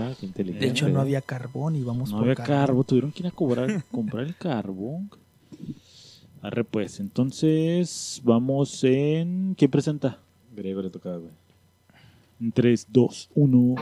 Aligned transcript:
Ah, 0.00 0.14
qué 0.18 0.26
inteligente. 0.26 0.64
De 0.66 0.70
hecho, 0.72 0.88
no 0.88 1.00
había 1.00 1.20
carbón 1.20 1.76
y 1.76 1.82
vamos 1.82 2.10
No 2.10 2.16
por 2.18 2.24
había 2.24 2.34
carbón. 2.34 2.56
carbón, 2.56 2.84
tuvieron 2.84 3.12
que 3.12 3.22
ir 3.22 3.26
a 3.26 3.30
cobrar, 3.30 3.84
comprar 3.90 4.24
el 4.26 4.36
carbón. 4.36 5.10
Arre 6.42 6.64
pues, 6.64 7.00
entonces 7.00 8.20
vamos 8.24 8.82
en... 8.84 9.54
¿Quién 9.58 9.70
presenta? 9.70 10.18
Le 10.56 10.90
tocaba, 10.90 11.18
güey. 11.18 11.32
En 12.40 12.52
3, 12.52 12.86
2, 12.90 13.30
1. 13.34 13.74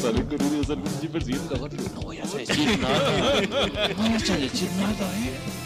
Salen 0.00 0.26
con 0.26 0.42
un 0.42 0.64
salen 0.64 0.86
sin 1.00 1.10
persiguiendo 1.10 1.54
la 1.54 1.60
vaca. 1.60 1.76
No 1.94 2.00
voy 2.02 2.18
a 2.18 2.22
decir 2.22 2.78
nada. 2.80 3.40
No 3.88 3.96
voy 3.96 4.12
a 4.12 4.36
decir 4.36 4.68
nada, 4.78 5.18
eh. 5.18 5.57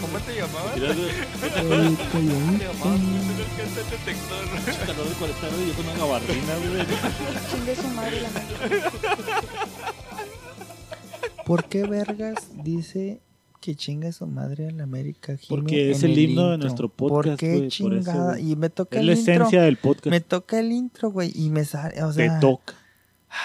¿Cómo 0.00 0.18
te 0.18 0.34
llamabas? 0.34 0.78
Güey, 0.78 1.96
Te 1.96 2.22
llamabas 2.64 3.00
el 3.58 3.70
detector. 3.74 4.44
calor 4.86 5.06
de 5.08 5.14
40 5.14 5.40
grados 5.40 5.60
y 5.62 5.68
yo 5.68 5.74
con 5.74 5.84
una 5.86 5.96
gabardina, 5.98 6.54
güey. 6.56 6.86
Chingue 7.50 7.74
su 7.76 7.88
madre 7.88 8.20
la. 8.22 8.28
¿Por 11.44 11.64
qué 11.66 11.84
vergas 11.84 12.48
dice 12.64 13.20
que 13.60 13.76
chinga 13.76 14.10
su 14.12 14.26
madre 14.26 14.66
a 14.68 14.70
la 14.72 14.82
América? 14.82 15.36
Porque 15.48 15.92
es 15.92 16.02
en 16.02 16.10
el 16.10 16.18
himno 16.18 16.50
de 16.50 16.58
nuestro 16.58 16.88
¿Por 16.88 17.10
podcast, 17.24 17.38
qué 17.38 17.54
por 17.54 17.64
eso, 17.64 17.68
chingada? 17.70 18.40
y 18.40 18.56
me 18.56 18.68
toca 18.68 18.96
Es 18.96 19.00
el 19.00 19.06
la 19.06 19.12
intro. 19.14 19.32
esencia 19.34 19.62
del 19.62 19.76
podcast. 19.76 20.06
Me 20.08 20.20
toca 20.20 20.58
el 20.58 20.72
intro, 20.72 21.10
güey, 21.12 21.30
y 21.34 21.50
me 21.50 21.64
sale, 21.64 22.02
o 22.02 22.08
te 22.08 22.14
sea... 22.26 22.40
toca. 22.40 22.74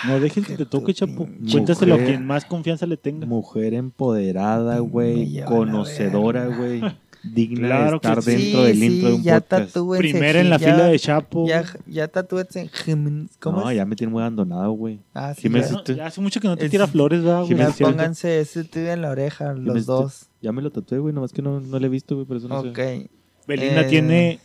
No 0.08 0.20
dejes 0.20 0.46
que 0.46 0.52
que 0.54 0.58
te 0.58 0.66
toque, 0.66 0.94
chapo. 0.94 1.28
Cuéntaselo 1.52 1.96
a 1.96 1.98
quien 2.00 2.26
más 2.26 2.46
confianza 2.46 2.86
le 2.86 2.98
tenga. 2.98 3.26
Mujer 3.26 3.74
empoderada, 3.74 4.80
güey. 4.80 5.42
Conocedora, 5.44 6.48
güey. 6.48 6.82
Digna 7.24 7.68
Claro 7.68 7.92
de 7.92 8.00
que 8.00 8.08
estar 8.08 8.24
sí. 8.24 8.32
dentro 8.32 8.64
del 8.64 8.84
intro 8.84 9.10
de 9.10 9.14
un 9.16 9.22
ya 9.22 9.40
podcast. 9.42 9.78
Primera 10.00 10.40
en 10.42 10.50
la 10.50 10.58
ya- 10.58 10.74
fila 10.74 10.86
de 10.88 10.98
Chapo. 10.98 11.48
Ya, 11.48 11.64
ya 11.86 12.08
tatúense 12.08 12.62
en 12.62 12.70
Jiménez, 12.70 13.38
¿Cómo 13.40 13.60
no, 13.62 13.70
es? 13.70 13.78
ya 13.78 13.86
me 13.86 13.96
tiene 13.96 14.12
muy 14.12 14.22
abandonado, 14.22 14.72
güey. 14.72 15.02
Ah, 15.14 15.36
sí, 15.36 15.44
Jiménez, 15.44 15.72
ya, 15.96 16.08
hace 16.08 16.20
mucho 16.20 16.40
que 16.42 16.48
no 16.48 16.58
te 16.58 16.66
Es- 16.66 16.72
tira 16.72 16.88
flores, 16.88 17.22
¿verdad, 17.22 17.42
güey? 17.42 17.50
Jiménez, 17.50 17.78
ya 17.78 17.86
pónganse 17.86 18.40
ese 18.40 18.64
tío 18.64 18.92
en 18.92 19.04
la 19.04 19.12
oreja, 19.12 19.50
los 19.54 19.60
Jiménez, 19.60 19.86
dos. 19.86 20.30
Ya 20.42 20.52
me 20.52 20.64
lo 20.64 20.72
tatué, 20.72 20.98
güey. 20.98 21.14
Nomás 21.14 21.32
que 21.32 21.44
no, 21.44 21.60
no 21.60 21.78
lo 21.80 21.86
he 21.86 21.90
visto, 21.90 22.16
güey. 22.16 22.26
Por 22.26 22.38
eso 22.38 22.48
no 22.48 22.60
Ok. 22.62 22.76
sé. 22.76 23.10
Belinda 23.48 23.82
Eh, 23.82 23.90
tiene 23.90 24.40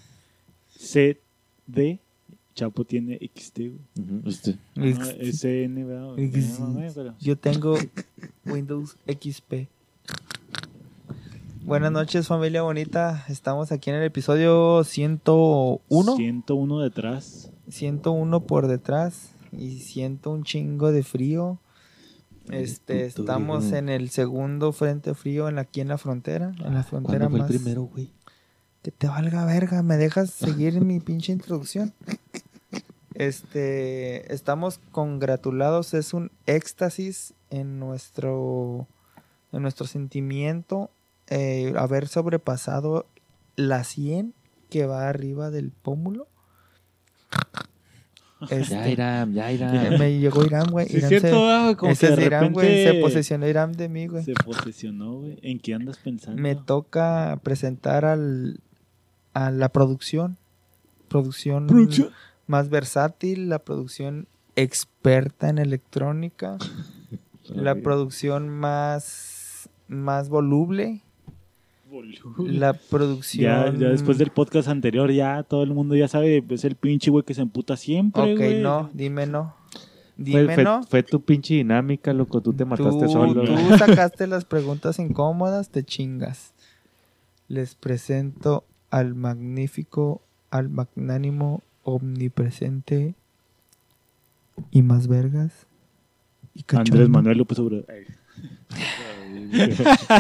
CD, 0.69 1.99
Chapo 2.57 2.85
tiene 2.87 3.19
XT, 3.35 3.59
güey. 3.59 3.81
Ujú, 4.01 4.29
este. 4.31 4.57
No, 4.75 4.87
SN, 4.87 5.85
¿verdad? 5.85 6.17
No, 6.59 6.93
pero- 6.95 7.15
Yo 7.21 7.37
tengo 7.37 7.77
Windows 8.47 8.97
XP. 9.07 9.69
Buenas 11.67 11.93
noches, 11.93 12.27
familia 12.29 12.63
bonita. 12.63 13.27
Estamos 13.29 13.73
aquí 13.73 13.91
en 13.91 13.97
el 13.97 14.05
episodio 14.05 14.83
101. 14.85 16.17
101 16.17 16.81
detrás. 16.81 17.51
101 17.69 18.41
por 18.47 18.69
detrás 18.69 19.33
y 19.53 19.81
siento 19.81 20.31
un 20.31 20.43
chingo 20.45 20.93
de 20.93 21.03
frío. 21.03 21.61
Este, 22.51 23.05
estamos 23.05 23.73
en 23.73 23.89
el 23.91 24.09
segundo 24.09 24.73
frente 24.73 25.15
frío 25.15 25.49
en 25.51 25.57
la- 25.57 25.63
aquí 25.63 25.81
en 25.83 25.89
la 25.89 25.99
frontera, 25.99 26.55
en 26.65 26.73
la 26.75 26.85
frontera 26.85 27.29
¿Cuándo 27.29 27.31
fue 27.31 27.39
más. 27.41 27.51
el 27.51 27.57
primero, 27.59 27.83
güey? 27.83 28.13
Que 28.87 28.93
te 28.93 29.09
valga 29.09 29.45
verga, 29.45 29.83
¿me 29.83 29.97
dejas 29.97 30.31
seguir 30.31 30.81
mi 30.81 31.01
pinche 31.01 31.33
introducción? 31.33 31.93
Este, 33.15 34.33
estamos 34.33 34.79
congratulados, 34.93 35.93
es 35.93 36.15
un 36.15 36.31
éxtasis 36.47 37.35
en 37.51 37.81
nuestro, 37.81 38.87
en 39.51 39.63
nuestro 39.63 39.89
sentimiento 39.89 40.93
eh, 41.27 41.75
haber 41.77 42.07
sobrepasado 42.07 43.07
la 43.57 43.83
100 43.83 44.35
que 44.71 44.87
va 44.87 45.09
arriba 45.09 45.51
del 45.51 45.73
pómulo. 45.73 46.29
Este, 48.51 48.73
Ya, 48.73 48.89
Iram, 48.89 49.33
ya, 49.33 49.51
Iram. 49.51 49.99
me 49.99 50.21
llegó 50.21 50.45
Irán, 50.45 50.71
güey. 50.71 50.87
Sí, 50.87 50.99
es 50.99 51.09
cierto, 51.09 51.27
se, 51.27 51.53
ah, 51.53 51.75
como 51.77 51.91
ese 51.91 52.07
que 52.07 52.13
es 52.13 52.19
de 52.21 52.27
Irán, 52.27 52.53
güey. 52.53 52.69
repente 52.69 52.93
Se 52.93 53.01
posesionó 53.01 53.49
Irán 53.49 53.73
de 53.73 53.89
mí, 53.89 54.07
güey. 54.07 54.23
Se 54.23 54.35
posesionó, 54.35 55.15
güey. 55.23 55.41
¿En 55.43 55.59
qué 55.59 55.75
andas 55.75 55.97
pensando? 55.97 56.41
Me 56.41 56.55
toca 56.55 57.41
presentar 57.43 58.05
al, 58.05 58.61
a 59.37 59.51
la 59.51 59.69
producción. 59.69 60.39
Producción, 61.09 61.67
Producción. 61.67 62.09
más 62.47 62.69
versátil, 62.71 63.49
la 63.49 63.59
producción 63.61 64.27
experta 64.57 65.49
en 65.51 65.59
electrónica, 65.59 66.57
la 67.49 67.75
producción 67.77 68.49
más, 68.49 69.69
más 69.89 70.29
voluble, 70.31 71.03
la 72.39 72.73
producción... 72.73 73.45
Ya, 73.45 73.79
ya 73.79 73.89
después 73.91 74.19
del 74.19 74.31
podcast 74.31 74.69
anterior, 74.69 75.11
ya 75.13 75.43
todo 75.43 75.63
el 75.63 75.73
mundo 75.75 75.95
ya 75.95 76.09
sabe, 76.09 76.43
es 76.49 76.65
el 76.65 76.75
pinche 76.77 77.11
güey 77.11 77.25
que 77.25 77.35
se 77.35 77.43
emputa 77.43 77.77
siempre, 77.77 78.33
Ok, 78.33 78.39
güey. 78.39 78.63
no, 78.63 78.91
dime 78.93 79.27
no. 79.27 79.55
Fue, 79.71 80.25
Dime 80.25 80.55
fue- 80.55 80.65
no. 80.65 80.83
fue 80.85 81.03
tu 81.03 81.21
pinche 81.21 81.55
dinámica, 81.55 82.13
loco. 82.15 82.41
Tú 82.41 82.55
te 82.55 82.65
mataste 82.65 83.05
tú, 83.05 83.13
solo. 83.13 83.45
tú 83.45 83.77
sacaste 83.79 84.27
las 84.27 84.47
preguntas 84.47 84.99
incómodas, 84.99 85.69
te 85.69 85.85
chingas. 85.85 86.55
Les 87.49 87.75
presento 87.75 88.65
al 88.91 89.15
magnífico, 89.15 90.23
al 90.51 90.69
magnánimo, 90.69 91.63
omnipresente 91.83 93.15
y 94.71 94.83
más 94.83 95.09
vergas. 95.09 95.67
Y 96.55 96.65
Andrés. 96.75 97.09
Manuel 97.09 97.39
López 97.39 97.59
Obrador. 97.59 97.87
Me 99.51 99.69
quitó 99.69 100.15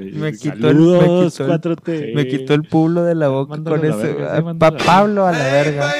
el- 0.00 0.14
me 0.14 0.32
Saludos, 0.34 1.32
quitó 1.32 1.44
el- 1.54 1.60
4T. 1.60 2.14
Me 2.14 2.26
quitó 2.28 2.54
el 2.54 2.62
pulo 2.64 3.04
de 3.04 3.14
la 3.14 3.28
boca 3.28 3.50
Mándalo 3.50 3.76
con 3.78 3.86
eso. 3.86 3.98
verga, 3.98 4.36
sí, 4.36 4.42
pa- 4.58 4.66
a 4.66 4.70
la 4.70 4.76
verga. 4.76 4.84
Pablo 4.86 5.26
a 5.26 5.32
la 5.32 5.38
verga. 5.44 5.90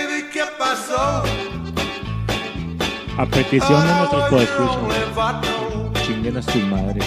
A 3.19 3.27
petición 3.27 3.87
de 3.87 3.95
nuestros 3.95 4.29
podescuchas. 4.31 6.07
Chinguen 6.07 6.37
a 6.37 6.43
su 6.43 6.59
madre, 6.61 7.01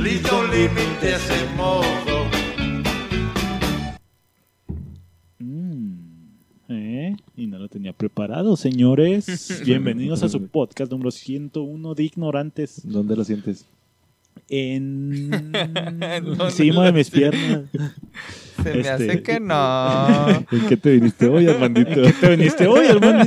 culera. 0.00 0.30
Mm, 5.38 5.94
¿eh? 6.68 7.16
Y 7.36 7.46
no 7.46 7.58
lo 7.58 7.68
tenía 7.68 7.92
preparado, 7.92 8.56
señores. 8.56 9.62
Bienvenidos 9.64 10.22
a 10.22 10.28
su 10.28 10.46
podcast 10.48 10.90
número 10.90 11.10
101 11.10 11.94
de 11.94 12.02
Ignorantes. 12.04 12.80
¿Dónde 12.84 13.16
lo 13.16 13.24
sientes? 13.24 13.66
En 14.48 15.30
¿Dónde 15.30 16.44
encima 16.44 16.86
de 16.86 16.92
mis 16.92 17.10
piernas. 17.10 17.64
Se 18.62 18.74
me 18.74 18.80
Este- 18.80 18.88
hace 18.90 19.22
que 19.22 19.38
no. 19.40 20.28
¿En 20.30 20.66
qué 20.68 20.76
te 20.76 20.92
viniste 20.92 21.28
hoy, 21.28 21.46
Armandito? 21.46 22.02
¿Qué 22.02 22.12
te 22.12 22.36
viniste 22.36 22.66
hoy, 22.66 22.86
hermano? 22.86 23.24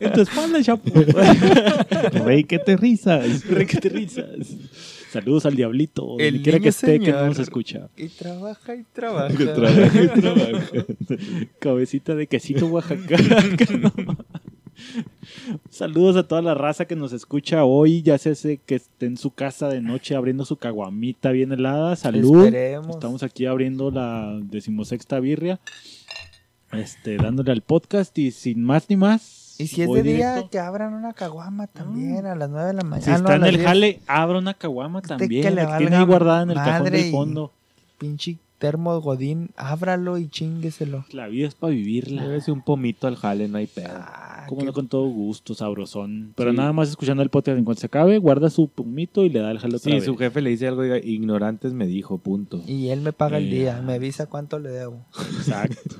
En 0.00 0.12
tu 0.12 0.20
espalda, 0.22 0.62
chapo. 0.62 0.90
Rey, 2.24 2.44
¿qué 2.44 2.58
te 2.58 2.76
risas? 2.76 3.46
Re 3.46 3.66
que 3.66 3.78
te 3.78 3.88
risas. 3.88 4.56
Saludos 5.10 5.46
al 5.46 5.56
diablito. 5.56 6.16
El 6.18 6.34
Donde 6.34 6.42
quiera 6.42 6.60
que 6.60 6.68
esté, 6.68 7.00
que 7.00 7.12
no 7.12 7.26
nos 7.26 7.38
escucha. 7.38 7.88
Y 7.96 8.08
trabaja 8.08 8.74
y 8.74 8.84
trabaja. 8.92 9.28
Que 9.36 9.46
trabaja 9.46 10.02
y 10.02 10.08
trabaja. 10.08 10.86
Cabecita 11.58 12.14
de 12.14 12.26
quesito 12.26 12.66
Oaxaca. 12.66 13.16
Saludos 15.70 16.16
a 16.16 16.26
toda 16.26 16.42
la 16.42 16.54
raza 16.54 16.86
que 16.86 16.96
nos 16.96 17.12
escucha 17.12 17.64
hoy, 17.64 18.02
ya 18.02 18.18
sea 18.18 18.32
ese 18.32 18.58
que 18.58 18.76
esté 18.76 19.06
en 19.06 19.16
su 19.16 19.30
casa 19.30 19.68
de 19.68 19.80
noche 19.80 20.14
abriendo 20.14 20.44
su 20.44 20.56
caguamita 20.56 21.30
bien 21.30 21.52
helada. 21.52 21.96
Salud. 21.96 22.44
Esperemos. 22.44 22.96
Estamos 22.96 23.22
aquí 23.22 23.46
abriendo 23.46 23.90
la 23.90 24.38
decimosexta 24.42 25.20
birria. 25.20 25.60
Este, 26.72 27.16
dándole 27.16 27.52
al 27.52 27.62
podcast 27.62 28.16
y 28.18 28.30
sin 28.30 28.62
más 28.62 28.88
ni 28.90 28.96
más. 28.96 29.37
Y 29.58 29.66
si 29.66 29.82
es 29.82 29.90
de 29.92 30.02
día, 30.04 30.34
directo. 30.34 30.50
que 30.50 30.58
abran 30.60 30.94
una 30.94 31.12
caguama 31.12 31.66
también 31.66 32.26
a 32.26 32.34
las 32.36 32.48
9 32.48 32.66
de 32.68 32.72
la 32.74 32.82
mañana. 32.82 33.04
Si 33.04 33.10
Ah, 33.10 33.14
no, 33.18 33.18
está 33.24 33.34
en 33.36 33.44
el 33.44 33.56
10. 33.56 33.66
jale, 33.66 34.00
abra 34.06 34.38
una 34.38 34.54
caguama 34.54 35.02
que 35.02 35.08
también. 35.08 35.42
le 35.44 35.50
La 35.50 35.60
que 35.62 35.66
valga 35.66 35.78
tiene 35.78 35.96
ahí 35.96 36.04
guardada 36.04 36.42
en 36.42 36.50
el 36.50 36.56
cajón 36.56 36.90
del 36.92 37.10
fondo. 37.10 37.52
Pinche 37.98 38.38
termo 38.58 39.00
godín, 39.00 39.50
ábralo 39.56 40.18
y 40.18 40.28
chingueselo. 40.28 41.04
La 41.12 41.28
vida 41.28 41.46
es 41.48 41.54
para 41.54 41.72
vivirla. 41.72 42.22
Llévese 42.22 42.50
un 42.52 42.62
pomito 42.62 43.06
al 43.06 43.16
jale, 43.16 43.46
no 43.48 43.58
hay 43.58 43.66
pedo. 43.68 43.90
Ah, 43.94 44.46
Como 44.48 44.62
no, 44.62 44.72
con 44.72 44.88
todo 44.88 45.06
gusto, 45.08 45.54
sabrosón. 45.54 46.32
Pero 46.36 46.50
Sí. 46.52 46.56
nada 46.56 46.72
más 46.72 46.88
escuchando 46.88 47.22
el 47.22 47.28
podcast 47.28 47.58
en 47.58 47.64
cuanto 47.64 47.80
se 47.80 47.86
acabe, 47.86 48.18
guarda 48.18 48.50
su 48.50 48.66
pumito 48.68 49.24
y 49.24 49.28
le 49.28 49.40
da 49.40 49.50
el 49.50 49.58
jalo 49.58 49.76
otra 49.76 49.90
Sí, 49.90 49.96
vez. 49.96 50.04
su 50.04 50.16
jefe 50.16 50.40
le 50.40 50.50
dice 50.50 50.66
algo, 50.68 50.82
diga, 50.82 50.98
ignorantes 50.98 51.72
me 51.72 51.86
dijo, 51.86 52.18
punto. 52.18 52.62
Y 52.66 52.88
él 52.88 53.00
me 53.00 53.12
paga 53.12 53.38
el 53.38 53.46
Eh. 53.46 53.56
día, 53.58 53.82
me 53.82 53.94
avisa 53.94 54.26
cuánto 54.26 54.58
le 54.58 54.70
debo. 54.70 55.04
Exacto. 55.36 55.96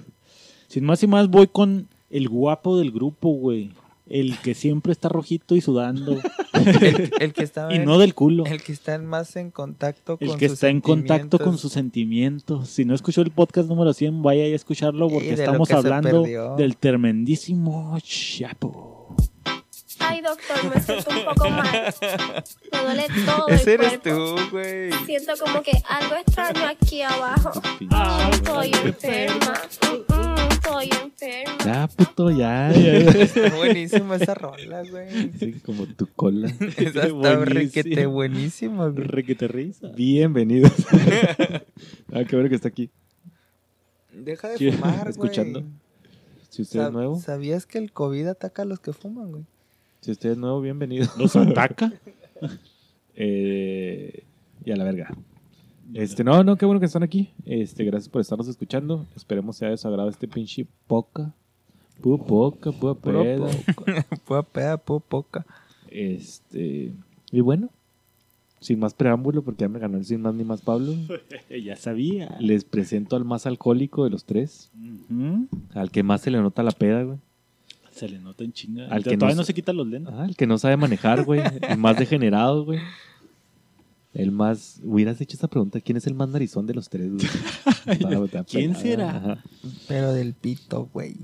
Sin 0.69 0.85
más 0.85 1.03
y 1.03 1.07
más, 1.07 1.29
voy 1.29 1.47
con 1.49 1.89
el 2.11 2.29
guapo 2.29 2.79
del 2.79 2.91
grupo, 2.91 3.31
güey. 3.31 3.71
El 4.07 4.39
que 4.39 4.55
siempre 4.55 4.93
está 4.93 5.11
rojito 5.11 5.55
y 5.55 5.61
sudando. 5.61 6.19
El, 6.55 7.13
el 7.21 7.33
que 7.35 7.43
está 7.43 7.69
y 7.75 7.79
no 7.79 7.99
del 7.99 8.15
culo. 8.15 8.47
el 8.47 8.63
que 8.63 8.73
está 8.73 8.99
más 8.99 9.37
en 9.37 9.51
contacto 9.51 10.17
con 10.17 10.29
El 10.29 10.37
que 10.39 10.49
sus 10.49 10.55
está 10.55 10.69
en 10.71 10.81
contacto 10.81 11.39
con 11.39 11.59
sus 11.59 11.73
sentimientos. 11.73 12.71
Si 12.71 12.87
no 12.87 12.95
escuchó 12.95 13.21
el 13.21 13.31
podcast 13.31 13.69
número 13.69 13.93
100, 13.93 14.23
vaya 14.23 14.45
a 14.45 14.47
escucharlo 14.47 15.09
porque 15.09 15.35
estamos 15.35 15.71
hablando 15.71 16.23
del 16.57 16.77
tremendísimo 16.79 17.99
Chapo. 18.01 18.98
Ay, 20.11 20.21
doctor, 20.23 20.75
me 20.75 20.81
siento 20.81 21.11
un 21.11 21.25
poco 21.25 21.51
mal. 21.51 21.95
Me 22.73 22.79
duele 22.83 23.07
todo 23.27 23.49
Ese 23.49 23.75
el 23.75 23.81
eres 23.81 23.99
cuerpo. 23.99 24.35
tú, 24.37 24.51
güey. 24.51 24.93
Siento 25.05 25.33
como 25.45 25.63
que 25.63 25.73
algo 25.89 26.15
extraño 26.17 26.67
aquí 26.67 27.03
abajo. 27.03 27.51
Ah, 27.91 28.31
Estoy 28.33 28.71
enferma. 28.85 29.55
Mm, 30.09 30.53
Estoy 30.53 30.91
enferma. 31.03 31.65
Ya, 31.65 31.89
puto, 31.89 32.31
ya. 32.31 32.73
ya. 32.73 32.93
Está 33.23 33.55
buenísima 33.57 34.17
esa 34.17 34.35
rola, 34.35 34.83
güey. 34.91 35.31
Sí, 35.39 35.53
como 35.65 35.87
tu 35.87 36.07
cola. 36.07 36.49
Esa 36.77 37.07
está 37.07 37.37
requete 37.45 38.07
buenísima, 38.07 38.89
güey. 38.89 39.07
Requete 39.07 39.47
risa. 39.49 39.89
Bienvenidos. 39.89 40.73
ah, 42.13 42.25
qué 42.25 42.35
bueno 42.37 42.49
que 42.49 42.55
está 42.55 42.69
aquí. 42.69 42.91
Deja 44.13 44.49
de 44.49 44.57
¿Quién- 44.57 44.75
fumar, 44.75 44.99
güey. 44.99 45.11
escuchando? 45.11 45.65
Si 46.49 46.63
usted 46.63 46.81
es 46.81 46.93
nuevo, 46.93 47.21
¿Sabías 47.21 47.67
que 47.67 47.77
el 47.79 47.93
COVID 47.93 48.27
ataca 48.29 48.63
a 48.63 48.65
los 48.65 48.81
que 48.81 48.93
fuman, 48.95 49.31
güey? 49.31 49.45
Si 50.09 50.13
usted 50.13 50.31
es 50.31 50.39
nuevo, 50.39 50.63
bienvenido. 50.63 51.07
¿Nos 51.19 51.37
ataca? 51.37 51.93
Eh, 53.21 54.23
y 54.65 54.71
a 54.71 54.77
la 54.77 54.85
verga. 54.85 55.13
Este, 55.93 56.23
no, 56.23 56.45
no, 56.45 56.57
qué 56.57 56.65
bueno 56.67 56.79
que 56.79 56.87
están 56.87 57.03
aquí. 57.03 57.31
Este, 57.45 57.83
gracias 57.83 58.09
por 58.09 58.21
estarnos 58.21 58.47
escuchando. 58.47 59.09
Esperemos 59.17 59.57
sea 59.57 59.71
de 59.71 59.77
su 59.77 59.89
agrado 59.89 60.09
este 60.09 60.29
pinche 60.29 60.69
poca. 60.87 61.35
Pu 62.01 62.25
poca, 62.25 62.71
pu 62.71 62.95
peda. 62.95 63.49
Peda, 64.53 64.77
poca. 65.09 65.45
Este, 65.91 66.93
y 67.33 67.41
bueno, 67.41 67.71
sin 68.61 68.79
más 68.79 68.95
preámbulo, 68.95 69.43
porque 69.43 69.63
ya 69.63 69.69
me 69.69 69.81
ganó 69.81 69.99
el 69.99 70.05
sin 70.05 70.21
más 70.21 70.37
ni 70.37 70.45
más 70.45 70.63
Pablo, 70.63 70.95
ya 71.51 71.75
sabía. 71.75 72.37
les 72.39 72.63
presento 72.63 73.17
al 73.17 73.25
más 73.25 73.47
alcohólico 73.47 74.05
de 74.05 74.11
los 74.11 74.25
tres, 74.25 74.71
al 75.75 75.91
que 75.91 76.05
más 76.05 76.21
se 76.21 76.31
le 76.31 76.41
nota 76.41 76.63
la 76.63 76.71
peda, 76.71 77.03
güey. 77.03 77.19
Se 77.99 78.09
le 78.09 78.19
nota 78.19 78.45
en 78.45 78.53
chinga. 78.53 78.87
Al 78.89 79.03
que 79.05 79.17
Todavía 79.17 79.35
no 79.35 79.41
no 79.43 79.45
se- 79.47 79.55
quita 79.55 79.73
los 79.73 79.87
lentes. 79.87 80.15
Ah, 80.17 80.25
el 80.29 80.37
que 80.37 80.47
no 80.47 80.59
sabe 80.59 80.77
manejar, 80.77 81.25
güey. 81.25 81.41
El 81.63 81.79
más 81.79 81.99
degenerado, 81.99 82.65
güey. 82.65 82.79
El 84.15 84.31
más. 84.33 84.81
Hubieras 84.85 85.21
hecho 85.21 85.37
esa 85.37 85.49
pregunta: 85.49 85.81
¿quién 85.81 85.97
es 85.99 86.07
el 86.07 86.15
más 86.15 86.29
narizón 86.29 86.67
de 86.67 86.75
los 86.75 86.89
tres, 86.89 87.11
güey? 87.13 87.27
¿Quién 88.51 88.75
será? 88.75 89.11
Ajá. 89.17 89.45
Pero 89.87 90.13
del 90.13 90.35
pito, 90.35 90.89
güey. 90.93 91.17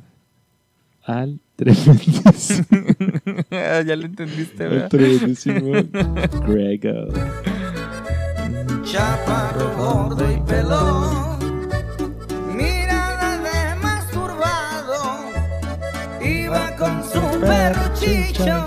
Al 1.04 1.38
tremendísimo. 1.56 2.66
ya 3.50 3.96
lo 3.96 4.04
entendiste, 4.06 4.64
Al 4.64 4.70
¿verdad? 4.70 4.88
tremendísimo. 4.88 5.72
Grego. 6.46 7.08
Chaparro, 8.84 9.76
gordo 9.76 10.32
y 10.32 10.40
pelón, 10.48 11.33
con 16.84 17.02
su 17.02 17.20
perro 17.40 17.82
chicho. 17.94 18.62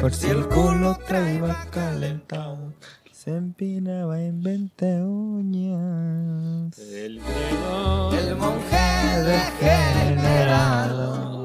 Por 0.00 0.14
si 0.14 0.28
el 0.28 0.46
culo 0.46 0.96
traía 1.06 1.66
calentado, 1.70 2.72
se 3.12 3.36
empinaba 3.36 4.18
en 4.20 4.42
20 4.42 5.02
uñas. 5.02 6.78
El. 6.78 7.20
El 8.12 8.36
monje 8.36 9.22
degenerado. 9.30 11.44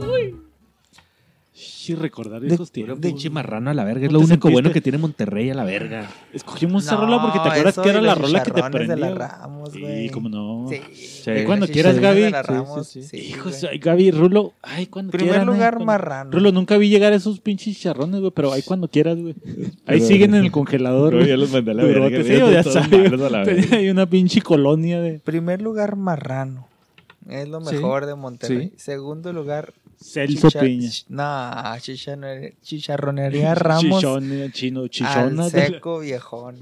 Sí, 1.85 1.95
recordar 1.95 2.41
De- 2.41 2.53
esos 2.53 2.71
tiempos. 2.71 2.99
De 3.01 3.13
chimarrano 3.15 3.69
a 3.69 3.73
la 3.73 3.83
verga. 3.83 4.05
Es 4.07 4.11
¿No 4.11 4.19
lo 4.19 4.25
único 4.25 4.49
bueno 4.49 4.71
que 4.71 4.81
tiene 4.81 4.97
Monterrey 4.97 5.49
a 5.49 5.53
la 5.53 5.63
verga. 5.63 6.09
Escogimos 6.33 6.83
esa 6.85 6.95
rola 6.95 7.21
porque 7.21 7.39
te 7.39 7.49
acuerdas 7.49 7.77
que 7.79 7.89
era 7.89 8.01
la 8.01 8.15
rola 8.15 8.43
que 8.43 8.51
te 8.51 8.63
prendía. 8.63 8.95
de 8.95 9.01
la 9.01 9.07
güey. 9.09 9.17
Ramos, 9.19 9.71
Sí, 9.71 10.09
cómo 10.13 10.29
no. 10.29 10.67
Sí. 10.69 11.31
Y 11.31 11.43
cuando 11.45 11.67
quieras, 11.67 11.99
Gaby. 11.99 12.25
Sí, 12.25 12.31
Ramos, 12.31 12.87
sí, 12.87 13.03
sí. 13.03 13.07
sí, 13.09 13.17
Hijos, 13.29 13.65
Gaby, 13.81 14.11
Rulo, 14.11 14.53
ay, 14.61 14.87
cuando 14.87 15.11
Primer 15.11 15.29
quieran, 15.35 15.47
lugar, 15.47 15.73
cuando- 15.75 15.85
marrano. 15.85 16.31
Rulo, 16.31 16.51
nunca 16.51 16.77
vi 16.77 16.89
llegar 16.89 17.13
esos 17.13 17.39
pinches 17.39 17.79
charrones, 17.79 18.19
güey, 18.19 18.31
pero 18.35 18.51
ahí 18.53 18.61
cuando 18.61 18.87
quieras, 18.87 19.17
güey. 19.19 19.35
Ahí 19.85 20.01
siguen 20.01 20.33
en 20.35 20.45
el 20.45 20.51
congelador, 20.51 21.11
Yo 21.13 21.17
güey. 21.19 21.29
ya 21.29 21.37
los 21.37 21.51
mandé 21.51 21.71
a 21.71 21.73
la 21.75 21.83
verga. 21.83 22.05
a 22.07 23.75
ahí 23.77 23.89
una 23.89 24.05
pinche 24.05 24.41
colonia 24.41 25.01
de 25.01 25.19
Primer 25.19 25.61
lugar, 25.61 25.95
Marrano. 25.95 26.67
Es 27.29 27.47
lo 27.49 27.59
Sí, 27.61 27.75
mejor 27.75 28.05
de 28.05 28.15
Monterrey. 28.15 28.69
sí. 28.69 28.73
Segundo 28.77 29.33
lugar, 29.33 29.73
Celso 29.99 30.47
chicha- 30.49 30.61
Piña. 30.61 30.89
ch- 30.89 31.05
No, 31.09 31.23
chichane- 31.79 32.55
chicharronería 32.61 33.55
Ramos. 33.55 33.81
Chichón, 34.01 34.51
chino, 34.53 34.81
al 34.81 34.89
chichona. 34.89 35.49
seco 35.49 35.99
viejón. 35.99 36.57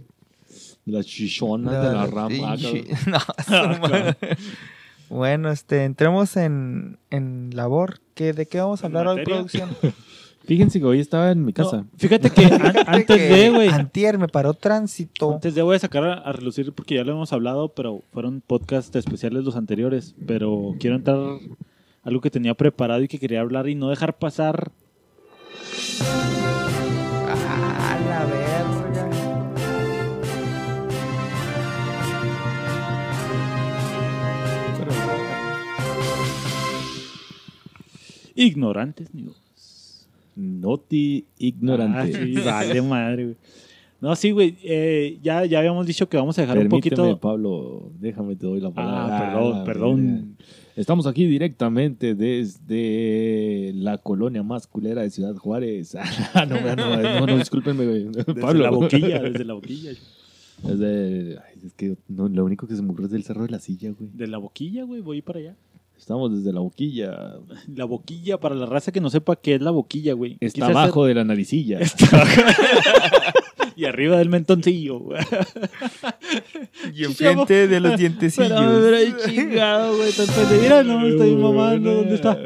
Las 0.86 1.06
chichonas 1.06 1.74
de 1.74 1.94
la 1.94 2.06
rama. 2.08 2.58
Chi- 2.58 2.84
No. 3.08 3.20
Bueno, 5.10 5.52
este, 5.52 5.84
entremos 5.86 6.36
en, 6.38 6.98
en 7.12 7.52
labor. 7.54 8.00
¿Qué, 8.16 8.34
¿De 8.34 8.48
qué 8.48 8.60
vamos 8.60 8.84
a 8.84 8.88
¿En 8.88 8.98
hablar 8.98 9.18
hoy, 9.18 9.24
producción? 9.24 9.70
Fíjense 10.46 10.80
que 10.80 10.86
hoy 10.86 11.00
estaba 11.00 11.32
en 11.32 11.46
mi 11.46 11.54
No, 11.56 11.64
casa. 11.64 11.86
fíjate 11.98 12.30
que 12.32 12.46
an- 12.46 12.76
antes 12.88 13.16
que 13.18 13.24
de, 13.30 13.50
güey. 13.50 13.70
Antier 13.70 14.18
me 14.18 14.28
paró 14.28 14.54
tránsito. 14.54 15.34
Antes 15.36 15.56
de 15.56 15.62
voy 15.62 15.76
a 15.78 15.80
sacar 15.80 16.04
a, 16.04 16.14
a 16.16 16.34
relucir 16.34 16.74
porque 16.74 16.96
ya 16.96 17.04
lo 17.06 17.14
hemos 17.14 17.32
hablado, 17.32 17.70
pero 17.70 18.02
fueron 18.12 18.42
podcast 18.42 18.94
especiales 18.96 19.44
los 19.46 19.56
anteriores. 19.56 20.16
Pero 20.28 20.76
quiero 20.80 20.96
entrar 20.98 21.18
algo 22.04 22.22
que 22.22 22.30
tenía 22.30 22.54
preparado 22.54 23.02
y 23.02 23.08
que 23.08 23.20
quería 23.20 23.42
hablar 23.42 23.68
y 23.68 23.76
no 23.76 23.90
dejar 23.90 24.18
pasar. 24.18 24.72
Ah, 27.30 27.98
la 28.08 28.26
verga. 28.26 29.10
Ignorantes, 38.36 39.10
digo. 39.14 39.34
Noti 40.36 41.26
ignorante. 41.38 42.12
Ah, 42.16 42.24
sí, 42.24 42.34
vale 42.44 42.82
madre, 42.82 43.24
güey. 43.26 43.38
No, 44.02 44.16
sí, 44.16 44.32
güey. 44.32 44.58
eh, 44.64 45.20
ya, 45.22 45.46
ya 45.46 45.60
habíamos 45.60 45.86
dicho 45.86 46.10
que 46.10 46.18
vamos 46.18 46.38
a 46.38 46.42
dejar 46.42 46.58
un 46.58 46.68
poquito. 46.68 47.20
Pablo, 47.20 47.92
déjame 48.00 48.36
te 48.36 48.46
doy 48.48 48.60
la 48.60 48.72
palabra. 48.72 49.18
Ah, 49.18 49.34
perdón, 49.34 49.64
perdón. 49.64 50.38
Estamos 50.76 51.06
aquí 51.06 51.26
directamente 51.28 52.16
desde 52.16 53.72
la 53.76 54.00
colonia 54.00 54.42
más 54.42 54.66
culera 54.66 55.04
de 55.04 55.10
Ciudad 55.12 55.36
Juárez. 55.36 55.96
Ah, 56.34 56.46
no, 56.46 56.60
no, 56.60 56.76
no, 56.76 57.26
no, 57.28 57.38
discúlpenme, 57.38 57.86
güey. 57.86 58.04
Desde 58.06 58.34
Pablo. 58.36 58.64
la 58.64 58.72
boquilla, 58.72 59.20
desde 59.22 59.46
la 59.46 59.54
boquilla. 59.54 59.92
Desde- 60.64 61.38
ay, 61.40 61.60
es 61.66 61.74
que 61.74 61.96
no, 62.08 62.28
lo 62.28 62.44
único 62.46 62.66
que 62.68 62.76
se 62.76 62.82
me 62.82 62.90
ocurre 62.92 63.06
es 63.06 63.12
del 63.12 63.24
Cerro 63.24 63.44
de 63.44 63.50
la 63.50 63.60
Silla, 63.60 63.92
güey. 63.92 64.10
De 64.14 64.28
la 64.28 64.38
boquilla, 64.40 64.84
güey, 64.84 65.02
voy 65.02 65.22
para 65.22 65.40
allá. 65.40 65.56
Estamos 65.98 66.36
desde 66.36 66.52
la 66.52 66.60
boquilla. 66.60 67.34
La 67.74 67.86
boquilla, 67.86 68.40
para 68.40 68.56
la 68.56 68.66
raza 68.66 68.92
que 68.92 69.00
no 69.00 69.10
sepa 69.10 69.36
qué 69.36 69.56
es 69.56 69.62
la 69.62 69.72
boquilla, 69.72 70.14
güey. 70.14 70.38
Está 70.40 70.56
Quise 70.56 70.64
hacer- 70.66 70.78
abajo 70.78 71.06
de 71.06 71.14
la 71.14 71.24
naricilla. 71.24 71.80
y 73.76 73.86
arriba 73.86 74.18
del 74.18 74.30
mentoncillo, 74.30 75.00
güey. 75.00 75.22
Y 76.94 77.06
enfrente 77.06 77.68
de 77.68 77.80
los 77.80 77.98
dientecillos. 77.98 78.50
Pero, 78.50 78.82
pero 78.82 79.18
chingado, 79.26 79.98
güey. 79.98 80.12
tan 80.18 80.28
pendejo. 80.28 80.62
Mira, 80.62 80.84
no, 80.84 81.08
estoy 81.08 81.36
mamando. 81.36 81.94
¿Dónde 81.96 82.16
está? 82.16 82.38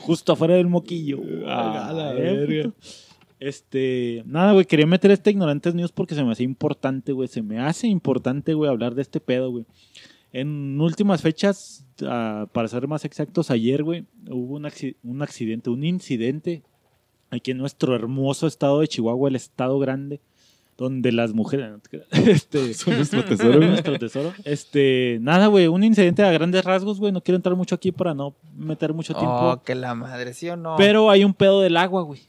Justo 0.00 0.32
afuera 0.32 0.54
del 0.54 0.66
moquillo. 0.66 1.20
Ah, 1.46 1.92
la 1.94 2.12
verga. 2.12 2.72
Este, 3.40 4.24
nada, 4.26 4.52
güey, 4.52 4.64
quería 4.64 4.86
meter 4.86 5.12
este 5.12 5.30
Ignorantes 5.30 5.74
News 5.74 5.92
porque 5.92 6.16
se 6.16 6.24
me 6.24 6.32
hace 6.32 6.42
importante, 6.42 7.12
güey. 7.12 7.28
Se 7.28 7.42
me 7.42 7.60
hace 7.60 7.86
importante, 7.86 8.54
güey, 8.54 8.70
hablar 8.70 8.94
de 8.94 9.02
este 9.02 9.20
pedo, 9.20 9.50
güey. 9.50 9.64
En 10.32 10.80
últimas 10.80 11.22
fechas, 11.22 11.86
ah, 12.02 12.46
para 12.52 12.68
ser 12.68 12.86
más 12.88 13.04
exactos, 13.04 13.50
ayer, 13.50 13.82
güey, 13.82 14.04
hubo 14.28 14.56
un, 14.56 14.68
un 15.02 15.22
accidente, 15.22 15.70
un 15.70 15.84
incidente 15.84 16.62
aquí 17.30 17.50
en 17.50 17.58
nuestro 17.58 17.94
hermoso 17.94 18.46
estado 18.46 18.80
de 18.80 18.88
Chihuahua, 18.88 19.28
el 19.28 19.36
estado 19.36 19.78
grande, 19.78 20.20
donde 20.76 21.12
las 21.12 21.32
mujeres... 21.32 21.72
Este, 22.10 22.74
Son 22.74 22.96
nuestro 22.96 23.24
tesoro, 23.24 23.58
nuestro 23.60 23.98
tesoro. 23.98 24.32
Este, 24.44 25.18
nada, 25.20 25.48
güey, 25.48 25.66
un 25.66 25.84
incidente 25.84 26.22
a 26.22 26.30
grandes 26.30 26.64
rasgos, 26.64 26.98
güey. 26.98 27.12
No 27.12 27.20
quiero 27.20 27.36
entrar 27.36 27.56
mucho 27.56 27.74
aquí 27.74 27.92
para 27.92 28.14
no 28.14 28.34
meter 28.56 28.92
mucho 28.94 29.14
tiempo. 29.14 29.52
Oh, 29.52 29.62
que 29.62 29.74
la 29.74 29.94
madre, 29.94 30.34
¿sí 30.34 30.48
o 30.48 30.56
no? 30.56 30.76
Pero 30.76 31.10
hay 31.10 31.24
un 31.24 31.34
pedo 31.34 31.60
del 31.60 31.76
agua, 31.76 32.02
güey. 32.02 32.20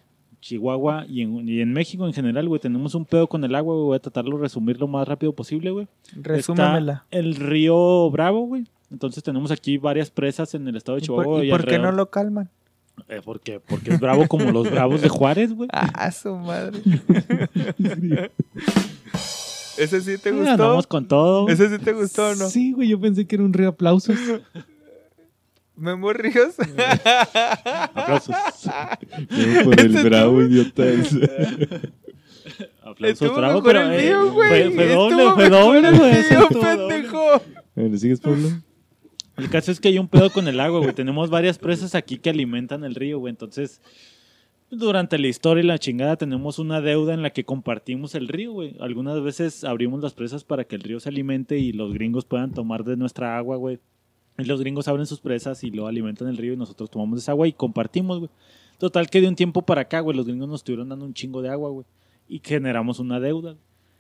Chihuahua 0.42 1.06
y 1.08 1.22
en, 1.22 1.50
y 1.50 1.60
en 1.60 1.74
México 1.74 2.08
en 2.08 2.14
general, 2.14 2.48
güey, 2.48 2.62
tenemos 2.62 2.96
un 2.96 3.06
pedo 3.06 3.28
con 3.28 3.44
el 3.44 3.54
agua, 3.56 3.76
güey. 3.76 3.86
Voy 3.88 3.96
a 3.98 4.00
tratarlo 4.00 4.38
de 4.38 4.44
resumir 4.44 4.80
lo 4.80 4.88
más 4.88 5.08
rápido 5.08 5.34
posible, 5.34 5.72
güey. 5.72 5.88
Resúmemela. 6.16 7.04
Está 7.10 7.20
el 7.20 7.36
río 7.36 8.10
Bravo, 8.10 8.46
güey. 8.46 8.66
Entonces 8.92 9.22
tenemos 9.24 9.52
aquí 9.52 9.78
varias 9.78 10.10
presas 10.10 10.56
en 10.56 10.68
el 10.68 10.76
estado 10.76 10.98
de 10.98 11.04
¿Y 11.04 11.08
por, 11.08 11.24
Chihuahua. 11.24 11.46
y 11.46 11.50
por 11.52 11.66
qué 11.66 11.78
no 11.78 11.92
lo 11.92 12.10
calman? 12.10 12.50
Eh, 13.08 13.22
porque, 13.24 13.60
porque 13.60 13.94
es 13.94 14.00
bravo 14.00 14.28
como 14.28 14.52
los 14.52 14.70
bravos 14.70 15.02
de 15.02 15.10
Juárez, 15.10 15.54
güey. 15.54 15.70
Ah, 15.72 16.12
su 16.12 16.36
madre. 16.36 16.80
¿Ese 19.78 20.02
sí 20.02 20.18
te 20.18 20.30
Eh, 20.30 20.34
gustó? 20.34 20.50
Andamos 20.52 20.88
con 20.88 21.08
todo. 21.08 21.48
¿Ese 21.48 21.70
sí 21.70 21.78
te 21.80 21.94
gustó 21.94 22.30
o 22.32 22.36
no? 22.36 22.50
Sí, 22.50 22.74
güey, 22.74 22.90
yo 22.90 23.00
pensé 23.00 23.26
que 23.26 23.36
era 23.36 23.46
un 23.46 23.54
reaplausos. 23.54 24.18
¿Memo 25.76 26.12
Ríos? 26.12 26.56
Aplausos. 27.94 28.36
Por 29.64 29.80
el 29.80 30.04
bravo 30.04 30.42
idiota 30.42 30.84
Aplausos 32.84 33.36
bravo, 33.36 33.64
pero 33.64 33.92
eh, 33.92 34.04
mío, 34.06 34.32
güey. 34.34 34.50
fue, 34.50 34.72
fue 34.74 34.88
doble, 34.94 35.24
fue 35.36 35.50
doble, 35.50 35.88
el 35.88 35.98
güey. 35.98 36.24
pendejo. 36.62 37.42
¿Me 37.76 37.98
sigues, 37.98 38.20
Pablo? 38.20 38.50
El 39.40 39.50
caso 39.50 39.72
es 39.72 39.80
que 39.80 39.88
hay 39.88 39.98
un 39.98 40.10
pedo 40.10 40.30
con 40.32 40.50
el 40.50 40.60
agua, 40.60 40.80
güey. 40.80 40.94
Tenemos 40.94 41.30
varias 41.30 41.58
presas 41.58 41.96
aquí 41.96 42.18
que 42.18 42.30
alimentan 42.30 42.84
el 42.84 42.94
río, 42.94 43.20
güey. 43.20 43.32
Entonces, 43.32 43.82
durante 44.70 45.18
la 45.18 45.28
historia 45.28 45.64
y 45.64 45.68
la 45.68 45.78
chingada 45.78 46.18
tenemos 46.18 46.60
una 46.60 46.82
deuda 46.82 47.14
en 47.14 47.22
la 47.22 47.30
que 47.30 47.46
compartimos 47.46 48.16
el 48.16 48.28
río, 48.28 48.52
güey. 48.52 48.76
Algunas 48.82 49.24
veces 49.24 49.64
abrimos 49.64 50.02
las 50.02 50.14
presas 50.14 50.44
para 50.44 50.66
que 50.66 50.76
el 50.76 50.82
río 50.82 51.00
se 51.00 51.08
alimente 51.08 51.58
y 51.58 51.72
los 51.72 51.94
gringos 51.94 52.26
puedan 52.26 52.52
tomar 52.52 52.84
de 52.84 52.98
nuestra 52.98 53.38
agua, 53.38 53.56
güey. 53.56 53.80
Y 54.38 54.44
los 54.44 54.60
gringos 54.60 54.90
abren 54.90 55.06
sus 55.06 55.22
presas 55.22 55.64
y 55.64 55.72
lo 55.72 55.88
alimentan 55.88 56.28
el 56.28 56.38
río 56.38 56.54
y 56.54 56.58
nosotros 56.58 56.90
tomamos 56.90 57.20
esa 57.20 57.32
agua 57.32 57.48
y 57.48 57.54
compartimos, 57.54 58.20
güey. 58.20 58.32
Total 58.78 59.10
que 59.10 59.22
de 59.22 59.30
un 59.30 59.36
tiempo 59.36 59.62
para 59.62 59.82
acá, 59.82 60.02
güey, 60.02 60.18
los 60.18 60.26
gringos 60.26 60.50
nos 60.50 60.60
estuvieron 60.62 60.90
dando 60.90 61.06
un 61.06 61.14
chingo 61.14 61.42
de 61.42 61.50
agua, 61.50 61.70
güey. 61.70 61.86
Y 62.28 62.42
generamos 62.44 63.00
una 63.00 63.22
deuda 63.22 63.56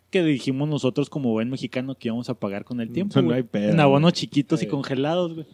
que 0.09 0.23
dijimos 0.23 0.67
nosotros 0.67 1.09
como 1.09 1.29
buen 1.31 1.49
mexicano 1.49 1.95
que 1.95 2.07
íbamos 2.07 2.29
a 2.29 2.33
pagar 2.33 2.63
con 2.65 2.81
el 2.81 2.91
tiempo, 2.91 3.19
No 3.21 3.27
güey. 3.27 3.37
hay 3.37 3.43
pedo, 3.43 3.69
en 3.71 3.79
abonos 3.79 4.13
chiquitos 4.13 4.61
y 4.63 4.67
congelados, 4.67 5.33
güey. 5.35 5.45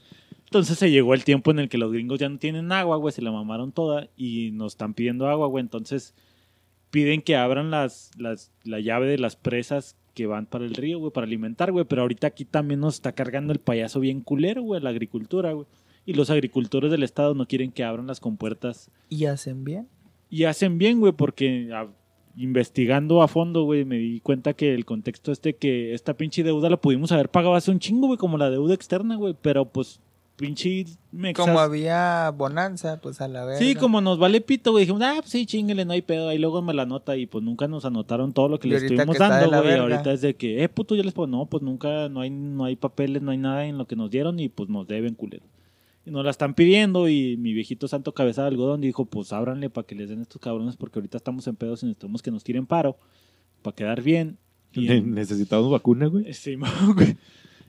Entonces 0.46 0.78
se 0.78 0.90
llegó 0.92 1.14
el 1.14 1.24
tiempo 1.24 1.52
en 1.52 1.60
el 1.60 1.70
que 1.70 1.78
los 1.78 1.92
gringos 1.92 2.20
ya 2.20 2.30
no 2.30 2.38
tienen 2.38 2.72
agua, 2.72 2.98
güey, 2.98 3.12
se 3.12 3.22
la 3.22 3.32
mamaron 3.32 3.72
toda 3.72 4.08
y 4.16 4.52
nos 4.52 4.74
están 4.74 4.94
pidiendo 4.94 5.28
agua, 5.28 5.48
güey. 5.48 5.62
Entonces 5.62 6.14
piden 6.92 7.22
que 7.22 7.36
abran 7.36 7.72
las, 7.72 8.12
las, 8.18 8.52
la 8.64 8.80
llave 8.80 9.08
de 9.08 9.18
las 9.18 9.36
presas 9.36 9.98
que 10.14 10.28
van 10.28 10.46
para 10.46 10.64
el 10.64 10.76
río, 10.76 11.00
güey, 11.00 11.12
para 11.12 11.26
alimentar, 11.28 11.72
güey. 11.74 11.84
Pero 11.86 12.04
ahorita 12.04 12.28
aquí 12.28 12.46
también 12.46 12.80
nos 12.80 12.94
está 12.96 13.12
cargando 13.12 13.52
el 13.52 13.60
payaso 13.60 14.00
bien 14.00 14.22
culero, 14.22 14.62
güey, 14.62 14.80
la 14.82 14.92
agricultura, 14.92 15.52
güey. 15.52 15.68
Y 16.06 16.14
los 16.14 16.30
agricultores 16.30 16.92
del 16.92 17.04
estado 17.04 17.34
no 17.34 17.48
quieren 17.48 17.72
que 17.72 17.84
abran 17.84 18.08
las 18.08 18.20
compuertas. 18.22 18.90
¿Y 19.10 19.26
hacen 19.26 19.64
bien? 19.66 19.88
Y 20.30 20.44
hacen 20.46 20.78
bien, 20.78 21.00
güey, 21.00 21.12
porque 21.12 21.70
a- 21.74 21.90
investigando 22.38 23.22
a 23.22 23.27
fondo, 23.27 23.63
güey, 23.63 23.86
me 23.86 23.98
di 23.98 24.20
cuenta 24.22 24.54
que 24.54 24.74
el 24.74 24.86
contexto 24.86 25.32
este 25.32 25.56
que 25.56 25.94
esta 25.94 26.15
pinche 26.15 26.44
deuda 26.44 26.70
la 26.70 26.77
pudimos 26.77 27.12
haber 27.12 27.30
pagado 27.30 27.56
hace 27.56 27.72
un 27.72 27.80
chingo, 27.80 28.08
güey, 28.08 28.18
como 28.18 28.38
la 28.38 28.50
deuda 28.50 28.74
externa, 28.74 29.15
güey. 29.15 29.36
Pero 29.42 29.65
pues, 29.65 30.00
pinche 30.36 30.86
mexas- 31.13 31.46
Como 31.46 31.60
había 31.60 32.30
bonanza, 32.32 33.00
pues 33.01 33.22
a 33.22 33.27
la 33.30 33.46
vez. 33.46 33.58
Sí, 33.60 33.74
como 33.75 34.01
nos 34.01 34.20
vale 34.20 34.42
pito, 34.42 34.72
güey. 34.72 34.84
Dijimos, 34.84 35.01
ah, 35.04 35.15
pues 35.20 35.30
sí, 35.30 35.46
chinguele, 35.46 35.86
no 35.86 35.94
hay 35.94 36.01
pedo. 36.01 36.27
Ahí 36.27 36.38
luego 36.38 36.62
me 36.62 36.74
la 36.74 36.86
nota 36.86 37.15
y 37.15 37.25
pues 37.25 37.44
nunca 37.44 37.68
nos 37.70 37.86
anotaron 37.86 38.34
todo 38.34 38.50
lo 38.50 38.60
que 38.60 38.68
ahorita 38.68 38.94
estuvimos 39.04 39.15
que 39.18 39.24
dando, 39.24 39.50
güey. 39.62 39.74
Ahorita 39.94 40.12
es 40.12 40.22
de 40.22 40.36
que, 40.36 40.63
eh, 40.63 40.70
puto, 40.70 40.96
yo 40.96 41.04
les 41.04 41.13
puedo. 41.13 41.27
No, 41.27 41.46
pues 41.46 41.63
nunca, 41.63 42.10
no 42.10 42.20
hay, 42.22 42.30
no 42.30 42.65
hay 42.65 42.75
papeles, 42.75 43.22
no 43.22 43.32
hay 43.32 43.38
nada 43.38 43.65
en 43.65 43.77
lo 43.77 43.86
que 43.88 43.96
nos 43.96 44.12
dieron 44.12 44.39
y 44.39 44.50
pues 44.50 44.68
nos 44.70 44.86
deben, 44.88 45.15
culero. 45.15 45.44
Y 46.06 46.12
nos 46.12 46.24
la 46.24 46.30
están 46.32 46.54
pidiendo 46.54 47.10
y 47.10 47.36
mi 47.38 47.54
viejito 47.54 47.88
santo 47.88 48.14
cabeza 48.14 48.44
de 48.44 48.50
algodón 48.50 48.80
dijo, 48.82 49.06
pues 49.06 49.34
ábranle 49.34 49.70
para 49.72 49.88
que 49.88 49.96
les 49.96 50.08
den 50.10 50.22
estos 50.22 50.40
cabrones 50.40 50.76
porque 50.78 51.00
ahorita 51.00 51.18
estamos 51.18 51.48
en 51.48 51.56
pedos 51.56 51.82
y 51.82 51.88
necesitamos 51.88 52.22
que 52.22 52.30
nos 52.32 52.44
tiren 52.44 52.68
paro 52.68 52.98
para 53.64 53.76
quedar 53.76 54.02
bien. 54.04 54.38
Y 54.74 54.88
Ne- 54.88 54.98
en- 54.98 55.16
Necesitamos 55.16 55.72
vacuna, 55.72 56.06
güey. 56.08 56.32
Sí, 56.34 56.56
güey. 56.96 57.18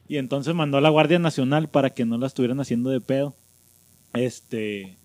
Y 0.09 0.19
entonces 0.19 0.55
mandó 0.55 0.76
a 0.76 0.81
la 0.83 0.90
Guardia 0.90 1.19
Nacional 1.19 1.69
para 1.71 1.90
que 1.90 2.05
no 2.05 2.19
la 2.19 2.26
estuvieran 2.26 2.61
haciendo 2.61 2.90
de 2.90 3.00
pedo. 3.00 3.35
Este. 4.12 4.99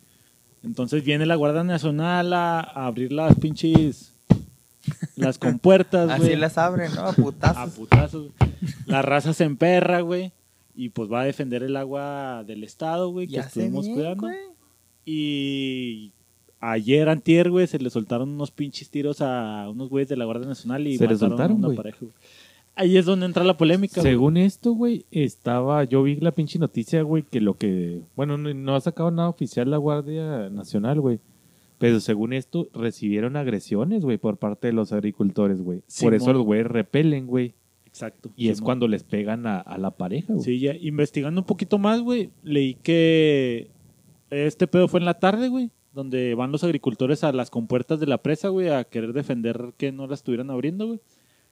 Entonces 0.63 1.03
viene 1.03 1.25
la 1.25 1.35
Guardia 1.35 1.63
Nacional 1.63 2.33
a, 2.33 2.59
a 2.59 2.85
abrir 2.85 3.11
las 3.11 3.35
pinches. 3.39 4.13
Las 5.15 5.37
compuertas, 5.39 6.17
güey. 6.17 6.29
Así 6.31 6.39
las 6.39 6.57
abren, 6.57 6.93
¿no? 6.93 7.01
A 7.01 7.09
A 7.09 7.13
putazos. 7.13 7.73
putazos. 7.75 8.27
güey. 8.37 8.51
La 8.85 9.01
raza 9.01 9.33
se 9.33 9.43
emperra, 9.45 10.01
güey. 10.01 10.31
Y 10.75 10.89
pues 10.89 11.11
va 11.11 11.21
a 11.21 11.25
defender 11.25 11.63
el 11.63 11.75
agua 11.75 12.43
del 12.45 12.63
Estado, 12.63 13.09
güey, 13.09 13.27
que 13.27 13.37
estuvimos 13.39 13.85
bien, 13.85 13.95
cuidando. 13.95 14.21
güey. 14.21 14.37
Y 15.05 16.13
ayer, 16.59 17.09
antier, 17.09 17.49
güey, 17.49 17.67
se 17.67 17.79
le 17.79 17.89
soltaron 17.89 18.29
unos 18.29 18.51
pinches 18.51 18.89
tiros 18.89 19.21
a 19.21 19.67
unos 19.69 19.89
güeyes 19.89 20.09
de 20.09 20.17
la 20.17 20.25
Guardia 20.25 20.47
Nacional 20.47 20.87
y 20.87 20.97
Se 20.97 21.03
mataron 21.05 21.19
soltaron, 21.29 21.51
a 21.51 21.55
una 21.59 21.67
güey. 21.67 21.77
pareja, 21.77 21.97
güey. 22.01 22.13
Ahí 22.75 22.97
es 22.97 23.05
donde 23.05 23.25
entra 23.25 23.43
la 23.43 23.57
polémica, 23.57 23.99
güey. 24.01 24.13
Según 24.13 24.37
esto, 24.37 24.71
güey, 24.73 25.05
estaba. 25.11 25.83
Yo 25.83 26.03
vi 26.03 26.15
la 26.15 26.31
pinche 26.31 26.57
noticia, 26.57 27.01
güey, 27.01 27.23
que 27.23 27.41
lo 27.41 27.55
que. 27.57 28.01
Bueno, 28.15 28.37
no, 28.37 28.53
no 28.53 28.75
ha 28.75 28.81
sacado 28.81 29.11
nada 29.11 29.27
oficial 29.29 29.69
la 29.69 29.77
Guardia 29.77 30.49
Nacional, 30.49 31.01
güey. 31.01 31.19
Pero 31.79 31.99
según 31.99 32.31
esto, 32.31 32.69
recibieron 32.73 33.35
agresiones, 33.35 34.03
güey, 34.03 34.17
por 34.17 34.37
parte 34.37 34.67
de 34.67 34.73
los 34.73 34.93
agricultores, 34.93 35.61
güey. 35.61 35.81
Por 35.99 36.13
eso 36.13 36.31
los 36.31 36.43
güeyes 36.43 36.67
repelen, 36.67 37.27
güey. 37.27 37.55
Exacto. 37.91 38.31
Y 38.37 38.49
es 38.49 38.61
cuando 38.61 38.87
les 38.87 39.03
pegan 39.03 39.45
a, 39.45 39.59
a 39.59 39.77
la 39.77 39.91
pareja, 39.91 40.33
güey. 40.33 40.45
Sí, 40.45 40.59
ya 40.59 40.73
investigando 40.79 41.41
un 41.41 41.45
poquito 41.45 41.77
más, 41.77 42.01
güey, 42.01 42.29
leí 42.41 42.75
que 42.75 43.69
este 44.29 44.65
pedo 44.65 44.87
fue 44.87 45.01
en 45.01 45.05
la 45.05 45.19
tarde, 45.19 45.49
güey, 45.49 45.71
donde 45.93 46.33
van 46.33 46.53
los 46.53 46.63
agricultores 46.63 47.25
a 47.25 47.33
las 47.33 47.49
compuertas 47.49 47.99
de 47.99 48.07
la 48.07 48.19
presa, 48.19 48.47
güey, 48.47 48.69
a 48.69 48.85
querer 48.85 49.11
defender 49.11 49.73
que 49.77 49.91
no 49.91 50.07
la 50.07 50.13
estuvieran 50.13 50.49
abriendo, 50.49 50.87
güey. 50.87 51.01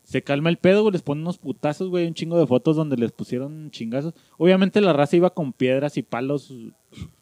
Se 0.04 0.24
calma 0.24 0.50
el 0.50 0.58
pedo, 0.58 0.82
güey, 0.82 0.94
les 0.94 1.02
ponen 1.02 1.24
unos 1.24 1.38
putazos, 1.38 1.90
güey, 1.90 2.08
un 2.08 2.14
chingo 2.14 2.40
de 2.40 2.48
fotos 2.48 2.78
donde 2.78 2.96
les 2.96 3.12
pusieron 3.12 3.70
chingazos. 3.70 4.14
Obviamente 4.38 4.80
la 4.80 4.94
raza 4.94 5.18
iba 5.18 5.34
con 5.34 5.52
piedras 5.52 5.98
y 5.98 6.04
palos, 6.04 6.54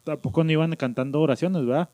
tampoco 0.04 0.44
no 0.44 0.52
iban 0.52 0.74
cantando 0.76 1.20
oraciones, 1.20 1.66
¿verdad? 1.66 1.90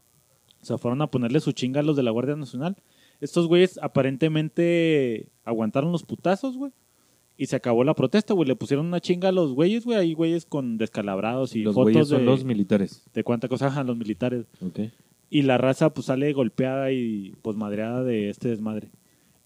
O 0.61 0.67
sea, 0.67 0.77
fueron 0.77 1.01
a 1.01 1.11
ponerle 1.11 1.41
su 1.41 1.53
chinga 1.53 1.81
a 1.81 1.83
los 1.83 1.97
de 1.97 2.03
la 2.03 2.11
Guardia 2.11 2.37
Nacional. 2.37 2.77
Estos 3.21 3.49
güeyes 3.49 3.79
aparentemente 3.83 5.29
aguantaron 5.45 5.91
los 5.91 6.05
putazos, 6.05 6.57
güey. 6.57 6.73
Y 7.37 7.47
se 7.47 7.57
acabó 7.57 7.83
la 7.83 7.95
protesta, 7.95 8.33
güey. 8.35 8.47
Le 8.49 8.55
pusieron 8.57 8.87
una 8.87 9.01
chinga 9.01 9.31
a 9.31 9.33
los 9.33 9.53
güeyes, 9.53 9.85
güey. 9.85 9.99
Hay 9.99 10.15
güeyes 10.15 10.47
con 10.47 10.79
descalabrados 10.79 11.57
y 11.57 11.63
los 11.63 11.75
fotos 11.75 11.93
güeyes 11.93 12.09
de, 12.09 12.17
son 12.17 12.27
los 12.27 12.45
militares. 12.45 13.03
de 13.13 13.25
cuánta 13.25 13.49
cosa 13.49 13.75
a 13.77 13.83
los 13.85 13.97
militares. 13.97 14.47
Ok. 14.61 14.81
Y 15.31 15.43
la 15.43 15.59
raza 15.59 15.93
pues 15.93 16.07
sale 16.07 16.33
golpeada 16.33 16.93
y 16.93 17.35
pues 17.43 17.57
madreada 17.57 18.05
de 18.05 18.29
este 18.31 18.49
desmadre. 18.51 18.91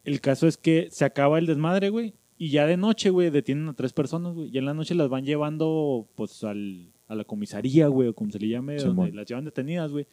El 0.05 0.21
caso 0.21 0.47
es 0.47 0.57
que 0.59 0.89
se 0.91 1.05
acaba 1.07 1.39
el 1.39 1.47
desmadre, 1.47 1.89
güey. 1.89 2.15
Y 2.37 2.51
ya 2.51 2.67
de 2.67 2.77
noche, 2.77 3.11
güey, 3.11 3.31
detienen 3.31 3.69
a 3.69 3.73
tres 3.75 3.93
personas, 3.93 4.35
güey. 4.35 4.51
Y 4.53 4.59
en 4.59 4.67
la 4.67 4.75
noche 4.75 4.95
las 4.95 5.09
van 5.09 5.25
llevando 5.25 6.07
pues 6.15 6.45
al, 6.45 6.93
a 7.07 7.15
la 7.15 7.25
comisaría, 7.25 7.89
güey, 7.89 8.09
o 8.09 8.15
como 8.15 8.31
se 8.31 8.39
le 8.39 8.49
llame, 8.49 8.77
donde 8.77 9.13
las 9.13 9.27
llevan 9.27 9.45
detenidas, 9.47 9.91
güey. 9.91 10.07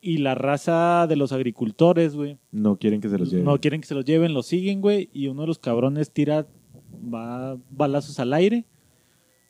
Y 0.00 0.18
la 0.18 0.34
raza 0.34 1.06
de 1.08 1.16
los 1.16 1.32
agricultores, 1.32 2.14
güey, 2.14 2.36
No 2.50 2.76
quieren 2.76 3.00
que 3.00 3.08
se 3.08 3.16
los 3.18 3.30
lleven. 3.30 3.46
no 3.46 3.58
quieren 3.58 3.80
que 3.80 3.86
se 3.86 3.94
los 3.94 4.04
lleven, 4.04 4.34
los 4.34 4.46
siguen, 4.46 4.82
güey. 4.82 5.08
Y 5.14 5.28
uno 5.28 5.42
de 5.42 5.46
los 5.48 5.58
cabrones 5.58 6.10
tira 6.10 6.46
va 7.12 7.56
balazos 7.70 8.18
al 8.20 8.32
aire. 8.32 8.64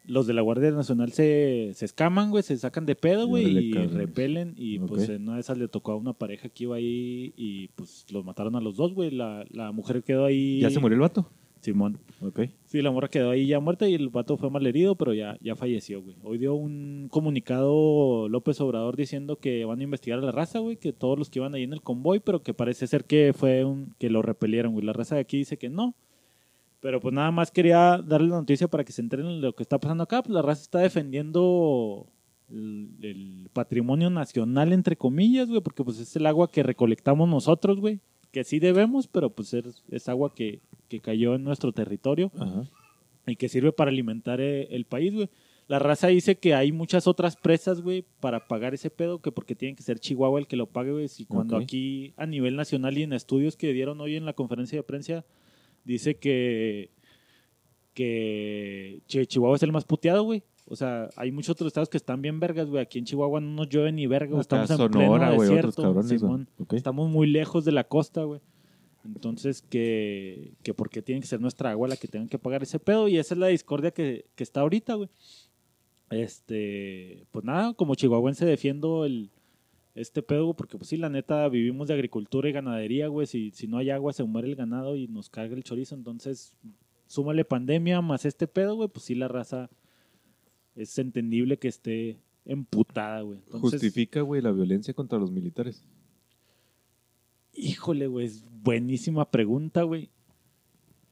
Los 0.06 0.26
de 0.26 0.34
la 0.34 0.42
Guardia 0.42 0.70
Nacional 0.70 1.12
se, 1.12 1.70
se 1.74 1.84
escaman, 1.86 2.30
güey, 2.30 2.42
se 2.42 2.58
sacan 2.58 2.84
de 2.84 2.94
pedo, 2.94 3.26
güey, 3.26 3.46
y 3.46 3.72
repelen. 3.72 4.52
Y 4.58 4.78
pues 4.78 5.08
en 5.08 5.22
una 5.22 5.36
de 5.36 5.40
esas 5.40 5.56
le 5.56 5.66
tocó 5.66 5.92
a 5.92 5.96
una 5.96 6.12
pareja 6.12 6.50
que 6.50 6.64
iba 6.64 6.76
ahí 6.76 7.32
y 7.38 7.68
pues 7.68 8.04
los 8.10 8.22
mataron 8.22 8.54
a 8.54 8.60
los 8.60 8.76
dos, 8.76 8.92
güey. 8.92 9.10
La, 9.10 9.46
la 9.50 9.72
mujer 9.72 10.02
quedó 10.02 10.26
ahí. 10.26 10.60
¿Ya 10.60 10.68
se 10.68 10.78
murió 10.78 10.96
el 10.96 11.00
vato? 11.00 11.30
Simón. 11.64 11.98
Ok. 12.20 12.40
Sí, 12.66 12.82
la 12.82 12.90
morra 12.90 13.08
quedó 13.08 13.30
ahí 13.30 13.46
ya 13.46 13.58
muerta 13.58 13.88
y 13.88 13.94
el 13.94 14.10
vato 14.10 14.36
fue 14.36 14.50
mal 14.50 14.66
herido, 14.66 14.96
pero 14.96 15.14
ya, 15.14 15.38
ya 15.40 15.56
falleció, 15.56 16.02
güey. 16.02 16.14
Hoy 16.22 16.36
dio 16.36 16.54
un 16.54 17.08
comunicado 17.10 18.28
López 18.28 18.60
Obrador 18.60 18.96
diciendo 18.96 19.36
que 19.36 19.64
van 19.64 19.80
a 19.80 19.84
investigar 19.84 20.18
a 20.18 20.22
la 20.22 20.32
raza, 20.32 20.58
güey, 20.58 20.76
que 20.76 20.92
todos 20.92 21.18
los 21.18 21.30
que 21.30 21.38
iban 21.38 21.54
ahí 21.54 21.62
en 21.62 21.72
el 21.72 21.80
convoy, 21.80 22.20
pero 22.20 22.42
que 22.42 22.52
parece 22.52 22.86
ser 22.86 23.04
que 23.04 23.32
fue 23.34 23.64
un 23.64 23.94
que 23.98 24.10
lo 24.10 24.20
repelieron, 24.20 24.74
güey. 24.74 24.84
La 24.84 24.92
raza 24.92 25.14
de 25.14 25.22
aquí 25.22 25.38
dice 25.38 25.56
que 25.56 25.70
no. 25.70 25.94
Pero 26.84 27.00
pues 27.00 27.14
nada 27.14 27.30
más 27.30 27.50
quería 27.50 27.96
darle 27.96 28.28
la 28.28 28.36
noticia 28.36 28.68
para 28.68 28.84
que 28.84 28.92
se 28.92 29.00
enteren 29.00 29.26
de 29.26 29.46
lo 29.46 29.54
que 29.54 29.62
está 29.62 29.78
pasando 29.78 30.04
acá. 30.04 30.22
Pues 30.22 30.34
la 30.34 30.42
raza 30.42 30.60
está 30.60 30.80
defendiendo 30.80 32.06
el, 32.50 32.90
el 33.00 33.48
patrimonio 33.54 34.10
nacional, 34.10 34.70
entre 34.70 34.94
comillas, 34.94 35.48
güey, 35.48 35.62
porque 35.62 35.82
pues 35.82 35.98
es 35.98 36.14
el 36.14 36.26
agua 36.26 36.50
que 36.50 36.62
recolectamos 36.62 37.26
nosotros, 37.26 37.80
güey. 37.80 38.00
Que 38.32 38.44
sí 38.44 38.58
debemos, 38.58 39.06
pero 39.06 39.30
pues 39.30 39.54
es, 39.54 39.82
es 39.90 40.10
agua 40.10 40.34
que, 40.34 40.60
que 40.90 41.00
cayó 41.00 41.36
en 41.36 41.44
nuestro 41.44 41.72
territorio 41.72 42.30
Ajá. 42.38 42.68
y 43.26 43.36
que 43.36 43.48
sirve 43.48 43.72
para 43.72 43.90
alimentar 43.90 44.42
eh, 44.42 44.68
el 44.70 44.84
país, 44.84 45.14
güey. 45.14 45.30
La 45.68 45.78
raza 45.78 46.08
dice 46.08 46.36
que 46.36 46.52
hay 46.52 46.70
muchas 46.70 47.06
otras 47.06 47.36
presas, 47.36 47.80
güey, 47.80 48.04
para 48.20 48.46
pagar 48.46 48.74
ese 48.74 48.90
pedo, 48.90 49.22
que 49.22 49.32
porque 49.32 49.54
tiene 49.54 49.74
que 49.74 49.82
ser 49.82 50.00
Chihuahua 50.00 50.38
el 50.38 50.46
que 50.46 50.56
lo 50.56 50.66
pague, 50.66 50.92
güey. 50.92 51.08
Y 51.16 51.24
cuando 51.24 51.56
aquí 51.56 52.12
a 52.18 52.26
nivel 52.26 52.56
nacional 52.56 52.98
y 52.98 53.04
en 53.04 53.14
estudios 53.14 53.56
que 53.56 53.72
dieron 53.72 54.02
hoy 54.02 54.16
en 54.16 54.26
la 54.26 54.34
conferencia 54.34 54.78
de 54.78 54.82
prensa, 54.82 55.24
dice 55.84 56.16
que, 56.16 56.90
que 57.94 59.00
Chi- 59.06 59.26
Chihuahua 59.26 59.56
es 59.56 59.62
el 59.62 59.72
más 59.72 59.84
puteado, 59.84 60.22
güey. 60.24 60.42
O 60.66 60.76
sea, 60.76 61.10
hay 61.16 61.30
muchos 61.30 61.50
otros 61.50 61.66
estados 61.68 61.88
que 61.90 61.98
están 61.98 62.22
bien 62.22 62.40
vergas, 62.40 62.68
güey. 62.70 62.82
Aquí 62.82 62.98
en 62.98 63.04
Chihuahua 63.04 63.40
no 63.40 63.50
nos 63.50 63.68
llueve 63.68 63.92
ni 63.92 64.06
verga, 64.06 64.30
güey. 64.30 64.40
Estamos 64.40 64.70
en 64.70 64.76
Sonora, 64.78 65.28
pleno 65.28 65.42
desierto, 65.42 65.82
cabrones. 65.82 66.08
Simón. 66.20 66.48
Estamos 66.72 67.10
muy 67.10 67.26
lejos 67.26 67.64
de 67.64 67.72
la 67.72 67.84
costa, 67.84 68.24
güey. 68.24 68.40
Entonces, 69.04 69.60
que, 69.60 70.54
que 70.62 70.72
por 70.72 70.88
qué 70.88 71.02
tiene 71.02 71.20
que 71.20 71.26
ser 71.26 71.38
nuestra 71.38 71.70
agua 71.70 71.88
la 71.88 71.96
que 71.96 72.08
tengan 72.08 72.28
que 72.28 72.38
pagar 72.38 72.62
ese 72.62 72.78
pedo. 72.78 73.06
Y 73.08 73.18
esa 73.18 73.34
es 73.34 73.38
la 73.38 73.48
discordia 73.48 73.90
que, 73.90 74.24
que 74.34 74.42
está 74.42 74.60
ahorita, 74.60 74.94
güey. 74.94 75.10
Este, 76.10 77.26
pues 77.30 77.44
nada, 77.44 77.74
como 77.74 77.94
chihuahuense 77.94 78.46
defiendo 78.46 79.04
el, 79.04 79.30
este 79.94 80.22
pedo, 80.22 80.44
güey, 80.44 80.56
porque 80.56 80.76
pues 80.76 80.88
sí, 80.88 80.96
la 80.96 81.08
neta, 81.08 81.48
vivimos 81.48 81.88
de 81.88 81.94
agricultura 81.94 82.48
y 82.48 82.52
ganadería, 82.52 83.08
güey. 83.08 83.26
Si, 83.26 83.50
si 83.52 83.66
no 83.66 83.78
hay 83.78 83.90
agua, 83.90 84.12
se 84.12 84.24
muere 84.24 84.48
el 84.48 84.56
ganado 84.56 84.96
y 84.96 85.06
nos 85.06 85.30
carga 85.30 85.54
el 85.54 85.62
chorizo. 85.62 85.94
Entonces, 85.94 86.54
súmale 87.06 87.44
pandemia 87.44 88.00
más 88.00 88.24
este 88.24 88.46
pedo, 88.46 88.74
güey, 88.74 88.88
pues 88.88 89.06
sí, 89.06 89.14
la 89.14 89.28
raza 89.28 89.70
es 90.74 90.98
entendible 90.98 91.58
que 91.58 91.68
esté 91.68 92.18
emputada, 92.44 93.20
güey. 93.20 93.38
Entonces, 93.38 93.80
Justifica, 93.80 94.20
güey, 94.20 94.42
la 94.42 94.50
violencia 94.50 94.92
contra 94.94 95.18
los 95.18 95.30
militares. 95.30 95.86
Híjole, 97.52 98.08
güey, 98.08 98.26
es 98.26 98.44
buenísima 98.50 99.30
pregunta, 99.30 99.84
güey. 99.84 100.10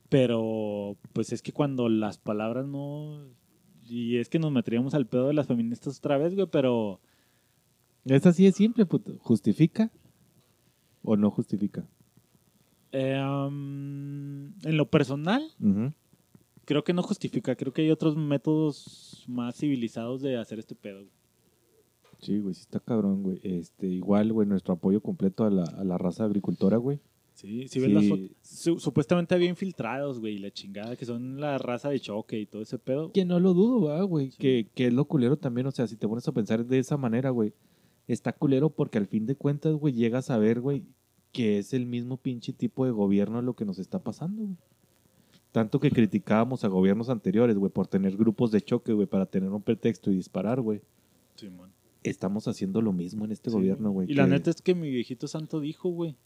Pero, 0.08 0.96
pues 1.12 1.32
es 1.32 1.40
que 1.40 1.52
cuando 1.52 1.88
las 1.88 2.18
palabras 2.18 2.66
no. 2.66 3.28
Y 3.88 4.16
es 4.16 4.28
que 4.28 4.38
nos 4.38 4.52
meteríamos 4.52 4.94
al 4.94 5.06
pedo 5.06 5.28
de 5.28 5.34
las 5.34 5.46
feministas 5.46 5.98
otra 5.98 6.18
vez, 6.18 6.34
güey, 6.34 6.48
pero 6.50 7.00
Es 8.04 8.26
así 8.26 8.44
de 8.44 8.52
simple, 8.52 8.84
puto. 8.86 9.16
¿Justifica 9.20 9.90
o 11.02 11.16
no 11.16 11.30
justifica? 11.30 11.86
eh, 12.94 13.18
um, 13.24 14.52
en 14.68 14.76
lo 14.76 14.90
personal, 14.90 15.42
creo 16.66 16.84
que 16.84 16.92
no 16.92 17.02
justifica. 17.02 17.56
Creo 17.56 17.72
que 17.72 17.82
hay 17.82 17.90
otros 17.90 18.16
métodos 18.16 19.24
más 19.28 19.56
civilizados 19.56 20.20
de 20.20 20.36
hacer 20.36 20.58
este 20.58 20.74
pedo. 20.74 21.06
Sí, 22.20 22.38
güey, 22.38 22.54
sí 22.54 22.60
está 22.60 22.80
cabrón, 22.80 23.22
güey. 23.22 23.40
Este, 23.42 23.86
igual, 23.86 24.32
güey, 24.32 24.46
nuestro 24.46 24.74
apoyo 24.74 25.00
completo 25.00 25.44
a 25.44 25.50
la, 25.50 25.64
a 25.64 25.84
la 25.84 25.96
raza 25.98 26.24
agricultora, 26.24 26.76
güey. 26.76 27.00
Sí, 27.34 27.66
si 27.66 27.80
ves 27.80 27.88
Sí. 27.88 27.94
las 27.94 28.08
fotos. 28.08 28.30
su- 28.42 28.78
supuestamente 28.78 29.34
había 29.34 29.48
infiltrados, 29.48 30.20
güey, 30.20 30.38
la 30.38 30.50
chingada, 30.50 30.94
que 30.94 31.06
son 31.06 31.40
la 31.40 31.56
raza 31.58 31.88
de 31.88 31.98
choque 31.98 32.38
y 32.38 32.46
todo 32.46 32.60
ese 32.62 32.78
pedo. 32.78 33.10
Que 33.10 33.24
no 33.24 33.40
lo 33.40 33.54
dudo, 33.54 33.80
va, 33.88 34.02
güey. 34.02 34.30
Sí. 34.32 34.36
Que, 34.38 34.68
que 34.74 34.86
es 34.88 34.92
lo 34.92 35.06
culero 35.06 35.36
también, 35.38 35.66
o 35.66 35.70
sea, 35.72 35.86
si 35.86 35.96
te 35.96 36.06
pones 36.06 36.28
a 36.28 36.32
pensar 36.32 36.64
de 36.66 36.78
esa 36.78 36.96
manera, 36.98 37.30
güey. 37.30 37.54
Está 38.12 38.34
culero 38.34 38.68
porque 38.68 38.98
al 38.98 39.06
fin 39.06 39.24
de 39.24 39.36
cuentas, 39.36 39.74
güey, 39.74 39.94
llegas 39.94 40.28
a 40.28 40.36
ver, 40.36 40.60
güey, 40.60 40.84
que 41.32 41.58
es 41.58 41.72
el 41.72 41.86
mismo 41.86 42.18
pinche 42.18 42.52
tipo 42.52 42.84
de 42.84 42.90
gobierno 42.90 43.40
lo 43.40 43.54
que 43.54 43.64
nos 43.64 43.78
está 43.78 44.00
pasando, 44.00 44.42
güey. 44.42 44.56
Tanto 45.50 45.80
que 45.80 45.90
criticábamos 45.90 46.62
a 46.64 46.68
gobiernos 46.68 47.08
anteriores, 47.08 47.56
güey, 47.56 47.72
por 47.72 47.86
tener 47.86 48.16
grupos 48.18 48.52
de 48.52 48.60
choque, 48.60 48.92
güey, 48.92 49.06
para 49.06 49.24
tener 49.24 49.48
un 49.50 49.62
pretexto 49.62 50.10
y 50.10 50.16
disparar, 50.16 50.60
güey. 50.60 50.82
Simón. 51.36 51.72
Estamos 52.02 52.48
haciendo 52.48 52.82
lo 52.82 52.92
mismo 52.92 53.24
en 53.24 53.32
este 53.32 53.48
Sí, 53.48 53.56
gobierno, 53.56 53.90
güey. 53.90 54.10
Y 54.10 54.14
la 54.14 54.26
neta 54.26 54.50
es 54.50 54.60
que 54.60 54.74
mi 54.74 54.90
viejito 54.90 55.26
santo 55.26 55.60
dijo, 55.60 55.88
güey. 55.88 56.16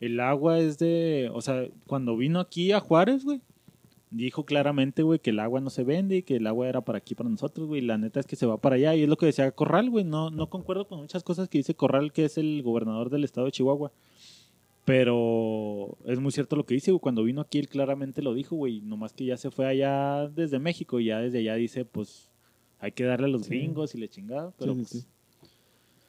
El 0.00 0.20
agua 0.20 0.58
es 0.58 0.78
de. 0.78 1.30
O 1.32 1.40
sea, 1.40 1.66
cuando 1.86 2.14
vino 2.14 2.40
aquí 2.40 2.72
a 2.72 2.80
Juárez, 2.80 3.24
güey. 3.24 3.40
Dijo 4.14 4.44
claramente, 4.44 5.02
güey, 5.02 5.18
que 5.20 5.30
el 5.30 5.38
agua 5.40 5.60
no 5.60 5.70
se 5.70 5.84
vende 5.84 6.18
y 6.18 6.22
que 6.22 6.36
el 6.36 6.46
agua 6.46 6.68
era 6.68 6.82
para 6.82 6.98
aquí, 6.98 7.14
para 7.14 7.30
nosotros, 7.30 7.66
güey. 7.66 7.80
La 7.80 7.96
neta 7.96 8.20
es 8.20 8.26
que 8.26 8.36
se 8.36 8.44
va 8.46 8.58
para 8.58 8.76
allá. 8.76 8.94
Y 8.94 9.02
es 9.02 9.08
lo 9.08 9.16
que 9.16 9.24
decía 9.26 9.50
Corral, 9.52 9.88
güey. 9.88 10.04
No, 10.04 10.30
no 10.30 10.50
concuerdo 10.50 10.86
con 10.86 11.00
muchas 11.00 11.22
cosas 11.24 11.48
que 11.48 11.58
dice 11.58 11.74
Corral, 11.74 12.12
que 12.12 12.26
es 12.26 12.36
el 12.36 12.62
gobernador 12.62 13.08
del 13.08 13.24
estado 13.24 13.46
de 13.46 13.52
Chihuahua. 13.52 13.90
Pero 14.84 15.96
es 16.06 16.18
muy 16.18 16.32
cierto 16.32 16.56
lo 16.56 16.66
que 16.66 16.74
dice, 16.74 16.90
güey. 16.90 17.00
Cuando 17.00 17.22
vino 17.22 17.40
aquí, 17.40 17.58
él 17.58 17.68
claramente 17.68 18.20
lo 18.20 18.34
dijo, 18.34 18.56
güey. 18.56 18.80
Nomás 18.80 19.12
que 19.12 19.24
ya 19.24 19.36
se 19.36 19.50
fue 19.50 19.66
allá 19.66 20.28
desde 20.28 20.58
México 20.58 20.98
y 21.00 21.06
ya 21.06 21.20
desde 21.20 21.38
allá 21.38 21.54
dice, 21.54 21.84
pues, 21.84 22.30
hay 22.80 22.92
que 22.92 23.04
darle 23.04 23.26
a 23.26 23.30
los 23.30 23.42
Sí. 23.46 23.50
gringos 23.50 23.94
y 23.94 23.98
le 23.98 24.08
chingada. 24.08 24.52
Pero 24.58 24.74
Sí, 24.74 24.78
sí, 24.84 24.86
pues, 24.90 25.02
sí. 25.04 25.08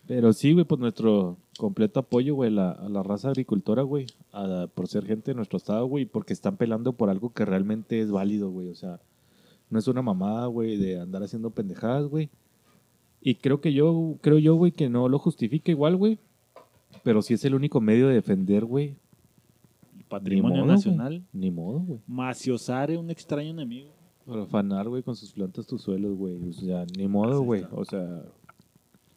Pero 0.07 0.33
sí, 0.33 0.51
güey, 0.53 0.65
pues 0.65 0.79
nuestro 0.81 1.37
completo 1.57 2.01
apoyo, 2.01 2.35
güey, 2.35 2.51
la- 2.51 2.71
a 2.71 2.89
la 2.89 3.03
raza 3.03 3.29
agricultora, 3.29 3.83
güey, 3.83 4.05
a- 4.33 4.67
por 4.73 4.87
ser 4.87 5.05
gente 5.05 5.31
de 5.31 5.35
nuestro 5.35 5.57
estado, 5.57 5.85
güey, 5.85 6.05
porque 6.05 6.33
están 6.33 6.57
pelando 6.57 6.93
por 6.93 7.09
algo 7.09 7.31
que 7.31 7.45
realmente 7.45 8.01
es 8.01 8.11
válido, 8.11 8.49
güey, 8.51 8.69
o 8.69 8.75
sea, 8.75 8.99
no 9.69 9.79
es 9.79 9.87
una 9.87 10.01
mamada, 10.01 10.47
güey, 10.47 10.75
de 10.77 10.99
andar 10.99 11.23
haciendo 11.23 11.49
pendejadas, 11.51 12.07
güey. 12.07 12.29
Y 13.21 13.35
creo 13.35 13.61
que 13.61 13.71
yo, 13.71 14.17
creo 14.21 14.37
yo, 14.39 14.55
güey, 14.55 14.73
que 14.73 14.89
no 14.89 15.07
lo 15.07 15.17
justifica 15.19 15.71
igual, 15.71 15.95
güey, 15.95 16.19
pero 17.03 17.21
sí 17.21 17.33
es 17.35 17.45
el 17.45 17.55
único 17.55 17.79
medio 17.79 18.09
de 18.09 18.15
defender, 18.15 18.65
güey. 18.65 18.95
Ni 19.95 20.03
patrimonio 20.03 20.63
modo, 20.63 20.73
nacional. 20.73 21.23
Ni 21.31 21.49
modo, 21.49 21.79
güey. 21.79 21.99
Maciosare, 22.07 22.97
un 22.97 23.09
extraño 23.09 23.51
enemigo. 23.51 23.89
Para 24.25 24.43
afanar, 24.43 24.89
güey, 24.89 25.01
con 25.01 25.15
sus 25.15 25.31
plantas 25.31 25.65
tus 25.65 25.81
suelos, 25.81 26.15
güey. 26.17 26.35
O 26.49 26.53
sea, 26.53 26.85
ni 26.97 27.07
modo, 27.07 27.41
güey. 27.41 27.65
O 27.71 27.83
sea, 27.85 28.23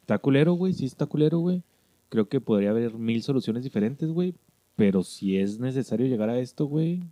está 0.06 0.18
culero, 0.18 0.52
güey. 0.52 0.72
Sí 0.72 0.84
está 0.84 1.06
culero, 1.06 1.40
güey. 1.40 1.64
Creo 2.10 2.28
que 2.28 2.40
podría 2.40 2.70
haber 2.70 2.94
mil 2.94 3.24
soluciones 3.24 3.64
diferentes, 3.64 4.08
güey. 4.08 4.34
Pero 4.76 5.02
si 5.02 5.36
es 5.36 5.58
necesario 5.58 6.06
llegar 6.06 6.30
a 6.30 6.38
esto, 6.38 6.66
güey. 6.66 7.02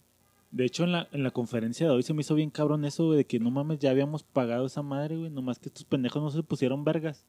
De 0.53 0.65
hecho, 0.65 0.85
en 0.85 0.93
la, 0.93 1.09
en 1.11 1.25
la 1.25 1.33
conferencia 1.33 1.89
de 1.89 1.93
hoy 1.93 2.05
se 2.05 2.15
me 2.15 2.21
hizo 2.21 2.37
bien 2.37 2.51
cabrón 2.51 2.85
eso, 2.85 3.07
güey, 3.07 3.17
de 3.17 3.27
que 3.27 3.41
no 3.41 3.51
mames, 3.51 3.81
ya 3.81 3.91
habíamos 3.91 4.23
pagado 4.23 4.67
esa 4.67 4.83
madre, 4.83 5.17
güey. 5.17 5.29
Nomás 5.29 5.59
que 5.59 5.69
estos 5.69 5.85
pendejos 5.85 6.23
no 6.23 6.31
se 6.31 6.45
pusieron 6.45 6.85
vergas. 6.85 7.25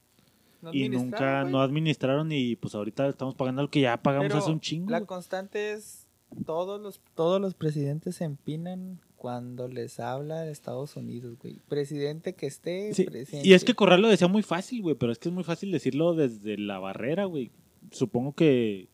No 0.62 0.72
y 0.72 0.88
nunca 0.88 1.44
no 1.44 1.62
administraron 1.62 2.32
y 2.32 2.56
pues 2.56 2.76
ahorita 2.76 3.08
estamos 3.08 3.34
pagando 3.34 3.64
lo 3.64 3.70
que 3.72 3.82
ya 3.82 3.98
pagamos 3.98 4.28
Pero 4.28 4.40
hace 4.40 4.52
un 4.52 4.60
chingo. 4.60 4.92
La 4.92 5.02
constante 5.02 5.74
es 5.74 6.08
todos 6.46 6.80
los 6.80 7.02
todos 7.16 7.42
los 7.42 7.56
presidentes 7.56 8.18
se 8.18 8.26
empinan 8.26 9.00
cuando 9.18 9.68
les 9.68 10.00
habla 10.00 10.42
de 10.42 10.52
Estados 10.52 10.96
Unidos, 10.96 11.38
güey. 11.42 11.60
Presidente 11.68 12.34
que 12.36 12.48
esté, 12.48 12.94
Sí, 12.94 13.04
presidente. 13.06 13.48
Y 13.48 13.54
es 13.54 13.64
que 13.64 13.74
Corral 13.74 14.02
lo 14.02 14.10
decía 14.10 14.28
muy 14.28 14.44
fácil, 14.44 14.82
güey, 14.82 14.96
pero 14.96 15.12
es 15.12 15.20
que 15.20 15.30
es 15.30 15.34
muy 15.36 15.44
fácil 15.44 15.72
decirlo 15.72 16.14
desde 16.14 16.58
la 16.58 16.80
barrera, 16.80 17.26
güey. 17.26 17.52
Supongo 17.92 18.34
que 18.34 18.88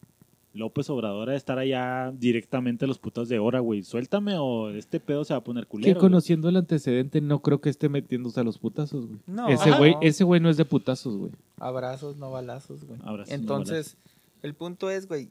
López 0.53 0.89
Obrador 0.89 1.29
a 1.29 1.35
estar 1.35 1.57
allá 1.59 2.11
directamente 2.13 2.83
a 2.85 2.87
los 2.87 2.99
putos 2.99 3.29
de 3.29 3.39
hora, 3.39 3.59
güey. 3.61 3.83
Suéltame 3.83 4.35
o 4.37 4.69
este 4.69 4.99
pedo 4.99 5.23
se 5.23 5.33
va 5.33 5.39
a 5.39 5.43
poner 5.43 5.63
Que 5.63 5.69
culero. 5.69 5.93
güey. 5.99 6.01
conociendo 6.09 6.49
el 6.49 6.57
antecedente, 6.57 7.21
no 7.21 7.41
creo 7.41 7.61
que 7.61 7.69
esté 7.69 7.87
metiéndose 7.89 8.39
a 8.39 8.43
los 8.43 8.57
putazos, 8.57 9.07
güey. 9.07 9.19
No, 9.27 9.47
ese 9.47 9.69
Ajá. 9.69 9.77
güey, 9.79 9.93
no. 9.93 9.99
ese 10.01 10.23
güey 10.25 10.41
no 10.41 10.49
es 10.49 10.57
de 10.57 10.65
putazos, 10.65 11.15
güey. 11.17 11.31
Abrazos, 11.57 12.17
no 12.17 12.31
balazos, 12.31 12.83
güey. 12.83 12.99
Abrazos, 13.03 13.29
no 13.29 13.35
Entonces, 13.35 13.95
el 14.43 14.53
punto 14.53 14.89
es, 14.89 15.07
güey, 15.07 15.29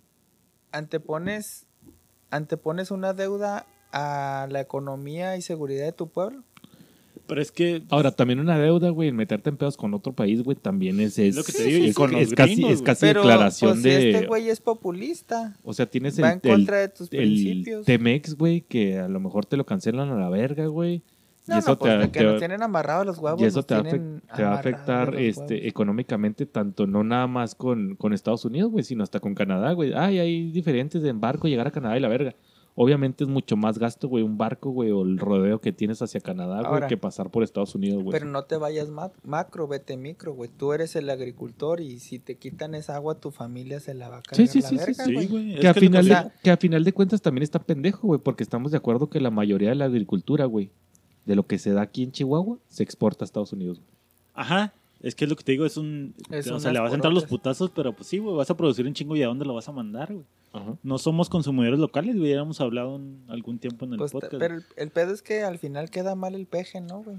antepones, 0.73 1.67
antepones 2.31 2.91
una 2.91 3.13
deuda 3.13 3.67
a 3.93 4.47
la 4.51 4.61
economía 4.61 5.37
y 5.37 5.43
seguridad 5.43 5.85
de 5.85 5.93
tu 5.93 6.09
pueblo. 6.09 6.43
Pero 7.27 7.41
es 7.43 7.53
que 7.53 7.83
Ahora, 7.91 8.11
también 8.11 8.41
una 8.41 8.59
deuda, 8.59 8.91
güey, 8.91 9.09
en 9.09 9.15
meterte 9.15 9.51
en 9.51 9.57
pedos 9.57 9.77
con 9.77 9.95
otro 9.95 10.13
país, 10.13 10.43
güey, 10.43 10.57
también 10.57 10.99
es, 10.99 11.17
es, 11.17 11.37
lo 11.37 11.45
que 11.45 11.53
te 11.53 11.63
digo, 11.65 11.85
y 11.85 11.89
es- 11.91 11.95
con 11.95 12.13
es 12.17 12.35
casi, 12.35 12.55
gringos, 12.57 12.73
es 12.73 12.83
casi 12.83 13.01
Pero 13.07 13.21
declaración 13.21 13.71
pues, 13.73 13.83
de... 13.85 14.11
este 14.11 14.27
güey 14.27 14.49
es 14.49 14.61
populista, 14.61 15.57
O 15.63 15.73
sea, 15.73 15.87
tienes 15.87 16.21
va 16.21 16.33
el, 16.33 16.41
en 16.43 16.51
el- 16.51 16.57
contra 16.57 16.79
de 16.79 16.89
tus 16.89 17.13
el 17.13 17.19
principios. 17.19 17.87
Temex, 17.87 18.35
güey, 18.37 18.63
que 18.63 18.99
a 18.99 19.07
lo 19.07 19.21
mejor 19.21 19.47
te 19.47 19.57
lo 19.57 19.65
cancelan 19.65 20.11
a 20.11 20.17
la 20.17 20.29
verga, 20.29 20.67
güey. 20.67 21.03
no, 21.47 21.55
y 21.55 21.59
eso 21.61 21.71
no, 21.71 21.79
pues, 21.79 21.93
te, 21.93 21.99
de 21.99 22.11
que 22.11 22.19
te- 22.19 22.25
nos 22.25 22.39
tienen 22.39 22.63
amarrados 22.65 23.07
los 23.07 23.19
huevos. 23.19 23.41
y 23.41 23.45
eso 23.45 23.63
te 23.63 23.77
te 23.81 24.43
va 24.43 24.51
a 24.53 24.59
afectar 24.59 25.15
este, 25.17 25.69
económicamente, 25.69 26.47
tanto 26.47 26.89
no 26.89 27.05
nada 27.05 27.29
más 27.29 27.55
con, 27.55 27.95
con 27.95 28.13
Estados 28.13 28.45
Unidos, 28.45 28.73
güey, 28.73 28.83
sino 28.83 29.05
hasta 29.05 29.21
con 29.21 29.35
Canadá, 29.37 29.71
güey. 29.73 29.93
Ay, 29.95 30.19
hay 30.19 30.51
diferentes 30.51 31.01
de 31.01 31.11
embarco, 31.11 31.47
llegar 31.47 31.69
a 31.69 31.71
Canadá 31.71 31.97
y 31.97 32.01
la 32.01 32.09
verga. 32.09 32.35
Obviamente 32.77 33.25
es 33.25 33.29
mucho 33.31 33.57
más 33.57 33.79
gasto, 33.79 34.09
güey, 34.09 34.23
un 34.25 34.39
barco, 34.39 34.71
güey, 34.71 34.91
o 34.91 35.03
el 35.03 35.19
rodeo 35.19 35.61
que 35.61 35.73
tienes 35.73 36.01
hacia 36.03 36.21
Canadá, 36.21 36.67
güey, 36.69 36.87
que 36.89 36.97
pasar 36.97 37.29
por 37.31 37.43
Estados 37.43 37.75
Unidos, 37.75 38.03
güey. 38.03 38.13
Pero 38.13 38.27
no 38.31 38.45
te 38.45 38.57
vayas 38.57 38.89
ma- 38.89 39.11
macro, 39.25 39.67
vete 39.69 39.97
micro, 39.97 40.33
güey. 40.33 40.49
Tú 40.57 40.73
eres 40.73 40.97
el 40.97 41.11
agricultor 41.11 41.81
y 41.81 41.99
si 41.99 42.19
te 42.19 42.37
quitan 42.37 42.75
esa 42.75 42.95
agua, 42.97 43.17
tu 43.17 43.31
familia 43.33 43.81
se 43.81 43.93
la 43.93 44.09
va 44.09 44.19
a 44.19 44.21
Sí, 44.21 44.25
cargar 44.31 44.49
sí, 44.49 44.61
la 44.61 44.69
sí, 44.69 44.79
sí, 44.79 44.85
verga, 44.87 45.05
sí, 45.05 45.27
güey. 45.27 45.59
Que 45.59 45.69
a, 45.69 45.75
final 45.75 46.05
de, 46.05 46.11
sea- 46.11 46.33
que 46.43 46.51
a 46.51 46.57
final 46.57 46.85
de 46.85 46.93
cuentas 46.93 47.21
también 47.21 47.43
está 47.43 47.59
pendejo, 47.59 48.07
güey, 48.07 48.21
porque 48.21 48.43
estamos 48.45 48.71
de 48.71 48.79
acuerdo 48.79 49.11
que 49.11 49.21
la 49.21 49.31
mayoría 49.31 49.71
de 49.71 49.75
la 49.75 49.85
agricultura, 49.87 50.47
güey, 50.47 50.71
de 51.27 51.37
lo 51.37 51.47
que 51.47 51.59
se 51.59 51.73
da 51.73 51.83
aquí 51.83 52.05
en 52.05 52.13
Chihuahua, 52.13 52.57
se 52.69 52.83
exporta 52.83 53.25
a 53.25 53.27
Estados 53.27 53.53
Unidos. 53.53 53.79
güey. 53.79 53.89
Ajá, 54.35 54.73
es 55.03 55.15
que 55.15 55.25
es 55.25 55.29
lo 55.31 55.37
que 55.37 55.45
te 55.45 55.53
digo, 55.53 55.67
es 55.67 55.77
un... 55.77 56.15
Es 56.31 56.47
o 56.51 56.59
sea, 56.61 56.73
le 56.73 56.79
vas 56.81 56.93
a 56.93 56.95
entrar 56.95 57.13
los 57.13 57.25
putazos, 57.27 57.71
pero 57.75 57.93
pues 57.93 58.07
sí, 58.07 58.19
güey, 58.19 58.35
vas 58.37 58.49
a 58.51 58.57
producir 58.57 58.87
un 58.87 58.95
chingo 58.95 59.17
y 59.17 59.23
a 59.23 59.27
dónde 59.27 59.45
lo 59.45 59.55
vas 59.55 59.69
a 59.69 59.73
mandar, 59.73 60.13
güey. 60.15 60.25
Ajá. 60.53 60.75
No 60.83 60.99
somos 60.99 61.29
consumidores 61.29 61.79
locales, 61.79 62.17
hemos 62.17 62.61
hablado 62.61 62.97
en 62.97 63.23
algún 63.29 63.59
tiempo 63.59 63.85
en 63.85 63.93
el 63.93 63.99
Pues, 63.99 64.13
podcast. 64.13 64.35
pero 64.39 64.57
el, 64.57 64.65
el 64.77 64.91
pedo 64.91 65.13
es 65.15 65.23
que 65.23 65.43
al 65.43 65.59
final 65.59 65.91
queda 65.91 66.15
mal 66.15 66.35
el 66.35 66.47
peje, 66.47 66.81
¿no, 66.81 67.03
güey? 67.03 67.19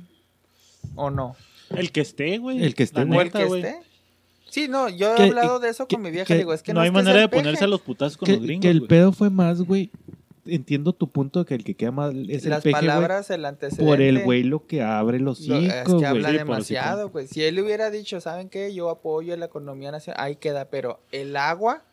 ¿O 0.96 1.10
no? 1.10 1.36
El 1.70 1.92
que 1.92 2.02
esté, 2.02 2.38
güey. 2.40 2.64
El 2.64 2.76
que 2.76 2.84
esté, 2.84 3.00
la 3.00 3.06
güey. 3.06 3.18
¿O 3.18 3.22
el 3.22 3.28
neta, 3.28 3.40
que 3.40 3.46
güey. 3.46 3.62
esté? 3.64 3.80
Sí, 4.50 4.68
no, 4.68 4.90
yo 4.90 5.16
he 5.16 5.30
hablado 5.30 5.60
de 5.60 5.70
eso 5.70 5.88
con 5.88 6.02
mi 6.02 6.12
vieja. 6.12 6.34
digo, 6.36 6.54
es 6.54 6.62
que 6.62 6.74
no, 6.74 6.80
no, 6.80 6.82
hay 6.82 6.88
es 6.90 6.94
manera 6.94 7.22
de 7.22 7.30
ponerse 7.30 7.52
peje. 7.54 7.64
a 7.64 7.68
los 7.68 7.80
putazos 7.82 8.18
con 8.18 8.26
Que, 8.26 8.34
los 8.34 8.42
gringos, 8.42 8.62
que 8.64 8.70
el 8.70 8.80
güey. 8.80 8.90
pedo 8.90 9.12
fue 9.14 9.30
más, 9.30 9.62
güey. 9.62 9.90
Entiendo 10.46 10.92
tu 10.92 11.08
punto 11.08 11.40
de 11.40 11.46
que 11.46 11.54
el 11.56 11.64
que 11.64 11.76
queda 11.76 11.92
mal 11.92 12.30
es 12.30 12.44
Las 12.46 12.58
el 12.58 12.64
peje, 12.64 12.72
güey. 12.72 12.88
palabras, 12.88 13.30
el 13.30 13.46
antecedente. 13.46 13.86
Por 13.90 14.02
el 14.02 14.24
güey 14.24 14.44
lo 14.44 14.66
que 14.66 14.82
abre 14.82 15.20
los 15.22 15.40
lo- 15.48 15.56
hocico, 15.58 15.74
Es 15.74 15.84
que 15.86 15.92
güey. 15.94 16.06
habla 16.06 16.30
Sí, 16.32 16.38
por 16.40 16.46
demasiado, 16.48 17.10
güey. 17.12 17.28
Si 17.28 17.44
él 17.44 17.60
hubiera 17.62 17.92
dicho, 17.92 18.20
¿saben 18.20 18.50
qué? 18.50 18.74
Yo 18.74 18.90
apoyo 18.90 19.38
la 19.38 19.46
economía 19.46 19.92
nacional, 19.92 20.22
ahí 20.22 20.36
queda. 20.36 20.66
Pero 20.70 21.00
el 21.14 21.38
agua 21.38 21.84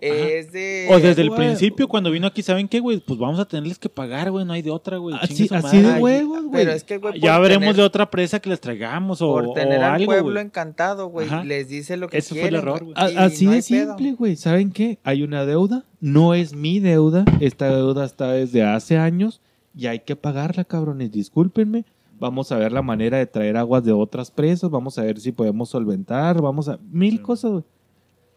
es 0.00 0.52
de... 0.52 0.86
O 0.90 0.98
desde 0.98 1.22
el 1.22 1.28
güey. 1.28 1.40
principio, 1.40 1.86
cuando 1.88 2.10
vino 2.10 2.26
aquí, 2.26 2.42
¿saben 2.42 2.66
qué, 2.68 2.80
güey? 2.80 2.98
Pues 3.00 3.18
vamos 3.18 3.38
a 3.40 3.44
tenerles 3.44 3.78
que 3.78 3.88
pagar, 3.88 4.30
güey, 4.30 4.44
no 4.44 4.52
hay 4.52 4.62
de 4.62 4.70
otra, 4.70 4.96
güey. 4.98 5.16
Así- 5.20 5.48
así 5.52 5.78
de 5.80 6.00
huevos, 6.00 6.42
güey. 6.44 6.52
Pero 6.64 6.72
es 6.72 6.84
que, 6.84 6.98
güey, 6.98 7.20
Ya 7.20 7.38
veremos 7.38 7.62
tener- 7.62 7.76
de 7.76 7.82
otra 7.82 8.10
presa 8.10 8.40
que 8.40 8.50
les 8.50 8.60
traigamos 8.60 9.20
o, 9.22 9.32
por 9.32 9.52
tener 9.54 9.78
o 9.80 9.84
al 9.84 9.92
algo, 9.94 10.06
pueblo 10.06 10.32
güey. 10.32 10.44
encantado, 10.44 11.06
güey, 11.08 11.26
Ajá. 11.26 11.44
les 11.44 11.68
dice 11.68 11.96
lo 11.96 12.08
que 12.08 12.18
Ese 12.18 12.30
fue 12.30 12.38
el 12.42 12.48
quieren, 12.50 12.60
error, 12.68 12.84
güey. 12.84 12.94
Así 12.96 13.44
no 13.44 13.52
de 13.52 13.56
pedo. 13.58 13.62
simple, 13.62 14.12
güey. 14.12 14.36
¿Saben 14.36 14.72
qué? 14.72 14.98
Hay 15.04 15.22
una 15.22 15.44
deuda. 15.44 15.84
No 16.00 16.34
es 16.34 16.54
mi 16.54 16.80
deuda. 16.80 17.24
Esta 17.40 17.74
deuda 17.74 18.04
está 18.04 18.32
desde 18.32 18.62
hace 18.62 18.96
años 18.96 19.40
y 19.76 19.86
hay 19.86 20.00
que 20.00 20.16
pagarla, 20.16 20.64
cabrones. 20.64 21.12
Discúlpenme. 21.12 21.84
Vamos 22.18 22.52
a 22.52 22.58
ver 22.58 22.70
la 22.72 22.82
manera 22.82 23.16
de 23.16 23.26
traer 23.26 23.56
aguas 23.56 23.82
de 23.82 23.92
otras 23.92 24.30
presas. 24.30 24.68
Vamos 24.70 24.98
a 24.98 25.02
ver 25.02 25.18
si 25.20 25.32
podemos 25.32 25.70
solventar. 25.70 26.40
Vamos 26.42 26.68
a... 26.68 26.78
Mil 26.90 27.12
Sí. 27.12 27.18
cosas, 27.18 27.50
güey. 27.50 27.64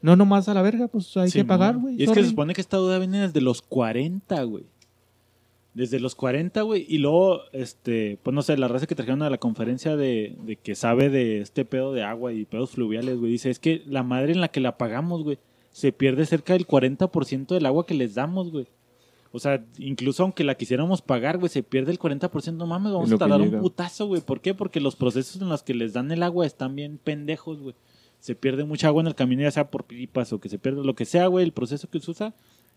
No 0.03 0.17
nomás 0.17 0.49
a 0.49 0.53
la 0.53 0.61
verga, 0.61 0.89
pues 0.89 1.15
hay 1.15 1.29
Sí, 1.29 1.39
que 1.39 1.45
pagar, 1.45 1.77
güey. 1.77 1.95
Y 1.97 2.03
es 2.03 2.11
que 2.11 2.21
se 2.21 2.29
supone 2.29 2.53
que 2.53 2.59
esta 2.59 2.75
duda 2.75 2.99
viene 2.99 3.21
desde 3.21 3.39
los 3.39 3.61
40, 3.61 4.43
güey. 4.43 4.65
Desde 5.73 5.99
los 6.01 6.13
40, 6.13 6.61
güey. 6.63 6.85
Y 6.89 6.97
luego, 6.97 7.39
este, 7.53 8.19
pues 8.21 8.35
no 8.35 8.41
sé, 8.41 8.57
la 8.57 8.67
raza 8.67 8.85
que 8.85 8.95
trajeron 8.95 9.21
a 9.21 9.29
la 9.29 9.37
conferencia 9.37 9.95
de, 9.95 10.35
de 10.45 10.57
que 10.57 10.75
sabe 10.75 11.09
de 11.09 11.39
este 11.39 11.63
pedo 11.63 11.93
de 11.93 12.03
agua 12.03 12.33
y 12.33 12.43
pedos 12.43 12.71
fluviales, 12.71 13.17
güey, 13.17 13.31
dice, 13.31 13.49
es 13.49 13.59
que 13.59 13.81
la 13.87 14.03
madre 14.03 14.33
en 14.33 14.41
la 14.41 14.49
que 14.49 14.59
la 14.59 14.77
pagamos, 14.77 15.23
güey, 15.23 15.39
se 15.71 15.93
pierde 15.93 16.25
cerca 16.25 16.51
del 16.51 16.67
40% 16.67 17.47
del 17.47 17.65
agua 17.65 17.85
que 17.85 17.93
les 17.93 18.13
damos, 18.13 18.51
güey. 18.51 18.67
O 19.31 19.39
sea, 19.39 19.65
incluso 19.79 20.21
aunque 20.23 20.43
la 20.43 20.55
quisiéramos 20.55 21.01
pagar, 21.01 21.37
güey, 21.37 21.49
se 21.49 21.63
pierde 21.63 21.93
el 21.93 21.97
40%. 21.97 22.53
No 22.53 22.67
mames, 22.67 22.91
vamos 22.91 23.11
a 23.11 23.17
tardar 23.17 23.41
un 23.41 23.59
putazo, 23.59 24.05
güey. 24.05 24.21
¿Por 24.21 24.41
qué? 24.41 24.53
Porque 24.53 24.81
los 24.81 24.97
procesos 24.97 25.41
en 25.41 25.47
los 25.47 25.63
que 25.63 25.73
les 25.73 25.93
dan 25.93 26.11
el 26.11 26.21
agua 26.23 26.45
están 26.45 26.75
bien 26.75 26.99
pendejos, 27.01 27.59
güey. 27.61 27.73
Se 28.23 28.35
pierde 28.35 28.63
mucha 28.63 28.87
agua 28.87 29.01
en 29.01 29.07
el 29.07 29.15
camino, 29.15 29.41
ya 29.41 29.51
sea 29.51 29.69
por 29.69 29.83
pipas 29.83 30.31
o 30.31 30.39
que 30.39 30.47
se 30.47 30.57
pierde 30.57 30.81
lo 30.81 30.95
que 30.95 31.03
sea, 31.03 31.27
güey. 31.27 31.43
El 31.43 31.51
proceso 31.51 31.89
que 31.89 31.99
se 31.99 32.09
usa 32.09 32.33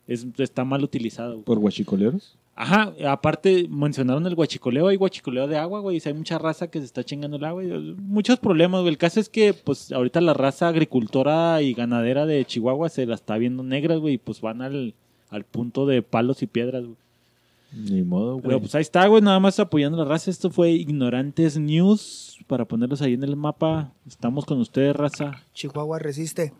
es, 0.08 0.26
está 0.38 0.64
mal 0.64 0.82
utilizado, 0.82 1.34
güey. 1.34 1.44
¿Por 1.44 1.60
guachicoleros? 1.60 2.36
Ajá, 2.56 2.92
aparte 3.06 3.68
mencionaron 3.70 4.26
el 4.26 4.34
guachicoleo, 4.34 4.88
hay 4.88 4.96
guachicoleo 4.96 5.46
de 5.46 5.56
agua, 5.56 5.78
güey, 5.78 5.98
y 5.98 6.08
hay 6.08 6.14
mucha 6.14 6.36
raza 6.36 6.68
que 6.68 6.80
se 6.80 6.84
está 6.84 7.04
chingando 7.04 7.36
el 7.36 7.44
agua, 7.44 7.62
y, 7.62 7.68
muchos 7.96 8.40
problemas, 8.40 8.80
güey. 8.80 8.90
El 8.90 8.98
caso 8.98 9.20
es 9.20 9.28
que, 9.28 9.54
pues, 9.54 9.92
ahorita 9.92 10.20
la 10.20 10.34
raza 10.34 10.66
agricultora 10.66 11.62
y 11.62 11.74
ganadera 11.74 12.26
de 12.26 12.44
Chihuahua 12.44 12.88
se 12.88 13.06
la 13.06 13.14
está 13.14 13.38
viendo 13.38 13.62
negra, 13.62 13.94
güey, 13.94 14.14
y 14.14 14.18
pues 14.18 14.40
van 14.40 14.62
al, 14.62 14.94
al 15.30 15.44
punto 15.44 15.86
de 15.86 16.02
palos 16.02 16.42
y 16.42 16.48
piedras, 16.48 16.86
güey. 16.86 16.96
Ni 17.76 18.02
modo, 18.02 18.34
güey. 18.34 18.42
Pero 18.42 18.60
pues 18.60 18.74
ahí 18.74 18.80
está, 18.80 19.06
güey, 19.06 19.22
nada 19.22 19.38
más 19.38 19.60
apoyando 19.60 20.00
a 20.00 20.04
la 20.04 20.10
raza. 20.10 20.30
Esto 20.30 20.50
fue 20.50 20.70
Ignorantes 20.70 21.58
News, 21.58 22.38
para 22.46 22.64
ponerlos 22.64 23.02
ahí 23.02 23.12
en 23.12 23.22
el 23.22 23.36
mapa. 23.36 23.92
Estamos 24.06 24.46
con 24.46 24.58
ustedes, 24.60 24.96
raza. 24.96 25.32
Chihuahua 25.52 25.98
resiste. 25.98 26.54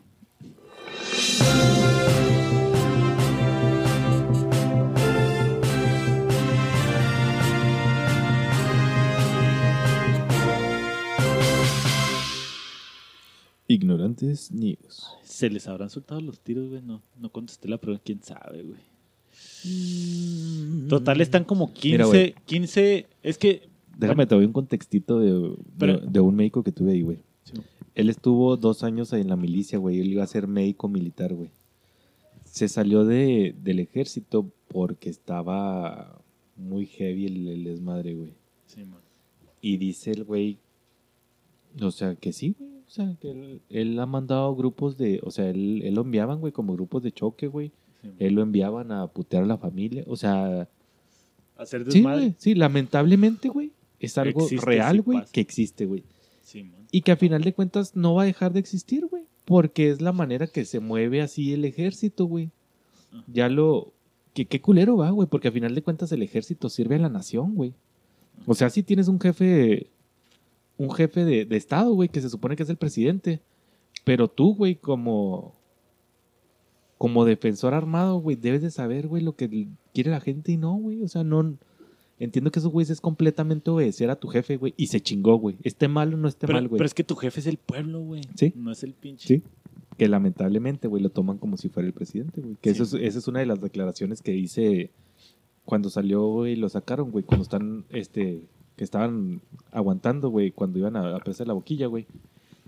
Ignorantes 13.69 14.51
News. 14.51 15.07
Se 15.23 15.49
les 15.49 15.67
habrán 15.67 15.89
soltado 15.89 16.21
los 16.21 16.39
tiros, 16.39 16.69
güey. 16.69 16.81
No, 16.83 17.01
no 17.17 17.31
contesté 17.31 17.67
la 17.67 17.79
pregunta, 17.79 18.03
quién 18.05 18.21
sabe, 18.21 18.61
güey. 18.63 18.96
Total, 20.89 21.19
están 21.21 21.43
como 21.43 21.73
15, 21.73 21.89
Mira, 21.91 22.05
güey. 22.05 22.35
15. 22.45 23.05
Es 23.23 23.37
que. 23.37 23.67
Déjame 23.97 24.27
te 24.27 24.35
doy 24.35 24.45
un 24.45 24.53
contextito 24.53 25.19
de, 25.19 25.31
de- 25.33 25.55
Pero- 25.77 25.97
de 25.99 26.19
un 26.19 26.35
médico 26.35 26.63
que 26.63 26.71
tuve 26.71 26.91
ahí, 26.91 27.01
güey. 27.01 27.17
Sí. 27.43 27.53
Él 27.95 28.09
estuvo 28.09 28.55
dos 28.57 28.83
años 28.83 29.11
en 29.13 29.27
la 29.27 29.35
milicia, 29.35 29.79
güey. 29.79 29.99
Él 29.99 30.11
iba 30.11 30.23
a 30.23 30.27
ser 30.27 30.47
médico 30.47 30.87
militar, 30.87 31.33
güey. 31.33 31.49
Se 32.45 32.67
salió 32.69 33.05
de, 33.05 33.55
del 33.63 33.79
ejército 33.79 34.49
porque 34.67 35.09
estaba 35.09 36.21
muy 36.55 36.85
heavy 36.85 37.25
el, 37.25 37.47
el 37.47 37.63
desmadre, 37.63 38.13
güey. 38.13 38.33
Sí, 38.67 38.83
man. 38.85 38.99
Y 39.61 39.77
dice 39.77 40.11
el 40.11 40.23
güey, 40.23 40.57
o 41.81 41.89
sea, 41.91 42.15
que 42.15 42.31
sí, 42.33 42.55
güey. 42.57 42.71
O 42.87 42.89
sea, 42.89 43.15
que 43.19 43.31
él, 43.31 43.61
él 43.69 43.99
ha 43.99 44.05
mandado 44.05 44.55
grupos 44.55 44.97
de, 44.97 45.19
o 45.23 45.31
sea, 45.31 45.49
él, 45.49 45.81
él 45.83 45.95
lo 45.95 46.01
enviaban, 46.01 46.39
güey, 46.39 46.53
como 46.53 46.73
grupos 46.73 47.01
de 47.03 47.11
choque, 47.11 47.47
güey. 47.47 47.71
Sí. 48.01 48.11
Él 48.19 48.35
lo 48.35 48.41
enviaban 48.41 48.91
a 48.91 49.07
putear 49.07 49.43
a 49.43 49.47
la 49.47 49.57
familia. 49.57 50.03
O 50.07 50.15
sea, 50.15 50.67
Hacer 51.57 51.83
sí, 51.85 51.97
desmadre. 51.99 52.21
güey. 52.21 52.35
Sí, 52.37 52.55
lamentablemente, 52.55 53.49
güey. 53.49 53.71
Es 53.99 54.17
algo 54.17 54.43
Existe, 54.43 54.65
real, 54.65 54.97
sí 54.97 55.01
güey, 55.01 55.23
que 55.31 55.41
existe, 55.41 55.85
güey. 55.85 56.03
Sí. 56.43 56.71
Y 56.91 57.01
que 57.01 57.11
a 57.11 57.17
final 57.17 57.41
de 57.41 57.53
cuentas 57.53 57.95
no 57.95 58.13
va 58.15 58.23
a 58.23 58.25
dejar 58.25 58.53
de 58.53 58.59
existir, 58.59 59.07
güey. 59.07 59.23
Porque 59.45 59.89
es 59.89 60.01
la 60.01 60.11
manera 60.11 60.45
que 60.47 60.65
se 60.65 60.79
mueve 60.79 61.21
así 61.21 61.53
el 61.53 61.65
ejército, 61.65 62.25
güey. 62.25 62.51
Ajá. 63.11 63.23
Ya 63.27 63.49
lo... 63.49 63.93
Qué 64.33 64.61
culero 64.61 64.97
va, 64.97 65.09
güey. 65.09 65.27
Porque 65.27 65.47
a 65.47 65.51
final 65.51 65.73
de 65.73 65.81
cuentas 65.81 66.11
el 66.11 66.21
ejército 66.21 66.69
sirve 66.69 66.95
a 66.95 66.99
la 66.99 67.09
nación, 67.09 67.55
güey. 67.55 67.73
O 68.45 68.53
sea, 68.53 68.69
si 68.69 68.83
tienes 68.83 69.07
un 69.07 69.19
jefe... 69.19 69.87
Un 70.77 70.91
jefe 70.91 71.25
de, 71.25 71.45
de 71.45 71.57
estado, 71.57 71.91
güey, 71.95 72.07
que 72.09 72.21
se 72.21 72.29
supone 72.29 72.55
que 72.55 72.61
es 72.61 72.69
el 72.69 72.77
presidente. 72.77 73.41
Pero 74.03 74.27
tú, 74.27 74.53
güey, 74.53 74.75
como... 74.75 75.55
Como 76.97 77.25
defensor 77.25 77.73
armado, 77.73 78.17
güey, 78.19 78.35
debes 78.35 78.61
de 78.61 78.71
saber, 78.71 79.07
güey, 79.07 79.21
lo 79.23 79.35
que 79.35 79.67
quiere 79.93 80.09
la 80.11 80.19
gente 80.19 80.51
y 80.51 80.57
no, 80.57 80.73
güey. 80.75 81.03
O 81.03 81.07
sea, 81.07 81.23
no... 81.23 81.55
Entiendo 82.19 82.49
que 82.51 82.57
eso, 82.57 82.71
güey, 82.71 82.87
es 82.89 82.99
completamente 82.99 83.69
obedecer 83.69 84.09
a 84.09 84.15
tu 84.15 84.27
jefe, 84.27 84.57
güey. 84.57 84.73
Y 84.75 84.87
se 84.87 84.99
chingó, 85.01 85.35
güey. 85.37 85.55
Esté 85.63 85.87
mal 85.87 86.11
o 86.15 86.17
no 86.17 86.27
esté 86.27 86.47
Pero, 86.47 86.57
mal, 86.57 86.67
güey. 86.67 86.77
pero 86.79 86.87
es 86.87 86.95
que 86.95 87.03
tu 87.03 87.15
jefe 87.15 87.39
es 87.41 87.45
el 87.45 87.57
pueblo, 87.57 88.01
güey. 88.01 88.21
Sí. 88.35 88.53
No 88.55 88.71
es 88.71 88.81
el 88.83 88.93
pinche. 88.93 89.27
Sí. 89.27 89.43
Que 89.99 90.07
lamentablemente, 90.07 90.87
güey, 90.87 91.03
lo 91.03 91.09
toman 91.09 91.37
como 91.37 91.57
si 91.57 91.69
fuera 91.69 91.85
el 91.85 91.93
presidente, 91.93 92.41
güey. 92.41 92.55
Que 92.59 92.73
Sí. 92.73 92.81
eso 92.81 92.97
es, 92.97 93.03
esa 93.03 93.19
es 93.19 93.27
una 93.27 93.39
de 93.41 93.45
las 93.45 93.61
declaraciones 93.61 94.23
que 94.23 94.35
hice 94.35 94.89
cuando 95.63 95.91
salió, 95.91 96.25
güey, 96.27 96.55
lo 96.55 96.69
sacaron, 96.69 97.11
güey. 97.11 97.23
Cuando 97.23 97.43
están, 97.43 97.85
este, 97.91 98.41
que 98.75 98.83
estaban 98.83 99.41
aguantando, 99.71 100.29
güey, 100.29 100.49
cuando 100.49 100.79
iban 100.79 100.95
a, 100.95 101.01
a 101.17 101.21
la 101.45 101.53
boquilla, 101.53 101.85
güey. 101.85 102.07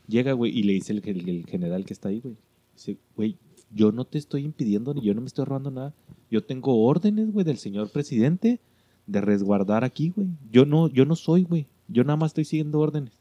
Llega, 0.08 0.34
güey, 0.34 0.56
y 0.56 0.62
le 0.64 0.74
dice 0.74 0.94
el, 0.94 1.02
el- 1.06 1.28
el 1.30 1.46
general 1.48 1.86
que 1.86 1.94
está 1.94 2.10
ahí, 2.10 2.20
güey. 2.20 2.36
Dice, 2.76 2.98
güey, 3.16 3.36
yo 3.72 3.92
no 3.92 4.06
te 4.06 4.18
estoy 4.18 4.44
impidiendo 4.44 4.94
ni 4.94 5.02
yo 5.02 5.14
no 5.14 5.22
me 5.22 5.28
estoy 5.28 5.46
robando 5.46 5.72
nada. 5.72 5.94
Yo 6.30 6.44
tengo 6.44 6.84
órdenes, 6.86 7.32
güey, 7.32 7.46
del 7.46 7.58
señor 7.58 7.92
presidente 7.92 8.60
de 9.08 9.22
resguardar 9.22 9.84
aquí, 9.84 10.10
güey. 10.10 10.28
Yo 10.52 10.66
no, 10.66 10.88
yo 10.88 11.06
no 11.06 11.16
soy, 11.16 11.44
güey. 11.44 11.68
Yo 11.88 12.04
nada 12.04 12.18
más 12.18 12.32
estoy 12.32 12.46
siguiendo 12.46 12.80
órdenes. 12.80 13.14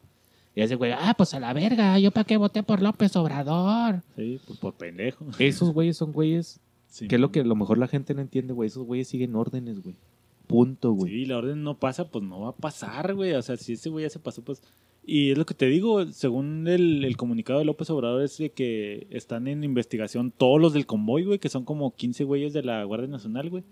Y 0.55 0.61
ese 0.61 0.75
güey, 0.75 0.93
ah, 0.93 1.15
pues 1.17 1.35
a 1.35 1.41
la 1.41 1.53
verga, 1.53 1.99
yo 1.99 2.11
para 2.11 2.25
qué 2.25 2.37
voté 2.37 2.63
por 2.63 2.83
López 2.83 3.15
Obrador. 3.17 4.03
Sí, 4.17 4.41
pues 4.47 4.59
por 4.59 4.75
pendejo. 4.75 5.27
Esos 5.39 5.73
güeyes 5.73 5.97
son 5.97 6.13
güeyes 6.13 6.61
Sí, 6.89 7.07
que 7.07 7.17
es 7.17 7.21
lo 7.21 7.31
que 7.31 7.41
a 7.41 7.45
lo 7.45 7.55
mejor 7.55 7.79
la 7.79 7.87
gente 7.87 8.15
no 8.15 8.23
entiende, 8.23 8.55
güey. 8.55 8.67
Esos 8.67 8.85
güeyes 8.85 9.09
siguen 9.09 9.37
órdenes, 9.37 9.83
güey. 9.83 9.97
Punto, 10.47 10.93
güey. 10.93 11.13
Sí, 11.13 11.27
la 11.27 11.37
orden 11.37 11.63
no 11.63 11.79
pasa, 11.79 12.11
pues 12.11 12.25
no 12.25 12.41
va 12.41 12.49
a 12.51 12.57
pasar, 12.57 13.15
güey. 13.15 13.35
O 13.35 13.43
sea, 13.43 13.57
si 13.57 13.75
ese 13.75 13.91
güey 13.91 14.05
ya 14.05 14.11
se 14.11 14.19
pasó, 14.19 14.43
pues. 14.43 14.63
Y 15.11 15.31
es 15.31 15.39
lo 15.39 15.47
que 15.47 15.55
te 15.55 15.65
digo, 15.65 16.05
según 16.13 16.69
el, 16.69 17.17
comunicado 17.17 17.61
de 17.61 17.65
López 17.65 17.89
Obrador, 17.89 18.21
es 18.21 18.37
de 18.37 18.51
que 18.51 19.07
están 19.09 19.49
en 19.49 19.65
investigación 19.65 20.31
todos 20.31 20.61
los 20.61 20.75
del 20.75 20.85
convoy, 20.85 21.25
güey, 21.25 21.39
que 21.39 21.49
son 21.49 21.65
como 21.65 21.95
15 21.97 22.25
güeyes 22.25 22.53
de 22.53 22.63
la 22.63 22.85
Guardia 22.85 23.09
Nacional, 23.09 23.49
güey. 23.49 23.65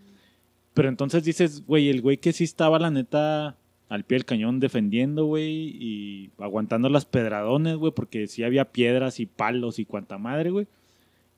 Pero 0.72 0.88
entonces 0.88 1.25
dices, 1.25 1.66
güey, 1.66 1.90
el 1.90 2.01
güey 2.01 2.16
que 2.16 2.33
sí 2.33 2.44
estaba, 2.44 2.79
la 2.79 2.90
neta, 2.90 3.59
al 3.90 4.05
pie 4.05 4.16
del 4.16 4.25
cañón 4.25 4.61
defendiendo, 4.61 5.27
güey, 5.27 5.77
y 5.79 6.31
aguantando 6.38 6.88
las 6.88 7.05
pedradones, 7.05 7.77
güey, 7.77 7.92
porque 7.92 8.29
sí 8.29 8.42
había 8.42 8.72
piedras 8.72 9.20
y 9.20 9.27
palos 9.27 9.79
y 9.79 9.85
cuanta 9.85 10.16
madre, 10.16 10.49
güey. 10.49 10.66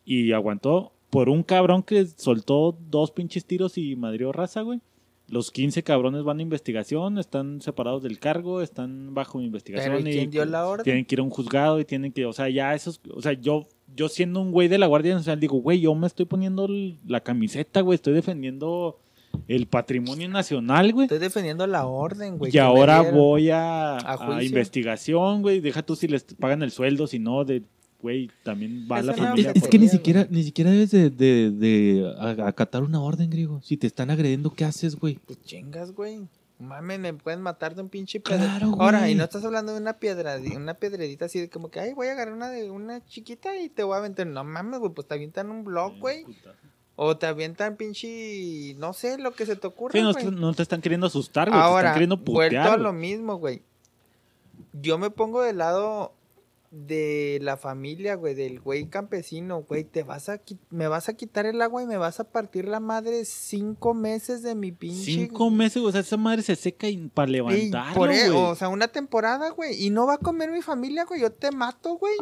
Y 0.05 0.31
aguantó 0.31 0.93
por 1.11 1.29
un 1.29 1.43
cabrón 1.43 1.83
que 1.83 2.07
soltó 2.07 2.79
dos 2.89 3.11
pinches 3.11 3.45
tiros 3.45 3.77
y 3.77 3.97
madrió 3.97 4.31
raza, 4.31 4.61
güey. 4.61 4.81
Los 5.29 5.51
15 5.51 5.83
cabrones 5.83 6.25
van 6.25 6.39
a 6.39 6.43
investigación, 6.43 7.19
están 7.19 7.61
separados 7.61 8.03
del 8.03 8.19
cargo, 8.19 8.63
están 8.63 9.15
bajo 9.15 9.41
investigación. 9.41 9.97
Pero 9.97 10.09
¿y 10.09 10.13
quién 10.13 10.31
dio 10.31 10.45
la 10.45 10.67
orden? 10.67 10.85
Tienen 10.85 11.05
que 11.05 11.15
ir 11.15 11.21
a 11.21 11.23
un 11.23 11.31
juzgado 11.31 11.79
y 11.81 11.85
tienen 11.85 12.13
que, 12.13 12.25
o 12.25 12.33
sea, 12.33 12.49
ya 12.49 12.75
esos, 12.75 13.01
o 13.15 13.21
sea, 13.21 13.35
yo, 13.35 13.67
yo 13.95 14.09
siendo 14.09 14.41
un 14.41 14.53
güey 14.53 14.69
de 14.69 14.79
la 14.79 14.87
Guardia 14.87 15.15
Nacional, 15.15 15.39
digo, 15.39 15.59
güey, 15.59 15.81
yo 15.81 15.95
me 15.95 16.07
estoy 16.07 16.25
poniendo 16.25 16.67
la 17.07 17.21
camiseta, 17.21 17.83
güey, 17.83 17.97
estoy 17.97 18.15
defendiendo 18.15 18.99
el 19.47 19.67
patrimonio 19.67 20.29
nacional, 20.29 20.93
güey. 20.93 21.05
Estoy 21.05 21.19
defendiendo 21.19 21.67
la 21.67 21.87
orden, 21.87 22.39
güey. 22.39 22.51
Y 22.55 22.59
ahora 22.59 23.03
voy 23.03 23.51
a, 23.51 23.97
a 23.99 24.37
a 24.37 24.43
investigación, 24.43 25.43
güey. 25.43 25.61
Deja 25.61 25.83
tú 25.83 25.95
si 25.97 26.09
les 26.09 26.25
pagan 26.25 26.63
el 26.63 26.71
sueldo, 26.71 27.07
si 27.07 27.19
no, 27.19 27.45
de, 27.45 27.63
güey, 28.01 28.31
también 28.45 28.87
va 28.91 29.01
Es 29.01 29.05
la 29.07 29.15
familia. 29.15 29.51
Es, 29.55 29.63
es 29.65 29.69
que 29.69 29.79
ni 29.79 29.89
siquiera, 29.89 30.27
ni 30.31 30.43
siquiera 30.45 30.71
debes 30.71 30.91
de, 30.91 31.11
de- 31.11 31.51
de 31.51 32.15
a- 32.19 32.47
acatar 32.49 32.83
una 32.83 33.01
orden, 33.03 33.29
griego. 33.31 33.61
Si 33.63 33.77
te 33.77 33.87
están 33.87 34.11
agrediendo, 34.11 34.51
¿qué 34.53 34.65
haces, 34.65 34.97
güey? 34.97 35.19
Pues 35.27 35.41
chingas, 35.43 35.93
güey. 35.93 36.29
Mames, 36.61 36.99
me 36.99 37.15
pueden 37.15 37.41
matar 37.41 37.77
de 37.77 37.83
un 37.83 37.89
pinche 37.89 38.19
pedra. 38.19 38.39
Claro, 38.39 38.71
güey. 38.71 38.81
Ahora, 38.81 39.09
y 39.09 39.15
no 39.15 39.23
estás 39.23 39.45
hablando 39.45 39.73
de 39.75 39.81
una 39.81 39.95
piedra, 39.95 40.39
una 40.57 40.75
piedredita 40.75 41.27
así 41.27 41.39
de 41.39 41.49
como 41.49 41.71
que, 41.71 41.79
ay, 41.79 41.93
voy 41.95 42.09
a 42.09 42.13
agarrar 42.13 42.35
una 42.35 42.49
de 42.51 42.69
una 42.71 43.05
chiquita 43.07 43.57
y 43.61 43.69
te 43.69 43.85
voy 43.85 43.95
a 43.95 43.99
aventar. 43.99 44.27
No 44.27 44.43
mames, 44.43 44.81
güey, 44.81 44.93
pues 44.93 45.07
te 45.07 45.15
avientan 45.15 45.51
un 45.51 45.63
blog, 45.65 45.99
güey. 46.01 46.25
O 46.97 47.17
te 47.17 47.27
avientan 47.27 47.77
pinche, 47.77 48.75
no 48.77 48.93
sé, 48.93 49.19
lo 49.19 49.31
que 49.33 49.47
se 49.47 49.55
te 49.55 49.69
ocurra, 49.69 49.93
Sí, 49.93 50.01
no, 50.01 50.13
güey. 50.13 50.25
te- 50.25 50.31
no 50.33 50.53
te 50.53 50.63
están 50.63 50.81
queriendo 50.81 51.07
asustar, 51.07 51.49
güey. 51.49 51.61
te 51.61 51.65
Ahora, 51.65 51.81
están 51.81 51.95
queriendo 51.95 52.17
vuelto 52.17 52.49
putear. 52.49 52.67
a 52.67 52.71
güey. 52.71 52.83
lo 52.83 52.93
mismo, 52.93 53.37
güey. 53.37 53.63
Yo 54.73 54.99
me 54.99 55.11
pongo 55.11 55.43
del 55.43 55.59
lado 55.59 56.13
de 56.71 57.39
la 57.43 57.57
familia, 57.57 58.15
güey, 58.15 58.35
del 58.35 58.61
güey 58.61 58.87
campesino, 58.87 59.63
güey. 59.63 59.85
Te 59.85 60.03
vas 60.03 60.29
a 60.29 60.41
me 60.71 60.89
vas 60.89 61.09
a 61.09 61.15
quitar 61.15 61.47
el 61.47 61.61
agua 61.63 61.83
y 61.83 61.87
me 61.87 61.97
vas 61.97 62.21
a 62.21 62.25
partir 62.31 62.67
la 62.67 62.81
madre 62.81 63.25
cinco 63.25 63.95
meses 63.95 64.43
de 64.43 64.55
mi 64.55 64.73
pinche. 64.73 65.05
Cinco 65.05 65.51
meses, 65.51 65.81
güey, 65.81 65.89
o 65.89 65.93
sea, 65.93 66.03
esa 66.03 66.17
madre 66.17 66.43
se 66.43 66.57
seca 66.57 66.89
y 66.89 67.09
para 67.09 67.31
levantarlo, 67.31 67.95
por 67.95 68.11
e- 68.11 68.31
güey. 68.31 68.43
o 68.43 68.55
sea, 68.55 68.69
una 68.69 68.89
temporada, 68.89 69.51
güey. 69.51 69.83
Y 69.83 69.91
no 69.91 70.07
va 70.07 70.15
a 70.15 70.19
comer 70.19 70.51
mi 70.51 70.63
familia, 70.63 71.05
güey. 71.05 71.21
Yo 71.21 71.33
te 71.33 71.51
mato, 71.51 71.97
güey. 71.97 72.17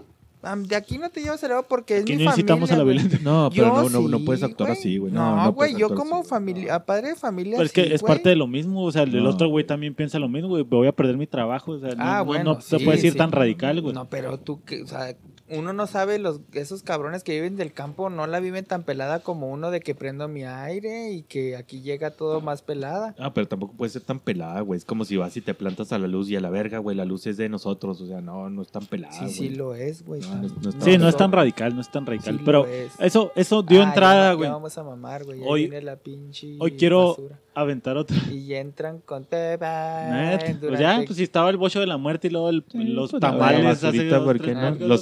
De 0.55 0.77
aquí 0.77 0.99
no 0.99 1.11
te 1.11 1.23
llevas 1.23 1.43
el 1.43 1.53
agua 1.53 1.67
porque 1.69 1.97
es 1.97 2.03
Aquí 2.03 2.17
mi 2.17 2.25
no 2.25 2.31
incitamos 2.31 2.71
a 2.71 2.75
la 2.77 2.81
familia, 2.83 3.03
violencia. 3.03 3.21
No, 3.31 3.51
pero 3.55 3.89
no, 3.89 3.89
no, 3.89 4.09
no 4.09 4.25
puedes 4.25 4.43
actuar 4.43 4.69
güey. 4.71 4.79
así, 4.79 4.99
güey. 4.99 5.13
No, 5.13 5.35
No, 5.37 5.45
no 5.45 5.53
güey, 5.53 5.75
yo 5.77 5.95
como 5.95 6.21
así. 6.21 6.29
familia, 6.29 6.75
a 6.77 6.85
padre 6.85 7.09
de 7.09 7.17
familia. 7.17 7.55
Pero 7.57 7.67
es 7.67 7.73
que 7.73 7.85
sí, 7.85 7.93
es 7.93 8.01
güey. 8.03 8.15
parte 8.15 8.29
de 8.29 8.37
lo 8.37 8.47
mismo, 8.47 8.85
o 8.85 8.93
sea, 8.93 9.03
el 9.03 9.23
No. 9.23 9.31
otro 9.31 9.49
güey 9.49 9.67
también 9.67 9.95
piensa 9.95 10.19
lo 10.19 10.29
mismo, 10.29 10.49
güey, 10.51 10.63
voy 10.63 10.87
a 10.87 10.93
perder 10.93 11.17
mi 11.17 11.27
trabajo, 11.27 11.73
o 11.73 11.79
sea, 11.81 11.91
no, 11.95 11.97
Ah, 12.05 12.19
no- 12.19 12.25
bueno, 12.27 12.55
no 12.55 12.61
se 12.61 12.79
sí, 12.79 12.85
puede 12.85 12.97
decir 12.99 13.13
sí. 13.13 13.19
tan 13.19 13.33
radical, 13.33 13.81
güey. 13.83 13.95
No, 13.95 14.09
pero 14.09 14.39
tú, 14.39 14.63
que, 14.65 14.83
o 14.83 14.87
sea, 14.87 15.17
uno 15.49 15.73
no 15.73 15.87
sabe, 15.87 16.19
los 16.19 16.41
esos 16.53 16.83
cabrones 16.83 17.23
que 17.23 17.33
viven 17.33 17.57
del 17.57 17.73
campo 17.73 18.11
no 18.11 18.27
la 18.27 18.41
viven 18.41 18.65
tan 18.65 18.83
pelada 18.83 19.21
como 19.21 19.51
uno 19.51 19.71
de 19.71 19.81
que 19.81 19.95
prendo 19.95 20.29
mi 20.29 20.45
aire 20.45 21.11
y 21.13 21.23
que 21.23 21.57
aquí 21.57 21.81
llega 21.83 22.11
todo 22.11 22.41
más 22.41 22.63
pelada. 22.63 23.15
Ah, 23.19 23.33
pero 23.35 23.47
tampoco 23.49 23.75
puede 23.75 23.91
ser 23.91 24.03
tan 24.03 24.19
pelada, 24.21 24.61
güey. 24.63 24.79
Es 24.79 24.85
como 24.85 25.05
si 25.05 25.17
vas 25.17 25.37
y 25.37 25.41
te 25.41 25.55
plantas 25.55 25.93
a 25.93 25.99
la 25.99 26.07
luz 26.09 26.29
y 26.31 26.37
a 26.37 26.41
la 26.41 26.51
verga, 26.51 26.79
güey. 26.79 26.97
La 26.97 27.05
luz 27.05 27.27
es 27.27 27.37
de 27.37 27.49
nosotros. 27.49 28.01
O 28.01 28.07
sea, 28.07 28.21
no, 28.21 28.51
no 28.51 28.63
es 28.63 28.69
tan 28.69 28.87
pelada, 28.87 29.13
Sí, 29.15 29.21
güey. 29.25 29.33
sí 29.35 29.49
lo 29.51 29.75
es, 29.75 30.05
güey. 30.05 30.21
No, 30.23 30.35
no 30.37 30.47
es- 30.47 30.53
no 30.63 30.69
es 30.71 30.75
Sí, 30.81 30.93
tan- 30.93 31.01
no 31.01 31.09
es 31.09 31.17
tan 31.17 31.33
radical, 31.33 31.75
no 31.75 31.81
es 31.81 31.91
tan 31.91 32.07
radical. 32.07 32.37
Sí 32.39 32.43
pero 32.45 32.67
es. 32.67 32.93
eso, 32.99 33.33
eso 33.37 33.63
dio 33.63 33.83
entrada, 33.83 34.33
güey. 34.35 34.49
Ya 34.49 34.55
vamos 34.55 34.77
a 34.79 34.83
mamar, 34.83 35.25
güey. 35.25 35.41
Hoy- 35.47 35.63
viene 35.69 35.83
la 35.83 35.97
pinche 35.97 36.57
Hoy 36.59 36.73
quiero 36.73 37.09
basura. 37.11 37.41
Aventar 37.57 37.97
otra. 37.97 38.17
Y 38.31 38.55
entran 38.55 39.01
con 39.01 39.25
te 39.25 39.57
va 39.57 40.09
Net, 40.11 40.59
Pues 40.61 40.79
ya, 40.79 41.03
pues 41.05 41.17
si 41.17 41.25
estaba 41.25 41.51
el 41.51 41.57
bocho 41.57 41.81
de 41.81 41.87
la 41.87 41.97
muerte 41.97 42.29
y 42.29 42.31
luego 42.31 42.51
el- 42.51 42.65
Sí, 42.71 42.85
los 42.85 43.11
pues, 43.11 43.21
tamales. 43.21 43.83
Los 43.83 43.83
¿por 43.83 43.93
qué 44.39 44.51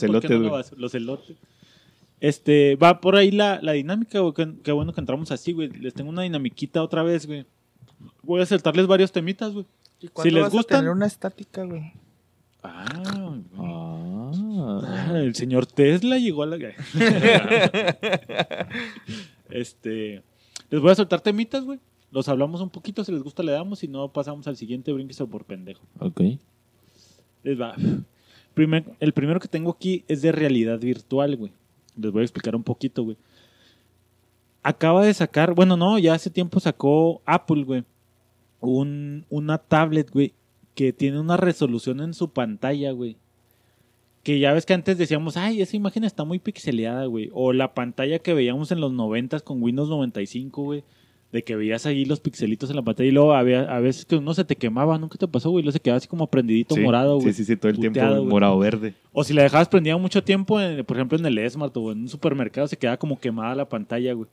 elotes, 0.06 0.30
no 0.30 0.50
güey. 0.50 0.64
Los 0.76 0.94
elotes. 0.94 1.36
Este, 2.20 2.76
va 2.76 3.00
por 3.00 3.16
ahí 3.16 3.30
la, 3.32 3.58
la 3.60 3.72
dinámica, 3.72 4.20
güey. 4.20 4.32
Qué, 4.62 4.72
bueno 4.72 4.92
que 4.92 5.00
entramos 5.00 5.30
así, 5.30 5.52
güey. 5.52 5.68
Les 5.68 5.92
tengo 5.92 6.10
una 6.10 6.22
dinamiquita 6.22 6.82
otra 6.82 7.02
vez, 7.02 7.26
güey. 7.26 7.44
Voy 8.22 8.40
a 8.40 8.46
saltarles 8.46 8.86
varios 8.86 9.12
temitas, 9.12 9.52
güey. 9.52 9.66
¿Y 10.00 10.08
si 10.22 10.30
les 10.30 10.44
vas 10.44 10.52
a 10.52 10.56
gustan- 10.56 10.78
tener 10.80 10.92
una 10.92 11.06
estática, 11.06 11.64
güey. 11.64 11.92
Ah, 12.62 13.36
Ah. 13.58 14.80
Ah, 14.86 15.18
el 15.18 15.34
señor 15.34 15.66
Tesla 15.66 16.16
llegó 16.18 16.44
a 16.44 16.46
la. 16.46 16.56
este. 19.50 20.22
Les 20.70 20.80
voy 20.80 20.90
a 20.90 20.94
soltar 20.94 21.20
temitas, 21.20 21.64
güey. 21.64 21.78
Los 22.14 22.28
hablamos 22.28 22.60
un 22.60 22.70
poquito, 22.70 23.02
si 23.02 23.10
les 23.10 23.24
gusta 23.24 23.42
le 23.42 23.50
damos, 23.50 23.80
si 23.80 23.88
no 23.88 24.06
pasamos 24.08 24.46
al 24.46 24.56
siguiente, 24.56 24.92
brínquese 24.92 25.26
por 25.26 25.44
pendejo. 25.44 25.82
Ok. 25.98 26.20
Les 27.42 27.60
va. 27.60 27.74
Primer- 28.54 28.84
el 29.00 29.12
primero 29.12 29.40
que 29.40 29.48
tengo 29.48 29.72
aquí 29.72 30.04
es 30.06 30.22
de 30.22 30.30
realidad 30.30 30.78
virtual, 30.78 31.36
güey. 31.36 31.50
Les 32.00 32.12
voy 32.12 32.20
a 32.20 32.24
explicar 32.24 32.54
un 32.54 32.62
poquito, 32.62 33.02
güey. 33.02 33.16
Acaba 34.62 35.04
de 35.04 35.12
sacar, 35.12 35.54
bueno, 35.54 35.76
no, 35.76 35.98
ya 35.98 36.14
hace 36.14 36.30
tiempo 36.30 36.60
sacó 36.60 37.20
Apple, 37.26 37.64
güey. 37.64 37.84
Un, 38.60 39.26
una 39.28 39.58
tablet, 39.58 40.08
güey, 40.10 40.32
que 40.76 40.92
tiene 40.92 41.18
una 41.18 41.36
resolución 41.36 42.00
en 42.00 42.14
su 42.14 42.30
pantalla, 42.30 42.92
güey. 42.92 43.16
Que 44.22 44.38
ya 44.38 44.52
ves 44.54 44.64
que 44.64 44.72
antes 44.72 44.96
decíamos, 44.96 45.36
ay, 45.36 45.60
esa 45.60 45.76
imagen 45.76 46.04
está 46.04 46.24
muy 46.24 46.38
pixeleada, 46.38 47.06
güey. 47.06 47.28
O 47.34 47.52
la 47.52 47.74
pantalla 47.74 48.20
que 48.20 48.32
veíamos 48.34 48.70
en 48.70 48.80
los 48.80 48.92
90 48.92 49.40
con 49.40 49.60
Windows 49.62 49.88
95, 49.90 50.62
güey. 50.62 50.84
De 51.34 51.42
que 51.42 51.56
veías 51.56 51.84
ahí 51.84 52.04
los 52.04 52.20
pixelitos 52.20 52.70
en 52.70 52.76
la 52.76 52.82
pantalla 52.82 53.08
y 53.08 53.12
luego 53.12 53.34
había, 53.34 53.62
a 53.62 53.80
veces 53.80 54.04
que 54.04 54.14
uno 54.14 54.32
se 54.34 54.44
te 54.44 54.54
quemaba, 54.54 54.96
¿nunca 54.98 55.18
te 55.18 55.26
pasó, 55.26 55.50
güey? 55.50 55.64
Luego 55.64 55.72
se 55.72 55.80
quedaba 55.80 55.96
así 55.96 56.06
como 56.06 56.28
prendidito 56.28 56.76
Sí, 56.76 56.80
morado, 56.80 57.16
güey. 57.16 57.32
Sí, 57.32 57.38
sí, 57.38 57.44
sí, 57.44 57.56
todo 57.56 57.70
el 57.70 57.74
puteado, 57.74 57.92
tiempo 57.92 58.14
güey. 58.20 58.30
morado 58.30 58.56
verde. 58.60 58.94
O 59.12 59.24
si 59.24 59.32
la 59.34 59.42
dejabas 59.42 59.68
prendida 59.68 59.96
mucho 59.96 60.22
tiempo, 60.22 60.60
en- 60.60 60.84
por 60.84 60.96
ejemplo 60.96 61.18
en 61.18 61.26
el 61.26 61.50
Smart 61.50 61.76
o 61.76 61.90
en 61.90 62.02
un 62.02 62.08
supermercado, 62.08 62.68
se 62.68 62.76
quedaba 62.76 62.96
como 62.98 63.18
quemada 63.18 63.56
la 63.56 63.68
pantalla, 63.68 64.12
güey. 64.12 64.28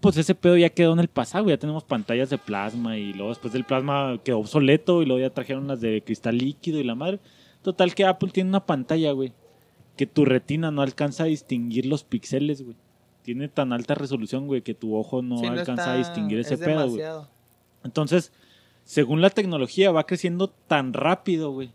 Pues 0.00 0.16
ese 0.16 0.34
pedo 0.34 0.56
ya 0.56 0.68
quedó 0.68 0.92
en 0.94 0.98
el 0.98 1.06
pasado, 1.06 1.44
güey. 1.44 1.54
ya 1.54 1.60
tenemos 1.60 1.84
pantallas 1.84 2.28
de 2.28 2.38
plasma 2.38 2.98
y 2.98 3.12
luego 3.12 3.28
después 3.28 3.52
del 3.52 3.62
plasma 3.64 4.18
quedó 4.24 4.40
obsoleto 4.40 5.00
y 5.02 5.06
luego 5.06 5.20
ya 5.20 5.30
trajeron 5.30 5.68
las 5.68 5.80
de 5.80 6.02
cristal 6.04 6.38
líquido 6.38 6.80
y 6.80 6.84
la 6.84 6.96
madre. 6.96 7.20
Total 7.62 7.94
que 7.94 8.04
Apple 8.04 8.30
tiene 8.32 8.50
una 8.50 8.66
pantalla, 8.66 9.12
güey, 9.12 9.32
que 9.96 10.06
tu 10.06 10.24
retina 10.24 10.72
no 10.72 10.82
alcanza 10.82 11.22
a 11.22 11.26
distinguir 11.26 11.86
los 11.86 12.02
píxeles, 12.02 12.62
güey. 12.62 12.76
Tiene 13.22 13.48
tan 13.48 13.72
alta 13.72 13.94
resolución, 13.94 14.46
güey, 14.46 14.62
que 14.62 14.74
tu 14.74 14.96
ojo 14.96 15.22
no 15.22 15.38
Sí, 15.38 15.46
alcanza 15.46 15.72
está- 15.82 15.92
a 15.94 15.96
distinguir 15.98 16.40
ese 16.40 16.54
es 16.54 16.60
pedo, 16.60 16.88
güey. 16.88 17.02
Entonces, 17.84 18.32
según 18.84 19.20
la 19.20 19.30
tecnología, 19.30 19.92
va 19.92 20.04
creciendo 20.06 20.48
tan 20.48 20.92
rápido, 20.92 21.52
güey. 21.52 21.70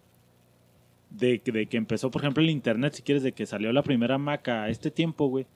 De, 1.10 1.40
que- 1.40 1.54
de 1.54 1.68
que 1.68 1.78
empezó, 1.78 2.12
por 2.12 2.22
ejemplo, 2.22 2.44
el 2.44 2.50
Internet, 2.50 2.94
si 2.96 3.02
quieres, 3.02 3.24
de 3.24 3.32
que 3.32 3.46
salió 3.46 3.72
la 3.72 3.82
primera 3.82 4.18
Mac 4.18 4.46
a 4.50 4.68
este 4.68 4.92
tiempo, 4.92 5.28
güey. 5.28 5.48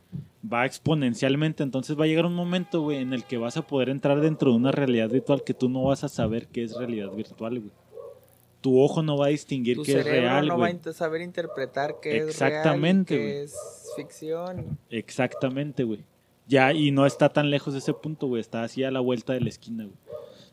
Va 0.52 0.66
exponencialmente. 0.66 1.62
Entonces 1.62 2.00
va 2.00 2.06
a 2.06 2.08
llegar 2.08 2.26
un 2.26 2.36
momento, 2.36 2.82
güey, 2.82 3.00
en 3.00 3.12
el 3.12 3.26
que 3.26 3.38
vas 3.38 3.58
a 3.58 3.62
poder 3.68 3.90
entrar 3.90 4.22
dentro 4.22 4.52
de 4.52 4.58
una 4.58 4.72
realidad 4.72 5.10
virtual 5.10 5.44
que 5.44 5.54
tú 5.54 5.68
no 5.68 5.84
vas 5.84 6.06
a 6.06 6.10
saber 6.10 6.48
qué 6.48 6.64
es 6.64 6.74
realidad 6.78 7.12
virtual, 7.12 7.60
güey. 7.60 7.72
Tu 8.62 8.80
ojo 8.80 9.04
no 9.04 9.18
va 9.18 9.26
a 9.26 9.30
distinguir 9.30 9.76
Tu 9.78 9.84
qué 9.84 10.00
es 10.00 10.06
real, 10.06 10.48
no 10.48 10.58
va 10.58 10.68
a 10.68 10.70
güey. 10.72 10.82
int- 10.82 10.94
saber 10.94 11.22
interpretar 11.22 11.96
qué 12.02 12.18
Exactamente, 12.20 13.16
es 13.16 13.20
real 13.20 13.32
güey. 13.34 13.44
es 13.46 13.81
ficción. 13.96 14.78
Exactamente, 14.90 15.84
güey. 15.84 16.04
Ya, 16.48 16.74
y 16.74 16.92
no 16.92 17.06
está 17.06 17.30
tan 17.30 17.50
lejos 17.50 17.74
de 17.74 17.80
ese 17.80 17.94
punto, 17.94 18.28
güey. 18.28 18.42
Está 18.42 18.64
así 18.64 18.84
a 18.84 18.92
la 18.92 19.00
vuelta 19.00 19.34
de 19.34 19.42
la 19.42 19.50
esquina, 19.50 19.86
güey. 19.86 19.96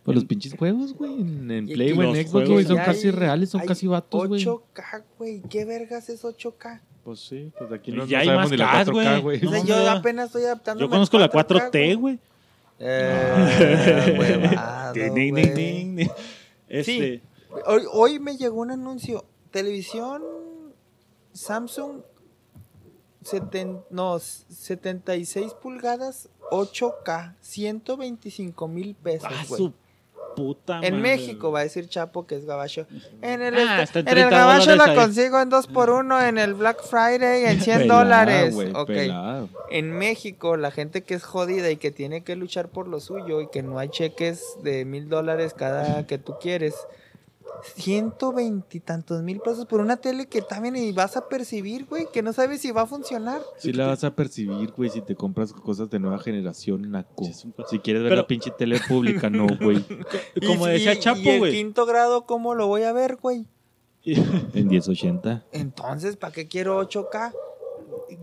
Pues 0.04 0.14
los 0.14 0.24
pinches 0.24 0.54
juegos, 0.54 0.94
güey, 0.94 1.20
en, 1.20 1.50
en 1.50 1.66
Play 1.66 1.90
aquí 1.90 1.98
o 1.98 2.02
en 2.02 2.08
los 2.08 2.16
Xbox, 2.16 2.30
juegos 2.30 2.50
güey, 2.50 2.64
son 2.64 2.76
casi 2.78 3.10
reales, 3.10 3.50
son 3.50 3.60
casi 3.66 3.86
vatos, 3.86 4.26
güey. 4.26 4.42
8K, 4.42 5.04
güey. 5.18 5.42
¿Qué 5.42 5.64
vergas 5.66 6.08
es 6.08 6.24
8K? 6.24 6.80
Pues 7.04 7.20
sí, 7.20 7.52
pues 7.58 7.72
aquí 7.72 7.90
Y 7.90 7.94
no, 7.94 8.06
ya 8.06 8.18
no 8.18 8.20
hay 8.20 8.26
sabemos 8.26 8.44
más 8.44 8.50
ni 8.50 8.56
la 8.56 8.84
Ks, 8.84 8.88
4K, 8.88 9.20
güey. 9.22 9.40
güey. 9.40 9.46
O 9.46 9.50
sea, 9.50 9.64
yo 9.64 9.90
apenas 9.90 10.26
estoy 10.26 10.44
adaptando. 10.44 10.80
Yo 10.80 10.88
conozco 10.88 11.18
la 11.18 11.30
4T, 11.30 11.98
güey. 11.98 12.18
Eh, 12.78 14.14
güey. 15.30 16.10
Este, 16.68 17.22
Hoy, 17.66 17.82
hoy 17.92 18.18
me 18.18 18.36
llegó 18.36 18.60
un 18.60 18.70
anuncio. 18.70 19.24
Televisión 19.50 20.22
Samsung 21.32 22.02
seten- 23.30 23.82
no, 23.90 24.18
76 24.18 25.54
pulgadas 25.54 26.28
8K, 26.50 27.34
125 27.40 28.68
mil 28.68 28.94
pesos, 28.94 29.28
ah, 29.32 29.44
su 29.46 29.72
puta 30.36 30.74
En 30.82 30.94
madre, 30.94 31.02
México 31.02 31.50
va 31.50 31.60
a 31.60 31.62
decir 31.64 31.88
Chapo 31.88 32.26
que 32.26 32.36
es 32.36 32.44
gabacho. 32.44 32.86
En 33.22 33.42
el, 33.42 33.54
Ah, 33.56 33.82
este- 33.82 33.98
en 34.00 34.06
el 34.08 34.14
30 34.14 34.30
gabacho 34.38 34.76
la 34.76 34.84
ahí. 34.84 34.94
consigo 34.96 35.40
en 35.40 35.48
2x1 35.50 36.20
en 36.28 36.38
el 36.38 36.54
Black 36.54 36.82
Friday 36.84 37.44
en 37.46 37.60
100 37.60 37.78
Pelado, 37.80 37.98
dólares. 38.04 38.54
güey, 38.54 38.70
Ok. 38.72 38.86
pelado. 38.86 39.48
En 39.70 39.90
México, 39.92 40.56
la 40.56 40.70
gente 40.70 41.02
que 41.02 41.14
es 41.14 41.24
jodida 41.24 41.70
y 41.70 41.76
que 41.76 41.90
tiene 41.90 42.22
que 42.22 42.36
luchar 42.36 42.68
por 42.68 42.86
lo 42.86 43.00
suyo 43.00 43.40
y 43.40 43.48
que 43.48 43.62
no 43.64 43.78
hay 43.80 43.88
cheques 43.88 44.44
de 44.62 44.84
mil 44.84 45.08
dólares 45.08 45.54
cada 45.54 46.06
que 46.06 46.18
tú 46.18 46.36
quieres. 46.40 46.74
120 47.76 48.76
y 48.76 48.80
tantos 48.80 49.22
mil 49.22 49.40
pesos 49.40 49.66
por 49.66 49.80
una 49.80 49.96
tele 49.96 50.26
que 50.26 50.42
también 50.42 50.76
y 50.76 50.92
vas 50.92 51.16
a 51.16 51.28
percibir, 51.28 51.86
güey, 51.86 52.06
que 52.12 52.22
no 52.22 52.32
sabes 52.32 52.60
si 52.60 52.70
va 52.70 52.82
a 52.82 52.86
funcionar. 52.86 53.40
Sí 53.58 53.72
la 53.72 53.86
vas 53.86 54.04
a 54.04 54.14
percibir, 54.14 54.72
güey, 54.72 54.90
si 54.90 55.00
te 55.00 55.14
compras 55.14 55.52
cosas 55.52 55.90
de 55.90 55.98
nueva 55.98 56.18
generación, 56.18 56.90
naco. 56.90 57.24
Si 57.68 57.78
quieres 57.80 58.02
ver 58.02 58.10
Pero- 58.10 58.22
la 58.22 58.26
pinche 58.26 58.50
tele 58.50 58.80
pública, 58.88 59.30
no, 59.30 59.46
güey. 59.60 59.84
Como 60.46 60.68
Y- 60.68 60.72
decía 60.72 60.98
Chapo, 60.98 61.20
y 61.20 61.28
el 61.28 61.38
güey. 61.38 61.52
quinto 61.52 61.86
grado, 61.86 62.26
¿cómo 62.26 62.54
lo 62.54 62.66
voy 62.66 62.82
a 62.82 62.92
ver, 62.92 63.16
güey? 63.16 63.46
En 64.04 64.68
1080. 64.68 65.44
Entonces, 65.52 66.16
¿para 66.16 66.32
qué 66.32 66.48
quiero 66.48 66.80
8K? 66.80 67.32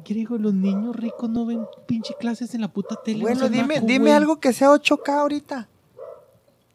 Griego, 0.07 0.37
los 0.37 0.53
niños 0.53 0.95
ricos 0.95 1.29
no 1.29 1.45
ven 1.45 1.65
pinche 1.85 2.15
clases 2.19 2.55
en 2.55 2.61
la 2.61 2.69
puta 2.71 2.95
tele. 3.03 3.21
Bueno, 3.21 3.49
dime, 3.49 3.81
dime 3.81 4.13
algo 4.13 4.39
que 4.39 4.51
sea 4.53 4.69
8K 4.71 5.09
ahorita. 5.19 5.67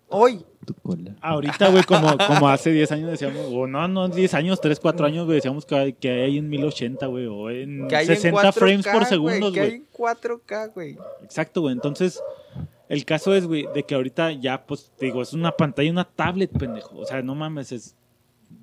Hoy. 0.09 0.45
Tu 0.73 0.81
cola. 0.83 1.17
Ahorita, 1.21 1.69
güey, 1.69 1.83
como, 1.83 2.17
como 2.17 2.49
hace 2.49 2.71
10 2.71 2.93
años 2.93 3.11
decíamos, 3.11 3.45
o 3.51 3.67
no, 3.67 3.89
no, 3.89 4.09
10 4.09 4.35
años, 4.35 4.61
3, 4.61 4.79
4 4.79 5.07
años, 5.07 5.27
güey, 5.27 5.37
decíamos 5.37 5.67
que 5.67 5.75
hay, 5.75 5.93
que 5.95 6.11
hay 6.11 6.39
en 6.39 6.49
1080, 6.49 7.07
güey, 7.07 7.27
o 7.27 7.51
en 7.51 7.89
Que 7.89 7.97
hay 7.97 8.07
60 8.07 8.29
en 8.29 8.35
4K, 8.35 8.53
frames 8.53 8.87
por 8.87 8.95
güey, 8.95 9.07
segundo, 9.07 9.53
Que 9.53 9.61
hay 9.61 9.69
güey. 9.69 9.81
en 9.81 9.87
4K, 9.93 10.73
güey. 10.73 10.99
Exacto, 11.25 11.63
güey. 11.63 11.73
Entonces, 11.75 12.23
el 12.89 13.05
caso 13.05 13.35
es, 13.35 13.47
güey, 13.47 13.67
de 13.75 13.83
que 13.83 13.97
ahorita 13.97 14.31
ya, 14.33 14.65
pues, 14.65 14.93
te 14.97 15.07
digo, 15.07 15.23
es 15.23 15.33
una 15.33 15.51
pantalla, 15.51 15.91
una 15.91 16.05
tablet, 16.05 16.57
pendejo. 16.57 16.99
O 16.99 17.05
sea, 17.05 17.21
no 17.21 17.35
mames, 17.35 17.73
es 17.73 17.97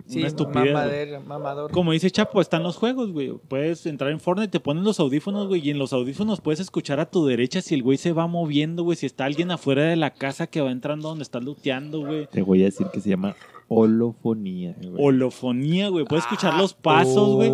Sí, 0.07 0.19
una 0.19 0.27
estupidez. 0.27 0.61
güey. 0.63 0.73
mamadera, 0.73 1.19
mamador. 1.19 1.71
Como 1.71 1.91
dice 1.91 2.09
Chapo, 2.09 2.39
están 2.41 2.63
los 2.63 2.77
juegos, 2.77 3.11
güey. 3.11 3.33
Puedes 3.47 3.85
entrar 3.85 4.11
en 4.11 4.19
Fortnite, 4.19 4.49
te 4.51 4.59
ponen 4.59 4.83
los 4.83 4.99
audífonos, 4.99 5.47
güey, 5.47 5.67
y 5.67 5.69
en 5.71 5.79
los 5.79 5.93
audífonos 5.93 6.41
puedes 6.41 6.59
escuchar 6.59 6.99
a 6.99 7.09
tu 7.09 7.25
derecha 7.25 7.61
si 7.61 7.75
el 7.75 7.83
güey 7.83 7.97
se 7.97 8.13
va 8.13 8.27
moviendo, 8.27 8.83
güey, 8.83 8.95
si 8.95 9.05
está 9.05 9.25
alguien 9.25 9.51
afuera 9.51 9.83
de 9.83 9.95
la 9.95 10.13
casa 10.13 10.47
que 10.47 10.61
va 10.61 10.71
entrando 10.71 11.09
donde 11.09 11.23
estás 11.23 11.43
looteando, 11.43 11.99
güey. 12.05 12.27
Te 12.27 12.41
voy 12.41 12.61
a 12.61 12.65
decir 12.65 12.87
que 12.93 13.01
se 13.01 13.09
llama 13.09 13.35
holofonía, 13.69 14.75
güey. 14.81 15.05
Holofonía, 15.05 15.89
güey. 15.89 16.05
Puedes 16.05 16.25
escuchar 16.25 16.57
los 16.57 16.73
pasos, 16.73 17.35
güey. 17.35 17.49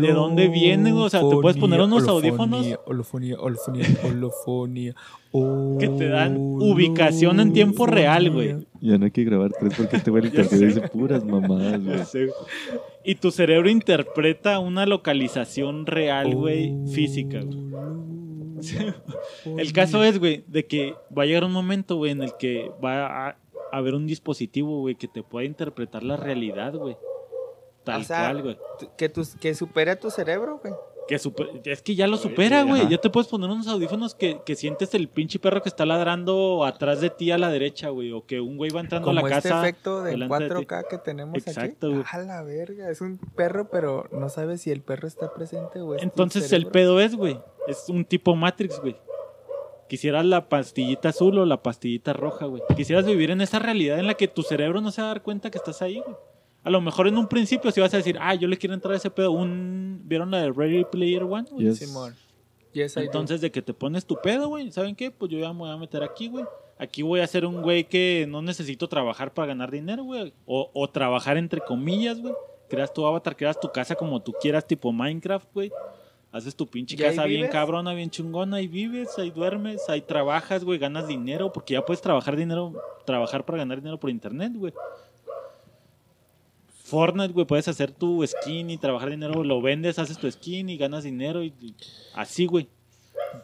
¿De 0.00 0.12
dónde 0.12 0.48
vienen, 0.48 0.94
güey? 0.94 1.06
O 1.06 1.10
sea, 1.10 1.20
te 1.20 1.36
puedes 1.36 1.56
poner 1.56 1.80
unos 1.80 2.06
audífonos 2.08 2.66
Holofonía, 2.86 3.38
holofonía, 3.38 3.86
holofonía. 4.04 4.94
que 5.78 5.88
te 5.88 6.08
dan 6.08 6.36
ubicación 6.36 7.40
en 7.40 7.52
tiempo 7.52 7.86
real, 7.86 8.30
güey. 8.30 8.56
Ya 8.80 8.98
no 8.98 9.04
hay 9.04 9.10
que 9.12 9.22
grabar 9.24 9.52
tres 9.58 9.74
porque 9.76 9.96
este 9.96 10.10
güey 10.10 10.22
el 10.26 10.28
internet 10.30 10.60
dice 10.60 10.80
puras 10.88 11.24
mamadas, 11.24 11.82
güey. 11.84 12.30
Y 13.04 13.14
tu 13.16 13.30
cerebro 13.30 13.70
interpreta 13.70 14.58
una 14.58 14.86
localización 14.86 15.86
real, 15.86 16.34
güey, 16.34 16.74
física, 16.92 17.40
güey. 17.44 17.58
El 19.58 19.72
caso 19.72 20.04
es, 20.04 20.18
güey, 20.18 20.44
de 20.46 20.66
que 20.66 20.94
va 21.16 21.24
a 21.24 21.26
llegar 21.26 21.44
un 21.44 21.52
momento, 21.52 21.96
güey, 21.96 22.12
en 22.12 22.22
el 22.22 22.32
que 22.38 22.70
va 22.82 23.28
a 23.28 23.36
haber 23.72 23.94
un 23.94 24.06
dispositivo, 24.06 24.80
güey, 24.80 24.94
que 24.94 25.08
te 25.08 25.22
pueda 25.22 25.46
interpretar 25.46 26.02
la 26.02 26.16
realidad, 26.16 26.74
güey. 26.74 26.96
Tal 27.84 28.02
O 28.02 28.04
sea, 28.04 28.24
cual, 28.30 28.42
güey. 28.42 28.58
Que, 28.96 29.08
tus, 29.08 29.34
que 29.36 29.54
supere 29.54 29.90
a 29.92 29.98
tu 29.98 30.10
cerebro, 30.10 30.60
güey. 30.62 30.72
Que 31.08 31.18
super- 31.18 31.48
es 31.64 31.82
que 31.82 31.96
ya 31.96 32.06
lo 32.06 32.16
supera, 32.16 32.62
güey. 32.62 32.88
Ya 32.88 32.96
te 32.98 33.10
puedes 33.10 33.26
poner 33.28 33.50
unos 33.50 33.66
audífonos 33.66 34.14
que, 34.14 34.40
que 34.46 34.54
sientes 34.54 34.94
el 34.94 35.08
pinche 35.08 35.40
perro 35.40 35.60
que 35.60 35.68
está 35.68 35.84
ladrando 35.84 36.64
atrás 36.64 37.00
de 37.00 37.10
ti 37.10 37.32
a 37.32 37.38
la 37.38 37.50
derecha, 37.50 37.88
güey. 37.88 38.12
O 38.12 38.24
que 38.24 38.40
un 38.40 38.56
güey 38.56 38.70
va 38.70 38.80
entrando 38.82 39.10
a 39.10 39.14
la 39.14 39.20
este 39.22 39.32
casa. 39.48 39.60
efecto 39.62 40.02
del 40.04 40.20
delante 40.20 40.44
de 40.44 40.60
ti. 40.60 40.66
4K 40.66 40.86
que 40.88 40.98
tenemos 40.98 41.36
Exacto, 41.38 41.88
aquí. 41.88 41.96
güey. 41.96 42.06
A 42.12 42.18
la 42.18 42.42
verga, 42.44 42.88
es 42.88 43.00
un 43.00 43.18
perro, 43.18 43.68
pero 43.68 44.06
no 44.12 44.28
sabes 44.28 44.60
si 44.60 44.70
el 44.70 44.80
perro 44.82 45.08
está 45.08 45.34
presente 45.34 45.80
o 45.80 45.94
es 45.96 46.00
tu 46.02 46.04
Entonces 46.04 46.52
el 46.52 46.68
pedo 46.68 47.00
es, 47.00 47.16
güey. 47.16 47.40
Es 47.66 47.88
un 47.88 48.04
tipo 48.04 48.36
Matrix, 48.36 48.80
güey. 48.80 48.96
Quisieras 49.92 50.24
la 50.24 50.48
pastillita 50.48 51.10
azul 51.10 51.36
o 51.36 51.44
la 51.44 51.62
pastillita 51.62 52.14
roja, 52.14 52.46
güey. 52.46 52.62
Quisieras 52.74 53.04
vivir 53.04 53.30
en 53.30 53.42
esa 53.42 53.58
realidad 53.58 53.98
en 53.98 54.06
la 54.06 54.14
que 54.14 54.26
tu 54.26 54.42
cerebro 54.42 54.80
no 54.80 54.90
se 54.90 55.02
va 55.02 55.08
a 55.08 55.12
dar 55.12 55.22
cuenta 55.22 55.50
que 55.50 55.58
estás 55.58 55.82
ahí, 55.82 56.00
güey. 56.00 56.16
A 56.62 56.70
lo 56.70 56.80
mejor 56.80 57.08
en 57.08 57.18
un 57.18 57.28
principio 57.28 57.70
si 57.70 57.82
vas 57.82 57.92
a 57.92 57.98
decir, 57.98 58.16
ah, 58.18 58.34
yo 58.34 58.48
le 58.48 58.56
quiero 58.56 58.72
entrar 58.72 58.94
a 58.94 58.96
ese 58.96 59.10
pedo. 59.10 59.32
Un... 59.32 60.00
¿Vieron 60.04 60.30
la 60.30 60.40
de 60.40 60.50
Ready 60.50 60.86
Player 60.86 61.24
One? 61.24 61.44
güey? 61.50 61.66
Yes. 61.66 61.80
Simón. 61.80 62.14
Yes. 62.72 62.96
Entonces, 62.96 63.42
de 63.42 63.52
que 63.52 63.60
te 63.60 63.74
pones 63.74 64.06
tu 64.06 64.16
pedo, 64.16 64.48
güey. 64.48 64.72
¿Saben 64.72 64.96
qué? 64.96 65.10
Pues 65.10 65.30
yo 65.30 65.38
ya 65.38 65.52
me 65.52 65.58
voy 65.58 65.70
a 65.70 65.76
meter 65.76 66.02
aquí, 66.02 66.28
güey. 66.28 66.46
Aquí 66.78 67.02
voy 67.02 67.20
a 67.20 67.26
ser 67.26 67.44
un 67.44 67.60
güey 67.60 67.84
que 67.84 68.24
no 68.26 68.40
necesito 68.40 68.88
trabajar 68.88 69.34
para 69.34 69.48
ganar 69.48 69.70
dinero, 69.70 70.04
güey. 70.04 70.32
O, 70.46 70.70
o 70.72 70.88
trabajar 70.88 71.36
entre 71.36 71.60
comillas, 71.60 72.18
güey. 72.18 72.32
Creas 72.70 72.94
tu 72.94 73.06
avatar, 73.06 73.36
creas 73.36 73.60
tu 73.60 73.70
casa 73.70 73.94
como 73.94 74.22
tú 74.22 74.32
quieras, 74.40 74.66
tipo 74.66 74.90
Minecraft, 74.90 75.52
güey. 75.52 75.70
Haces 76.32 76.56
tu 76.56 76.66
pinche 76.66 76.96
¿Y 76.98 77.02
ahí 77.02 77.10
casa 77.14 77.26
bien 77.26 77.48
cabrona, 77.48 77.92
bien 77.92 78.08
chungona. 78.10 78.56
Ahí 78.56 78.66
vives, 78.66 79.18
ahí 79.18 79.30
duermes, 79.30 79.86
ahí 79.88 80.00
trabajas, 80.00 80.64
güey. 80.64 80.78
Ganas 80.78 81.06
dinero, 81.06 81.52
porque 81.52 81.74
ya 81.74 81.84
puedes 81.84 82.00
trabajar 82.00 82.36
dinero, 82.36 82.72
trabajar 83.04 83.44
para 83.44 83.58
ganar 83.58 83.78
dinero 83.78 84.00
por 84.00 84.08
internet, 84.08 84.52
güey. 84.56 84.72
Fortnite, 86.84 87.32
güey, 87.32 87.46
puedes 87.46 87.68
hacer 87.68 87.90
tu 87.92 88.26
skin 88.26 88.70
y 88.70 88.76
trabajar 88.76 89.10
dinero, 89.10 89.44
lo 89.44 89.62
vendes, 89.62 89.98
haces 89.98 90.18
tu 90.18 90.30
skin 90.30 90.68
y 90.68 90.76
ganas 90.76 91.04
dinero 91.04 91.42
y, 91.42 91.54
y 91.60 91.74
así, 92.14 92.46
güey. 92.46 92.68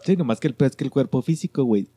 Sí, 0.05 0.17
nomás 0.17 0.39
que 0.41 0.49
el 0.49 0.55
peor 0.55 0.71
es 0.71 0.77
que 0.77 0.85
el 0.85 0.91
cuerpo 0.91 1.23
físico, 1.23 1.65
güey. 1.65 1.89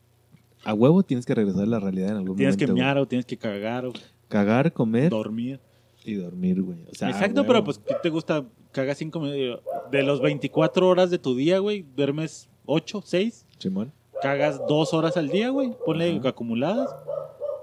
A 0.63 0.73
huevo 0.73 1.03
tienes 1.03 1.25
que 1.25 1.33
regresar 1.35 1.63
a 1.63 1.65
la 1.65 1.79
realidad 1.79 2.09
en 2.11 2.17
algún 2.17 2.37
Tienes 2.37 2.55
momento. 2.55 2.65
que 2.67 2.71
güey. 2.71 2.83
mear 2.83 2.97
o 2.99 3.07
tienes 3.07 3.25
que 3.25 3.37
cagar 3.37 3.85
o 3.85 3.93
Cagar, 4.27 4.71
comer 4.71 5.09
dormir. 5.09 5.59
Y 6.03 6.15
dormir, 6.15 6.61
güey. 6.61 6.79
O 6.91 6.95
sea, 6.95 7.09
Exacto, 7.09 7.45
pero 7.45 7.63
pues 7.63 7.79
¿qué 7.79 7.95
te 8.01 8.09
gusta? 8.09 8.45
Cagas 8.71 8.97
cinco 8.97 9.19
minutos. 9.19 9.63
De 9.91 10.03
los 10.03 10.21
24 10.21 10.87
horas 10.87 11.09
de 11.09 11.19
tu 11.19 11.35
día, 11.35 11.59
güey, 11.59 11.85
duermes 11.95 12.49
8, 12.65 13.01
6. 13.03 13.45
Simón. 13.57 13.91
Cagas 14.21 14.61
2 14.67 14.93
horas 14.93 15.17
al 15.17 15.29
día, 15.29 15.49
güey. 15.49 15.73
Ponle 15.85 16.17
Ajá. 16.17 16.29
acumuladas. 16.29 16.95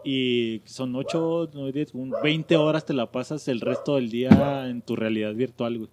Y 0.05 0.63
son 0.65 0.95
8, 0.95 1.51
9, 1.53 1.73
10, 1.73 1.95
un 1.95 2.15
20 2.23 2.57
horas 2.57 2.85
te 2.85 2.95
la 2.95 3.11
pasas 3.11 3.49
el 3.49 3.61
resto 3.61 3.97
del 3.97 4.11
día 4.11 4.67
en 4.69 4.83
tu 4.83 4.97
realidad 4.97 5.35
virtual, 5.35 5.79
güey. 5.79 5.91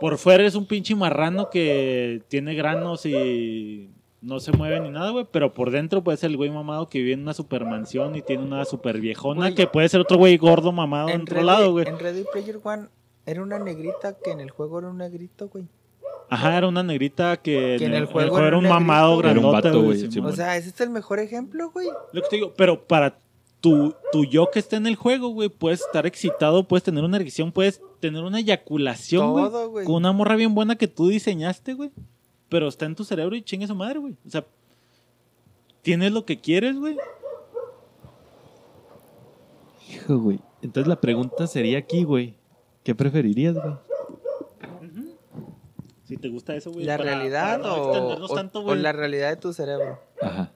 Por 0.00 0.16
fuera 0.18 0.46
es 0.46 0.54
un 0.54 0.66
pinche 0.66 0.94
marrano 0.94 1.50
que 1.50 2.22
tiene 2.28 2.54
granos 2.54 3.04
y 3.04 3.90
no 4.20 4.40
se 4.40 4.52
mueve 4.52 4.80
ni 4.80 4.90
nada, 4.90 5.10
güey. 5.10 5.26
Pero 5.30 5.54
por 5.54 5.70
dentro 5.70 6.02
puede 6.02 6.18
ser 6.18 6.30
el 6.30 6.36
güey 6.36 6.50
mamado 6.50 6.88
que 6.88 6.98
vive 6.98 7.12
en 7.12 7.22
una 7.22 7.34
supermansión 7.34 8.16
y 8.16 8.22
tiene 8.22 8.42
una 8.42 8.64
super 8.64 9.00
viejona 9.00 9.42
Güey. 9.42 9.54
que 9.54 9.66
puede 9.66 9.88
ser 9.88 10.00
otro 10.00 10.18
güey 10.18 10.36
gordo 10.36 10.72
mamado 10.72 11.08
en, 11.08 11.22
otro 11.22 11.42
lado, 11.42 11.72
güey. 11.72 11.86
en 11.86 11.98
Ready 11.98 12.24
Player 12.32 12.58
One 12.62 12.88
era 13.26 13.42
una 13.42 13.58
negrita 13.58 14.16
que 14.22 14.30
en 14.30 14.40
el 14.40 14.50
juego 14.50 14.78
era 14.78 14.88
un 14.88 14.98
negrito, 14.98 15.48
güey. 15.48 15.66
Ajá, 16.30 16.58
era 16.58 16.68
una 16.68 16.82
negrita 16.82 17.36
que, 17.38 17.76
Que 17.78 17.86
en 17.86 17.94
el 17.94 18.06
juego 18.06 18.38
era 18.38 18.48
era 18.48 18.58
un 18.58 18.68
mamado 18.68 19.22
negrito. 19.22 19.30
Era 19.30 19.40
un 19.40 19.52
grandote, 19.52 20.18
güey. 20.18 20.26
O 20.26 20.32
sea, 20.32 20.56
ese 20.56 20.70
es 20.70 20.80
el 20.80 20.90
mejor 20.90 21.20
ejemplo, 21.20 21.70
güey. 21.70 21.88
Lo 22.12 22.22
que 22.22 22.28
te 22.28 22.36
digo, 22.36 22.52
pero 22.56 22.86
para 22.86 23.18
tu, 23.60 23.94
tu 24.12 24.24
yo 24.24 24.50
que 24.50 24.58
está 24.58 24.76
en 24.76 24.86
el 24.86 24.96
juego, 24.96 25.28
güey, 25.28 25.48
puedes 25.48 25.80
estar 25.80 26.06
excitado, 26.06 26.66
puedes 26.66 26.84
tener 26.84 27.04
una 27.04 27.16
erección, 27.16 27.52
puedes 27.52 27.80
tener 28.00 28.22
una 28.22 28.40
eyaculación, 28.40 29.32
güey. 29.70 29.86
con 29.86 29.96
una 29.96 30.12
morra 30.12 30.36
bien 30.36 30.54
buena 30.54 30.76
que 30.76 30.88
tú 30.88 31.08
diseñaste, 31.08 31.74
güey. 31.74 31.90
Pero 32.48 32.68
está 32.68 32.86
en 32.86 32.94
tu 32.94 33.04
cerebro 33.04 33.36
y 33.36 33.42
chingue 33.42 33.66
su 33.66 33.74
madre, 33.74 33.98
güey. 33.98 34.16
O 34.26 34.30
sea, 34.30 34.44
tienes 35.82 36.12
lo 36.12 36.24
que 36.24 36.40
quieres, 36.40 36.76
güey. 36.78 36.96
Hijo, 39.90 40.18
güey. 40.18 40.40
Entonces 40.62 40.88
la 40.88 41.00
pregunta 41.00 41.46
sería 41.46 41.78
aquí, 41.78 42.04
güey. 42.04 42.34
¿Qué 42.84 42.94
preferirías, 42.94 43.54
güey? 43.54 43.74
Si 46.04 46.16
te 46.16 46.28
gusta 46.30 46.54
eso, 46.56 46.72
güey. 46.72 46.86
¿La 46.86 46.96
para- 46.96 47.10
realidad 47.14 47.60
para 47.60 47.74
no 47.74 48.16
o, 48.24 48.28
tanto, 48.34 48.60
o 48.64 48.74
la 48.74 48.92
realidad 48.92 49.28
de 49.28 49.36
tu 49.36 49.52
cerebro? 49.52 50.00
Ajá. 50.22 50.52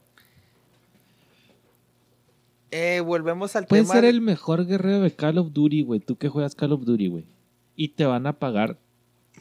Eh, 2.71 3.01
volvemos 3.01 3.55
al 3.55 3.67
Puedes 3.67 3.85
tema. 3.85 3.95
ser 3.97 4.05
de- 4.05 4.09
el 4.11 4.23
mejor 4.23 4.65
guerrero 4.67 5.01
de 5.01 5.15
Call 5.15 5.37
of 5.37 5.53
Duty, 5.53 5.83
güey. 5.83 6.01
Tú 6.01 6.17
que 6.17 6.31
juegas 6.31 6.55
Call 6.55 6.73
of 6.73 6.85
Duty, 6.85 7.09
güey. 7.09 7.27
Y 7.77 7.89
te 7.89 8.07
van 8.07 8.27
a 8.27 8.39
pagar 8.39 8.79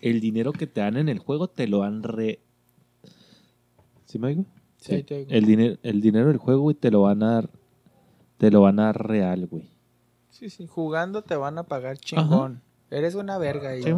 el 0.01 0.19
dinero 0.19 0.51
que 0.51 0.67
te 0.67 0.81
dan 0.81 0.97
en 0.97 1.09
el 1.09 1.19
juego, 1.19 1.47
te 1.47 1.67
lo 1.67 1.83
han 1.83 2.03
re... 2.03 2.39
¿Sí 4.05 4.19
me 4.19 4.27
oigo? 4.27 4.45
Sí, 4.77 5.03
te 5.03 5.15
oigo. 5.15 5.31
El, 5.31 5.45
dinero, 5.45 5.77
el 5.83 6.01
dinero 6.01 6.27
del 6.27 6.37
juego, 6.37 6.61
güey, 6.61 6.75
te 6.75 6.91
lo 6.91 7.03
van 7.03 7.23
a 7.23 7.33
dar... 7.33 7.49
Te 8.37 8.49
lo 8.49 8.61
van 8.61 8.79
a 8.79 8.85
dar 8.85 9.07
real, 9.07 9.45
güey. 9.45 9.69
Sí, 10.29 10.49
sí, 10.49 10.65
jugando 10.65 11.21
te 11.21 11.35
van 11.35 11.59
a 11.59 11.63
pagar 11.63 11.97
chingón. 11.99 12.61
Eres 12.89 13.13
una 13.13 13.37
verga 13.37 13.75
¿Sí, 13.75 13.93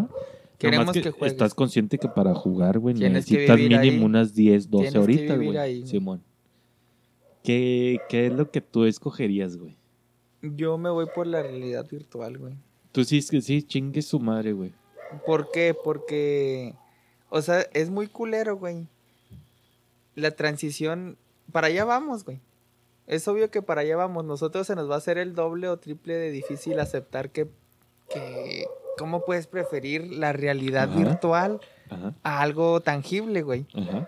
queremos 0.58 0.92
que, 0.92 1.12
juegues. 1.12 1.32
Estás 1.32 1.54
consciente 1.54 1.98
que 1.98 2.10
para 2.10 2.36
jugar, 2.36 2.80
güey, 2.80 2.96
necesitas 2.96 3.58
mínimo 3.58 3.80
ahí. 3.80 4.04
unas 4.04 4.34
10, 4.36 4.70
12 4.70 4.84
Tienes 4.84 4.94
que 4.94 5.00
horitas, 5.00 5.39
güey. 5.39 5.88
Simón. 5.88 6.22
¿Qué, 7.44 8.00
¿Qué 8.10 8.28
es 8.28 8.34
lo 8.34 8.52
que 8.52 8.62
tú 8.62 8.86
escogerías, 8.86 9.58
güey? 9.58 9.78
Yo 10.42 10.78
me 10.78 10.89
voy 10.89 11.06
por 11.16 11.28
la 11.28 11.42
realidad 11.42 11.88
virtual, 11.89 12.38
güey. 12.38 12.56
Tú 12.92 13.04
sí, 13.06 13.20
es 13.20 13.32
que 13.32 13.42
sí, 13.42 13.63
chingue 13.63 14.02
su 14.02 14.20
madre, 14.20 14.52
güey. 14.54 14.74
¿Por 15.26 15.52
qué? 15.52 15.76
Porque, 15.84 16.74
o 17.30 17.42
sea, 17.42 17.62
es 17.74 17.89
muy 17.89 18.08
culero, 18.08 18.58
güey. 18.58 18.88
La 20.16 20.32
transición, 20.32 21.18
para 21.52 21.68
allá 21.68 21.86
vamos, 21.86 22.24
güey. 22.26 22.39
Es 23.08 23.28
obvio 23.28 23.52
que 23.52 23.62
para 23.62 23.82
allá 23.82 23.96
vamos. 23.98 24.24
Nosotros 24.26 24.68
se 24.68 24.76
nos 24.76 24.89
va 24.89 24.96
a 24.96 25.00
hacer 25.00 25.18
el 25.18 25.36
doble 25.36 25.68
o 25.70 25.78
triple 25.78 26.16
de 26.16 26.32
difícil 26.32 26.80
aceptar 26.80 27.30
que, 27.32 27.48
que 28.10 28.66
¿cómo 28.98 29.26
puedes 29.26 29.48
preferir 29.48 30.13
la 30.13 30.34
realidad 30.34 30.89
Ajá. 30.89 30.98
virtual 31.00 31.60
Ajá, 31.89 32.13
a 32.24 32.42
algo 32.42 32.80
tangible, 32.82 33.42
güey? 33.42 33.66
ajá. 33.76 34.08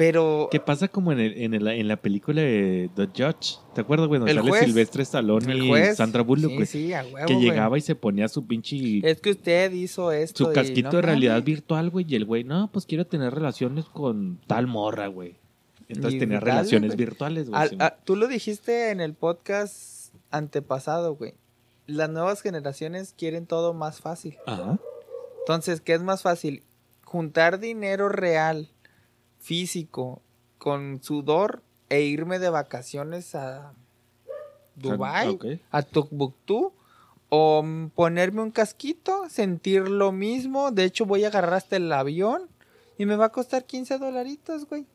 Pero, 0.00 0.48
¿Qué 0.50 0.60
pasa 0.60 0.88
como 0.88 1.12
en, 1.12 1.20
el, 1.20 1.36
en, 1.36 1.52
el- 1.52 1.68
en 1.68 1.86
la 1.86 1.96
película 1.98 2.40
de 2.40 2.88
The 2.96 3.08
Judge? 3.08 3.58
¿Te 3.74 3.82
acuerdas, 3.82 4.08
güey? 4.08 4.18
Donde 4.18 4.32
El 4.32 4.38
sale 4.38 4.48
juez. 4.50 4.64
Silvestre 4.64 5.02
Stallone 5.02 5.52
el 5.52 5.62
y 5.64 5.68
juez, 5.68 5.96
Sandra 5.98 6.22
Bullock, 6.22 6.48
sí, 6.52 6.56
güey. 6.56 6.66
sí, 6.66 6.92
a 6.94 7.02
huevo, 7.04 7.26
que 7.26 7.34
güey. 7.34 7.44
llegaba 7.44 7.76
y 7.76 7.82
se 7.82 7.94
ponía 7.94 8.26
su 8.28 8.46
pinche... 8.46 9.00
Es 9.06 9.20
que 9.20 9.32
usted 9.32 9.70
hizo 9.72 10.10
esto. 10.10 10.46
su 10.46 10.50
y 10.52 10.54
casquito 10.54 10.88
no 10.88 10.96
de 10.96 11.02
realidad 11.02 11.42
virtual, 11.42 11.90
güey. 11.90 12.06
Y 12.08 12.14
el 12.16 12.24
güey, 12.24 12.44
no, 12.44 12.70
pues 12.72 12.86
quiero 12.86 13.06
tener 13.06 13.34
relaciones 13.34 13.84
con 13.84 14.40
tal 14.46 14.66
morra, 14.66 15.06
güey. 15.08 15.36
Entonces 15.88 16.14
Y 16.14 16.18
tenía 16.18 16.40
relaciones 16.40 16.92
güey. 16.92 17.04
virtuales, 17.06 17.50
güey. 17.50 17.60
Al- 17.60 17.68
Simón. 17.68 17.82
a- 17.86 17.96
tú 18.02 18.16
lo 18.16 18.26
dijiste 18.26 18.92
en 18.92 19.00
el 19.02 19.12
podcast 19.12 20.14
antepasado, 20.30 21.14
güey. 21.16 21.34
Las 21.86 22.08
nuevas 22.08 22.40
generaciones 22.40 23.14
quieren 23.18 23.44
todo 23.46 23.74
más 23.74 24.00
fácil. 24.00 24.38
Ajá. 24.46 24.78
Entonces, 25.40 25.82
¿qué 25.82 25.92
es 25.92 26.00
más 26.02 26.22
fácil? 26.22 26.62
Juntar 27.04 27.58
dinero 27.60 28.08
real, 28.08 28.68
físico, 29.40 30.22
con 30.58 31.02
sudor 31.02 31.62
e 31.88 32.02
irme 32.02 32.38
de 32.38 32.50
vacaciones 32.50 33.34
a 33.34 33.72
Dubai, 34.76 35.28
Ok. 35.28 35.46
a 35.70 35.82
Tukbuktu, 35.82 36.72
o 37.28 37.64
ponerme 37.94 38.42
un 38.42 38.50
casquito, 38.50 39.28
sentir 39.28 39.88
lo 39.88 40.12
mismo. 40.12 40.70
De 40.70 40.84
hecho, 40.84 41.06
voy 41.06 41.24
a 41.24 41.28
agarrar 41.28 41.54
hasta 41.54 41.76
el 41.76 41.92
avión 41.92 42.48
y 42.98 43.06
me 43.06 43.16
va 43.16 43.26
a 43.26 43.32
costar 43.32 43.64
15 43.64 43.98
dolaritos, 43.98 44.66
güey. 44.66 44.86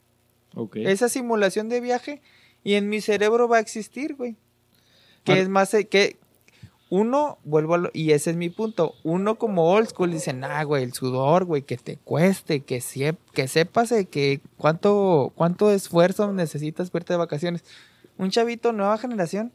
Ok. 0.53 0.77
Esa 0.77 1.09
simulación 1.09 1.69
de 1.69 1.81
viaje 1.81 2.21
y 2.63 2.73
en 2.75 2.89
mi 2.89 3.01
cerebro 3.01 3.47
va 3.47 3.57
a 3.57 3.61
existir, 3.61 4.15
güey. 4.15 4.35
Que 5.23 5.39
es 5.39 5.49
más 5.49 5.73
eh, 5.73 5.87
que 5.87 6.17
uno, 6.89 7.39
vuelvo 7.43 7.73
a 7.73 7.77
lo, 7.79 7.89
y 7.93 8.11
ese 8.11 8.29
es 8.31 8.37
mi 8.37 8.49
punto, 8.49 8.93
uno 9.03 9.35
como 9.35 9.71
old 9.71 9.87
school 9.89 10.11
dice, 10.11 10.33
nah, 10.33 10.63
güey, 10.63 10.83
el 10.83 10.93
sudor, 10.93 11.45
güey, 11.45 11.63
que 11.63 11.77
te 11.77 11.97
cueste, 11.97 12.61
que, 12.61 12.77
sie- 12.81 13.17
que 13.33 13.47
sepas 13.47 13.91
que 14.11 14.41
cuánto, 14.57 15.31
cuánto 15.35 15.71
esfuerzo 15.71 16.31
necesitas 16.31 16.91
verte 16.91 17.13
de 17.13 17.17
vacaciones. 17.17 17.63
Un 18.17 18.29
chavito, 18.29 18.71
nueva 18.71 18.97
generación, 18.97 19.51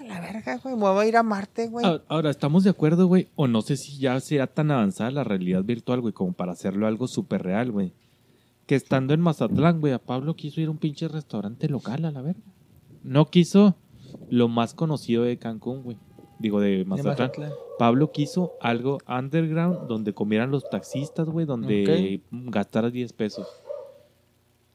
a 0.00 0.04
la 0.04 0.20
verga, 0.20 0.56
güey, 0.62 0.74
voy 0.74 1.04
a 1.04 1.08
ir 1.08 1.16
a 1.16 1.22
Marte, 1.22 1.68
güey. 1.68 1.84
Ah, 1.86 2.00
Ahora, 2.08 2.30
¿estamos 2.30 2.64
de 2.64 2.70
acuerdo, 2.70 3.06
güey? 3.06 3.28
O 3.36 3.46
no 3.46 3.62
sé 3.62 3.76
si 3.76 3.98
ya 3.98 4.18
sea 4.20 4.46
tan 4.48 4.70
avanzada 4.70 5.10
la 5.12 5.22
realidad 5.24 5.62
virtual, 5.62 6.00
güey, 6.00 6.12
como 6.12 6.32
para 6.32 6.52
hacerlo 6.52 6.86
algo 6.86 7.06
súper 7.06 7.42
real, 7.42 7.70
güey. 7.70 7.92
Que 8.66 8.74
estando 8.74 9.12
en 9.14 9.20
Mazatlán, 9.20 9.80
güey, 9.80 9.92
a 9.92 9.98
Pablo 9.98 10.34
quiso 10.34 10.60
ir 10.60 10.68
a 10.68 10.70
un 10.70 10.78
pinche 10.78 11.06
restaurante 11.06 11.68
local, 11.68 12.04
a 12.06 12.10
la 12.10 12.22
verga. 12.22 12.40
No 13.04 13.26
quiso 13.26 13.76
lo 14.30 14.48
más 14.48 14.72
conocido 14.74 15.22
de 15.24 15.36
Cancún, 15.36 15.82
güey. 15.82 15.96
Digo, 16.44 16.60
de 16.60 16.76
De 16.76 16.84
Mazatlán. 16.84 17.54
Pablo 17.78 18.12
quiso 18.12 18.52
algo 18.60 18.98
underground 19.08 19.88
donde 19.88 20.12
comieran 20.12 20.50
los 20.50 20.68
taxistas, 20.68 21.26
güey, 21.26 21.46
donde 21.46 22.20
gastaras 22.30 22.92
10 22.92 23.14
pesos. 23.14 23.48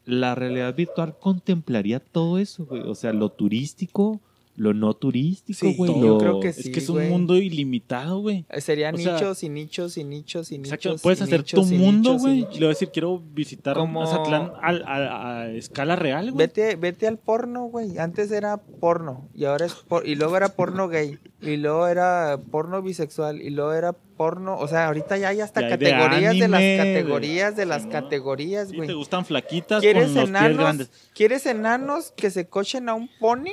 La 0.03 0.34
realidad 0.34 0.73
virtual 0.73 1.15
contemplaría 1.19 1.99
todo 1.99 2.39
eso, 2.39 2.65
güey. 2.65 2.82
O 2.82 2.95
sea, 2.95 3.13
lo 3.13 3.29
turístico, 3.29 4.19
lo 4.60 4.74
no 4.74 4.93
turístico, 4.93 5.58
Sí, 5.60 5.76
güey. 5.76 5.91
yo 5.93 6.08
lo- 6.08 6.17
creo 6.17 6.39
que 6.41 6.50
Es 6.50 6.58
sí, 6.58 6.72
que 6.72 6.80
es 6.80 6.89
un 6.89 7.08
mundo 7.10 7.36
ilimitado, 7.38 8.19
güey. 8.19 8.45
Eh, 8.50 8.62
Serían 8.62 8.95
O 8.95 8.98
sea, 8.98 9.13
nichos 9.13 9.43
y 9.43 9.50
nichos 9.50 9.98
y 9.98 10.04
nichos 10.04 10.52
y 10.52 10.58
nichos. 10.58 10.74
Exacto, 10.74 10.95
y 10.95 11.00
puedes 11.00 11.22
hacer 11.22 11.39
nichos 11.39 11.67
tu 11.69 11.74
y 11.74 11.78
mundo, 11.78 12.15
y 12.15 12.17
güey. 12.19 12.34
nichos. 12.36 12.54
Le 12.54 12.60
voy 12.60 12.65
a 12.65 12.69
decir, 12.69 12.89
quiero 12.91 13.19
visitar 13.34 13.76
Como- 13.78 14.02
Mazatlán 14.02 14.52
al- 14.62 14.84
a, 14.86 15.39
a 15.43 15.50
escala 15.52 15.95
real, 15.95 16.32
güey. 16.32 16.45
Vete, 16.47 16.76
vete 16.76 17.07
al 17.07 17.18
porno, 17.18 17.64
güey. 17.66 17.97
Antes 17.97 18.32
era 18.32 18.57
porno 18.57 19.28
y 19.34 19.45
ahora 19.45 19.66
es 19.66 19.74
por- 19.74 20.05
y 20.07 20.16
luego 20.16 20.36
era 20.38 20.49
porno 20.49 20.88
gay 20.89 21.18
y 21.41 21.55
luego 21.57 21.88
era 21.88 22.38
porno 22.51 22.82
bisexual 22.82 23.41
y 23.41 23.49
luego 23.51 23.74
era 23.74 23.93
porno, 23.93 24.57
o 24.57 24.68
sea, 24.68 24.88
ahorita 24.88 25.18
ya 25.18 25.30
hay 25.30 25.39
hasta 25.39 25.62
Ya 25.62 25.68
hay 25.68 25.78
de 25.78 25.89
categorías 25.91 26.34
de, 26.34 26.47
las 26.49 26.60
anime, 26.60 26.72
de- 26.72 26.78
categorías 26.78 27.55
de 27.55 27.66
las 27.66 27.82
Sí, 27.84 27.88
¿no? 27.88 27.91
categorías, 27.93 28.70
Sí, 28.70 28.76
güey. 28.76 28.88
te 28.89 28.93
gustan 28.93 29.24
flaquitas 29.24 29.78
con 29.78 29.82
¿Quieres 29.82 30.03
los 30.10 30.14
pies 30.18 30.30
enanos? 30.30 30.57
grandes. 30.57 30.89
¿Quieres 31.16 31.45
enanos 31.45 32.12
que 32.18 32.30
se 32.30 32.45
cochen 32.47 32.89
a 32.89 32.95
un 32.95 33.10
pony? 33.22 33.51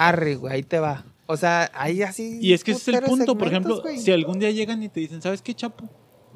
Arre, 0.00 0.36
güey, 0.36 0.54
ahí 0.54 0.62
te 0.62 0.78
va. 0.78 1.04
O 1.26 1.36
sea, 1.36 1.70
ahí 1.74 2.02
así. 2.02 2.38
Y 2.40 2.54
es 2.54 2.64
que 2.64 2.72
ese 2.72 2.90
es 2.90 2.96
el 2.96 3.04
punto, 3.04 3.36
por 3.36 3.48
ejemplo, 3.48 3.82
güey. 3.82 3.98
si 3.98 4.10
algún 4.10 4.38
día 4.38 4.50
llegan 4.50 4.82
y 4.82 4.88
te 4.88 4.98
dicen, 5.00 5.20
¿sabes 5.20 5.42
qué, 5.42 5.54
Chapo? 5.54 5.88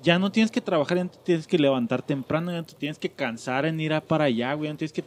Ya 0.03 0.19
no 0.19 0.31
tienes 0.31 0.51
que 0.51 0.61
trabajar, 0.61 0.99
ya 0.99 1.05
no 1.05 1.11
tienes 1.11 1.47
que 1.47 1.59
levantar 1.59 2.03
temprano, 2.03 2.51
ya 2.51 2.59
no 2.59 2.67
te 2.67 2.75
tienes 2.75 2.99
que 2.99 3.09
cansar 3.09 3.65
en 3.65 3.81
ir 3.81 3.95
a 3.95 4.03
para 4.03 4.25
allá, 4.25 4.53
güey, 4.53 4.69
ya 4.69 4.75
no 4.75 4.79
tienes 4.79 4.93
que 4.93 5.03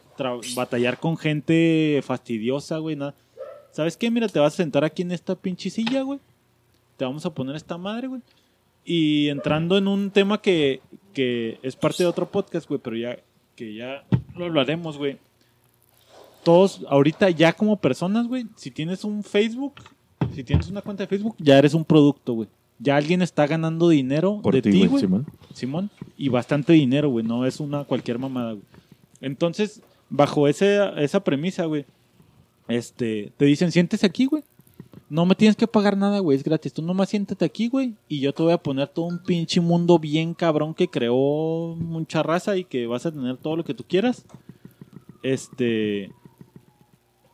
batallar 0.55 0.99
con 0.99 1.17
gente 1.17 2.01
fastidiosa, 2.03 2.79
güey, 2.79 2.95
nada. 2.95 3.13
¿Sabes 3.71 3.95
qué? 3.95 4.09
Mira, 4.09 4.27
te 4.27 4.39
vas 4.39 4.53
a 4.55 4.57
sentar 4.57 4.83
aquí 4.83 5.03
en 5.03 5.11
esta 5.11 5.35
pinche 5.35 5.69
silla, 5.69 6.01
güey. 6.01 6.19
Te 6.97 7.05
vamos 7.05 7.27
a 7.27 7.33
poner 7.35 7.55
esta 7.55 7.77
madre, 7.77 8.07
güey. 8.07 8.21
Y 8.83 9.29
entrando 9.29 9.77
en 9.77 9.87
un 9.87 10.09
tema 10.09 10.41
que, 10.41 10.81
que 11.13 11.59
es 11.61 11.75
parte 11.75 12.01
de 12.01 12.09
otro 12.09 12.27
podcast, 12.31 12.67
güey, 12.67 12.81
pero 12.83 12.97
ya 12.97 13.19
que 13.55 13.75
ya 13.75 14.03
lo 14.35 14.45
hablaremos, 14.45 14.97
güey. 14.97 15.19
Todos, 16.47 16.85
ahorita 16.87 17.29
ya 17.31 17.51
como 17.51 17.75
personas, 17.75 18.25
güey, 18.25 18.45
si 18.55 18.71
tienes 18.71 19.03
un 19.03 19.21
Facebook, 19.21 19.73
si 20.33 20.45
tienes 20.45 20.69
una 20.69 20.81
cuenta 20.81 21.03
de 21.03 21.07
Facebook, 21.07 21.35
ya 21.39 21.57
eres 21.57 21.73
un 21.73 21.83
producto, 21.83 22.35
güey. 22.35 22.47
Ya 22.79 22.95
alguien 22.95 23.21
está 23.21 23.45
ganando 23.45 23.89
dinero 23.89 24.39
Por 24.41 24.53
de 24.53 24.61
ti, 24.61 24.87
güey. 24.87 25.01
Simón. 25.01 25.25
Simón. 25.53 25.89
Y 26.17 26.29
bastante 26.29 26.71
dinero, 26.71 27.09
güey. 27.09 27.25
No 27.25 27.45
es 27.45 27.59
una 27.59 27.83
cualquier 27.83 28.17
mamada, 28.17 28.53
güey. 28.53 28.63
Entonces, 29.19 29.81
bajo 30.09 30.47
ese, 30.47 30.79
esa 30.95 31.21
premisa, 31.21 31.65
güey, 31.65 31.85
este, 32.69 33.33
te 33.35 33.43
dicen, 33.43 33.73
siéntese 33.73 34.05
aquí, 34.05 34.25
güey. 34.25 34.45
No 35.09 35.25
me 35.25 35.35
tienes 35.35 35.57
que 35.57 35.67
pagar 35.67 35.97
nada, 35.97 36.19
güey. 36.19 36.37
Es 36.37 36.45
gratis. 36.45 36.71
Tú 36.71 36.81
nomás 36.81 37.09
siéntate 37.09 37.43
aquí, 37.43 37.67
güey. 37.67 37.95
Y 38.07 38.21
yo 38.21 38.33
te 38.33 38.41
voy 38.41 38.53
a 38.53 38.57
poner 38.57 38.87
todo 38.87 39.03
un 39.03 39.19
pinche 39.19 39.59
mundo 39.59 39.99
bien 39.99 40.33
cabrón 40.33 40.73
que 40.73 40.87
creó 40.87 41.75
mucha 41.75 42.23
raza 42.23 42.55
y 42.55 42.63
que 42.63 42.87
vas 42.87 43.05
a 43.05 43.11
tener 43.11 43.35
todo 43.35 43.57
lo 43.57 43.65
que 43.65 43.73
tú 43.73 43.83
quieras. 43.85 44.23
Este. 45.23 46.09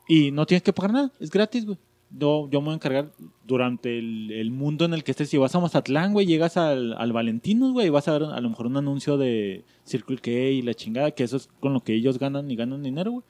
Y 0.08 0.32
no 0.32 0.46
tienes 0.46 0.64
que 0.64 0.74
pagar 0.74 0.92
nada. 0.94 1.12
Es 1.20 1.30
gratis, 1.32 1.66
güey. 1.66 1.78
Yo, 2.16 2.48
yo 2.52 2.62
me 2.62 2.66
voy 2.66 2.74
a 2.74 2.76
encargar 2.76 3.10
durante 3.44 3.98
el, 3.98 4.32
el 4.32 4.52
mundo 4.52 4.86
en 4.86 4.94
el 4.94 5.04
que 5.04 5.12
estés. 5.12 5.30
Si 5.30 5.38
vas 5.38 5.56
a 5.56 5.60
Mazatlán, 5.60 6.14
güey, 6.14 6.28
llegas 6.28 6.58
al, 6.58 6.94
al 6.94 7.12
Valentinos, 7.12 7.72
güey, 7.74 7.88
y 7.88 7.90
vas 7.90 8.08
a 8.08 8.14
ver 8.14 8.24
a 8.24 8.40
lo 8.40 8.50
mejor 8.50 8.68
un 8.68 8.78
anuncio 8.78 9.18
de 9.18 9.64
Circle 9.84 10.18
K 10.18 10.30
y 10.30 10.62
la 10.62 10.76
chingada, 10.76 11.10
que 11.12 11.24
eso 11.24 11.38
es 11.38 11.50
con 11.60 11.74
lo 11.74 11.80
que 11.80 11.96
ellos 11.96 12.20
ganan 12.20 12.52
y 12.52 12.56
ganan 12.56 12.84
dinero, 12.84 13.12
güey. 13.12 13.24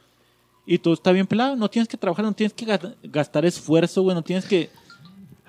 Y 0.65 0.77
todo 0.79 0.93
está 0.93 1.11
bien 1.13 1.27
pelado. 1.27 1.55
No 1.55 1.69
tienes 1.69 1.87
que 1.87 1.97
trabajar, 1.97 2.25
no 2.25 2.33
tienes 2.33 2.53
que 2.53 2.65
ga- 2.65 2.95
gastar 3.03 3.45
esfuerzo, 3.45 4.01
güey. 4.01 4.15
No 4.15 4.21
tienes 4.21 4.45
que, 4.45 4.69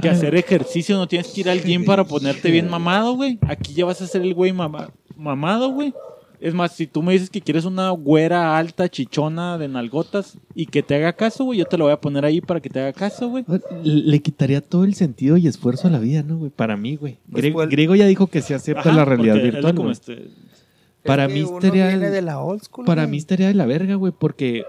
que 0.00 0.08
Ay. 0.08 0.14
hacer 0.14 0.34
ejercicio, 0.36 0.96
no 0.96 1.08
tienes 1.08 1.28
que 1.32 1.40
ir 1.40 1.48
al 1.50 1.60
gym 1.62 1.84
para 1.84 2.04
ponerte 2.04 2.50
bien 2.52 2.68
mamado, 2.70 3.14
güey. 3.16 3.38
Aquí 3.48 3.74
ya 3.74 3.84
vas 3.84 4.00
a 4.00 4.06
ser 4.06 4.22
el 4.22 4.34
güey 4.34 4.52
mama- 4.52 4.90
mamado, 5.16 5.70
güey. 5.70 5.92
Es 6.44 6.52
más, 6.52 6.72
si 6.72 6.86
tú 6.86 7.02
me 7.02 7.14
dices 7.14 7.30
que 7.30 7.40
quieres 7.40 7.64
una 7.64 7.88
güera 7.90 8.58
alta, 8.58 8.88
chichona, 8.90 9.56
de 9.56 9.66
nalgotas, 9.66 10.36
y 10.54 10.66
que 10.66 10.82
te 10.82 10.94
haga 10.94 11.14
caso, 11.14 11.44
güey, 11.44 11.58
yo 11.60 11.64
te 11.64 11.78
lo 11.78 11.84
voy 11.84 11.92
a 11.94 12.00
poner 12.00 12.24
ahí 12.26 12.42
para 12.42 12.60
que 12.60 12.68
te 12.68 12.80
haga 12.80 12.92
caso, 12.92 13.30
güey. 13.30 13.46
Le 13.82 14.20
quitaría 14.20 14.60
todo 14.60 14.84
el 14.84 14.94
sentido 14.94 15.38
y 15.38 15.46
esfuerzo 15.48 15.88
a 15.88 15.90
la 15.90 15.98
vida, 15.98 16.22
¿no, 16.22 16.36
güey? 16.36 16.50
Para 16.50 16.76
mí, 16.76 16.96
güey. 16.96 17.16
Pues, 17.32 17.44
Gre- 17.44 17.70
Griego 17.70 17.94
ya 17.94 18.06
dijo 18.06 18.26
que 18.26 18.42
se 18.42 18.54
acepta 18.54 18.80
Ajá, 18.90 18.92
la 18.92 19.04
realidad 19.06 19.36
virtual, 19.42 19.74
como 19.74 19.90
este- 19.90 20.12
Es 20.24 20.28
para 21.02 21.28
mí 21.28 21.40
estaría- 21.40 21.88
viene 21.88 22.10
de 22.10 22.20
la 22.20 22.40
old 22.40 22.62
school, 22.62 22.84
Para 22.84 23.02
güey. 23.04 23.12
mí 23.12 23.16
estaría 23.16 23.48
de 23.48 23.54
la 23.54 23.64
verga, 23.64 23.94
güey, 23.94 24.12
porque... 24.16 24.64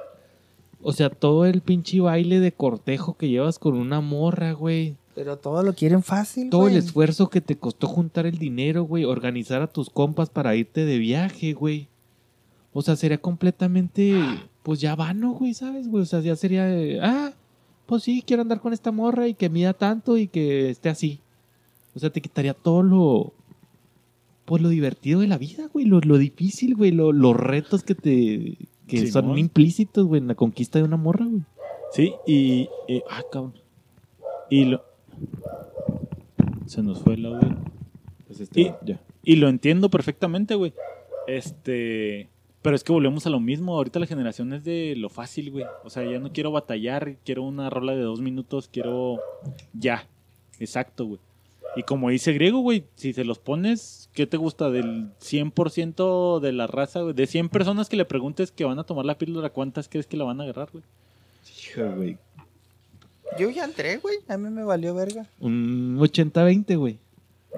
O 0.82 0.93
sea, 0.93 1.09
todo 1.09 1.45
el 1.45 1.59
pinche 1.61 1.99
baile 1.99 2.39
de 2.39 2.51
cortejo 2.53 3.17
que 3.17 3.28
llevas 3.28 3.59
con 3.59 3.76
una 3.76 3.99
morra, 4.01 4.53
güey. 4.53 4.95
Pero 5.16 5.38
todo 5.38 5.63
lo 5.63 5.74
quieren 5.74 6.03
fácil, 6.03 6.49
Todo 6.49 6.68
el 6.68 6.76
esfuerzo 6.76 7.30
que 7.30 7.39
te 7.41 7.57
costó 7.57 7.88
juntar 7.88 8.26
el 8.26 8.38
dinero, 8.38 8.84
güey. 8.84 9.05
Organizar 9.05 9.61
a 9.61 9.68
tus 9.68 9.89
compas 9.89 10.30
para 10.30 10.55
irte 10.55 10.84
de 10.84 10.97
viaje, 10.97 11.53
güey. 11.53 11.88
O 12.74 12.82
sea, 12.82 12.97
sería 12.97 13.18
completamente, 13.18 14.13
pues 14.61 14.82
ya 14.82 14.93
vano, 14.95 15.32
güey, 15.32 15.53
¿sabes, 15.53 15.88
güey? 15.88 16.03
O 16.03 16.05
sea, 16.05 16.20
ya 16.20 16.36
sería, 16.36 16.66
de, 16.66 16.99
ah, 17.01 17.32
pues 17.86 18.03
sí, 18.03 18.22
quiero 18.28 18.41
andar 18.41 18.59
con 18.59 18.74
esta 18.74 18.91
morra 18.91 19.30
y 19.30 19.34
que 19.34 19.49
mida 19.49 19.72
tanto 19.74 20.18
y 20.18 20.28
que 20.28 20.70
esté 20.70 20.89
así. 20.89 21.22
O 21.95 21.99
sea, 21.99 22.09
te 22.09 22.20
quitaría 22.20 22.53
todo 22.53 22.84
lo, 22.84 23.32
pues 24.43 24.61
lo 24.61 24.68
divertido 24.68 25.22
de 25.22 25.28
la 25.28 25.38
vida, 25.38 25.70
güey. 25.72 25.86
Lo, 25.86 26.01
lo 26.01 26.18
difícil, 26.18 26.76
güey. 26.76 26.91
lo- 26.91 27.13
los 27.13 27.38
retos 27.38 27.84
que 27.84 27.95
te, 27.95 28.57
que 28.88 29.07
son 29.09 29.38
implícitos, 29.38 30.05
güey, 30.05 30.20
en 30.22 30.28
la 30.28 30.36
conquista 30.36 30.78
de 30.80 30.84
una 30.84 30.97
morra, 30.97 31.26
güey. 31.26 31.43
Sí, 31.93 32.13
y, 32.28 32.68
y- 32.89 33.01
Ah, 33.09 33.22
cabrón. 33.32 33.53
Y 34.49 34.66
lo. 34.66 34.84
Se 36.66 36.82
nos 36.82 37.01
fue 37.01 37.13
el 37.16 37.26
audio. 37.26 37.55
Pues 38.28 38.49
Y- 38.55 38.72
ya. 38.86 38.99
Y 39.24 39.36
lo 39.38 39.49
entiendo 39.49 39.89
perfectamente, 39.89 40.55
güey. 40.55 40.74
Este. 41.28 42.30
Pero 42.61 42.76
es 42.76 42.84
que 42.84 42.91
volvemos 42.91 43.26
a 43.28 43.30
lo 43.30 43.39
mismo. 43.39 43.76
Ahorita 43.76 43.99
la 43.99 44.07
generación 44.07 44.51
es 44.53 44.63
de 44.63 44.95
lo 44.97 45.09
fácil, 45.09 45.51
güey. 45.51 45.66
O 45.84 45.89
sea, 45.89 46.03
ya 46.09 46.20
no 46.20 46.32
quiero 46.34 46.51
batallar. 46.51 47.18
Quiero 47.24 47.43
una 47.43 47.70
rola 47.70 47.93
de 47.95 48.01
dos 48.01 48.22
minutos. 48.22 48.68
Quiero. 48.72 49.20
Ya. 49.74 50.07
Exacto, 50.59 51.05
güey. 51.05 51.20
Y 51.76 51.84
como 51.84 52.09
dice 52.09 52.32
Griego, 52.32 52.59
güey, 52.59 52.86
si 52.95 53.11
se 53.11 53.26
los 53.26 53.38
pones, 53.38 54.09
¿qué 54.13 54.26
te 54.26 54.38
gusta? 54.38 54.70
Del 54.72 55.09
100% 55.20 56.39
de 56.39 56.53
la 56.53 56.68
raza, 56.68 57.01
güey. 57.01 57.13
De 57.13 57.28
100 57.28 57.49
personas 57.49 57.89
que 57.89 57.97
le 57.97 58.05
preguntes 58.05 58.51
que 58.51 58.63
van 58.63 58.80
a 58.80 58.86
tomar 58.86 59.05
la 59.05 59.18
píldora, 59.18 59.49
¿cuántas 59.49 59.89
crees 59.89 60.07
que 60.07 60.16
la 60.16 60.24
van 60.24 60.39
a 60.39 60.45
agarrar, 60.45 60.70
güey? 60.72 60.86
Hijo, 61.68 61.91
güey. 61.97 62.18
Yo 63.39 63.49
ya 63.49 63.65
entré, 63.65 63.97
güey. 63.97 64.17
A 64.27 64.38
mí 64.38 64.49
me 64.49 64.63
valió 64.63 64.93
verga. 64.95 65.25
Un 65.39 65.97
80-20, 65.99 66.77
güey. 66.77 66.99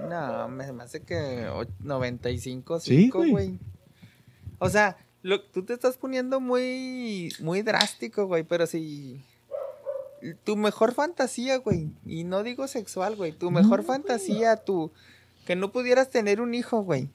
No, 0.09 0.47
me, 0.47 0.71
me 0.71 0.83
hace 0.83 1.01
que 1.01 1.47
o- 1.47 1.65
95, 1.79 2.79
Sí, 2.79 2.97
5, 3.03 3.17
güey. 3.19 3.31
güey. 3.31 3.59
O 4.59 4.69
sea, 4.69 4.97
lo, 5.21 5.41
tú 5.41 5.63
te 5.63 5.73
estás 5.73 5.97
poniendo 5.97 6.39
muy, 6.39 7.31
muy 7.39 7.61
drástico, 7.61 8.25
güey, 8.27 8.43
pero 8.43 8.65
si... 8.67 9.21
Tu 10.43 10.55
mejor 10.55 10.93
fantasía, 10.95 11.57
güey, 11.57 11.91
y 12.05 12.23
no 12.23 12.41
digo 12.41 12.67
sexual, 12.67 13.15
güey, 13.15 13.33
tu 13.33 13.51
mejor 13.51 13.83
fantasía, 13.83 14.55
tu... 14.57 14.91
Que 15.45 15.55
no 15.55 15.71
pudieras 15.71 16.09
tener 16.09 16.41
un 16.41 16.55
hijo, 16.55 16.81
güey. 16.81 17.09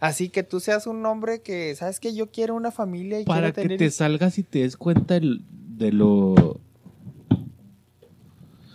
Así 0.00 0.28
que 0.28 0.42
tú 0.42 0.60
seas 0.60 0.86
un 0.86 1.04
hombre 1.06 1.40
que, 1.40 1.74
¿sabes 1.74 1.98
que 2.00 2.12
Yo 2.14 2.30
quiero 2.30 2.54
una 2.56 2.70
familia 2.72 3.20
y 3.20 3.24
Para 3.24 3.52
quiero 3.52 3.54
que 3.54 3.62
tener... 3.62 3.78
te 3.78 3.90
salgas 3.90 4.36
y 4.38 4.42
te 4.42 4.60
des 4.60 4.76
cuenta 4.76 5.16
el- 5.16 5.40
de 5.50 5.92
lo... 5.92 6.60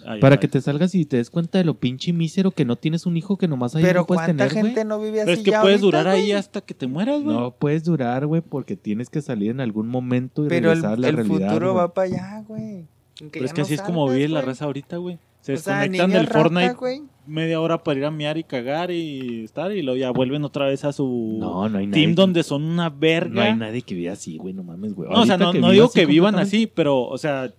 Ay, 0.09 0.19
Para 0.21 0.35
ay. 0.35 0.39
que 0.39 0.47
te 0.47 0.61
salgas 0.61 0.95
y 0.95 1.05
te 1.05 1.17
des 1.17 1.29
cuenta 1.29 1.57
de 1.57 1.65
lo 1.65 1.73
pinche 1.79 2.13
mísero 2.13 2.51
que 2.51 2.63
no 2.65 2.75
tienes 2.77 3.05
un 3.05 3.17
hijo 3.17 3.37
que 3.37 3.47
nomás 3.47 3.75
ahí 3.75 3.83
Pero 3.83 4.01
no 4.01 4.07
puedes 4.07 4.23
¿cuánta 4.23 4.47
tener, 4.47 4.53
güey. 4.61 4.73
gente 4.73 4.85
no 4.85 4.99
vive 4.99 5.21
así 5.21 5.25
Pero 5.25 5.37
es 5.37 5.43
que 5.43 5.51
ya 5.51 5.61
puedes 5.61 5.81
ahorita, 5.81 5.97
durar 5.99 6.07
ahí 6.15 6.21
güey? 6.21 6.31
hasta 6.33 6.61
que 6.61 6.73
te 6.73 6.87
mueras, 6.87 7.21
güey. 7.23 7.35
No 7.35 7.51
puedes 7.51 7.83
durar, 7.83 8.25
güey, 8.25 8.41
porque 8.41 8.75
tienes 8.77 9.09
que 9.09 9.21
salir 9.21 9.51
en 9.51 9.59
algún 9.59 9.87
momento 9.87 10.45
y 10.45 10.49
Pero 10.49 10.71
el, 10.71 10.77
regresar 10.81 10.93
a 10.93 11.01
la 11.01 11.09
el 11.09 11.15
realidad. 11.17 11.47
futuro 11.49 11.71
güey. 11.73 11.83
va 11.83 11.93
para 11.93 12.07
allá, 12.07 12.43
güey. 12.47 12.85
Pero 13.31 13.45
es 13.45 13.53
que 13.53 13.61
no 13.61 13.65
así 13.65 13.73
es 13.73 13.81
como 13.81 14.07
vive 14.09 14.27
la 14.29 14.41
raza 14.41 14.65
ahorita, 14.65 14.97
güey. 14.97 15.17
Se 15.41 15.53
O 15.53 15.57
sea, 15.57 15.79
desconectan 15.79 16.11
del 16.11 16.25
rata, 16.27 16.39
Fortnite 16.39 17.03
media 17.25 17.59
hora 17.59 17.83
para 17.83 17.99
ir 17.99 18.05
a 18.05 18.11
mear 18.11 18.37
y 18.37 18.43
cagar 18.43 18.89
y 18.91 19.43
estar 19.43 19.71
y 19.73 19.81
luego 19.81 19.97
ya 19.97 20.11
vuelven 20.11 20.43
otra 20.45 20.65
vez 20.67 20.83
a 20.85 20.93
su 20.93 21.37
No, 21.39 21.67
no 21.67 21.77
hay 21.79 21.87
nadie. 21.87 22.03
team 22.03 22.15
donde 22.15 22.43
son 22.43 22.63
una 22.63 22.89
verga. 22.89 23.33
No 23.35 23.41
hay 23.41 23.55
nadie 23.55 23.81
que 23.81 23.95
viva 23.95 24.13
así, 24.13 24.37
güey, 24.37 24.53
no 24.53 24.63
mames, 24.63 24.93
güey. 24.93 25.09
No, 25.09 25.21
o 25.21 25.25
sea, 25.25 25.37
no, 25.37 25.51
que 25.51 25.59
no 25.59 25.67
viva 25.67 25.73
digo 25.73 25.85
así 25.87 25.99
que 25.99 26.05
vivan 26.05 26.35
así, 26.35 26.67
pero, 26.67 27.01
o 27.03 27.17
sea, 27.17 27.53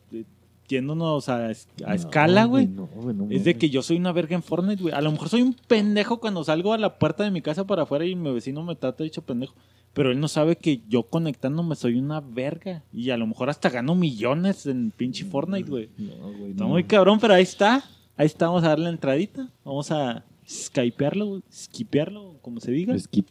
yéndonos 0.68 1.28
a, 1.28 1.50
es- 1.50 1.68
a 1.84 1.88
No, 1.88 1.94
escala, 1.94 2.44
güey. 2.44 2.66
No, 2.66 2.88
Es 3.30 3.44
de 3.44 3.56
que 3.56 3.70
yo 3.70 3.82
soy 3.82 3.96
una 3.96 4.12
verga 4.12 4.34
en 4.36 4.42
Fortnite, 4.42 4.82
güey. 4.82 4.94
A 4.94 5.00
lo 5.00 5.10
mejor 5.10 5.28
soy 5.28 5.42
un 5.42 5.54
pendejo 5.54 6.20
cuando 6.20 6.44
salgo 6.44 6.72
a 6.72 6.78
la 6.78 6.98
puerta 6.98 7.24
de 7.24 7.30
mi 7.30 7.40
casa 7.42 7.66
para 7.66 7.82
afuera 7.82 8.04
y 8.04 8.14
mi 8.14 8.32
vecino 8.32 8.62
me 8.62 8.76
trata 8.76 8.98
de 8.98 9.04
dicho 9.04 9.22
pendejo. 9.22 9.54
Pero 9.94 10.12
él 10.12 10.20
no 10.20 10.28
sabe 10.28 10.56
que 10.56 10.82
yo 10.88 11.04
conectándome 11.04 11.74
soy 11.74 11.96
una 11.98 12.20
verga. 12.20 12.82
Y 12.92 13.10
a 13.10 13.16
lo 13.16 13.26
mejor 13.26 13.48
hasta 13.50 13.70
gano 13.70 13.94
millones 13.94 14.66
en 14.66 14.90
pinche 14.90 15.24
Fortnite, 15.24 15.68
güey. 15.68 15.88
No, 15.96 16.14
güey, 16.38 16.50
Está 16.52 16.64
no. 16.64 16.68
muy 16.70 16.84
cabrón, 16.84 17.18
pero 17.20 17.34
ahí 17.34 17.42
está. 17.42 17.82
Ahí 18.16 18.26
está, 18.26 18.46
vamos 18.46 18.64
a 18.64 18.68
darle 18.68 18.84
la 18.84 18.90
entradita. 18.90 19.48
Vamos 19.64 19.90
a 19.90 20.24
skypearlo, 20.48 21.40
skipearlo, 21.52 22.36
como 22.42 22.60
se 22.60 22.70
diga. 22.72 22.98
Skip. 22.98 23.26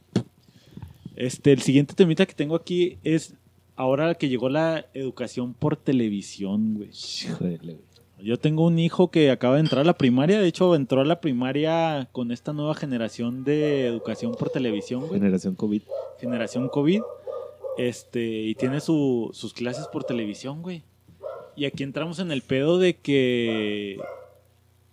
Este, 1.15 1.51
el 1.51 1.61
siguiente 1.61 1.93
temita 1.95 2.25
que 2.25 2.33
tengo 2.33 2.55
aquí 2.55 2.97
es 3.03 3.33
ahora 3.77 4.15
que 4.15 4.27
llegó 4.27 4.49
la 4.49 4.85
educación 4.93 5.53
por 5.53 5.77
televisión, 5.77 6.73
güey. 6.75 6.89
Híjole, 6.89 7.57
güey. 7.57 7.77
Yo 8.19 8.37
tengo 8.39 8.65
un 8.65 8.79
hijo 8.79 9.11
que 9.11 9.29
acaba 9.29 9.55
de 9.55 9.61
entrar 9.61 9.81
a 9.81 9.85
la 9.85 9.95
primaria, 9.97 10.39
de 10.41 10.47
hecho 10.47 10.73
entró 10.75 11.01
a 11.01 11.05
la 11.05 11.21
primaria 11.21 12.09
con 12.11 12.31
esta 12.31 12.51
nueva 12.51 12.73
generación 12.73 13.43
de 13.43 13.85
educación 13.85 14.33
por 14.33 14.49
televisión, 14.49 15.01
güey, 15.07 15.19
Generación 15.19 15.53
COVID. 15.55 15.81
generación 16.19 16.67
COVID, 16.67 17.01
este, 17.77 18.25
y 18.41 18.55
tiene 18.55 18.81
su- 18.81 19.29
sus 19.33 19.53
clases 19.53 19.87
por 19.87 20.03
televisión, 20.03 20.63
güey. 20.63 20.81
Y 21.55 21.65
aquí 21.65 21.83
entramos 21.83 22.17
en 22.19 22.31
el 22.31 22.41
pedo 22.41 22.79
de 22.79 22.95
que. 22.97 23.97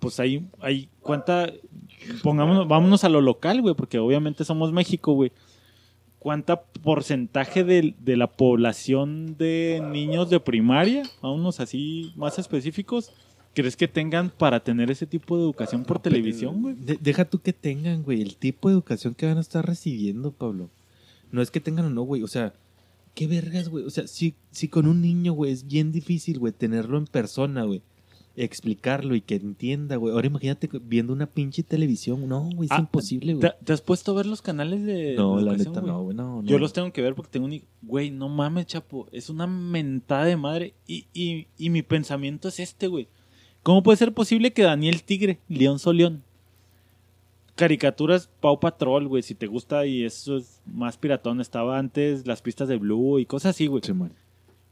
Pues 0.01 0.20
hay, 0.20 0.47
hay 0.61 0.89
cuánta. 1.01 1.51
Pongámonos, 2.22 2.68
vámonos 2.68 3.05
a 3.05 3.09
lo 3.09 3.22
local, 3.22 3.62
güey, 3.62 3.74
porque 3.74 3.99
obviamente 3.99 4.45
somos 4.45 4.70
México, 4.72 5.14
güey. 5.14 5.32
¿Cuánta 6.24 6.62
porcentaje 6.62 7.64
de, 7.64 7.94
de 8.00 8.16
la 8.16 8.28
población 8.32 9.36
de 9.36 9.82
niños 9.92 10.30
de 10.30 10.40
primaria, 10.40 11.02
vámonos 11.20 11.60
así 11.60 12.12
más 12.16 12.38
específicos, 12.38 13.12
crees 13.52 13.76
que 13.76 13.88
tengan 13.88 14.30
para 14.30 14.60
tener 14.60 14.90
ese 14.90 15.04
tipo 15.06 15.36
de 15.36 15.42
educación 15.42 15.84
por 15.84 15.98
televisión, 15.98 16.62
güey? 16.62 16.76
De- 16.76 16.98
deja 16.98 17.26
tú 17.26 17.40
que 17.40 17.52
tengan, 17.52 18.02
güey, 18.02 18.22
el 18.22 18.36
tipo 18.38 18.70
de 18.70 18.72
educación 18.72 19.14
que 19.14 19.26
van 19.26 19.36
a 19.36 19.42
estar 19.42 19.66
recibiendo, 19.66 20.32
Pablo. 20.32 20.70
No 21.30 21.42
es 21.42 21.50
que 21.50 21.60
tengan 21.60 21.84
o 21.84 21.90
no, 21.90 22.00
güey. 22.04 22.22
O 22.22 22.26
sea, 22.28 22.54
qué 23.14 23.26
vergas, 23.26 23.68
güey. 23.68 23.84
O 23.84 23.90
sea, 23.90 24.06
si, 24.06 24.32
si 24.50 24.68
con 24.68 24.86
un 24.86 25.02
niño, 25.02 25.34
güey, 25.34 25.52
es 25.52 25.66
bien 25.66 25.92
difícil, 25.92 26.38
güey, 26.38 26.54
tenerlo 26.54 26.96
en 26.96 27.04
persona, 27.06 27.64
güey. 27.64 27.82
Explicarlo 28.37 29.14
y 29.14 29.20
que 29.20 29.37
entienda, 29.37 29.97
güey. 29.97 30.12
Ahora 30.12 30.26
imagínate 30.26 30.68
viendo 30.82 31.12
una 31.12 31.26
pinche 31.26 31.62
televisión. 31.62 32.28
No, 32.28 32.49
güey, 32.55 32.66
es 32.66 32.72
Ah, 32.72 32.80
imposible, 32.80 33.35
güey. 33.35 33.41
¿Te, 33.49 33.64
te 33.64 33.72
has 33.72 33.80
puesto 33.80 34.11
a 34.11 34.14
ver 34.16 34.26
los 34.26 34.43
canales 34.43 34.85
de 34.85 35.14
No, 35.14 35.41
la 35.41 35.57
neta 35.57 35.80
no, 35.80 36.03
güey. 36.03 36.16
No, 36.16 36.43
no. 36.43 36.49
Yo 36.49 36.59
los 36.59 36.72
tengo 36.72 36.93
que 36.93 37.01
ver 37.03 37.14
porque 37.14 37.30
tengo 37.30 37.47
un. 37.47 37.62
Güey, 37.82 38.11
no 38.11 38.28
mames, 38.28 38.66
chapo. 38.66 39.07
Es 39.12 39.30
una 39.30 39.47
mentada 39.47 40.24
de 40.24 40.37
madre. 40.37 40.74
Y, 40.87 41.07
y, 41.14 41.47
y 41.59 41.70
mi 41.70 41.82
pensamiento 41.82 42.49
es 42.49 42.59
este, 42.59 42.89
güey. 42.89 43.07
¿Cómo 43.62 43.82
puede 43.82 43.97
ser 43.99 44.12
posible 44.12 44.53
que 44.53 44.62
Daniel 44.62 45.03
Tigre, 45.05 45.39
León 45.49 45.78
Solión, 45.78 46.22
caricaturas 47.55 48.28
Pau 48.41 48.59
Patrol, 48.61 49.09
güey, 49.09 49.22
si 49.22 49.35
te 49.35 49.47
gusta 49.47 49.87
y 49.87 50.05
eso 50.05 50.37
es 50.37 50.61
más 50.66 50.99
piratón, 50.99 51.41
estaba 51.41 51.78
antes 51.78 52.26
las 52.26 52.43
pistas 52.43 52.68
de 52.68 52.76
Blue 52.76 53.18
y 53.18 53.26
cosas 53.26 53.51
así, 53.51 53.66
güey. 53.66 53.82
Simón. 53.85 54.12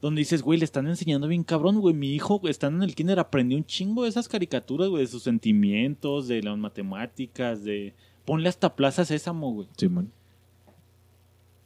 Donde 0.03 0.19
dices, 0.19 0.43
güey, 0.43 0.59
le 0.59 0.65
están 0.65 0.89
enseñando 0.89 1.29
bien 1.29 1.45
cabrón, 1.45 1.81
güey. 1.81 1.95
Mi 1.95 2.13
hijo, 2.13 2.41
estando 2.49 2.83
en 2.83 2.91
el 2.91 2.97
kinder, 2.97 3.21
aprendió 3.21 3.57
un 3.57 3.65
chingo 3.65 4.03
de 4.03 4.09
esas 4.09 4.29
caricaturas, 4.29 4.89
güey, 4.89 5.05
de 5.05 5.09
sus 5.09 5.23
sentimientos, 5.23 6.27
de 6.27 6.43
las 6.43 6.59
matemáticas, 6.59 7.63
de... 7.63 7.95
Ponle 8.25 8.49
hasta 8.49 8.75
Plaza 8.75 9.05
Sésamo, 9.05 9.53
güey. 9.53 9.69
Simón. 9.77 10.13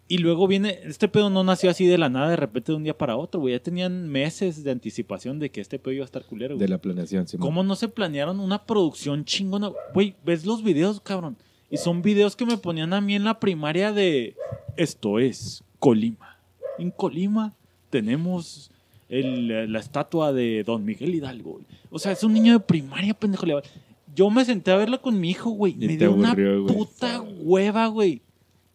Y 0.08 0.18
luego 0.18 0.46
viene, 0.46 0.80
este 0.84 1.08
pedo 1.08 1.30
no 1.30 1.44
nació 1.44 1.70
así 1.70 1.86
de 1.86 1.96
la 1.96 2.10
nada, 2.10 2.28
de 2.28 2.36
repente 2.36 2.72
de 2.72 2.76
un 2.76 2.84
día 2.84 2.96
para 2.96 3.16
otro, 3.16 3.40
güey. 3.40 3.54
Ya 3.54 3.62
tenían 3.62 4.06
meses 4.08 4.62
de 4.62 4.70
anticipación 4.70 5.38
de 5.38 5.50
que 5.50 5.62
este 5.62 5.78
pedo 5.78 5.94
iba 5.94 6.04
a 6.04 6.04
estar 6.04 6.24
culero, 6.24 6.56
güey. 6.56 6.66
De 6.66 6.68
la 6.68 6.78
planeación, 6.78 7.26
Simón. 7.26 7.48
¿Cómo 7.48 7.64
no 7.64 7.74
se 7.74 7.88
planearon 7.88 8.38
una 8.38 8.66
producción 8.66 9.24
chingona? 9.24 9.72
Güey, 9.94 10.14
ves 10.24 10.44
los 10.44 10.62
videos, 10.62 11.00
cabrón. 11.00 11.38
Y 11.70 11.78
son 11.78 12.02
videos 12.02 12.36
que 12.36 12.44
me 12.44 12.58
ponían 12.58 12.92
a 12.92 13.00
mí 13.00 13.14
en 13.14 13.24
la 13.24 13.40
primaria 13.40 13.92
de... 13.92 14.36
Esto 14.76 15.18
es 15.18 15.64
Colima. 15.78 16.38
En 16.78 16.90
Colima 16.90 17.55
tenemos 17.90 18.70
el- 19.08 19.72
la 19.72 19.78
estatua 19.78 20.32
de 20.32 20.62
Don 20.64 20.84
Miguel 20.84 21.14
Hidalgo. 21.14 21.60
O 21.90 21.98
sea, 21.98 22.12
es 22.12 22.22
un 22.24 22.32
niño 22.32 22.52
de 22.54 22.60
primaria, 22.60 23.14
pendejo. 23.14 23.46
Yo 24.14 24.30
me 24.30 24.44
senté 24.44 24.70
a 24.72 24.76
verla 24.76 24.98
con 24.98 25.20
mi 25.20 25.30
hijo, 25.30 25.50
güey. 25.50 25.74
Y 25.78 25.86
Me 25.86 25.96
dio 25.96 26.12
una 26.12 26.34
güey. 26.34 26.66
puta 26.66 27.20
hueva, 27.20 27.86
güey. 27.88 28.22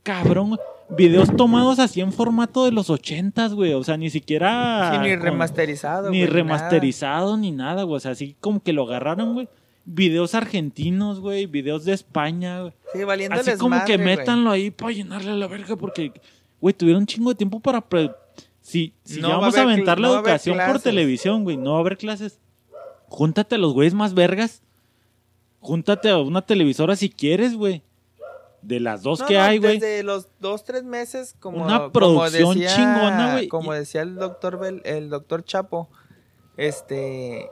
Cabrón, 0.03 0.49
güey. 0.49 0.59
Videos 0.97 1.33
tomados 1.37 1.79
así 1.79 2.01
en 2.01 2.11
formato 2.11 2.65
de 2.65 2.71
los 2.71 2.89
ochentas, 2.89 3.53
güey. 3.53 3.73
O 3.73 3.83
sea, 3.83 3.95
ni 3.97 4.09
siquiera... 4.09 4.91
Sí, 4.93 4.99
ni 4.99 5.09
con- 5.15 5.21
remasterizado. 5.21 6.09
ni 6.09 6.17
güey, 6.17 6.21
nada. 6.27 6.33
remasterizado 6.35 7.37
ni 7.37 7.51
nada, 7.51 7.83
güey. 7.83 7.95
O 7.97 7.99
sea, 7.99 8.11
así 8.11 8.35
como 8.39 8.61
que 8.61 8.73
lo 8.73 8.83
agarraron, 8.83 9.33
güey. 9.33 9.47
Videos 9.85 10.35
argentinos, 10.35 11.19
güey. 11.21 11.45
Videos 11.45 11.85
de 11.85 11.93
España, 11.93 12.61
güey. 12.61 12.73
Sí, 12.93 13.03
valiéndoles 13.03 13.47
Así 13.47 13.57
como 13.57 13.83
que 13.85 13.95
güey. 13.97 14.05
métanlo 14.17 14.51
ahí 14.51 14.69
para 14.69 14.91
llenarle 14.91 15.31
a 15.31 15.35
la 15.35 15.47
verga 15.47 15.75
porque, 15.77 16.11
güey, 16.59 16.73
tuvieron 16.73 17.03
un 17.03 17.07
chingo 17.07 17.29
de 17.29 17.35
tiempo 17.35 17.59
para... 17.59 17.81
pre- 17.81 18.11
Si, 18.61 18.93
si 19.03 19.19
No 19.21 19.29
ya 19.29 19.33
va 19.35 19.39
vamos 19.41 19.57
a, 19.57 19.63
aventar 19.63 19.99
la 19.99 20.07
no 20.09 20.15
educación 20.15 20.57
por 20.67 20.79
televisión, 20.79 21.43
güey, 21.43 21.57
no 21.57 21.71
va 21.71 21.77
a 21.77 21.81
haber 21.81 21.97
clases. 21.97 22.39
Júntate 23.07 23.55
a 23.55 23.57
los 23.57 23.73
güeyes 23.73 23.93
más 23.93 24.13
vergas. 24.13 24.61
Júntate 25.59 26.09
a 26.09 26.17
una 26.19 26.45
televisora 26.45 26.95
si 26.95 27.09
quieres, 27.09 27.55
güey. 27.55 27.83
De 28.61 28.79
las 28.79 29.01
dos 29.01 29.19
No, 29.21 29.25
que 29.25 29.39
hay, 29.39 29.57
güey. 29.57 29.79
Desde 29.79 30.03
los 30.03 30.27
dos, 30.39 30.63
tres 30.63 30.83
meses, 30.83 31.35
como. 31.39 31.63
Una 31.63 31.79
como 31.79 31.91
producción 31.91 32.53
decía- 32.59 32.75
chingona, 32.75 33.31
güey. 33.33 33.47
Como 33.47 33.73
decía 33.73 34.03
el 34.03 34.15
doctor, 34.15 34.59
Bel- 34.59 34.81
el 34.85 35.09
doctor 35.09 35.43
Chapo, 35.43 35.89
este. 36.57 37.49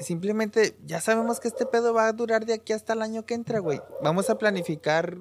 Simplemente 0.00 0.76
ya 0.86 1.00
sabemos 1.00 1.40
que 1.40 1.48
este 1.48 1.66
pedo 1.66 1.92
va 1.92 2.06
a 2.06 2.12
durar 2.12 2.46
de 2.46 2.54
aquí 2.54 2.72
hasta 2.72 2.92
el 2.92 3.02
año 3.02 3.26
que 3.26 3.34
entra, 3.34 3.58
güey. 3.58 3.80
Vamos 4.00 4.30
a 4.30 4.38
planificar 4.38 5.16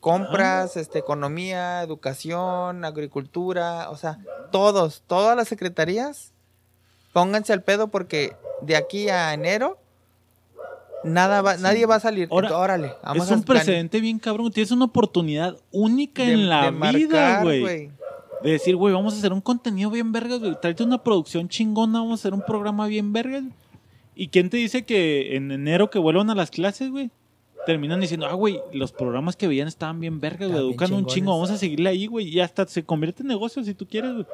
compras, 0.00 0.76
este, 0.76 0.98
economía, 0.98 1.82
educación, 1.82 2.84
agricultura, 2.84 3.90
o 3.90 3.96
sea, 3.96 4.18
todos, 4.52 5.02
todas 5.06 5.36
las 5.36 5.48
secretarías, 5.48 6.32
pónganse 7.12 7.52
al 7.52 7.62
pedo 7.62 7.88
porque 7.88 8.36
de 8.62 8.76
aquí 8.76 9.08
a 9.08 9.32
enero 9.34 9.78
nada 11.04 11.42
va, 11.42 11.56
nadie 11.56 11.86
va 11.86 11.96
a 11.96 12.00
salir. 12.00 12.28
Ahora, 12.30 12.56
Órale, 12.56 12.92
vamos 13.02 13.26
es 13.26 13.32
un 13.32 13.40
a 13.40 13.44
precedente 13.44 14.00
bien 14.00 14.18
cabrón. 14.18 14.50
Tienes 14.50 14.70
una 14.70 14.86
oportunidad 14.86 15.56
única 15.70 16.22
de- 16.24 16.32
en 16.32 16.48
la 16.48 16.70
de 16.70 16.92
vida, 16.92 17.42
güey. 17.42 17.90
De 18.42 18.52
decir, 18.52 18.76
güey, 18.76 18.94
vamos 18.94 19.14
a 19.14 19.18
hacer 19.18 19.32
un 19.32 19.40
contenido 19.40 19.90
bien 19.90 20.12
vergas, 20.12 20.38
güey. 20.38 20.56
Tráete 20.60 20.84
una 20.84 21.02
producción 21.02 21.48
chingona, 21.48 21.98
vamos 22.00 22.20
a 22.20 22.22
hacer 22.22 22.34
un 22.34 22.42
programa 22.42 22.86
bien 22.86 23.12
vergas. 23.12 23.42
¿Y 24.14 24.28
quién 24.28 24.50
te 24.50 24.56
dice 24.56 24.84
que 24.84 25.36
en 25.36 25.50
enero 25.50 25.90
que 25.90 25.98
vuelvan 25.98 26.30
a 26.30 26.34
las 26.34 26.50
clases, 26.50 26.90
güey? 26.90 27.10
Terminan 27.68 28.00
diciendo, 28.00 28.24
ah, 28.24 28.32
güey, 28.32 28.62
los 28.72 28.92
programas 28.92 29.36
que 29.36 29.46
veían 29.46 29.68
estaban 29.68 30.00
bien 30.00 30.20
vergas, 30.20 30.50
güey. 30.50 30.70
Educan 30.70 30.90
un 30.90 31.04
chingo, 31.04 31.32
vamos 31.32 31.50
a 31.50 31.58
seguirle 31.58 31.90
ahí, 31.90 32.06
güey. 32.06 32.26
Y 32.26 32.40
hasta 32.40 32.66
se 32.66 32.82
convierte 32.82 33.22
en 33.22 33.28
negocio 33.28 33.62
si 33.62 33.74
tú 33.74 33.86
quieres, 33.86 34.14
güey. 34.14 34.26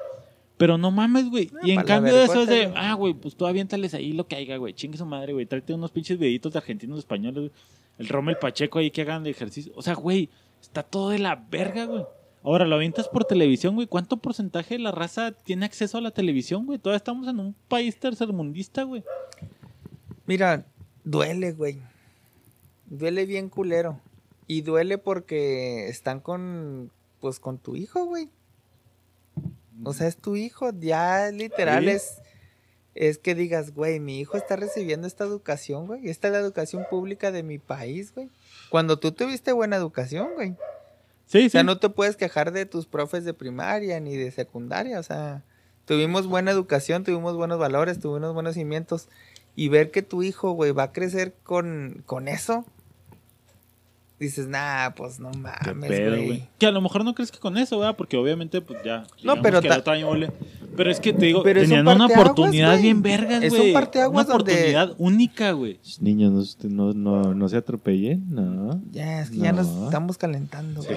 Pero 0.57 0.79
no 0.79 0.93
mames, 0.93 1.29
güey. 1.29 1.51
Ah, 1.53 1.59
y 1.65 1.73
en 1.73 1.83
cambio 1.83 2.15
de 2.15 2.27
eso 2.27 2.43
es 2.43 2.49
de, 2.49 2.73
ah, 2.77 2.95
güey, 2.95 3.13
pues 3.13 3.35
tú 3.35 3.45
aviéntales 3.45 3.93
ahí 3.93 4.13
lo 4.13 4.29
que 4.29 4.37
haya, 4.37 4.57
güey. 4.57 4.73
Chingue 4.73 4.97
su 4.97 5.05
madre, 5.05 5.33
güey. 5.33 5.47
Tráete 5.47 5.75
unos 5.75 5.91
pinches 5.91 6.17
videitos 6.17 6.53
de 6.53 6.61
argentinos, 6.61 7.01
españoles, 7.01 7.41
güey. 7.41 7.51
El 7.99 8.07
Rommel 8.07 8.37
Pacheco 8.37 8.79
ahí 8.79 8.93
que 8.93 9.03
hagan 9.03 9.25
de 9.25 9.31
ejercicio. 9.31 9.73
O 9.75 9.83
sea, 9.83 9.95
güey, 9.95 10.29
está 10.63 10.85
todo 10.85 11.11
de 11.11 11.19
la 11.19 11.35
verga, 11.35 11.87
güey. 11.87 12.05
Ahora, 12.45 12.67
lo 12.67 12.77
avientas 12.77 13.09
por 13.09 13.25
televisión, 13.25 13.75
güey. 13.75 13.89
¿Cuánto 13.89 14.19
porcentaje 14.19 14.75
de 14.77 14.79
la 14.79 14.93
raza 14.93 15.33
tiene 15.33 15.67
acceso 15.67 15.99
a 15.99 16.01
la 16.01 16.13
televisión, 16.13 16.67
güey? 16.67 16.79
Todavía 16.79 16.99
estamos 16.99 17.27
en 17.27 17.41
un 17.41 17.57
país 17.67 17.99
tercermundista, 17.99 18.85
güey. 18.85 19.03
Mira, 20.25 20.65
duele, 21.03 21.51
güey. 21.51 21.81
Duele 22.99 23.27
bien 23.27 23.49
culero. 23.49 24.01
Y 24.47 24.63
duele 24.63 24.99
porque 24.99 25.89
están 25.89 26.21
con, 26.21 26.91
pues, 27.21 27.41
con 27.41 27.59
tu 27.59 27.77
hijo, 27.77 28.05
güey. 28.05 28.31
O 29.85 29.93
sea, 29.93 30.07
es 30.07 30.17
tu 30.17 30.37
hijo. 30.37 30.71
Ya 30.79 31.31
literal 31.33 31.85
Sí. 31.85 31.91
es, 31.91 32.19
es 32.95 33.19
que 33.19 33.35
digas, 33.35 33.75
güey, 33.75 33.99
mi 34.01 34.21
hijo 34.21 34.37
está 34.37 34.57
recibiendo 34.57 35.07
esta 35.07 35.25
educación, 35.25 35.87
güey. 35.87 36.09
Esta 36.09 36.29
es 36.29 36.33
la 36.33 36.39
educación 36.41 36.85
pública 36.91 37.33
de 37.33 37.43
mi 37.43 37.59
país, 37.59 38.15
güey. 38.15 38.31
Cuando 38.71 38.99
tú 38.99 39.13
tuviste 39.13 39.53
buena 39.53 39.77
educación, 39.77 40.29
güey. 40.35 40.55
Sí, 41.27 41.47
O 41.47 41.51
sea, 41.51 41.63
sí. 41.63 41.67
no 41.67 41.79
te 41.79 41.89
puedes 41.89 42.17
quejar 42.17 42.53
de 42.53 42.67
tus 42.67 42.87
profes 42.87 43.25
de 43.25 43.35
primaria 43.35 43.99
ni 43.99 44.15
de 44.17 44.31
secundaria. 44.31 45.01
O 45.01 45.03
sea, 45.03 45.43
tuvimos 45.87 46.27
buena 46.27 46.51
educación, 46.51 47.03
tuvimos 47.03 47.35
buenos 47.37 47.59
valores, 47.59 47.99
tuvimos 47.99 48.35
buenos 48.35 48.55
cimientos. 48.55 49.09
Y 49.57 49.69
ver 49.69 49.91
que 49.91 50.03
tu 50.03 50.23
hijo, 50.23 50.53
güey, 50.53 50.73
va 50.73 50.85
a 50.85 50.93
crecer 50.93 51.35
con, 51.43 52.03
con 52.07 52.29
eso. 52.29 52.65
Dices, 54.25 54.49
nah, 54.49 54.91
pues 54.97 55.21
no 55.21 55.31
mames, 55.33 55.89
güey. 55.91 56.27
güey. 56.27 56.49
Que 56.59 56.67
a 56.67 56.71
lo 56.73 56.81
mejor 56.81 57.05
no 57.05 57.15
crees 57.15 57.31
que 57.31 57.39
con 57.39 57.57
eso, 57.59 57.79
¿verdad? 57.79 57.95
Porque 57.97 58.17
obviamente, 58.17 58.61
pues 58.61 58.83
ya. 58.85 59.05
digamos 59.19 59.41
pero 59.43 59.61
que 59.61 59.69
ta- 59.69 59.93
año. 59.93 60.09
Pero 60.77 60.91
es 60.91 60.99
que 60.99 61.13
te 61.13 61.27
digo, 61.27 61.43
Pero 61.43 61.61
un 61.61 61.67
tenían 61.67 61.87
una 61.87 62.07
oportunidad 62.07 62.71
güey. 62.73 62.83
bien 62.83 63.03
vergas, 63.03 63.43
Es 63.45 63.53
un 63.53 63.59
güey. 63.61 63.73
parteaguas 63.73 64.27
Una 64.27 64.35
donde- 64.37 64.53
oportunidad 64.53 64.95
única, 64.99 65.53
güey. 65.53 65.79
Niños, 66.01 66.59
no, 66.65 66.93
no, 66.93 67.23
no, 67.23 67.35
no 67.35 67.49
se 67.49 67.57
atropellen, 67.59 68.25
no. 68.31 68.81
Ya, 68.91 69.21
es 69.21 69.31
que 69.31 69.37
ya 69.39 69.53
nos 69.53 69.69
No. 69.69 69.85
estamos 69.85 70.19
calentando, 70.19 70.83
güey. 70.83 70.97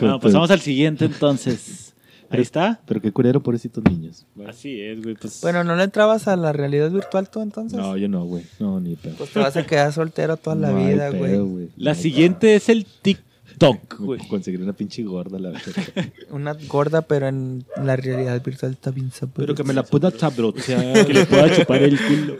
Bueno, 0.00 0.20
pasamos 0.20 0.50
al 0.50 0.60
siguiente 0.60 1.06
entonces. 1.06 1.94
Ahí 2.30 2.40
está. 2.42 2.80
Pero 2.86 3.00
qué 3.00 3.10
culero, 3.12 3.42
pobrecitos 3.42 3.82
niños. 3.84 4.26
Así 4.46 4.80
es, 4.82 5.02
güey. 5.02 5.14
Pues, 5.14 5.40
Bueno, 5.40 5.64
¿no 5.64 5.74
le 5.76 5.84
entrabas 5.84 6.28
a 6.28 6.36
la 6.36 6.52
realidad 6.52 6.90
virtual 6.90 7.28
tú 7.30 7.40
entonces? 7.40 7.78
No, 7.78 7.96
yo 7.96 8.08
no, 8.08 8.24
güey. 8.24 8.44
No, 8.58 8.80
ni 8.80 8.96
pedo. 8.96 9.14
Pues 9.16 9.30
te 9.30 9.38
vas 9.38 9.56
a 9.56 9.64
quedar 9.66 9.92
soltero 9.92 10.36
toda 10.36 10.56
la 10.56 10.70
No 10.72 10.76
vida, 10.86 11.10
güey. 11.10 11.70
la 11.76 11.94
No 11.94 12.00
siguiente 12.00 12.54
es 12.56 12.68
el 12.68 12.84
TikTok, 12.84 13.98
güey. 14.00 14.20
Conseguir 14.28 14.60
una 14.62 14.74
pinche 14.74 15.02
gorda, 15.04 15.38
la 15.38 15.50
verdad. 15.50 15.72
Una 16.30 16.52
gorda, 16.68 17.00
pero 17.02 17.28
en 17.28 17.64
la 17.82 17.96
realidad 17.96 18.42
virtual 18.44 18.72
está 18.72 18.90
bien 18.90 19.10
sabrosa. 19.10 19.34
Pero 19.40 19.54
que 19.54 19.64
me 19.64 19.72
la 19.72 19.82
pueda 19.82 20.10
sabrotear. 20.10 21.06
Que 21.06 21.14
le 21.14 21.24
pueda 21.26 21.56
chupar 21.56 21.82
el 21.82 21.98
culo. 21.98 22.36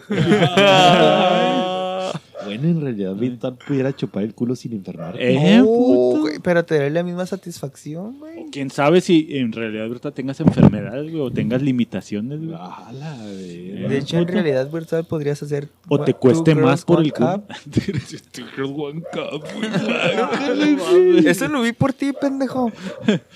Bueno, 2.44 2.68
en 2.68 2.80
realidad, 2.80 3.14
Víctor 3.14 3.58
pudiera 3.66 3.94
chupar 3.94 4.22
el 4.22 4.32
culo 4.32 4.54
sin 4.54 4.72
enfermar. 4.72 5.16
Eh, 5.18 5.60
güey, 5.60 6.38
pero 6.38 6.64
te 6.64 6.78
da 6.78 6.88
la 6.88 7.02
misma 7.02 7.26
satisfacción, 7.26 8.20
güey. 8.20 8.46
Quién 8.52 8.70
sabe 8.70 9.00
si 9.00 9.26
en 9.30 9.52
realidad 9.52 9.86
ahorita 9.86 10.12
tengas 10.12 10.38
enfermedades, 10.40 11.10
güey, 11.10 11.20
o 11.20 11.30
tengas 11.30 11.62
limitaciones, 11.62 12.38
güey. 12.38 12.56
Ah, 12.58 12.90
la 12.94 13.16
verga. 13.16 13.88
De 13.88 13.98
hecho, 13.98 14.18
en 14.18 14.28
realidad 14.28 14.70
virtual 14.70 15.04
podrías 15.04 15.42
hacer. 15.42 15.68
O 15.88 16.00
te 16.00 16.14
cueste 16.14 16.54
más 16.54 16.84
por 16.84 17.00
el 17.00 17.12
culo. 17.12 17.42
Cup. 17.42 17.54
Eso 21.26 21.48
lo 21.48 21.62
vi 21.62 21.72
por 21.72 21.92
ti, 21.92 22.12
pendejo. 22.12 22.72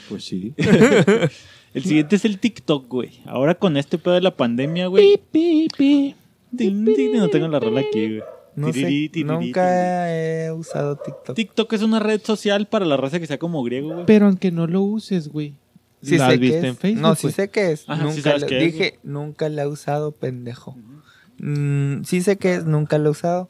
Pues 0.08 0.24
sí. 0.24 0.54
El 1.74 1.82
siguiente 1.82 2.16
es 2.16 2.24
el 2.24 2.38
TikTok, 2.38 2.88
güey. 2.88 3.10
Ahora 3.24 3.54
con 3.54 3.76
este 3.76 3.98
pedo 3.98 4.14
de 4.14 4.20
la 4.20 4.36
pandemia, 4.36 4.88
güey. 4.88 5.20
Tin, 5.30 5.68
tin, 6.56 6.84
No 7.16 7.28
tengo 7.28 7.48
la 7.48 7.60
rola 7.60 7.80
aquí, 7.80 8.08
güey. 8.08 8.22
No 8.54 8.72
sé, 8.72 9.10
nunca 9.24 10.12
he 10.14 10.52
usado 10.52 10.96
TikTok. 10.96 11.34
TikTok 11.36 11.72
es 11.72 11.82
una 11.82 11.98
red 12.00 12.20
social 12.22 12.66
para 12.66 12.84
la 12.84 12.96
raza 12.96 13.18
que 13.18 13.26
sea 13.26 13.38
como 13.38 13.62
griego, 13.62 13.92
güey. 13.92 14.06
Pero 14.06 14.26
aunque 14.26 14.50
no 14.50 14.66
lo 14.66 14.82
uses, 14.82 15.28
güey. 15.28 15.54
Sí 16.02 16.18
¿La 16.18 16.26
sé 16.26 16.32
has 16.34 16.38
qué 16.38 16.38
visto 16.40 16.58
es. 16.58 16.64
en 16.64 16.76
Facebook? 16.76 17.02
No, 17.02 17.14
sí 17.14 17.30
sé 17.30 17.48
qué 17.48 17.72
es. 17.72 17.84
Ajá, 17.88 18.00
sí 18.02 18.08
nunca 18.08 18.22
sabes 18.22 18.42
la- 18.42 18.46
qué 18.48 18.58
es, 18.66 18.72
dije, 18.72 18.98
nunca 19.04 19.48
la 19.48 19.62
he 19.62 19.66
usado, 19.68 20.12
pendejo. 20.12 20.76
Mm, 21.38 22.02
sí 22.04 22.20
sé 22.22 22.36
qué 22.38 22.54
es, 22.56 22.64
nunca 22.66 22.98
la 22.98 23.08
he 23.08 23.10
usado. 23.10 23.48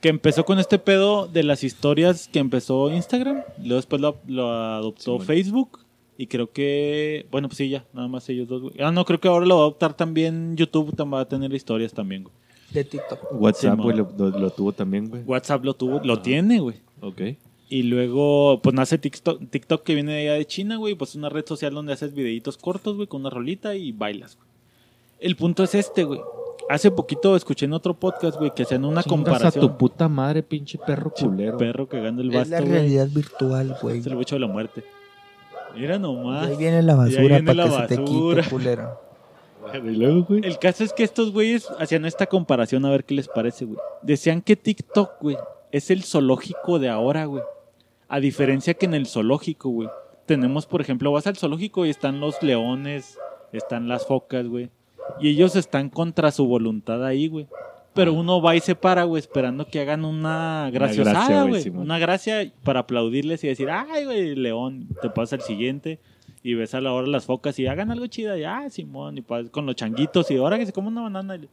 Que 0.00 0.08
empezó 0.08 0.44
con 0.44 0.58
este 0.58 0.78
pedo 0.80 1.28
de 1.28 1.44
las 1.44 1.62
historias 1.62 2.28
que 2.28 2.40
empezó 2.40 2.90
Instagram. 2.92 3.42
Luego 3.58 3.76
después 3.76 4.02
lo, 4.02 4.18
lo 4.26 4.50
adoptó. 4.52 5.18
Facebook. 5.20 5.78
Y 6.18 6.26
creo 6.26 6.50
que. 6.50 7.26
Bueno, 7.30 7.48
pues 7.48 7.58
sí, 7.58 7.68
ya. 7.68 7.84
Nada 7.92 8.08
más 8.08 8.28
ellos 8.28 8.48
dos, 8.48 8.62
güey. 8.62 8.74
Ah, 8.80 8.90
no, 8.90 9.04
creo 9.04 9.20
que 9.20 9.28
ahora 9.28 9.46
lo 9.46 9.56
va 9.56 9.62
a 9.62 9.64
adoptar 9.66 9.94
también 9.94 10.56
YouTube. 10.56 10.92
Va 11.10 11.20
a 11.20 11.28
tener 11.28 11.52
historias 11.54 11.92
también, 11.92 12.24
güey. 12.24 12.34
De 12.72 12.84
TikTok. 12.84 13.18
WhatsApp, 13.40 13.78
güey, 13.78 13.96
lo, 13.96 14.10
lo- 14.16 14.30
lo 14.30 14.50
tuvo 14.50 14.72
también, 14.72 15.08
güey. 15.08 15.22
WhatsApp 15.24 15.64
lo 15.64 15.74
tuvo. 15.74 16.00
Lo 16.04 16.20
tiene, 16.20 16.60
güey. 16.60 16.76
Ok. 17.00 17.20
Y 17.68 17.84
luego, 17.84 18.60
pues 18.62 18.74
nace 18.74 18.98
TikTok, 18.98 19.48
TikTok 19.50 19.82
que 19.82 19.94
viene 19.94 20.12
de 20.12 20.20
allá 20.28 20.32
de 20.34 20.44
China, 20.46 20.76
güey. 20.76 20.94
Pues 20.94 21.10
es 21.10 21.16
una 21.16 21.28
red 21.30 21.44
social 21.46 21.72
donde 21.72 21.92
haces 21.94 22.12
videitos 22.14 22.56
cortos, 22.58 22.96
güey, 22.96 23.06
con 23.08 23.22
una 23.22 23.30
rolita 23.30 23.74
y 23.74 23.92
bailas, 23.92 24.36
güey. 24.36 24.48
El 25.20 25.36
punto 25.36 25.62
es 25.64 25.74
este, 25.74 26.04
güey. 26.04 26.20
Hace 26.68 26.90
poquito 26.90 27.34
escuché 27.34 27.64
en 27.66 27.72
otro 27.72 27.94
podcast, 27.94 28.38
güey, 28.38 28.52
que 28.54 28.62
hacían 28.62 28.84
una 28.84 29.02
Chingas 29.02 29.06
comparación. 29.06 29.64
a 29.64 29.68
tu 29.68 29.76
puta 29.78 30.08
madre, 30.08 30.42
pinche 30.42 30.78
perro 30.78 31.12
culero. 31.12 31.56
Perro 31.58 31.86
cagando 31.88 32.22
el 32.22 32.28
Es 32.34 32.48
la 32.50 32.58
basto, 32.58 32.70
realidad 32.70 33.08
virtual, 33.08 33.76
güey. 33.82 33.98
Es 33.98 34.06
el 34.06 34.14
bocho 34.16 34.36
de 34.36 34.40
la 34.40 34.46
muerte. 34.48 34.84
Mira 35.74 35.96
Y 35.96 35.98
nomás. 35.98 36.48
ahí 36.48 36.56
viene 36.56 36.82
la 36.82 36.94
basura 36.94 37.20
viene 37.20 37.42
para 37.42 37.64
que 37.64 37.70
la 37.70 37.80
se 37.88 37.94
te 37.96 38.00
basura. 38.00 38.42
quite, 38.42 38.50
culero. 38.50 39.00
Y 39.74 39.90
luego, 39.96 40.24
güey. 40.24 40.40
El 40.44 40.58
caso 40.58 40.84
es 40.84 40.92
que 40.92 41.04
estos 41.04 41.32
güeyes 41.32 41.68
hacían 41.78 42.04
esta 42.04 42.26
comparación 42.26 42.84
a 42.84 42.90
ver 42.90 43.04
qué 43.04 43.14
les 43.14 43.28
parece, 43.28 43.64
güey. 43.64 43.78
Decían 44.02 44.42
que 44.42 44.56
TikTok, 44.56 45.20
güey, 45.20 45.36
es 45.70 45.90
el 45.90 46.02
zoológico 46.02 46.78
de 46.78 46.88
ahora, 46.88 47.24
güey. 47.24 47.42
A 48.08 48.20
diferencia 48.20 48.74
que 48.74 48.86
en 48.86 48.94
el 48.94 49.06
zoológico, 49.06 49.70
güey. 49.70 49.88
Tenemos, 50.26 50.66
por 50.66 50.80
ejemplo, 50.80 51.12
vas 51.12 51.26
al 51.26 51.36
zoológico 51.36 51.86
y 51.86 51.90
están 51.90 52.20
los 52.20 52.42
leones, 52.42 53.18
están 53.52 53.88
las 53.88 54.06
focas, 54.06 54.46
güey. 54.46 54.70
Y 55.20 55.28
ellos 55.28 55.56
están 55.56 55.90
contra 55.90 56.30
su 56.30 56.46
voluntad 56.46 57.04
ahí, 57.04 57.28
güey. 57.28 57.46
Pero 57.94 58.14
uno 58.14 58.40
va 58.40 58.56
y 58.56 58.60
se 58.60 58.74
para, 58.74 59.04
güey, 59.04 59.20
esperando 59.20 59.66
que 59.66 59.80
hagan 59.80 60.04
una 60.04 60.70
gracia, 60.72 61.04
graciosada, 61.04 61.44
güey. 61.44 61.68
Una 61.68 61.98
gracia 61.98 62.50
para 62.62 62.80
aplaudirles 62.80 63.44
y 63.44 63.48
decir, 63.48 63.68
ay, 63.70 64.06
güey, 64.06 64.34
león, 64.34 64.88
te 65.02 65.10
pasa 65.10 65.36
el 65.36 65.42
siguiente. 65.42 66.00
Y 66.42 66.54
ves 66.54 66.74
a 66.74 66.80
la 66.80 66.92
hora 66.92 67.06
las 67.06 67.24
focas 67.26 67.58
y 67.58 67.66
hagan 67.66 67.90
algo 67.90 68.06
chido. 68.08 68.36
Y, 68.36 68.44
ah, 68.44 68.68
Simón, 68.68 69.18
y 69.18 69.22
pa- 69.22 69.44
con 69.44 69.64
los 69.66 69.76
changuitos. 69.76 70.30
Y 70.30 70.36
ahora 70.38 70.58
que 70.58 70.66
se 70.66 70.72
come 70.72 70.88
una 70.88 71.02
banana. 71.02 71.36
y- 71.36 71.48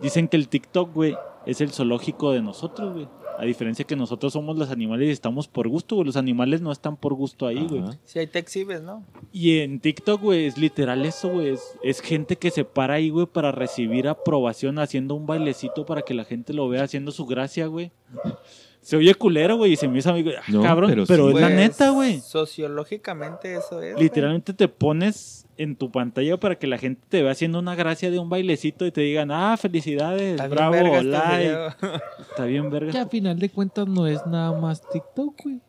Dicen 0.00 0.28
que 0.28 0.36
el 0.36 0.48
TikTok, 0.48 0.92
güey, 0.94 1.14
es 1.46 1.60
el 1.60 1.70
zoológico 1.70 2.32
de 2.32 2.42
nosotros, 2.42 2.92
güey. 2.94 3.08
A 3.38 3.44
diferencia 3.44 3.84
que 3.86 3.96
nosotros 3.96 4.32
somos 4.32 4.56
los 4.56 4.70
animales 4.70 5.08
y 5.08 5.10
estamos 5.10 5.46
por 5.46 5.68
gusto, 5.68 5.96
güey. 5.96 6.06
Los 6.06 6.16
animales 6.16 6.62
no 6.62 6.72
están 6.72 6.96
por 6.96 7.12
gusto 7.12 7.46
ahí, 7.46 7.66
güey. 7.68 7.82
Si 8.06 8.18
ahí 8.18 8.26
te 8.26 8.38
exhibes, 8.38 8.80
¿no? 8.82 9.04
Y 9.30 9.58
en 9.58 9.78
TikTok, 9.78 10.22
güey, 10.22 10.46
es 10.46 10.56
literal 10.56 11.04
eso, 11.04 11.28
güey. 11.28 11.48
Es, 11.50 11.78
es 11.82 12.00
gente 12.00 12.36
que 12.36 12.50
se 12.50 12.64
para 12.64 12.94
ahí, 12.94 13.10
güey, 13.10 13.26
para 13.26 13.52
recibir 13.52 14.08
aprobación 14.08 14.78
haciendo 14.78 15.14
un 15.14 15.26
bailecito 15.26 15.84
para 15.84 16.00
que 16.00 16.14
la 16.14 16.24
gente 16.24 16.54
lo 16.54 16.66
vea 16.70 16.84
haciendo 16.84 17.12
su 17.12 17.26
gracia, 17.26 17.66
güey. 17.66 17.90
Se 18.86 18.96
oye 18.96 19.12
culero, 19.16 19.56
güey, 19.56 19.72
y 19.72 19.76
se 19.76 19.88
me 19.88 19.98
hizo 19.98 20.10
amigo. 20.10 20.30
No, 20.46 20.62
cabrón, 20.62 20.88
pero, 20.88 21.06
pero 21.08 21.24
sí. 21.24 21.34
es 21.34 21.40
la 21.40 21.48
Pues, 21.48 21.56
neta, 21.56 21.90
güey. 21.90 22.20
Sociológicamente 22.20 23.56
eso 23.56 23.82
es. 23.82 23.98
Literalmente 23.98 24.54
te 24.54 24.68
pones 24.68 25.44
en 25.56 25.74
tu 25.74 25.90
pantalla 25.90 26.38
para 26.38 26.54
que 26.54 26.68
la 26.68 26.78
gente 26.78 27.02
te 27.08 27.20
vea 27.20 27.32
haciendo 27.32 27.58
una 27.58 27.74
gracia 27.74 28.12
de 28.12 28.20
un 28.20 28.28
bailecito 28.28 28.86
y 28.86 28.92
te 28.92 29.00
digan, 29.00 29.32
ah, 29.32 29.56
felicidades, 29.56 30.34
Está 30.34 30.46
bien 30.46 30.56
bravo, 30.56 30.72
verga 30.72 30.98
este 30.98 31.36
video. 31.36 31.68
Está 32.30 32.44
bien, 32.44 32.70
verga. 32.70 32.92
Que 32.92 32.98
a 32.98 33.06
final 33.08 33.40
de 33.40 33.48
cuentas 33.50 33.88
no 33.88 34.06
es 34.06 34.24
nada 34.24 34.56
más 34.56 34.80
TikTok, 34.88 35.34
güey. 35.42 35.60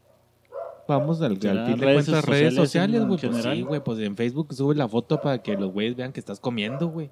Vamos 0.87 1.19
al, 1.19 1.31
al 1.31 1.37
fin 1.39 1.79
de 1.79 1.85
redes 1.87 2.05
cuentas 2.05 2.23
redes 2.25 2.53
sociales 2.53 3.03
güey. 3.03 3.19
Pues 3.19 3.43
sí, 3.43 3.61
güey. 3.63 3.83
Pues 3.83 3.97
en 3.97 4.15
Facebook 4.15 4.53
sube 4.53 4.75
la 4.75 4.87
foto 4.87 5.19
para 5.19 5.41
que 5.41 5.57
los 5.57 5.73
güeyes 5.73 5.95
vean 5.95 6.13
que 6.13 6.19
estás 6.19 6.39
comiendo, 6.39 6.87
güey. 6.89 7.09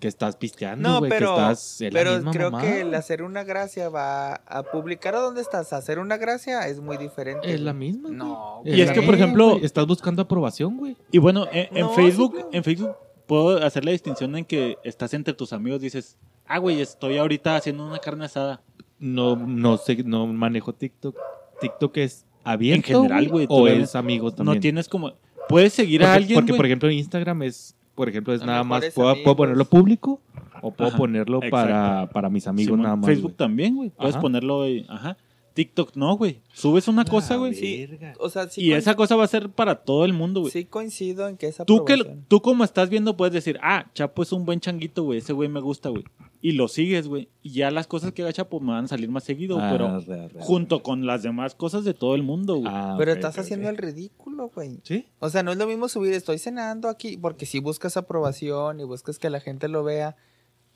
Que 0.00 0.06
estás 0.06 0.36
pisteando, 0.36 0.88
No, 0.88 0.98
güey. 1.00 1.10
pero, 1.10 1.34
que 1.34 1.40
estás 1.40 1.80
en 1.80 1.92
la 1.94 1.98
pero 2.00 2.14
misma 2.16 2.30
creo 2.30 2.50
mamada, 2.52 2.70
que 2.70 2.80
el 2.82 2.94
hacer 2.94 3.22
una 3.22 3.42
gracia 3.42 3.88
va 3.88 4.34
a 4.46 4.62
publicar 4.62 5.16
a 5.16 5.18
dónde 5.18 5.40
estás. 5.40 5.72
Hacer 5.72 5.98
una 5.98 6.16
gracia 6.16 6.68
es 6.68 6.78
muy 6.80 6.96
diferente. 6.98 7.52
Es 7.52 7.60
la 7.60 7.72
misma, 7.72 8.08
güey. 8.10 8.18
No. 8.18 8.62
Y 8.64 8.80
es 8.80 8.92
que, 8.92 9.02
por 9.02 9.14
ejemplo-. 9.16 9.58
Estás 9.60 9.86
buscando 9.88 10.22
aprobación, 10.22 10.76
güey. 10.76 10.96
Y 11.10 11.18
bueno, 11.18 11.46
en, 11.52 11.76
en 11.76 11.86
No, 11.86 11.92
Facebook, 11.94 12.30
sí, 12.32 12.36
claro. 12.42 12.50
en 12.52 12.64
Facebook 12.64 12.96
puedo 13.26 13.64
hacer 13.64 13.84
la 13.84 13.90
distinción 13.90 14.36
en 14.36 14.44
que 14.44 14.78
estás 14.84 15.12
entre 15.14 15.34
tus 15.34 15.52
amigos, 15.52 15.80
dices, 15.80 16.16
ah, 16.46 16.58
güey, 16.58 16.80
estoy 16.80 17.18
ahorita 17.18 17.56
haciendo 17.56 17.84
una 17.84 17.98
carne 17.98 18.24
asada. 18.26 18.62
No, 19.00 19.34
no 19.34 19.76
sé, 19.78 20.02
no 20.04 20.26
manejo 20.28 20.72
TikTok. 20.74 21.16
TikTok 21.60 21.96
es 21.98 22.24
abierto. 22.44 22.92
En 22.92 23.02
general, 23.02 23.28
güey, 23.28 23.46
tú 23.48 23.54
O 23.54 23.60
lo- 23.66 23.72
es 23.72 23.94
amigos 23.96 24.36
también. 24.36 24.54
No 24.56 24.60
tienes 24.60 24.88
como... 24.88 25.12
Puedes 25.48 25.72
seguir 25.72 26.00
porque, 26.02 26.10
a 26.10 26.14
alguien, 26.14 26.38
porque, 26.40 26.54
por 26.54 26.66
ejemplo, 26.66 26.90
Instagram 26.90 27.42
es, 27.42 27.74
por 27.98 28.08
ejemplo, 28.08 28.32
es 28.32 28.42
A 28.42 28.46
nada 28.46 28.62
más, 28.62 28.84
puedo, 28.94 29.34
ponerlo 29.34 29.64
público 29.64 30.20
o 30.62 30.70
puedo 30.70 30.90
Ajá, 30.90 30.98
ponerlo 30.98 31.40
para, 31.50 32.08
para 32.12 32.30
mis 32.30 32.46
amigos 32.46 32.74
Simón, 32.76 32.82
nada 32.82 32.94
más. 32.94 33.06
Facebook 33.06 33.34
también, 33.34 33.74
güey. 33.74 33.90
Puedes 33.90 34.14
Ajá. 34.14 34.22
ponerlo, 34.22 34.62
ajá. 34.88 35.16
TikTok 35.54 35.96
no, 35.96 36.16
güey. 36.16 36.38
Subes 36.52 36.86
una 36.86 37.04
cosa, 37.04 37.34
güey. 37.34 37.54
Sí, 37.54 37.88
o 38.20 38.30
sea, 38.30 38.48
sí, 38.48 38.62
y 38.62 38.72
esa 38.72 38.94
cosa 38.94 39.16
va 39.16 39.24
a 39.24 39.26
ser 39.26 39.50
para 39.50 39.74
todo 39.74 40.04
el 40.04 40.12
mundo, 40.12 40.42
güey. 40.42 40.52
sí 40.52 40.64
coincido 40.64 41.26
en 41.26 41.36
que 41.36 41.48
esa 41.48 41.64
Tú, 41.64 41.84
que, 41.84 41.96
tú 42.28 42.40
como 42.40 42.62
estás 42.62 42.88
viendo 42.88 43.16
puedes 43.16 43.34
decir, 43.34 43.58
ah, 43.64 43.86
Chapo 43.94 44.22
es 44.22 44.30
un 44.30 44.44
buen 44.44 44.60
changuito, 44.60 45.02
güey, 45.02 45.18
ese 45.18 45.32
güey 45.32 45.48
me 45.48 45.58
gusta, 45.58 45.88
güey. 45.88 46.04
Y 46.40 46.52
lo 46.52 46.68
sigues, 46.68 47.08
güey. 47.08 47.28
Y 47.42 47.50
ya 47.50 47.70
las 47.72 47.86
cosas 47.88 48.12
que 48.12 48.22
haga 48.22 48.32
Chapo 48.32 48.60
me 48.60 48.72
van 48.72 48.84
a 48.84 48.88
salir 48.88 49.10
más 49.10 49.24
seguido, 49.24 49.58
Ah, 49.60 49.68
pero 49.72 49.98
re, 50.00 50.04
re, 50.06 50.28
re. 50.28 50.40
junto 50.40 50.82
con 50.84 51.04
las 51.04 51.22
demás 51.24 51.54
cosas 51.56 51.84
de 51.84 51.94
todo 51.94 52.14
el 52.14 52.22
mundo, 52.22 52.54
güey. 52.56 52.68
Ah, 52.72 52.94
Pero 52.96 53.12
estás 53.12 53.36
haciendo 53.38 53.68
el 53.68 53.76
ridículo, 53.76 54.48
güey. 54.54 54.78
¿Sí? 54.84 55.06
O 55.18 55.30
sea, 55.30 55.42
no 55.42 55.50
es 55.50 55.58
lo 55.58 55.66
mismo 55.66 55.88
subir 55.88 56.12
estoy 56.12 56.38
cenando 56.38 56.88
aquí, 56.88 57.16
porque 57.16 57.44
si 57.44 57.58
buscas 57.58 57.96
aprobación 57.96 58.78
y 58.78 58.84
buscas 58.84 59.18
que 59.18 59.30
la 59.30 59.40
gente 59.40 59.66
lo 59.66 59.82
vea, 59.82 60.14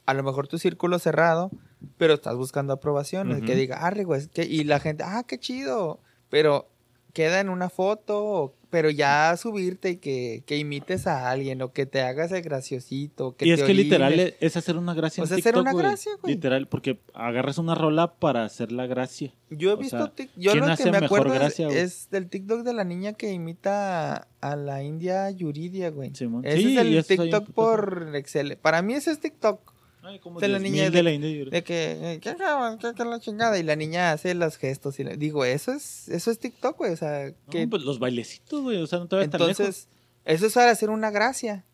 a 0.05 0.15
lo 0.15 0.25
mejor 0.25 0.49
tu 0.49 0.59
círculo 0.59 0.99
cerrado, 0.99 1.53
pero 1.97 2.15
estás 2.15 2.37
buscando 2.37 2.73
aprobación, 2.73 3.31
el 3.31 3.45
que 3.45 3.55
diga, 3.55 3.87
ah, 3.87 3.93
güey, 4.05 4.21
es 4.21 4.27
que-", 4.29 4.45
y 4.45 4.65
la 4.65 4.81
gente, 4.81 5.05
ah, 5.07 5.23
qué 5.27 5.39
chido, 5.39 6.01
pero 6.29 6.67
queda 7.13 7.39
en 7.39 7.49
una 7.49 7.69
foto, 7.71 8.25
o- 8.25 8.55
pero 8.73 8.89
ya 8.89 9.37
subirte 9.37 9.91
y 9.91 9.97
que, 9.99 10.45
que 10.47 10.57
imites 10.57 11.07
a 11.07 11.29
alguien, 11.31 11.61
o 11.61 11.75
que 11.75 11.85
te 11.85 12.01
hagas 12.01 12.33
el 12.33 12.41
graciosito, 12.41 13.37
que 13.37 13.47
y 13.47 13.51
es 13.53 13.61
te 13.61 13.66
que 13.66 13.75
literal 13.75 14.14
orines. 14.14 14.29
es, 14.29 14.35
es 14.41 14.57
hacer 14.57 14.79
una 14.79 14.95
gracia 14.95 15.23
O 15.23 15.27
en 15.27 15.33
hacer 15.35 15.59
una 15.59 15.75
gracia, 15.75 16.12
güey. 16.23 16.35
Literal, 16.35 16.66
porque 16.68 16.99
agarras 17.12 17.59
una 17.59 17.75
rola 17.75 18.14
para 18.14 18.47
hacer 18.47 18.73
la 18.73 18.87
gracia. 18.87 19.35
Yo 19.51 19.73
he 19.73 19.75
o 19.75 19.77
visto, 19.77 19.99
sea, 20.16 20.27
yo 20.37 20.53
¿quién 20.53 20.66
lo 20.66 20.75
que 20.75 20.91
me 20.91 20.97
acuerdo 20.97 21.35
es- 21.35 21.39
gracia, 21.39 21.68
es, 21.68 22.09
del 22.11 22.31
TikTok 22.31 22.62
de 22.62 22.73
la 22.73 22.85
niña 22.85 23.12
que 23.12 23.31
imita 23.31 24.27
a 24.41 24.57
la 24.57 24.83
India 24.83 25.31
Yuridia, 25.31 25.91
güey. 25.91 26.09
Ese 26.14 26.27
Sí, 26.57 26.79
es 26.79 27.11
el 27.11 27.18
TikTok 27.18 27.51
por 27.51 28.11
Excel. 28.14 28.57
Para 28.57 28.81
mí 28.81 28.95
ese 28.95 29.11
es 29.11 29.20
TikTok. 29.20 29.72
Ay, 30.03 30.19
como 30.19 30.41
de 30.41 30.49
la 30.49 30.59
10,000 30.59 30.73
niña 30.73 30.85
de, 30.85 30.91
de- 30.91 31.03
la 31.03 31.13
India. 31.13 31.45
De 31.45 31.63
que, 31.63 32.19
¿qué? 32.23 32.35
¿Qué- 32.37 32.93
qué 32.97 33.05
la 33.05 33.21
chingada? 33.21 33.59
Y 33.59 33.63
la 33.63 33.77
niña 33.77 34.13
hace 34.13 34.35
los 34.35 34.57
gestos. 34.57 34.99
Y 34.99 35.05
le, 35.05 35.17
digo, 35.17 35.45
eso 35.45 35.73
es, 35.73 36.09
eso 36.09 36.31
es 36.31 36.39
TikTok, 36.39 36.77
güey. 36.79 36.93
O 36.93 36.97
sea, 36.97 37.33
que 37.51 37.65
No, 37.65 37.71
pues 37.71 37.83
los 37.85 37.99
bailecitos, 37.99 38.63
güey. 38.63 38.79
O 38.79 38.87
sea, 38.87 38.99
no 38.99 39.07
te 39.07 39.17
vayas 39.17 39.31
tan 39.31 39.41
lejos. 39.41 39.61
entonces, 39.61 39.89
eso 40.25 40.47
es 40.47 40.55
para 40.55 40.71
hacer 40.73 40.91
una 40.91 41.11
gracia. 41.11 41.65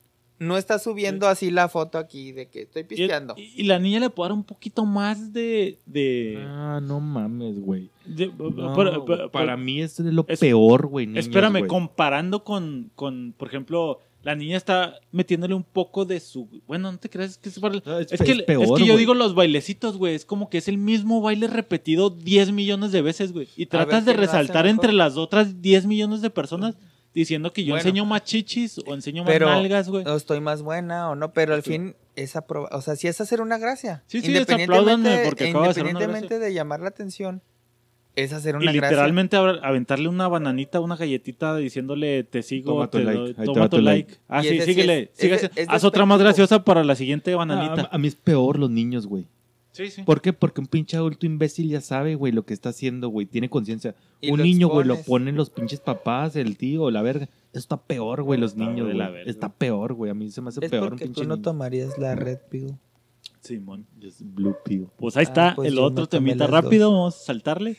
No 0.41 0.57
estás 0.57 0.85
subiendo 0.85 1.27
así 1.27 1.51
la 1.51 1.69
foto 1.69 1.99
aquí 1.99 2.31
de 2.31 2.47
que 2.47 2.63
estoy 2.63 2.85
pisteando. 2.85 3.35
y- 3.37 3.55
y 3.57 3.65
la 3.65 3.81
niña 3.81 3.99
le 3.99 4.09
puede 4.11 4.29
dar 4.29 4.37
un 4.39 4.45
poquito 4.45 4.85
más 4.85 5.33
de. 5.33 5.79
de, 5.85 6.45
Ah, 6.47 6.81
no 6.81 7.01
mames, 7.01 7.59
güey. 7.61 7.91
No, 8.07 8.31
güey, 8.75 8.93
pero- 9.05 9.31
para 9.33 9.57
mí 9.57 9.81
es 9.83 9.99
lo 9.99 10.25
es- 10.29 10.39
peor, 10.39 10.87
güey. 10.87 11.19
Espérame, 11.19 11.59
güey. 11.61 11.67
comparando 11.69 12.45
con, 12.45 12.91
con, 12.95 13.35
por 13.37 13.49
ejemplo, 13.49 13.99
la 14.29 14.35
niña 14.35 14.59
está 14.59 15.01
metiéndole 15.11 15.55
un 15.55 15.63
poco 15.65 16.05
de 16.05 16.21
su... 16.21 16.47
Bueno, 16.67 16.93
no 16.93 16.99
te 16.99 17.09
creas, 17.09 17.31
es 17.31 17.39
que 17.39 17.49
es, 17.49 17.59
para- 17.59 17.81
No, 17.83 17.99
es 17.99 18.13
es 18.13 18.21
que, 18.21 18.33
es 18.33 18.43
peor, 18.43 18.63
es 18.63 18.71
que 18.73 18.87
yo 18.87 18.99
digo 18.99 19.15
los 19.15 19.35
bailecitos, 19.35 19.97
güey, 19.97 20.15
es 20.15 20.27
como 20.27 20.51
que 20.51 20.59
es 20.59 20.69
el 20.69 20.77
mismo 20.77 21.23
baile 21.23 21.47
repetido 21.47 22.11
10 22.11 22.53
millones 22.53 22.93
de 22.93 23.01
veces, 23.01 23.33
güey. 23.33 23.49
Y 23.57 23.65
tratas 23.65 24.05
de 24.05 24.13
resaltar 24.13 24.67
entre 24.67 24.93
las 24.93 25.17
otras 25.17 25.63
10 25.63 25.87
millones 25.87 26.21
de 26.21 26.29
personas 26.29 26.75
diciendo 27.15 27.55
que 27.55 27.65
yo 27.65 27.73
Bueno. 27.73 27.81
enseño 27.81 28.05
más 28.05 28.23
chichis 28.25 28.79
o 28.87 28.93
enseño 28.93 29.25
más 29.25 29.33
Pero 29.33 29.47
nalgas, 29.49 29.89
güey. 29.89 30.05
o 30.07 30.15
estoy 30.15 30.41
más 30.41 30.61
buena 30.61 31.09
o 31.09 31.15
no, 31.15 31.33
pero 31.33 31.55
al 31.55 31.63
fin 31.63 31.97
es 32.15 32.37
aproba- 32.37 32.69
O 32.73 32.83
sea, 32.83 32.97
si 32.97 33.09
es 33.09 33.19
hacer 33.23 33.41
una 33.41 33.57
gracia. 33.57 34.03
Sí, 34.09 34.21
sí, 34.21 34.37
es 34.37 34.43
apláudanme 34.51 35.23
porque 35.25 35.47
e 35.47 35.49
acabo 35.49 35.65
de 35.65 35.71
hacer 35.71 35.85
una 35.85 35.93
independientemente 35.93 36.39
de 36.39 36.53
llamar 36.53 36.81
la 36.81 36.89
atención, 36.89 37.41
es 38.23 38.33
hacer 38.33 38.55
Y 38.55 38.59
una 38.59 38.73
gracia. 38.73 38.91
literalmente 38.91 39.37
abra- 39.37 39.61
aventarle 39.63 40.09
una 40.09 40.29
bananita, 40.29 40.81
una 40.81 40.97
galletita 40.97 41.57
diciéndole 41.57 42.25
te 42.25 42.43
sigo, 42.43 42.73
Toma 42.73 42.91
tu 42.91 42.99
te 42.99 43.05
like, 43.05 43.19
doy- 43.19 43.35
toma 43.47 43.69
tu 43.69 43.79
like. 43.81 44.11
like. 44.13 44.21
Ah, 44.29 44.41
Y 44.45 44.49
sí, 44.49 44.55
ese 44.57 44.65
sí 44.67 44.73
síguele, 44.73 45.03
es- 45.03 45.11
síguele. 45.21 45.51
es 45.57 45.69
Haz 45.69 45.85
otra 45.85 46.05
más 46.07 46.21
graciosa 46.21 46.65
para 46.65 46.85
la 46.85 46.95
siguiente 46.95 47.33
Ah, 47.33 47.37
bananita. 47.37 47.89
a, 47.91 47.95
a 47.95 47.99
mí 47.99 48.09
es 48.09 48.15
peor 48.15 48.59
los 48.59 48.71
niños, 48.71 49.07
güey. 49.07 49.27
sí, 49.73 49.91
sí. 49.91 50.03
¿Por 50.03 50.21
qué? 50.21 50.33
Porque 50.33 50.61
un 50.61 50.67
pinche 50.67 50.97
adulto 50.97 51.25
imbécil 51.27 51.69
ya 51.69 51.81
sabe, 51.81 52.17
güey, 52.17 52.33
lo 52.33 52.45
que 52.45 52.53
está 52.55 52.71
haciendo, 52.71 53.09
güey. 53.11 53.27
Tiene 53.27 53.49
conciencia. 53.49 53.95
Y 54.21 54.33
Un 54.33 54.43
niño, 54.43 54.69
güey, 54.69 54.85
lo 54.87 54.97
ponen 55.03 55.37
los 55.37 55.51
pinches 55.51 55.79
papás, 55.81 56.35
el 56.35 56.57
tío, 56.57 56.91
la 56.91 57.01
verga. 57.03 57.27
Esto 57.53 57.59
está 57.61 57.77
peor, 57.77 58.23
güey, 58.25 58.41
los 58.41 58.57
niños, 58.57 58.79
de 58.89 58.95
güey. 58.95 58.97
la 58.97 59.11
verga. 59.11 59.31
Está 59.31 59.49
peor, 59.51 59.95
güey. 59.95 60.11
A 60.11 60.15
mí 60.15 60.31
se 60.31 60.41
me 60.41 60.49
hace 60.49 60.65
Es 60.65 60.71
peor 60.71 60.93
un 60.95 60.99
pinche 60.99 61.15
tú 61.23 61.29
no 61.29 61.37
niño. 61.37 61.43
tomarías 61.45 61.97
la 61.99 62.15
Red 62.17 62.39
Pill. 62.51 62.75
Simón. 63.41 63.87
Es 64.03 64.17
Blue 64.21 64.57
Pill. 64.65 64.89
Pues 64.97 65.17
ahí 65.17 65.21
Ah, 65.21 65.29
está 65.29 65.53
pues 65.55 65.69
el 65.71 65.79
otro 65.79 66.07
temita 66.09 66.47
rápido, 66.49 66.87
dos. 66.91 66.95
vamos 66.99 67.17
a 67.17 67.25
saltarle. 67.25 67.77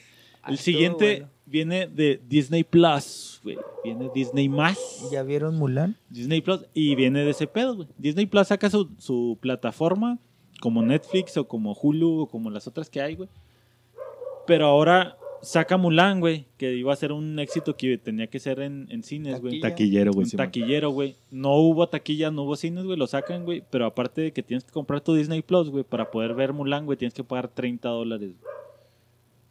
El 0.47 0.53
estuvo 0.55 0.63
siguiente 0.63 1.15
bueno. 1.19 1.31
viene 1.45 1.87
de 1.87 2.21
Disney 2.27 2.63
Plus, 2.63 3.39
güey. 3.43 3.57
Viene 3.83 4.09
Disney 4.13 4.49
más. 4.49 4.77
¿Ya 5.11 5.23
vieron 5.23 5.55
Mulan? 5.57 5.95
Disney 6.09 6.41
Plus 6.41 6.65
y 6.73 6.95
viene 6.95 7.23
de 7.23 7.31
ese 7.31 7.47
pedo, 7.47 7.75
güey. 7.75 7.87
Disney 7.97 8.25
Plus 8.25 8.47
saca 8.47 8.69
su, 8.69 8.89
su 8.97 9.37
plataforma 9.41 10.17
como 10.61 10.81
Netflix 10.81 11.37
o 11.37 11.47
como 11.47 11.73
Hulu 11.73 12.21
o 12.21 12.27
como 12.27 12.49
las 12.49 12.67
otras 12.67 12.89
que 12.89 13.01
hay, 13.01 13.15
güey. 13.15 13.29
Pero 14.45 14.65
ahora 14.65 15.17
saca 15.41 15.77
Mulan, 15.77 16.19
güey, 16.19 16.45
que 16.57 16.73
iba 16.75 16.91
a 16.91 16.95
ser 16.95 17.11
un 17.11 17.39
éxito 17.39 17.77
que 17.77 17.97
tenía 17.97 18.27
que 18.27 18.39
ser 18.39 18.59
en, 18.59 18.87
en 18.89 19.03
cines, 19.03 19.39
güey. 19.39 19.59
Taquillero, 19.61 20.11
güey. 20.11 20.27
Taquillero, 20.27 20.89
güey. 20.89 21.15
No 21.31 21.55
hubo 21.55 21.87
taquilla, 21.87 22.31
no 22.31 22.43
hubo 22.43 22.55
cines, 22.55 22.83
güey. 22.85 22.97
Lo 22.97 23.07
sacan, 23.07 23.45
güey. 23.45 23.63
Pero 23.69 23.85
aparte 23.85 24.21
de 24.21 24.33
que 24.33 24.43
tienes 24.43 24.63
que 24.63 24.71
comprar 24.71 25.01
tu 25.01 25.13
Disney 25.13 25.41
Plus, 25.41 25.69
güey, 25.69 25.83
para 25.83 26.11
poder 26.11 26.33
ver 26.33 26.51
Mulan, 26.53 26.85
güey, 26.85 26.97
tienes 26.97 27.13
que 27.13 27.23
pagar 27.23 27.47
30 27.47 27.87
dólares. 27.89 28.31
güey. 28.39 28.53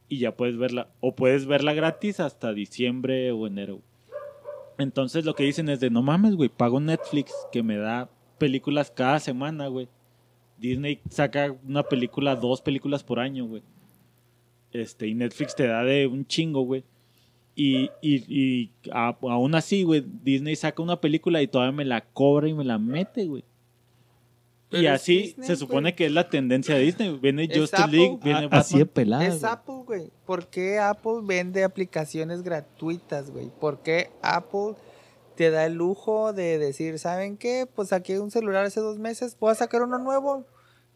Y 0.09 0.19
ya 0.19 0.37
puedes 0.37 0.57
verla. 0.57 0.89
O 1.01 1.15
puedes 1.15 1.47
verla 1.47 1.75
gratis 1.75 2.21
hasta 2.21 2.53
diciembre 2.53 3.33
o 3.33 3.47
enero. 3.47 3.81
Entonces 4.79 5.25
lo 5.25 5.35
que 5.35 5.45
dicen 5.45 5.69
es 5.69 5.81
de 5.81 5.91
no 5.91 6.03
mames, 6.03 6.37
güey. 6.37 6.49
Pago 6.49 6.81
Netflix 6.81 7.33
que 7.53 7.63
me 7.63 7.77
da 7.77 8.09
películas 8.39 8.91
cada 8.91 9.19
semana, 9.21 9.67
güey. 9.67 9.89
Disney 10.57 11.01
saca 11.11 11.55
una 11.67 11.83
película, 11.83 12.37
dos 12.37 12.63
películas 12.63 13.05
por 13.05 13.21
año, 13.21 13.47
güey. 13.47 13.63
Este, 14.73 15.07
y 15.07 15.15
Netflix 15.15 15.55
te 15.55 15.67
da 15.67 15.83
de 15.85 16.07
un 16.07 16.27
chingo, 16.27 16.63
güey. 16.63 16.85
Y, 17.55 17.91
y, 18.01 18.23
y 18.29 18.71
aún 18.93 19.55
así, 19.57 19.83
güey, 19.83 20.05
Disney 20.23 20.55
saca 20.55 20.81
una 20.81 21.01
película 21.01 21.43
y 21.43 21.49
todavía 21.49 21.77
me 21.77 21.85
la 21.85 22.03
cobra 22.03 22.49
y 22.49 22.55
me 22.55 22.65
la 22.65 22.79
mete, 22.79 23.27
güey. 23.27 23.43
Y 24.71 24.83
Pero 24.83 24.93
así 24.93 25.19
Disney, 25.23 25.47
se 25.47 25.57
supone 25.57 25.81
güey. 25.91 25.97
que 25.97 26.07
es 26.07 26.13
la 26.13 26.29
tendencia 26.29 26.75
de 26.75 26.83
Disney. 26.83 27.19
Viene 27.19 27.45
Es 27.45 27.59
Justice 27.59 27.83
Apple. 27.83 27.97
League, 27.99 28.19
viene 28.23 28.39
Ah, 28.39 28.43
Batman. 28.43 28.61
así 28.61 28.79
de 28.79 28.87
pelada. 28.87 29.25
es 29.27 29.41
güey. 29.41 29.53
Apple, 29.53 29.75
güey. 29.87 30.11
¿Por 30.27 30.47
qué 30.49 30.79
Apple 30.79 31.21
vende 31.23 31.65
aplicaciones 31.65 32.43
gratuitas, 32.43 33.31
güey? 33.31 33.51
¿Por 33.61 33.81
qué 33.83 34.11
Apple 34.21 34.75
te 35.37 35.51
da 35.51 35.65
el 35.65 35.75
lujo 35.75 36.35
de 36.35 36.59
decir, 36.59 36.99
¿saben 36.99 37.39
qué? 37.39 37.67
Pues 37.75 37.89
saqué 37.89 38.21
un 38.21 38.31
celular 38.31 38.67
hace 38.67 38.81
dos 38.81 38.99
meses, 38.99 39.37
voy 39.41 39.53
a 39.53 39.55
sacar 39.55 39.83
uno 39.83 39.99
nuevo. 39.99 40.45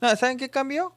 No, 0.02 0.14
¿saben 0.16 0.36
qué 0.36 0.50
cambió? 0.50 0.92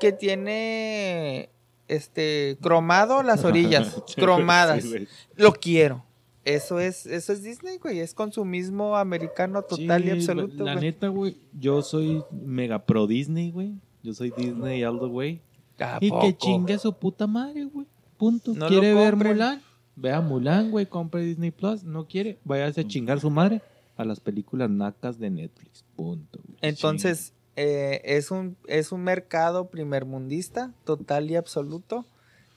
Que 0.00 0.12
tiene 0.12 1.50
este 1.88 2.56
cromado 2.62 3.22
las 3.22 3.44
orillas, 3.44 3.94
cromadas. 4.16 4.84
Sí. 4.84 5.06
Lo 5.34 5.52
quiero. 5.52 6.05
Eso 6.46 6.78
es, 6.78 7.06
eso 7.06 7.32
es 7.32 7.42
Disney, 7.42 7.78
güey. 7.78 7.98
Es 7.98 8.14
consumismo 8.14 8.96
americano 8.96 9.62
total 9.62 10.04
y 10.06 10.10
absoluto, 10.10 10.64
La 10.64 10.74
güey. 10.74 10.84
neta, 10.86 11.08
güey, 11.08 11.36
yo 11.58 11.82
soy 11.82 12.22
mega 12.30 12.78
pro 12.86 13.06
Disney, 13.06 13.50
güey. 13.50 13.74
Yo 14.02 14.14
soy 14.14 14.32
Disney 14.36 14.84
all 14.84 14.98
the 15.00 15.06
way. 15.06 15.40
¿A 15.80 15.98
Y 16.00 16.08
que 16.08 16.14
poco? 16.16 16.30
chingue 16.32 16.74
a 16.74 16.78
su 16.78 16.92
puta 16.92 17.26
madre, 17.26 17.64
güey. 17.64 17.86
Punto. 18.16 18.54
No 18.54 18.68
¿Quiere 18.68 18.94
ver. 18.94 19.16
Mulan? 19.16 19.60
Vea 19.96 20.20
Mulan, 20.20 20.70
güey. 20.70 20.86
Compre 20.86 21.22
Disney 21.22 21.50
Plus. 21.50 21.82
No 21.82 22.06
quiere. 22.06 22.38
Váyase 22.44 22.82
a 22.82 22.86
chingar 22.86 23.18
su 23.20 23.28
madre 23.28 23.60
a 23.96 24.04
las 24.04 24.20
películas 24.20 24.70
nacas 24.70 25.18
de 25.18 25.30
Netflix. 25.30 25.84
Punto. 25.96 26.38
güey. 26.46 26.58
Entonces, 26.62 27.32
eh, 27.56 28.00
es, 28.04 28.30
un, 28.30 28.56
es 28.68 28.92
un 28.92 29.02
mercado 29.02 29.68
primermundista, 29.68 30.72
total 30.84 31.30
y 31.30 31.36
absoluto, 31.36 32.06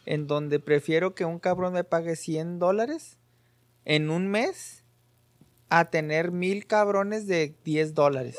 en 0.06 0.28
donde 0.28 0.60
prefiero 0.60 1.16
que 1.16 1.26
un 1.26 1.40
cabrón 1.40 1.74
me 1.74 1.84
pague 1.84 2.16
100 2.16 2.60
dólares 2.60 3.18
en 3.86 4.10
un 4.10 4.28
mes 4.28 4.84
a 5.70 5.86
tener 5.86 6.32
mil 6.32 6.66
cabrones 6.66 7.28
de 7.28 7.56
10 7.64 7.94
dólares. 7.94 8.38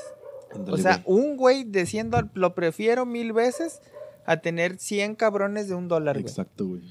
O 0.67 0.77
sea, 0.77 1.03
un 1.07 1.37
güey 1.37 1.65
de 1.65 1.87
100 1.87 2.11
dólares 2.11 2.31
lo 2.35 2.55
prefiero 2.55 3.07
mil 3.07 3.33
veces 3.33 3.81
a 4.27 4.39
tener 4.39 4.79
100 4.79 5.15
cabrones 5.15 5.69
de 5.69 5.75
un 5.75 5.89
dólar, 5.89 6.17
güey. 6.17 6.27
Exacto, 6.27 6.67
güey. 6.67 6.83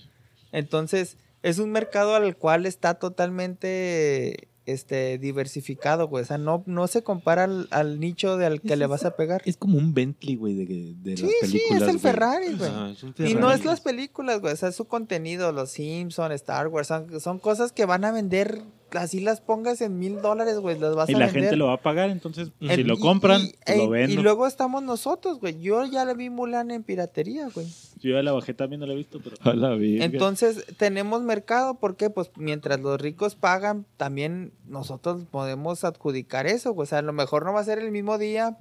Entonces, 0.51 1.17
es 1.43 1.59
un 1.59 1.71
mercado 1.71 2.15
al 2.15 2.35
cual 2.37 2.65
está 2.65 2.95
totalmente 2.95 4.47
este, 4.71 5.17
diversificado, 5.17 6.07
güey. 6.07 6.23
O 6.23 6.25
sea, 6.27 6.37
no, 6.37 6.63
no 6.65 6.87
se 6.87 7.03
compara 7.03 7.45
al, 7.45 7.67
al 7.71 7.99
nicho 7.99 8.37
del 8.37 8.61
que 8.61 8.73
Es 8.73 8.79
le 8.79 8.87
vas 8.87 9.05
a 9.05 9.15
pegar. 9.15 9.41
Es 9.45 9.57
como 9.57 9.77
un 9.77 9.93
Bentley, 9.93 10.35
güey, 10.35 10.55
de, 10.55 10.93
de 10.95 11.17
Sí, 11.17 11.23
las 11.23 11.31
sí, 11.31 11.37
películas. 11.41 11.81
es 11.81 11.87
el 11.87 11.87
güey. 11.87 11.99
Ferrari, 11.99 12.53
güey. 12.55 12.69
Ajá, 12.69 12.89
es 12.91 13.03
un 13.03 13.13
Y 13.17 13.33
no 13.35 13.51
es 13.51 13.65
las 13.65 13.81
películas, 13.81 14.39
güey. 14.41 14.53
O 14.53 14.57
sea, 14.57 14.69
es 14.69 14.75
su 14.75 14.85
contenido, 14.85 15.51
los 15.51 15.71
Simpsons, 15.71 16.33
Star 16.35 16.67
Wars. 16.67 16.87
Son, 16.87 17.19
son 17.19 17.39
cosas 17.39 17.71
que 17.71 17.85
van 17.85 18.05
a 18.05 18.11
vender. 18.11 18.61
Así 18.91 19.19
las 19.19 19.39
pongas 19.39 19.81
en 19.81 19.99
mil 19.99 20.19
dólares, 20.19 20.57
güey. 20.57 20.79
Las 20.79 20.95
vas 20.95 21.07
Y 21.09 21.13
a 21.13 21.19
la 21.19 21.25
vender. 21.27 21.43
gente 21.43 21.57
lo 21.57 21.67
va 21.67 21.73
a 21.73 21.81
pagar, 21.81 22.09
entonces 22.09 22.49
En- 22.59 22.75
si 22.75 22.83
lo 22.83 22.95
y- 22.95 22.99
compran, 22.99 23.41
y, 23.41 23.77
lo 23.77 23.83
y- 23.83 23.87
vendo. 23.89 24.13
y 24.13 24.17
luego 24.23 24.47
estamos 24.47 24.81
nosotros, 24.81 25.39
güey. 25.39 25.59
Yo 25.61 25.85
ya 25.85 26.05
la 26.05 26.15
vi 26.15 26.31
Mulan 26.31 26.71
en 26.71 26.81
piratería, 26.83 27.49
güey. 27.53 27.67
Yo 28.01 28.15
ya 28.15 28.23
la 28.23 28.31
bajé 28.31 28.53
también, 28.53 28.79
no 28.79 28.85
la 28.85 28.93
he 28.93 28.97
visto, 28.97 29.19
pero... 29.21 29.35
A 29.41 29.53
la. 29.53 29.75
Entonces, 29.75 30.65
tenemos 30.77 31.21
mercado, 31.21 31.75
¿por 31.75 31.97
qué? 31.97 32.09
Pues 32.09 32.31
mientras 32.37 32.79
los 32.79 32.99
ricos 32.99 33.35
pagan, 33.35 33.85
también 33.97 34.53
nosotros 34.65 35.25
podemos 35.29 35.83
adjudicar 35.83 36.47
eso, 36.47 36.71
güey. 36.71 36.83
O 36.83 36.87
sea, 36.87 36.99
a 36.99 37.03
lo 37.03 37.11
mejor 37.11 37.45
no 37.45 37.53
va 37.53 37.59
a 37.59 37.65
ser 37.65 37.79
el 37.79 37.91
mismo 37.91 38.17
día, 38.17 38.57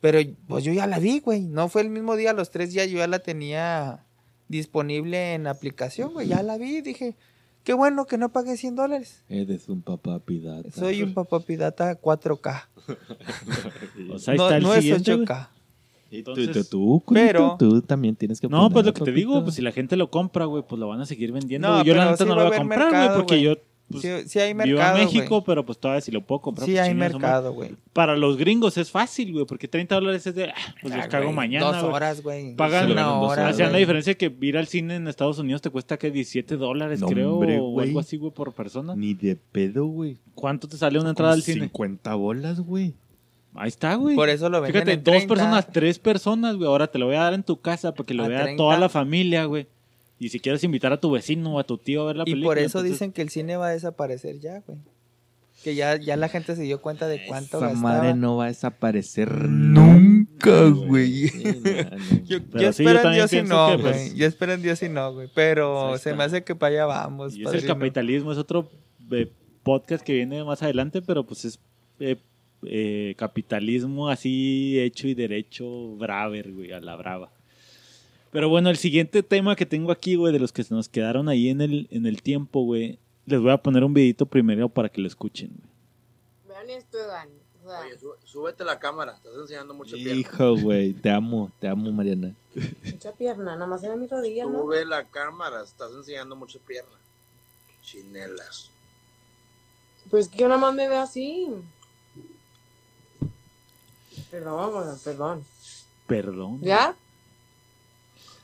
pero 0.00 0.20
pues 0.46 0.62
yo 0.62 0.72
ya 0.72 0.86
la 0.86 1.00
vi, 1.00 1.18
güey. 1.18 1.42
No 1.42 1.68
fue 1.68 1.82
el 1.82 1.90
mismo 1.90 2.14
día, 2.14 2.32
los 2.32 2.50
tres 2.50 2.72
días 2.72 2.88
yo 2.88 2.98
ya 2.98 3.08
la 3.08 3.18
tenía 3.18 4.04
disponible 4.48 5.34
en 5.34 5.48
aplicación, 5.48 6.12
güey. 6.12 6.28
Ya 6.28 6.42
la 6.44 6.56
vi, 6.56 6.80
dije, 6.80 7.16
qué 7.64 7.74
bueno 7.74 8.06
que 8.06 8.18
no 8.18 8.30
pagué 8.30 8.56
100 8.56 8.76
dólares. 8.76 9.24
Eres 9.28 9.68
un 9.68 9.82
papá 9.82 10.20
pirata. 10.20 10.70
Soy 10.70 11.02
un 11.02 11.12
papá 11.12 11.40
pirata 11.40 12.00
4K. 12.00 12.68
O 14.12 14.18
sea, 14.20 14.32
ahí 14.32 14.38
no 14.38 14.44
está 14.44 14.56
el 14.58 14.62
no 14.62 14.74
es 14.74 14.82
siguiente, 14.82 15.14
güey. 15.14 15.26
8K. 15.26 15.48
Y 16.10 16.22
tú, 16.22 16.32
Entonces- 16.32 16.68
tú, 16.68 17.02
tú, 17.06 17.14
Pero- 17.14 17.56
tú, 17.58 17.70
tú 17.80 17.82
también 17.82 18.14
tienes 18.16 18.40
que 18.40 18.48
No, 18.48 18.70
pues 18.70 18.86
lo 18.86 18.94
que 18.94 19.02
te 19.02 19.12
digo, 19.12 19.42
pues 19.42 19.56
si 19.56 19.62
la 19.62 19.72
gente 19.72 19.96
lo 19.96 20.10
compra, 20.10 20.44
güey, 20.44 20.62
pues 20.66 20.78
lo 20.78 20.88
van 20.88 21.00
a 21.00 21.06
seguir 21.06 21.32
vendiendo. 21.32 21.68
No, 21.68 21.84
yo 21.84 21.94
la 21.94 22.04
neta 22.04 22.18
sí 22.18 22.24
no 22.24 22.34
lo 22.36 22.46
voy 22.46 22.54
a 22.54 22.58
comprar, 22.58 22.90
güey, 22.90 23.18
porque 23.18 23.40
yo 23.40 23.54
pues, 23.88 24.02
sí, 24.02 24.08
sí 24.26 24.38
hay 24.40 24.52
vivo 24.52 24.80
en 24.80 24.94
México, 24.94 25.44
pero 25.44 25.64
pues 25.64 25.78
todavía 25.78 26.00
si 26.00 26.10
lo 26.10 26.20
puedo 26.20 26.40
comprar. 26.40 26.66
Sí 26.66 26.72
pues, 26.72 26.82
hay 26.82 26.94
mercado, 26.94 27.52
güey. 27.52 27.76
Para 27.92 28.16
los 28.16 28.36
gringos 28.36 28.76
es 28.78 28.90
fácil, 28.90 29.32
güey, 29.32 29.46
porque 29.46 29.68
30 29.68 29.94
dólares 29.94 30.26
es 30.26 30.34
de, 30.34 30.50
ah, 30.50 30.54
pues 30.82 30.92
Ah, 30.92 30.96
los 30.98 31.06
cago 31.06 31.32
mañana, 31.32 31.66
Dos 31.66 31.84
horas, 31.84 32.20
güey. 32.22 32.56
Pagan 32.56 32.90
una 32.90 33.12
hora. 33.20 33.42
horas, 33.42 33.54
Hacían 33.54 33.70
la 33.70 33.78
diferencia 33.78 34.14
que 34.14 34.34
ir 34.40 34.58
al 34.58 34.66
cine 34.66 34.96
en 34.96 35.06
Estados 35.06 35.38
Unidos 35.38 35.62
te 35.62 35.70
cuesta 35.70 35.98
que 35.98 36.10
17 36.10 36.56
dólares, 36.56 37.00
No, 37.00 37.06
creo, 37.06 37.34
hombre, 37.34 37.60
o 37.60 37.80
algo 37.80 38.00
así, 38.00 38.16
güey, 38.16 38.32
por 38.32 38.52
persona. 38.52 38.96
Ni 38.96 39.14
de 39.14 39.36
pedo, 39.36 39.86
güey. 39.86 40.16
¿Cuánto 40.34 40.66
te 40.66 40.76
sale 40.76 40.98
una 40.98 41.10
entrada 41.10 41.34
al 41.34 41.42
cine? 41.42 41.62
50 41.66 42.12
bolas, 42.16 42.60
güey. 42.60 42.94
Ahí 43.58 43.68
está, 43.68 43.94
güey. 43.94 44.14
Por 44.16 44.28
eso 44.28 44.48
lo 44.48 44.60
venden 44.60 44.72
Fíjate, 44.82 44.92
en 44.92 45.04
dos 45.04 45.14
30. 45.14 45.34
personas, 45.34 45.66
tres 45.72 45.98
personas, 45.98 46.56
güey. 46.56 46.68
Ahora 46.68 46.86
te 46.88 46.98
lo 46.98 47.06
voy 47.06 47.16
a 47.16 47.20
dar 47.22 47.34
en 47.34 47.42
tu 47.42 47.60
casa 47.60 47.92
para 47.94 48.06
que 48.06 48.14
lo 48.14 48.24
A 48.24 48.28
vea 48.28 48.42
30. 48.42 48.56
toda 48.62 48.78
la 48.78 48.88
familia, 48.88 49.44
güey. 49.44 49.66
Y 50.18 50.30
si 50.30 50.40
quieres 50.40 50.64
invitar 50.64 50.92
a 50.92 51.00
tu 51.00 51.10
vecino 51.10 51.54
o 51.54 51.58
a 51.58 51.64
tu 51.64 51.76
tío 51.78 52.02
a 52.02 52.06
ver 52.06 52.16
la 52.16 52.22
Y 52.26 52.32
película. 52.32 52.46
por 52.48 52.58
eso 52.58 52.78
entonces- 52.78 52.92
dicen 52.92 53.12
que 53.12 53.22
el 53.22 53.28
cine 53.28 53.56
va 53.56 53.68
a 53.68 53.70
desaparecer 53.70 54.40
ya, 54.40 54.60
güey. 54.66 54.78
Que 55.64 55.74
ya, 55.74 55.96
ya 55.96 56.16
la 56.16 56.28
gente 56.28 56.54
se 56.54 56.62
dio 56.62 56.80
cuenta 56.80 57.08
de 57.08 57.24
cuánto 57.26 57.56
Esa 57.58 57.68
gastaba. 57.68 57.80
madre 57.94 58.14
no 58.14 58.36
va 58.36 58.44
a 58.44 58.48
desaparecer 58.48 59.32
nunca, 59.48 60.68
güey. 60.68 61.30
Yo, 62.24 62.38
yo 62.38 62.72
sí, 62.72 62.84
yo 62.84 62.90
espero 62.90 62.90
en 62.90 63.02
también 63.02 63.14
Dios 63.14 63.32
y 63.32 63.36
pienso 63.36 63.54
no, 63.54 63.68
que, 63.68 63.82
güey. 63.82 63.92
pues, 63.92 64.14
yo 64.14 64.26
espero 64.26 64.52
en 64.52 64.62
Dios 64.62 64.82
y 64.82 64.88
no, 64.88 65.12
güey. 65.14 65.28
Pero 65.34 65.92
Ahí 65.94 65.98
se 65.98 66.14
me 66.14 66.24
hace 66.24 66.44
que 66.44 66.54
para 66.54 66.72
allá 66.74 66.86
vamos. 66.86 67.34
Y 67.36 67.44
es 67.44 67.52
el 67.54 67.64
capitalismo, 67.66 68.32
es 68.32 68.38
otro 68.38 68.70
eh, 69.10 69.30
podcast 69.62 70.04
que 70.04 70.12
viene 70.12 70.44
más 70.44 70.62
adelante, 70.62 71.02
pero 71.02 71.24
pues 71.24 71.44
es 71.46 71.58
eh, 72.00 72.16
eh, 72.64 73.14
capitalismo 73.16 74.08
así 74.08 74.78
hecho 74.80 75.08
y 75.08 75.14
derecho 75.14 75.96
braver, 75.96 76.52
güey, 76.52 76.72
a 76.72 76.80
la 76.80 76.96
brava. 76.96 77.30
Pero 78.32 78.48
bueno, 78.48 78.70
el 78.70 78.76
siguiente 78.76 79.22
tema 79.22 79.56
que 79.56 79.66
tengo 79.66 79.92
aquí, 79.92 80.16
güey, 80.16 80.32
de 80.32 80.38
los 80.40 80.52
que 80.52 80.64
se 80.64 80.74
nos 80.74 80.88
quedaron 80.88 81.28
ahí 81.28 81.48
en 81.48 81.60
el, 81.60 81.88
en 81.90 82.06
el 82.06 82.22
tiempo, 82.22 82.62
güey, 82.64 82.98
les 83.24 83.40
voy 83.40 83.50
a 83.50 83.56
poner 83.58 83.82
un 83.84 83.94
videito 83.94 84.26
primero 84.26 84.68
para 84.68 84.88
que 84.88 85.00
lo 85.00 85.06
escuchen, 85.06 85.50
güey. 85.56 85.70
Vean 86.48 86.70
esto, 86.70 86.98
sea, 87.66 87.80
Oye, 87.80 87.98
sú- 87.98 88.14
súbete 88.24 88.64
la 88.64 88.78
cámara, 88.78 89.14
estás 89.16 89.32
enseñando 89.36 89.74
mucha 89.74 89.96
pierna. 89.96 90.14
Hijo, 90.14 90.56
güey. 90.56 90.92
Te 90.92 91.10
amo, 91.10 91.50
te 91.58 91.68
amo, 91.68 91.90
Mariana. 91.92 92.34
mucha 92.84 93.12
pierna, 93.12 93.54
nada 93.54 93.66
más 93.66 93.82
era 93.82 93.96
mi 93.96 94.06
rodilla, 94.06 94.46
¿no? 94.46 94.60
Sube 94.60 94.84
la 94.84 95.04
cámara, 95.04 95.62
estás 95.62 95.90
enseñando 95.92 96.36
mucha 96.36 96.58
pierna. 96.60 96.92
Chinelas. 97.82 98.70
Pues 100.10 100.28
que 100.28 100.38
yo 100.38 100.48
nada 100.48 100.60
más 100.60 100.74
me 100.74 100.88
veo 100.88 101.00
así. 101.00 101.48
Perdón, 104.36 104.98
perdón. 105.02 105.44
Perdón. 106.06 106.60
¿Ya? 106.60 106.94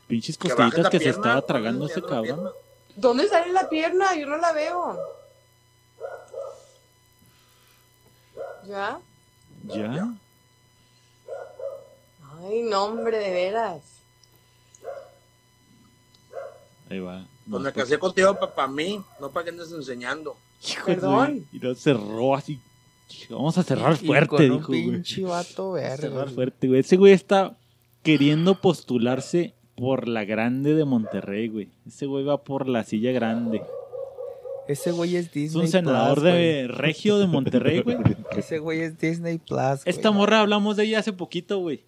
Pinches 0.07 0.37
Que 0.39 0.49
costillitas 0.49 0.89
que 0.89 0.99
se 0.99 1.09
estaba 1.09 1.39
tragando 1.43 1.85
ese 1.85 2.01
cabrón. 2.01 2.49
¿Dónde 2.95 3.27
sale 3.27 3.53
la 3.53 3.69
pierna? 3.69 4.15
Yo 4.15 4.25
no 4.25 4.37
la 4.37 4.53
veo. 4.53 4.97
¿Ya? 8.65 8.99
¿Ya? 9.65 10.13
Ay, 12.41 12.63
no, 12.63 12.85
hombre, 12.85 13.19
de 13.19 13.31
veras. 13.31 13.81
Ahí 16.89 16.99
va. 16.99 17.23
Pues 17.47 17.61
me 17.61 17.71
pues, 17.71 17.83
casé 17.85 17.99
contigo 17.99 18.35
para 18.39 18.67
mí, 18.67 18.99
no 19.19 19.29
para 19.29 19.43
que 19.43 19.49
andes 19.51 19.71
enseñando. 19.71 20.35
hijo 20.67 20.87
de- 20.87 20.95
Perdón. 20.95 21.47
Y 21.51 21.59
lo 21.59 21.75
cerró 21.75 22.35
así. 22.35 22.59
Vamos 23.29 23.57
a 23.57 23.63
cerrar 23.63 23.97
Y 24.01 24.05
fuerte, 24.05 24.27
con 24.27 24.41
un 24.51 24.57
dijo, 24.57 24.67
güey. 24.67 24.83
pinche 24.91 25.23
vato 25.23 25.71
verde. 25.73 25.97
cerrar 26.09 26.29
fuerte, 26.29 26.67
güey. 26.67 26.79
Ese 26.81 26.97
güey 26.97 27.13
está 27.13 27.57
queriendo 28.01 28.55
postularse 28.59 29.53
por 29.75 30.07
la 30.07 30.25
grande 30.25 30.73
de 30.75 30.85
Monterrey, 30.85 31.47
güey. 31.47 31.69
Ese 31.87 32.05
güey 32.05 32.23
va 32.25 32.43
por 32.43 32.67
la 32.67 32.83
silla 32.83 33.11
grande. 33.11 33.61
Ese 34.67 34.91
güey 34.91 35.15
es 35.17 35.31
Disney 35.31 35.63
Es 35.63 35.67
un 35.67 35.71
senador 35.71 36.21
Plus, 36.21 36.23
de 36.25 36.67
Regio 36.69 37.17
de 37.19 37.27
Monterrey, 37.27 37.81
güey. 37.81 37.97
Ese 38.37 38.59
güey 38.59 38.81
es 38.81 38.97
Disney 38.97 39.37
Plus. 39.37 39.81
Esta 39.85 40.11
morra 40.11 40.39
hablamos 40.39 40.77
de 40.77 40.85
ella 40.85 40.99
hace 40.99 41.11
poquito, 41.11 41.59
güey. 41.59 41.83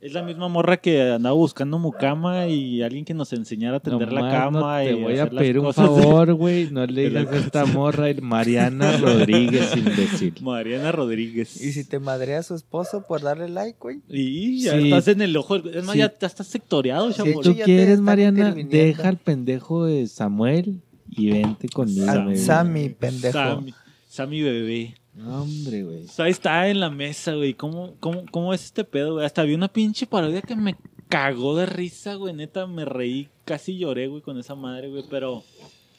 Es 0.00 0.12
la 0.12 0.22
misma 0.22 0.46
morra 0.46 0.76
que 0.76 1.10
andaba 1.10 1.34
buscando 1.34 1.76
mucama 1.76 2.46
y 2.46 2.82
alguien 2.82 3.04
que 3.04 3.14
nos 3.14 3.32
enseñara 3.32 3.78
a 3.78 3.80
tender 3.80 4.12
la 4.12 4.30
cama 4.30 4.60
no 4.60 4.84
te 4.84 4.92
y 4.92 4.94
voy 5.02 5.18
a 5.18 5.24
hacer 5.24 5.36
pedir 5.36 5.58
un 5.58 5.64
cosas 5.64 5.86
favor, 5.86 6.34
güey. 6.34 6.70
No 6.70 6.86
le 6.86 7.08
digas 7.08 7.26
a 7.32 7.36
esta 7.36 7.66
morra 7.66 8.08
el 8.08 8.22
Mariana 8.22 8.96
Rodríguez, 9.00 9.76
imbécil. 9.76 10.34
Mariana 10.40 10.92
Rodríguez. 10.92 11.60
Y 11.60 11.72
si 11.72 11.82
te 11.82 11.98
madrea 11.98 12.38
a 12.38 12.42
su 12.44 12.54
esposo 12.54 13.04
por 13.08 13.22
darle 13.22 13.48
like, 13.48 13.76
güey. 13.80 13.98
Y 14.08 14.60
ya 14.62 14.78
Sí. 14.78 14.84
estás 14.84 15.08
en 15.08 15.20
el 15.20 15.36
ojo. 15.36 15.56
Es 15.56 15.84
más, 15.84 15.94
Sí. 15.94 15.98
ya, 15.98 16.14
ya 16.16 16.26
estás 16.28 16.46
sectoreado, 16.46 17.10
Sí, 17.10 17.16
chavo. 17.16 17.32
tú 17.32 17.40
¿Tú 17.42 17.52
ya 17.54 17.56
te 17.58 17.64
quieres, 17.64 17.88
están 17.88 18.04
Mariana? 18.04 18.38
interviniendo. 18.50 18.76
Deja 18.76 19.08
al 19.08 19.16
pendejo 19.16 19.84
de 19.86 20.06
Samuel 20.06 20.80
y 21.10 21.32
vente 21.32 21.68
conmigo, 21.68 22.08
A 22.08 22.22
güey. 22.22 22.36
Sammy, 22.36 22.88
pendejo. 22.90 23.32
Sammy, 23.36 23.74
Sammy 24.08 24.42
bebé. 24.42 24.94
No, 25.18 25.42
Hombre, 25.42 25.82
güey. 25.82 26.04
O 26.04 26.08
sea, 26.08 26.26
ahí 26.26 26.30
está 26.30 26.68
en 26.68 26.78
la 26.78 26.90
mesa, 26.90 27.34
güey. 27.34 27.52
¿Cómo, 27.54 27.94
cómo, 27.98 28.24
¿Cómo 28.30 28.54
es 28.54 28.64
este 28.64 28.84
pedo, 28.84 29.14
güey? 29.14 29.26
Hasta 29.26 29.42
vi 29.42 29.54
una 29.54 29.66
pinche 29.66 30.06
parodia 30.06 30.42
que 30.42 30.54
me 30.54 30.76
cagó 31.08 31.56
de 31.56 31.66
risa, 31.66 32.14
güey. 32.14 32.32
Neta, 32.32 32.66
me 32.68 32.84
reí, 32.84 33.28
casi 33.44 33.76
lloré, 33.76 34.06
güey, 34.06 34.22
con 34.22 34.38
esa 34.38 34.54
madre, 34.54 34.88
güey. 34.88 35.02
Pero 35.10 35.42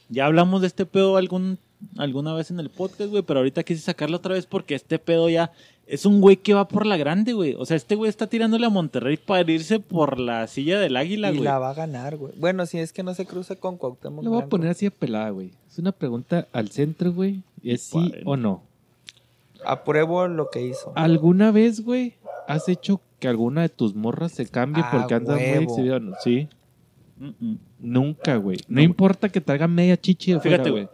ya 0.08 0.26
hablamos 0.26 0.62
de 0.62 0.68
este 0.68 0.86
pedo 0.86 1.18
algún, 1.18 1.60
alguna 1.98 2.34
vez 2.34 2.50
en 2.50 2.62
el 2.62 2.70
podcast, 2.70 3.10
güey. 3.10 3.24
Pero 3.24 3.42
ahorita 3.42 3.64
quise 3.64 3.82
sacarlo 3.82 4.18
otra 4.18 4.36
vez 4.36 4.46
porque 4.46 4.74
este 4.74 5.00
pedo 5.00 5.30
ya 5.30 5.52
es 5.86 6.06
un 6.06 6.22
güey 6.22 6.38
que 6.38 6.54
va 6.54 6.70
por 6.70 6.86
la 6.86 6.96
grande, 6.96 7.34
güey. 7.34 7.56
O 7.56 7.66
sea, 7.66 7.76
este 7.76 7.96
güey 7.96 8.08
está 8.08 8.28
tirándole 8.28 8.68
a 8.68 8.70
Monterrey 8.70 9.18
para 9.18 9.52
irse 9.52 9.82
por 9.82 10.18
la 10.18 10.48
silla 10.48 10.80
del 10.80 10.96
águila, 10.96 11.32
y 11.32 11.38
güey. 11.38 11.44
la 11.44 11.60
va 11.60 11.72
a 11.72 11.74
ganar, 11.74 12.16
güey. 12.16 12.32
Bueno, 12.38 12.66
si 12.66 12.78
es 12.78 12.94
que 12.94 13.04
no 13.04 13.14
se 13.14 13.26
cruza 13.26 13.58
con 13.58 13.76
Cuauhtémoc 13.76 14.24
Lo 14.24 14.32
voy 14.32 14.44
a 14.44 14.48
poner 14.48 14.70
así 14.70 14.86
de 14.86 14.92
pelada, 14.92 15.32
güey. 15.32 15.52
Es 15.70 15.78
una 15.78 15.92
pregunta 15.92 16.48
al 16.54 16.70
centro, 16.70 17.12
güey. 17.12 17.42
¿Es 17.64 17.82
sí 17.82 18.14
o 18.24 18.38
no? 18.38 18.69
Apruebo 19.66 20.28
lo 20.28 20.50
que 20.50 20.62
hizo. 20.62 20.92
¿Alguna 20.96 21.52
vez, 21.52 21.84
güey, 21.84 22.16
has 22.48 22.70
hecho 22.70 23.02
que 23.20 23.28
alguna 23.28 23.62
de 23.62 23.70
tus 23.70 23.96
morras 23.96 24.32
se 24.32 24.48
cambie 24.48 24.84
Ah, 24.86 24.90
porque 24.92 25.14
anda 25.14 25.36
muy 25.36 25.44
huevo. 25.44 26.00
¿no? 26.00 26.16
Sí. 26.24 26.48
Mm, 27.18 27.28
mm. 27.40 27.60
Nunca, 27.80 28.38
güey. 28.38 28.58
No, 28.68 28.76
No. 28.78 28.82
importa 28.82 29.30
que 29.30 29.42
traiga 29.42 29.68
media 29.68 30.00
chichi 30.00 30.34
de 30.34 30.40
Fíjate, 30.40 30.70
güey. 30.70 30.88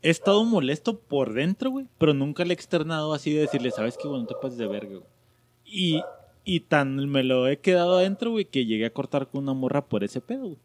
He 0.00 0.10
estado 0.10 0.44
molesto 0.44 0.98
por 1.00 1.32
dentro, 1.34 1.70
güey, 1.70 1.86
pero 1.98 2.14
nunca 2.14 2.44
le 2.44 2.50
he 2.50 2.54
externado 2.54 3.12
así 3.12 3.32
de 3.32 3.40
decirle, 3.40 3.72
¿sabes 3.72 3.96
qué, 4.00 4.06
güey? 4.06 4.20
No 4.20 4.26
te 4.28 4.34
pases 4.40 4.56
de 4.56 4.68
verga, 4.68 4.90
güey. 4.90 5.02
Y, 5.64 6.02
y 6.44 6.60
tan 6.60 6.96
me 7.10 7.24
lo 7.24 7.48
he 7.48 7.58
quedado 7.58 7.98
adentro, 7.98 8.30
güey, 8.30 8.44
que 8.44 8.64
llegué 8.64 8.86
a 8.86 8.92
cortar 8.92 9.26
con 9.26 9.42
una 9.42 9.54
morra 9.54 9.84
por 9.84 10.04
ese 10.04 10.20
pedo, 10.20 10.44
güey. 10.44 10.58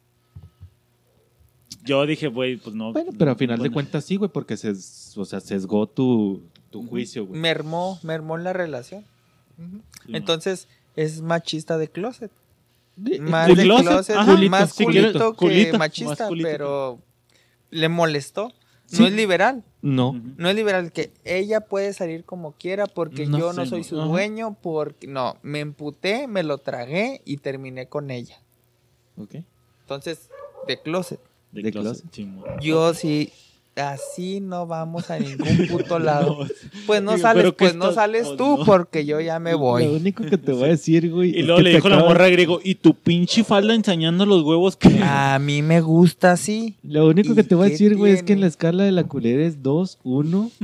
Yo 1.83 2.05
dije, 2.05 2.27
güey, 2.27 2.57
pues 2.57 2.75
no. 2.75 2.93
Bueno, 2.93 3.11
pero 3.17 3.31
a 3.31 3.35
final 3.35 3.57
de 3.57 3.63
bueno, 3.63 3.73
cuentas 3.73 4.05
sí, 4.05 4.15
güey, 4.15 4.29
porque 4.31 4.55
se, 4.55 4.69
o 4.69 5.25
sea, 5.25 5.39
sesgó 5.41 5.87
tu, 5.87 6.43
tu 6.73 6.87
juicio, 6.87 7.25
güey. 7.25 7.39
Mermó, 7.39 7.99
mermó 8.03 8.37
la 8.37 8.51
relación. 8.51 9.05
Sí, 10.05 10.11
Entonces, 10.13 10.67
es 10.95 11.21
machista 11.21 11.77
de 11.77 11.87
closet. 11.87 12.31
De- 12.95 13.19
Más 13.19 13.47
de 13.47 13.55
de 13.55 13.63
closet, 13.63 13.87
closet, 13.87 14.15
ajá, 14.17 14.35
más 14.49 14.73
culito, 14.73 15.31
que 15.31 15.37
culito, 15.37 15.71
más 15.73 15.79
machista, 15.79 16.27
culito. 16.27 16.47
pero 16.47 16.99
le 17.71 17.89
molestó. 17.89 18.51
Sí. 18.85 18.97
No 19.01 19.07
es 19.07 19.13
liberal. 19.13 19.63
No. 19.81 20.19
No 20.37 20.49
es 20.49 20.55
liberal 20.55 20.91
que 20.91 21.11
ella 21.23 21.61
puede 21.61 21.93
salir 21.93 22.23
como 22.25 22.51
quiera 22.51 22.85
porque 22.85 23.25
No 23.25 23.37
yo 23.39 23.51
sé, 23.53 23.57
no 23.61 23.65
soy 23.65 23.83
su 23.83 23.95
dueño, 23.95 24.55
porque 24.61 25.07
no, 25.07 25.37
me 25.41 25.59
emputé, 25.61 26.27
me 26.27 26.43
lo 26.43 26.57
tragué 26.59 27.21
y 27.25 27.37
terminé 27.37 27.87
con 27.87 28.11
ella. 28.11 28.37
Ok. 29.17 29.35
Entonces, 29.81 30.29
de 30.67 30.79
closet. 30.81 31.19
De, 31.51 31.61
de 31.63 31.71
closet, 31.71 32.01
closet. 32.01 32.13
sí, 32.13 32.25
mo- 32.25 32.43
Yo 32.61 32.93
sí 32.93 33.31
así 33.75 34.39
no 34.39 34.67
vamos 34.67 35.09
a 35.09 35.17
ningún 35.19 35.67
puto 35.71 35.97
lado. 35.99 36.39
No, 36.43 36.47
Pues 36.85 37.01
no 37.01 37.11
Digo, 37.15 37.21
sales, 37.21 37.41
pero 37.43 37.55
¿qué 37.55 37.65
pues 37.65 37.75
no 37.75 37.91
sales 37.91 38.27
oh, 38.27 38.35
tú 38.35 38.57
no. 38.59 38.65
porque 38.65 39.05
yo 39.05 39.19
ya 39.19 39.39
me 39.39 39.51
Lo 39.53 39.57
voy. 39.59 39.85
único 39.87 40.23
que 40.25 40.37
te 40.37 40.51
voy 40.51 40.65
a 40.65 40.67
decir, 40.67 41.09
güey. 41.11 41.37
Y 41.37 41.43
luego 41.43 41.61
le 41.61 41.71
te 41.71 41.75
dijo 41.77 41.89
la 41.89 41.95
acabas- 41.95 42.09
morra 42.13 42.29
griego, 42.29 42.59
y 42.63 42.75
tu 42.75 42.93
pinche 42.93 43.43
falda 43.43 43.73
enseñando 43.73 44.25
los 44.25 44.43
huevos 44.43 44.75
que... 44.75 44.89
A 45.03 45.39
mí 45.39 45.61
me 45.61 45.81
gusta 45.81 46.31
así. 46.33 46.75
Lo 46.83 47.07
único 47.07 47.33
¿Y 47.33 47.35
que 47.35 47.43
te 47.43 47.55
voy 47.55 47.67
a 47.67 47.69
decir, 47.71 47.95
güey, 47.95 48.13
es 48.13 48.23
que 48.23 48.33
en 48.33 48.41
la 48.41 48.47
escala 48.47 48.83
de 48.83 48.91
la 48.91 49.03
culera 49.05 49.43
es 49.43 49.63
2, 49.63 49.99
1. 50.03 50.51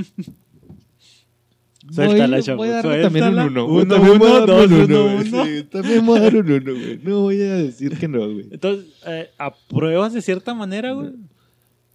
Suéltala, 1.91 2.37
voy, 2.37 2.43
chavo, 2.43 2.57
voy 2.57 2.67
a 2.69 2.71
darle 2.83 3.01
también 3.01 3.25
un 3.29 3.39
1. 3.39 3.65
Uno, 3.65 3.87
también 3.87 4.19
voy 4.19 4.29
a 4.29 4.43
uno, 4.43 4.45
darle 4.45 4.67
dos, 4.67 4.67
un 4.67 4.73
uno, 4.91 5.03
uno, 5.05 5.15
güey. 5.15 5.27
uno. 5.29 5.45
Sí, 5.45 5.63
también 5.71 6.05
voy 6.05 6.19
a 6.19 6.21
dar 6.21 6.35
un 6.35 6.51
1, 6.51 6.61
güey. 6.73 6.99
No 7.03 7.21
voy 7.21 7.41
a 7.41 7.53
decir 7.55 7.97
que 7.97 8.07
no, 8.07 8.19
güey. 8.19 8.45
Entonces, 8.51 8.85
eh, 9.07 9.29
¿apruebas 9.39 10.13
de 10.13 10.21
cierta 10.21 10.53
manera, 10.53 10.91
güey? 10.93 11.09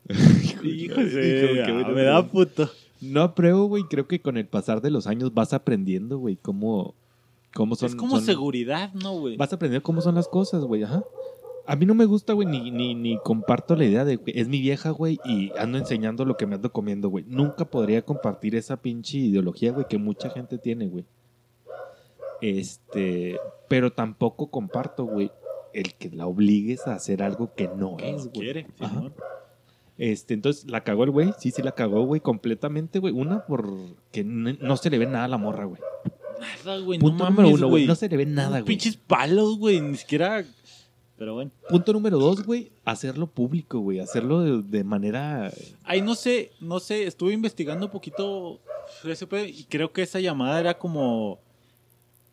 Bueno, 0.08 1.88
me 1.94 2.02
da 2.02 2.26
puto. 2.26 2.70
No 3.00 3.22
apruebo, 3.22 3.66
güey. 3.66 3.84
Creo 3.84 4.06
que 4.06 4.20
con 4.20 4.36
el 4.36 4.46
pasar 4.46 4.80
de 4.80 4.90
los 4.90 5.06
años 5.06 5.32
vas 5.34 5.52
aprendiendo, 5.52 6.18
güey, 6.18 6.36
cómo, 6.36 6.94
cómo 7.54 7.74
son. 7.76 7.88
es 7.90 7.94
como 7.94 8.16
son- 8.16 8.24
seguridad, 8.24 8.92
¿no, 8.94 9.18
güey? 9.18 9.36
Vas 9.36 9.52
aprendiendo 9.52 9.82
cómo 9.82 10.00
son 10.00 10.14
las 10.14 10.28
cosas, 10.28 10.64
güey. 10.64 10.82
Ajá. 10.82 11.02
A 11.66 11.76
mí 11.76 11.86
no 11.86 11.94
me 11.94 12.04
gusta, 12.04 12.34
güey, 12.34 12.46
ni, 12.46 12.70
ni, 12.70 12.94
ni 12.94 13.18
comparto 13.20 13.74
la 13.74 13.86
idea 13.86 14.04
de 14.04 14.18
que 14.18 14.32
es 14.38 14.48
mi 14.48 14.60
vieja, 14.60 14.90
güey, 14.90 15.18
y 15.24 15.50
ando 15.58 15.78
enseñando 15.78 16.26
lo 16.26 16.36
que 16.36 16.46
me 16.46 16.56
ando 16.56 16.70
comiendo, 16.70 17.08
güey. 17.08 17.24
Nunca 17.26 17.64
podría 17.64 18.02
compartir 18.02 18.54
esa 18.54 18.76
pinche 18.76 19.16
ideología, 19.16 19.72
güey, 19.72 19.86
que 19.88 19.96
mucha 19.96 20.28
gente 20.28 20.58
tiene, 20.58 20.88
güey. 20.88 21.06
Este, 22.42 23.38
pero 23.68 23.92
tampoco 23.92 24.48
comparto, 24.50 25.04
güey, 25.06 25.30
el 25.72 25.94
que 25.94 26.10
la 26.10 26.26
obligues 26.26 26.86
a 26.86 26.94
hacer 26.94 27.22
algo 27.22 27.54
que 27.54 27.68
no 27.68 27.96
es, 27.98 28.24
güey. 28.28 28.32
quiere. 28.32 28.66
Este, 29.96 30.34
entonces 30.34 30.68
la 30.70 30.82
cagó 30.82 31.04
el 31.04 31.10
güey, 31.10 31.32
sí, 31.38 31.50
sí 31.50 31.62
la 31.62 31.72
cagó, 31.72 32.04
güey, 32.04 32.20
completamente, 32.20 32.98
güey. 32.98 33.14
Una, 33.14 33.46
porque 33.46 34.24
no 34.24 34.76
se 34.76 34.90
le 34.90 34.98
ve 34.98 35.06
nada 35.06 35.24
a 35.24 35.28
la 35.28 35.38
morra, 35.38 35.64
güey. 35.64 35.80
Nada, 36.40 36.78
güey, 36.78 36.98
no 36.98 37.04
Punto 37.04 37.24
mames, 37.24 37.36
número 37.38 37.54
uno, 37.54 37.68
güey. 37.68 37.86
No 37.86 37.94
se 37.94 38.08
le 38.08 38.16
ve 38.16 38.26
nada, 38.26 38.60
güey. 38.60 38.64
Pinches 38.64 38.96
palos, 38.96 39.58
güey, 39.58 39.80
ni 39.80 39.96
siquiera... 39.96 40.44
Pero 41.16 41.34
bueno. 41.34 41.52
Punto 41.68 41.92
número 41.92 42.18
dos, 42.18 42.44
güey, 42.44 42.72
hacerlo 42.84 43.28
público, 43.28 43.78
güey. 43.78 44.00
Hacerlo 44.00 44.40
de, 44.40 44.62
de 44.62 44.82
manera. 44.82 45.52
Ahí 45.84 46.02
no 46.02 46.16
sé, 46.16 46.50
no 46.60 46.80
sé, 46.80 47.04
estuve 47.04 47.32
investigando 47.32 47.86
un 47.86 47.92
poquito 47.92 48.60
y 49.46 49.64
creo 49.64 49.92
que 49.92 50.02
esa 50.02 50.20
llamada 50.20 50.60
era 50.60 50.78
como 50.78 51.40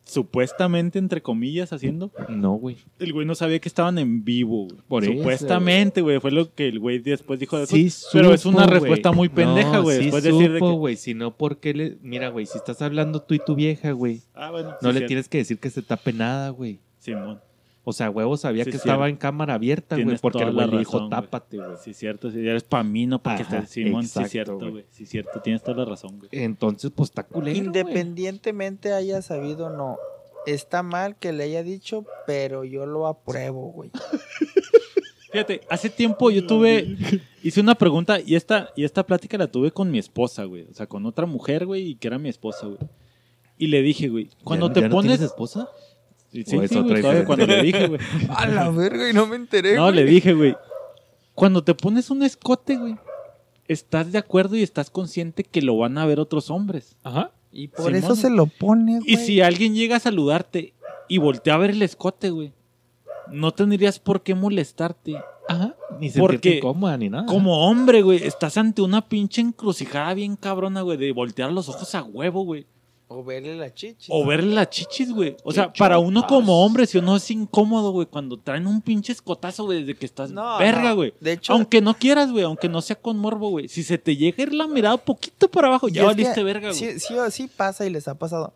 supuestamente, 0.04 1.00
entre 1.00 1.22
comillas, 1.22 1.74
haciendo. 1.74 2.12
No, 2.30 2.54
güey. 2.54 2.78
El 3.00 3.14
güey 3.14 3.26
no 3.26 3.36
sabía 3.36 3.60
que 3.60 3.70
estaban 3.70 3.98
en 3.98 4.24
vivo, 4.24 4.68
güey. 4.68 4.82
Por 4.88 5.06
Supuestamente, 5.06 6.02
güey, 6.02 6.20
fue 6.20 6.32
lo 6.32 6.54
que 6.54 6.68
el 6.68 6.80
güey 6.80 7.00
después 7.00 7.40
dijo 7.40 7.58
de 7.58 7.64
eso. 7.64 7.76
Sí, 7.76 7.90
pero 8.14 8.34
es 8.34 8.46
una 8.46 8.64
supo, 8.64 8.74
respuesta 8.74 9.10
güey. 9.10 9.18
muy 9.18 9.30
pendeja, 9.30 9.74
No, 9.78 9.84
güey. 9.84 9.98
sí 9.98 10.04
después 10.06 10.24
de 10.24 10.32
decir 10.32 10.52
de 10.52 10.60
supo, 10.60 10.72
que... 10.72 10.78
güey. 10.78 10.96
Si 10.98 11.14
no, 11.14 11.36
porque 11.38 11.74
le. 11.74 11.98
Mira, 12.02 12.30
güey, 12.30 12.46
si 12.46 12.58
estás 12.58 12.82
hablando 12.82 13.22
tú 13.22 13.34
y 13.36 13.40
tu 13.40 13.56
vieja, 13.56 13.92
güey, 13.92 14.22
Ah, 14.34 14.52
bueno. 14.52 14.70
no 14.72 14.78
sí, 14.80 14.86
le 14.88 14.92
cierto. 14.94 15.08
tienes 15.08 15.30
que 15.30 15.38
decir 15.40 15.60
que 15.60 15.70
se 15.70 15.82
tape 15.82 16.14
nada, 16.14 16.50
güey. 16.50 16.80
Simón. 17.00 17.40
O 17.84 17.94
sea, 17.94 18.12
huevo 18.12 18.38
sabía 18.38 18.64
Sí, 18.64 18.70
que 18.72 18.78
cierto. 18.78 18.90
estaba 18.90 19.10
en 19.10 19.16
cámara 19.18 19.56
abierta, 19.56 19.98
güey, 19.98 20.18
porque 20.20 20.44
el 20.44 20.54
güey 20.54 20.68
la 20.68 20.72
le 20.72 20.78
dijo, 20.80 21.10
tápate, 21.10 21.58
güey. 21.58 21.78
Sí, 21.84 21.94
cierto. 21.96 22.30
Sí, 22.30 22.40
eres 22.48 22.64
para 22.64 22.84
mí, 22.84 23.08
no 23.08 23.22
para 23.24 23.38
que 23.38 23.44
estés... 23.44 23.70
Simón, 23.70 24.04
exacto, 24.04 24.28
sí, 24.28 24.32
cierto, 24.32 24.58
güey. 24.70 24.86
Sí, 24.92 25.06
cierto. 25.08 25.42
Tienes 25.42 25.64
toda 25.64 25.78
la 25.78 25.86
razón, 25.86 26.20
güey. 26.20 26.30
Entonces, 26.32 26.92
pues 26.94 27.10
está 27.10 27.24
culero. 27.24 27.58
Independientemente 27.58 28.94
haya 28.94 29.22
sabido 29.24 29.66
o 29.66 29.70
no, 29.72 29.98
está 30.46 30.84
mal 30.84 31.16
que 31.16 31.34
le 31.34 31.46
haya 31.46 31.64
dicho, 31.64 32.06
pero 32.28 32.64
yo 32.64 32.86
lo 32.86 33.08
apruebo, 33.08 33.72
güey. 33.72 33.90
Fíjate, 35.32 35.62
hace 35.70 35.90
tiempo 35.90 36.30
yo 36.30 36.46
tuve, 36.46 36.98
hice 37.42 37.62
una 37.62 37.76
pregunta 37.76 38.20
y 38.20 38.36
esta, 38.36 38.70
y 38.76 38.84
esta 38.84 39.06
plática 39.06 39.38
la 39.38 39.48
tuve 39.48 39.72
con 39.72 39.90
mi 39.90 39.98
esposa, 39.98 40.44
güey. 40.44 40.68
O 40.70 40.74
sea, 40.74 40.88
con 40.88 41.06
otra 41.06 41.26
mujer, 41.26 41.66
güey, 41.66 41.92
y 41.92 41.96
que 41.96 42.10
era 42.10 42.18
mi 42.20 42.28
esposa, 42.28 42.68
güey. 42.68 42.80
Y 43.58 43.68
le 43.68 43.82
dije, 43.82 44.10
güey, 44.10 44.30
cuando 44.44 44.68
¿Ya- 44.68 44.74
te 44.74 44.82
ya 44.82 44.88
no 44.90 44.96
pones... 44.96 45.12
tienes 45.14 45.22
esposa? 45.32 45.70
Sí, 46.32 46.42
¿O 46.42 46.50
sí, 46.50 46.56
güey, 46.56 46.70
todavía 46.70 47.26
cuando 47.26 47.46
le 47.46 47.62
dije, 47.62 47.88
güey. 47.90 48.00
A 48.30 48.48
la 48.48 48.70
verga, 48.70 49.10
y 49.10 49.14
no 49.14 49.28
me 49.28 49.36
enteré. 49.36 49.76
No, 49.76 49.84
güey. 49.84 49.96
le 49.96 50.06
dije, 50.06 50.34
güey, 50.34 50.56
cuando 51.36 51.64
te 51.64 51.74
pones 51.74 52.10
un 52.10 52.24
escote, 52.24 52.78
güey, 52.78 52.96
estás 53.68 54.12
de 54.12 54.18
acuerdo 54.18 54.56
y 54.56 54.64
estás 54.64 54.90
consciente 54.90 55.44
que 55.44 55.62
lo 55.62 55.78
van 55.78 55.98
a 55.98 56.06
ver 56.06 56.20
otros 56.20 56.50
hombres. 56.50 56.96
Ajá. 57.04 57.32
Y 57.52 57.68
por 57.68 57.88
Simón. 57.88 57.96
eso 57.96 58.16
se 58.16 58.30
lo 58.30 58.46
pone, 58.46 59.00
güey. 59.00 59.14
Y 59.14 59.18
si 59.18 59.42
alguien 59.42 59.76
llega 59.76 59.98
a 59.98 60.00
saludarte 60.00 60.74
y 61.10 61.18
voltea 61.18 61.56
a 61.56 61.58
ver 61.58 61.72
el 61.72 61.82
escote, 61.82 62.30
güey, 62.30 62.54
no 63.30 63.52
tendrías 63.52 64.00
por 64.00 64.22
qué 64.22 64.36
molestarte. 64.36 65.18
Ajá. 65.50 65.76
Ni 66.00 66.10
sentirte 66.10 66.58
incómoda 66.58 66.96
ni 66.98 67.10
nada. 67.10 67.26
Como 67.26 67.68
hombre, 67.68 68.02
güey, 68.04 68.24
estás 68.24 68.56
ante 68.56 68.82
una 68.82 69.02
pinche 69.10 69.42
encrucijada 69.42 70.14
bien 70.14 70.38
cabrona, 70.38 70.82
güey, 70.82 70.98
de 70.98 71.12
voltear 71.12 71.52
los 71.52 71.68
ojos 71.68 71.94
a 71.94 72.04
huevo, 72.04 72.44
güey. 72.44 72.66
O 73.14 73.26
verle 73.26 73.58
la 73.58 73.74
chichi. 73.74 74.08
O 74.10 74.26
verle 74.26 74.56
las 74.56 74.70
chichis, 74.70 75.12
güey. 75.12 75.36
O 75.44 75.52
sea, 75.52 75.74
para 75.74 76.00
uno 76.00 76.26
como 76.28 76.64
hombre, 76.64 76.86
si 76.88 76.98
uno 76.98 77.18
es 77.18 77.30
incómodo, 77.30 77.92
güey, 77.92 78.08
cuando 78.08 78.38
traen 78.40 78.68
un 78.68 78.82
pinche 78.82 79.12
escotazo, 79.12 79.66
güey, 79.66 79.84
desde 79.84 80.00
que 80.00 80.06
estás 80.06 80.32
No, 80.32 80.58
verga, 80.60 80.90
no. 80.92 80.96
güey. 80.96 81.14
De 81.20 81.34
hecho, 81.34 81.52
Aunque 81.52 81.82
no 81.82 81.94
quieras, 81.94 82.32
güey, 82.32 82.46
aunque 82.46 82.70
no 82.70 82.82
sea 82.82 82.96
con 82.96 83.18
morbo, 83.18 83.50
güey. 83.50 83.68
Si 83.68 83.84
se 83.84 83.98
te 83.98 84.16
llega 84.16 84.38
a 84.40 84.42
ir 84.44 84.54
la 84.54 84.66
mirada 84.66 84.96
poquito 84.96 85.52
para 85.52 85.68
abajo, 85.68 85.90
y 85.90 85.92
ya 85.92 86.02
es 86.04 86.08
valiste 86.08 86.36
que 86.36 86.44
verga, 86.44 86.70
güey. 86.70 86.80
Sí, 86.80 87.00
sí, 87.02 87.14
o 87.18 87.30
sí 87.30 87.50
pasa 87.54 87.86
y 87.86 87.90
les 87.90 88.08
ha 88.08 88.16
pasado. 88.16 88.54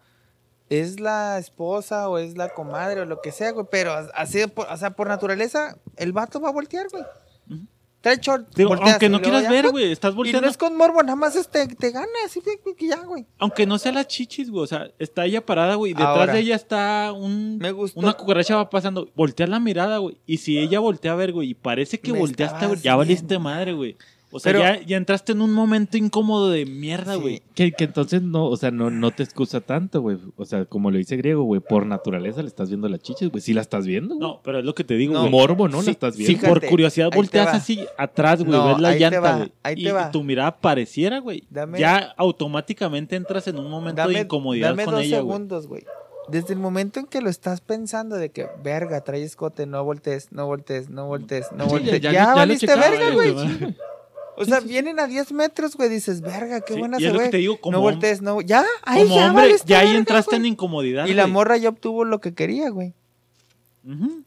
Es 0.70 0.99
la 0.99 1.38
esposa 1.38 2.08
o 2.10 2.18
es 2.18 2.38
la 2.38 2.49
comadre 2.49 3.01
o 3.01 3.06
lo 3.06 3.20
que 3.22 3.32
sea, 3.34 3.51
güey. 3.51 3.66
Pero 3.70 3.91
así, 4.16 4.47
por- 4.47 4.68
o 4.72 4.78
sea, 4.78 4.91
por 4.91 5.08
naturaleza, 5.10 5.78
el 5.97 6.14
vato 6.14 6.39
va 6.39 6.49
a 6.49 6.53
voltear, 6.53 6.88
güey. 6.89 7.03
Ujú. 7.51 7.68
Trae 8.06 8.20
short. 8.22 8.56
Digo, 8.56 8.70
volteas, 8.70 8.91
aunque 8.91 9.08
y 9.08 9.10
no 9.10 9.20
quieras 9.20 9.41
ya, 9.41 9.49
ver, 9.49 9.72
güey, 9.72 9.91
estás 9.91 10.14
Y 10.14 10.16
volteando. 10.18 10.41
no 10.41 10.51
es 10.51 10.58
con 10.58 10.78
morbo, 10.78 11.01
nada 11.01 11.16
más 11.16 11.36
este, 11.36 11.66
te 11.68 11.89
gana, 11.89 12.06
así 12.24 12.39
que 12.39 12.60
que 12.76 12.88
ya, 12.88 12.97
güey. 13.03 13.26
Aunque 13.39 13.66
no 13.66 13.80
sea 13.80 13.91
las 13.93 14.08
chichis, 14.08 14.51
güey. 14.51 14.64
O 14.64 14.68
sea, 14.68 14.91
está 14.99 15.26
ella 15.26 15.43
parada, 15.43 15.74
güey. 15.74 15.93
y 15.93 15.95
Detrás 15.95 16.16
Ahora, 16.20 16.34
de 16.34 16.39
ella 16.41 16.56
está 16.56 17.12
un. 17.14 17.58
Me 17.58 17.72
gustó. 17.72 17.99
Una 17.99 18.14
cucaracha 18.14 18.58
va 18.58 18.70
pasando. 18.70 19.10
Voltea 19.16 19.47
la 19.47 19.60
mirada, 19.60 19.97
güey. 19.97 20.20
Y 20.28 20.38
si 20.38 20.60
ella 20.60 20.80
voltea 20.80 21.14
a 21.14 21.16
ver, 21.16 21.34
güey, 21.34 21.49
y 21.49 21.53
parece 21.56 21.99
que 21.99 22.14
Me 22.14 22.20
volteaste, 22.20 22.68
güey, 22.68 22.80
ya 22.80 22.95
valiste 22.95 23.39
madre, 23.39 23.74
güey. 23.74 23.97
O 24.32 24.39
sea, 24.39 24.51
Pero- 24.51 24.63
ya, 24.63 24.82
ya 24.86 24.97
entraste 24.97 25.32
en 25.32 25.41
un 25.41 25.53
momento 25.53 25.95
incómodo 25.97 26.49
de 26.49 26.65
mierda, 26.65 27.13
Sí. 27.15 27.19
güey. 27.21 27.41
Que, 27.53 27.71
que 27.71 27.86
entonces 27.86 28.21
no, 28.21 28.45
o 28.47 28.57
sea, 28.57 28.69
no, 28.71 28.89
no 28.89 29.11
te 29.11 29.23
excusa 29.23 29.61
tanto, 29.61 30.01
güey. 30.01 30.17
O 30.36 30.43
sea, 30.45 30.65
como 30.65 30.91
lo 30.91 30.97
dice 30.97 31.15
griego, 31.15 31.43
güey, 31.43 31.61
por 31.61 31.86
naturaleza 31.86 32.41
le 32.41 32.47
estás 32.49 32.69
viendo 32.69 32.89
las 32.89 32.99
chiches, 32.99 33.30
güey. 33.30 33.41
Sí 33.41 33.53
la 33.53 33.61
estás 33.61 33.86
viendo, 33.86 34.15
güey. 34.15 34.28
No, 34.28 34.41
pero 34.43 34.59
es 34.59 34.65
lo 34.65 34.76
que 34.76 34.84
te 34.84 34.95
digo, 34.95 35.13
No. 35.13 35.30
Morbo, 35.30 35.69
¿no? 35.69 35.80
Sí, 35.82 35.86
la 35.88 35.91
estás 35.93 36.15
Si 36.15 36.23
viendo. 36.26 36.39
Fíjate, 36.41 36.59
por 36.59 36.69
curiosidad 36.69 37.09
volteas 37.15 37.53
así 37.53 37.86
atrás, 37.97 38.39
güey, 38.43 38.51
No, 38.51 38.67
ves 38.67 38.80
la 38.80 38.89
ahí 38.89 38.95
te 38.95 38.99
llanta, 38.99 39.19
va, 39.21 39.38
güey. 39.38 39.51
ahí 39.63 39.76
te 39.76 39.82
Y, 39.82 39.91
va. 39.91 40.11
tu 40.11 40.23
mirada 40.23 40.57
pareciera, 40.57 41.19
güey. 41.19 41.43
Dame- 41.49 41.80
ya 41.80 42.13
automáticamente 42.17 43.15
entras 43.15 43.47
en 43.47 43.57
un 43.57 43.69
momento 43.69 44.07
de 44.07 44.21
incomodidad 44.21 44.69
dame 44.69 44.86
con 44.86 44.95
dos 44.95 45.03
ella, 45.03 45.19
güey. 45.21 45.34
segundos, 45.34 45.67
güey. 45.67 45.84
Desde 46.28 46.53
el 46.53 46.59
momento 46.59 46.99
en 46.99 47.05
que 47.05 47.21
lo 47.21 47.30
estás 47.30 47.61
pensando 47.61 48.15
de 48.15 48.32
que, 48.32 48.47
verga, 48.63 49.01
trae 49.01 49.21
escote, 49.23 49.67
no 49.67 49.84
voltees, 49.84 50.32
no 50.32 50.47
voltees, 50.47 50.89
no 50.89 51.05
voltees, 51.05 51.51
no 51.55 51.65
Sí, 51.65 51.69
voltees. 51.69 52.01
ya- 52.01 52.11
Ya, 52.11 52.11
ya- 52.11 52.23
ya 52.26 52.30
lo 52.32 52.36
valiste 52.38 52.65
checaba, 52.67 52.89
verga, 52.89 53.11
güey. 53.13 53.36
O 54.38 54.43
sea, 54.45 54.59
vienen 54.59 54.99
a 54.99 55.07
10 55.07 55.31
metros, 55.31 55.75
güey, 55.77 55.89
dices, 55.89 56.21
verga, 56.21 56.61
qué 56.61 56.73
Sí, 56.73 56.79
buena 56.79 56.97
y 56.97 57.01
se 57.01 57.07
es 57.07 57.13
lo 57.13 57.19
ve. 57.19 57.25
que 57.25 57.31
te 57.31 57.38
digo, 57.38 57.59
como 57.61 57.77
no 57.77 57.81
voltees, 57.81 58.21
no. 58.21 58.41
Ya, 58.41 58.65
ahí 58.83 59.03
Como 59.03 59.15
ya 59.15 59.29
hombre, 59.29 59.55
ya 59.65 59.79
ahí 59.79 59.86
verga, 59.88 59.99
entraste 59.99 60.36
en 60.36 60.45
incomodidad, 60.45 61.05
Y 61.07 61.13
la 61.13 61.27
morra 61.27 61.55
ya 61.57 61.69
obtuvo 61.69 62.03
lo 62.03 62.19
que 62.19 62.33
quería, 62.33 62.69
güey. 62.69 62.93
Ujú. 63.88 64.23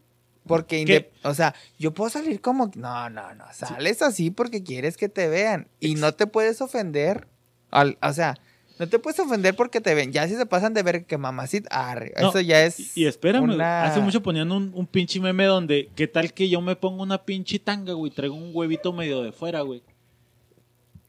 Porque, 0.47 1.11
o 1.23 1.33
sea, 1.35 1.53
yo 1.77 1.93
puedo 1.93 2.09
salir 2.09 2.41
como, 2.41 2.71
no, 2.75 3.09
no, 3.11 3.35
no, 3.35 3.45
sales 3.53 4.01
así 4.01 4.31
porque 4.31 4.63
quieres 4.63 4.97
que 4.97 5.07
te 5.09 5.27
vean 5.27 5.67
y 5.79 5.93
no 5.95 6.13
te 6.15 6.25
puedes 6.25 6.59
ofender, 6.61 7.27
al, 7.69 7.99
o 8.01 8.11
sea, 8.13 8.35
no 8.79 8.87
te 8.89 8.97
puedes 8.97 9.19
ofender 9.19 9.55
porque 9.55 9.79
te 9.79 9.93
ven, 9.93 10.11
ya 10.11 10.27
si 10.27 10.35
se 10.35 10.47
pasan 10.47 10.73
de 10.73 10.81
ver 10.81 11.05
que 11.05 11.19
mamacita, 11.19 11.69
arre, 11.91 12.13
No, 12.19 12.29
eso 12.29 12.39
ya 12.39 12.63
es 12.65 12.97
Y, 12.97 13.03
y 13.03 13.05
espérame, 13.05 13.43
güey, 13.45 13.55
una- 13.57 13.83
hace 13.83 13.99
mucho 13.99 14.23
ponían 14.23 14.51
un, 14.51 14.71
un 14.73 14.87
pinche 14.87 15.19
meme 15.19 15.45
donde, 15.45 15.89
¿qué 15.95 16.07
tal 16.07 16.33
que 16.33 16.49
yo 16.49 16.61
me 16.61 16.75
pongo 16.75 17.03
una 17.03 17.19
pinche 17.25 17.59
tanga, 17.59 17.93
güey? 17.93 18.11
Traigo 18.11 18.33
un 18.33 18.49
huevito 18.51 18.91
medio 18.91 19.21
de 19.21 19.31
fuera, 19.31 19.61
güey. 19.61 19.83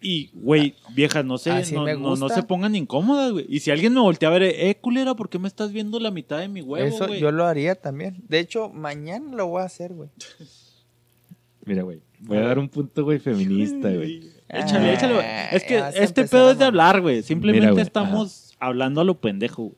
Y, 0.02 0.30
güey, 0.32 0.76
viejas, 0.94 1.24
no 1.24 1.36
se, 1.36 1.50
no, 1.72 2.16
no, 2.16 2.28
se 2.30 2.42
pongan 2.42 2.74
incómodas, 2.74 3.32
güey. 3.32 3.46
Y 3.48 3.60
si 3.60 3.70
alguien 3.70 3.92
me 3.92 4.00
voltea 4.00 4.30
a 4.30 4.32
ver, 4.32 4.42
eh, 4.44 4.78
culera, 4.80 5.14
¿por 5.14 5.28
qué 5.28 5.38
me 5.38 5.46
estás 5.46 5.72
viendo 5.72 6.00
la 6.00 6.10
mitad 6.10 6.38
de 6.38 6.48
mi 6.48 6.62
huevo, 6.62 6.86
Eso 6.86 7.06
güey? 7.06 7.20
yo 7.20 7.30
lo 7.30 7.44
haría 7.44 7.74
también. 7.74 8.22
De 8.26 8.38
hecho, 8.38 8.70
mañana 8.70 9.36
lo 9.36 9.46
voy 9.48 9.60
a 9.62 9.66
hacer, 9.66 9.92
güey. 9.92 10.08
Mira, 11.66 11.82
güey. 11.82 12.00
Voy 12.20 12.38
a 12.38 12.42
dar 12.42 12.58
un 12.58 12.68
punto, 12.68 13.04
güey, 13.04 13.18
feminista, 13.18 13.92
güey. 13.92 14.30
Échale, 14.48 14.88
Ah, 14.90 14.94
échale, 14.94 15.14
güey. 15.14 15.26
Es 15.52 15.64
que 15.64 15.82
este 16.02 16.26
pedo 16.26 16.48
a 16.48 16.52
es 16.52 16.58
de 16.58 16.64
hablar, 16.64 17.00
güey. 17.02 17.22
Simplemente 17.22 17.70
Mira, 17.70 17.82
estamos 17.82 18.56
hablando 18.58 19.00
a 19.02 19.04
lo 19.04 19.20
pendejo, 19.20 19.64
güey. 19.64 19.76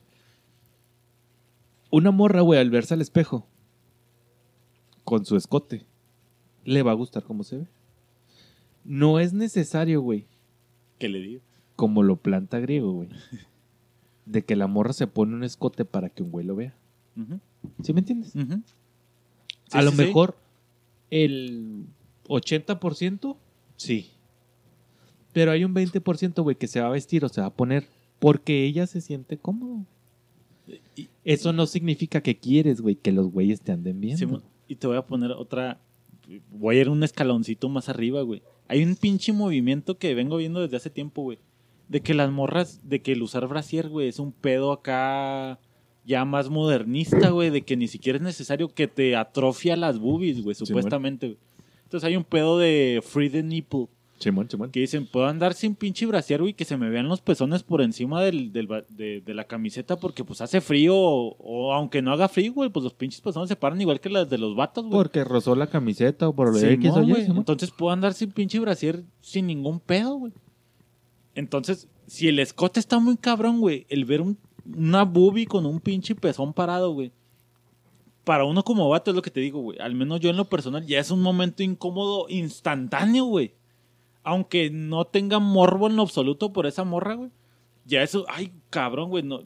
Una 1.91 2.11
morra, 2.11 2.41
güey, 2.41 2.59
al 2.61 2.71
verse 2.71 2.95
al 2.95 3.01
espejo 3.03 3.47
con 5.05 5.27
su 5.27 5.37
escote, 5.37 5.85
le 6.65 6.83
va 6.83 6.93
a 6.93 6.95
gustar 6.95 7.25
cómo 7.25 7.43
se 7.45 7.59
ve. 7.59 7.67
No 8.85 9.19
es 9.21 9.33
necesario, 9.33 10.01
güey, 10.01 10.27
¿Qué 10.99 11.09
le 11.09 11.21
digo? 11.21 11.41
como 11.77 12.03
lo 12.03 12.17
planta 12.17 12.59
griego, 12.61 12.93
güey, 12.93 13.09
de 14.27 14.43
que 14.45 14.57
la 14.57 14.67
morra 14.67 14.93
se 14.93 15.07
pone 15.07 15.35
un 15.35 15.45
escote 15.45 15.85
para 15.85 16.09
que 16.09 16.23
un 16.23 16.31
güey 16.31 16.47
lo 16.47 16.57
vea. 16.57 16.75
¿Sí 17.83 17.93
me 17.93 18.01
entiendes? 18.01 18.33
Sí, 18.33 18.43
a 19.73 19.83
lo 19.83 19.91
sí, 19.91 19.97
sí. 19.99 20.05
mejor 20.05 20.37
el 21.11 21.87
80%, 22.29 23.37
sí. 23.77 24.11
Pero 25.33 25.51
hay 25.53 25.65
un 25.65 25.75
20%, 25.75 26.43
güey, 26.43 26.57
que 26.57 26.67
se 26.67 26.81
va 26.81 26.89
a 26.89 26.91
vestir 26.91 27.25
o 27.25 27.29
se 27.29 27.41
va 27.41 27.47
a 27.49 27.55
poner 27.55 27.87
porque 28.19 28.65
ella 28.65 28.87
se 28.87 29.01
siente 29.01 29.39
cómodo. 29.39 29.85
Y- 30.97 31.09
Eso 31.25 31.53
no 31.53 31.67
significa 31.67 32.21
que 32.21 32.39
quieres, 32.39 32.81
güey, 32.81 32.97
que 32.97 33.13
los 33.13 33.29
güeyes 33.31 33.61
te 33.61 33.73
anden 33.73 34.01
viendo. 34.01 34.43
Y 34.69 34.77
te 34.77 34.87
voy 34.87 34.97
a 34.97 35.07
poner 35.07 35.31
otra. 35.33 35.81
Voy 36.51 36.77
a 36.77 36.81
ir 36.81 36.89
un 36.89 37.03
escaloncito 37.03 37.69
más 37.69 37.89
arriba, 37.89 38.23
güey. 38.23 38.43
Hay 38.69 38.83
un 38.83 38.97
pinche 38.97 39.33
movimiento 39.33 39.99
que 39.99 40.15
vengo 40.15 40.37
viendo 40.37 40.61
desde 40.61 40.77
hace 40.77 40.91
tiempo, 40.91 41.23
güey. 41.23 41.39
De 41.89 42.01
que 42.01 42.15
las 42.15 42.31
morras, 42.31 42.81
de 42.85 43.03
que 43.03 43.13
el 43.13 43.23
usar 43.23 43.47
brasier, 43.49 43.89
güey, 43.89 44.09
es 44.09 44.19
un 44.19 44.33
pedo 44.33 44.73
acá 44.73 45.59
ya 46.05 46.25
más 46.25 46.49
modernista, 46.49 47.31
güey. 47.31 47.51
De 47.51 47.63
que 47.63 47.77
ni 47.77 47.89
siquiera 47.89 48.17
es 48.17 48.23
necesario 48.23 48.69
que 48.69 48.89
te 48.89 49.17
atrofia 49.17 49.77
las 49.77 49.99
boobies, 49.99 50.43
güey, 50.43 50.55
supuestamente, 50.55 51.27
güey. 51.27 51.39
Entonces 51.85 52.09
hay 52.09 52.17
un 52.17 52.25
pedo 52.25 52.59
de 52.59 53.03
free 53.05 53.29
the 53.29 53.43
nipple. 53.43 53.89
Chimón, 54.23 54.47
chimón. 54.47 54.71
Que 54.71 54.81
dicen, 54.81 55.07
puedo 55.07 55.27
andar 55.27 55.53
sin 55.55 55.75
pinche 55.75 56.07
brasier, 56.07 56.41
güey, 56.41 56.55
que 56.55 56.65
se 56.65 56.77
me 56.77 56.89
vean 56.89 57.09
los 57.09 57.21
pezones 57.21 57.63
por 57.65 57.83
encima 57.83 58.23
del, 58.23 58.53
del 58.53 58.69
de, 58.89 59.21
de 59.21 59.35
la 59.35 59.45
camiseta 59.45 59.97
porque 59.97 60.23
pues 60.23 60.41
hace 60.41 60.61
frío 60.61 60.95
o, 60.97 61.37
o 61.41 61.73
aunque 61.73 62.03
no 62.03 62.13
haga 62.13 62.29
frío, 62.29 62.53
güey, 62.53 62.71
pues 62.71 62.85
los 62.85 62.95
pinches 62.95 63.21
pezones 63.21 63.49
se 63.49 63.57
paran 63.57 63.81
igual 63.81 63.99
que 64.01 64.09
las 64.11 64.31
de 64.31 64.39
los 64.39 64.55
vatos, 64.55 64.85
güey. 64.85 64.95
Porque 64.97 65.25
rozó 65.25 65.57
la 65.57 65.67
camiseta 65.67 66.29
o 66.29 66.35
por 66.35 66.53
lo 66.53 66.59
Simón, 66.59 66.75
X 66.75 66.91
o 66.95 67.03
Y, 67.03 67.11
güey. 67.11 67.23
Simón. 67.23 67.39
Entonces 67.39 67.71
puedo 67.73 67.91
andar 67.93 68.15
sin 68.15 68.31
pinche 68.31 68.61
brasier 68.61 69.03
sin 69.21 69.49
ningún 69.49 69.81
pedo, 69.81 70.15
güey. 70.17 70.33
Entonces, 71.35 71.89
si 72.07 72.29
el 72.29 72.39
escote 72.39 72.79
está 72.79 72.99
muy 72.99 73.17
cabrón, 73.17 73.61
güey, 73.61 73.87
el 73.89 74.05
ver 74.05 74.21
un- 74.21 74.39
una 74.77 75.05
boobie 75.05 75.47
con 75.47 75.67
un 75.67 75.81
pinche 75.81 76.15
pezón 76.15 76.53
parado, 76.53 76.93
güey. 76.93 77.11
Para 78.25 78.45
uno 78.45 78.63
como 78.63 78.89
vato 78.89 79.11
es 79.11 79.17
lo 79.17 79.23
que 79.23 79.31
te 79.33 79.41
digo, 79.41 79.61
güey. 79.61 79.79
Al 79.81 79.95
menos 79.97 80.21
yo 80.21 80.31
en 80.31 80.37
lo 80.37 80.45
personal 80.45 80.87
ya 80.87 81.01
es 81.01 81.11
un 81.11 81.21
momento 81.23 81.65
incómodo 81.65 82.27
instantáneo, 82.29 83.25
güey. 83.25 83.55
Aunque 84.25 84.71
no 84.71 85.05
tenga 85.05 85.39
morbo 85.39 85.89
en 85.89 85.97
lo 85.97 86.03
absoluto 86.03 86.53
por 86.53 86.67
esa 86.67 86.85
morra, 86.85 87.15
güey. 87.15 87.31
Ya 87.85 88.03
eso, 88.03 88.25
ay, 88.29 88.53
cabrón, 88.71 89.11
güey. 89.11 89.25
No, 89.25 89.41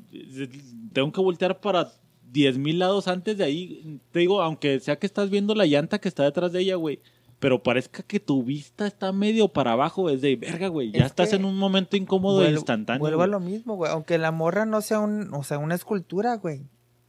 tengo 0.93 1.13
que 1.13 1.21
voltear 1.21 1.61
para 1.61 1.93
10 2.31 2.59
mil 2.59 2.79
lados 2.79 3.09
antes 3.09 3.39
de 3.39 3.45
ahí. 3.45 4.01
Te 4.13 4.21
digo, 4.21 4.43
aunque 4.43 4.79
sea 4.81 4.99
que 4.99 5.07
estás 5.07 5.31
viendo 5.31 5.55
la 5.55 5.67
llanta 5.67 5.99
que 5.99 6.09
está 6.09 6.25
detrás 6.25 6.53
de 6.53 6.61
ella, 6.61 6.77
güey. 6.77 7.01
Pero 7.39 7.63
parezca 7.63 8.03
que 8.03 8.19
tu 8.19 8.43
vista 8.43 8.87
está 8.87 9.13
medio 9.13 9.49
para 9.49 9.73
abajo, 9.73 10.09
es 10.09 10.23
de 10.23 10.37
verga, 10.37 10.69
güey. 10.69 10.91
Ya 10.93 11.01
Es 11.01 11.07
estás 11.07 11.33
en 11.35 11.45
un 11.45 11.59
momento 11.59 11.97
incómodo 11.97 12.45
e 12.45 12.51
instantáneo. 12.51 13.01
Vuelvo 13.01 13.23
a 13.23 13.27
lo 13.27 13.41
mismo, 13.41 13.77
güey. 13.77 13.91
Aunque 13.91 14.17
la 14.17 14.33
morra 14.33 14.65
no 14.65 14.81
sea 14.81 15.01
un, 15.01 15.33
o 15.35 15.43
sea, 15.43 15.59
una 15.59 15.75
escultura, 15.75 16.37
güey. 16.37 16.63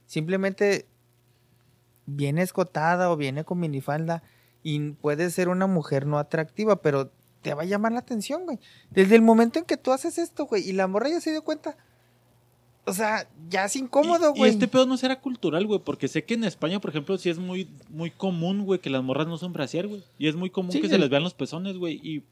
Simplemente 0.06 0.86
viene 2.04 2.42
escotada 2.42 3.10
o 3.10 3.16
viene 3.16 3.44
con 3.44 3.58
minifalda 3.58 4.22
y 4.62 4.92
puede 4.92 5.30
ser 5.30 5.48
una 5.48 5.66
mujer 5.66 6.06
no 6.06 6.18
atractiva, 6.18 6.82
pero 6.82 7.10
te 7.42 7.54
va 7.54 7.62
a 7.62 7.66
llamar 7.66 7.92
la 7.92 8.00
atención, 8.00 8.44
güey. 8.44 8.58
Desde 8.90 9.14
el 9.16 9.22
momento 9.22 9.58
en 9.58 9.64
que 9.64 9.76
tú 9.76 9.92
haces 9.92 10.18
esto, 10.18 10.46
güey, 10.46 10.68
y 10.68 10.72
la 10.72 10.86
morra 10.86 11.08
ya 11.08 11.20
se 11.20 11.30
dio 11.30 11.42
cuenta. 11.42 11.76
O 12.84 12.92
sea, 12.94 13.28
ya 13.50 13.66
es 13.66 13.76
incómodo, 13.76 14.32
güey. 14.32 14.50
Y, 14.50 14.54
este 14.54 14.66
pedo 14.66 14.86
no 14.86 14.96
será 14.96 15.20
cultural, 15.20 15.66
güey, 15.66 15.80
porque 15.84 16.08
sé 16.08 16.24
que 16.24 16.34
en 16.34 16.44
España, 16.44 16.80
por 16.80 16.90
ejemplo, 16.90 17.18
sí 17.18 17.28
es 17.28 17.38
muy, 17.38 17.68
muy 17.90 18.10
común, 18.10 18.64
güey, 18.64 18.80
que 18.80 18.88
las 18.88 19.02
morras 19.02 19.26
no 19.26 19.36
son 19.36 19.52
brasier, 19.52 19.86
güey. 19.88 20.02
Y 20.18 20.26
es 20.26 20.36
muy 20.36 20.48
común 20.48 20.72
Sí, 20.72 20.80
que 20.80 20.88
se 20.88 20.98
les 20.98 21.10
vean 21.10 21.22
los 21.22 21.34
pezones, 21.34 21.76
güey. 21.76 22.00
Y, 22.02 22.22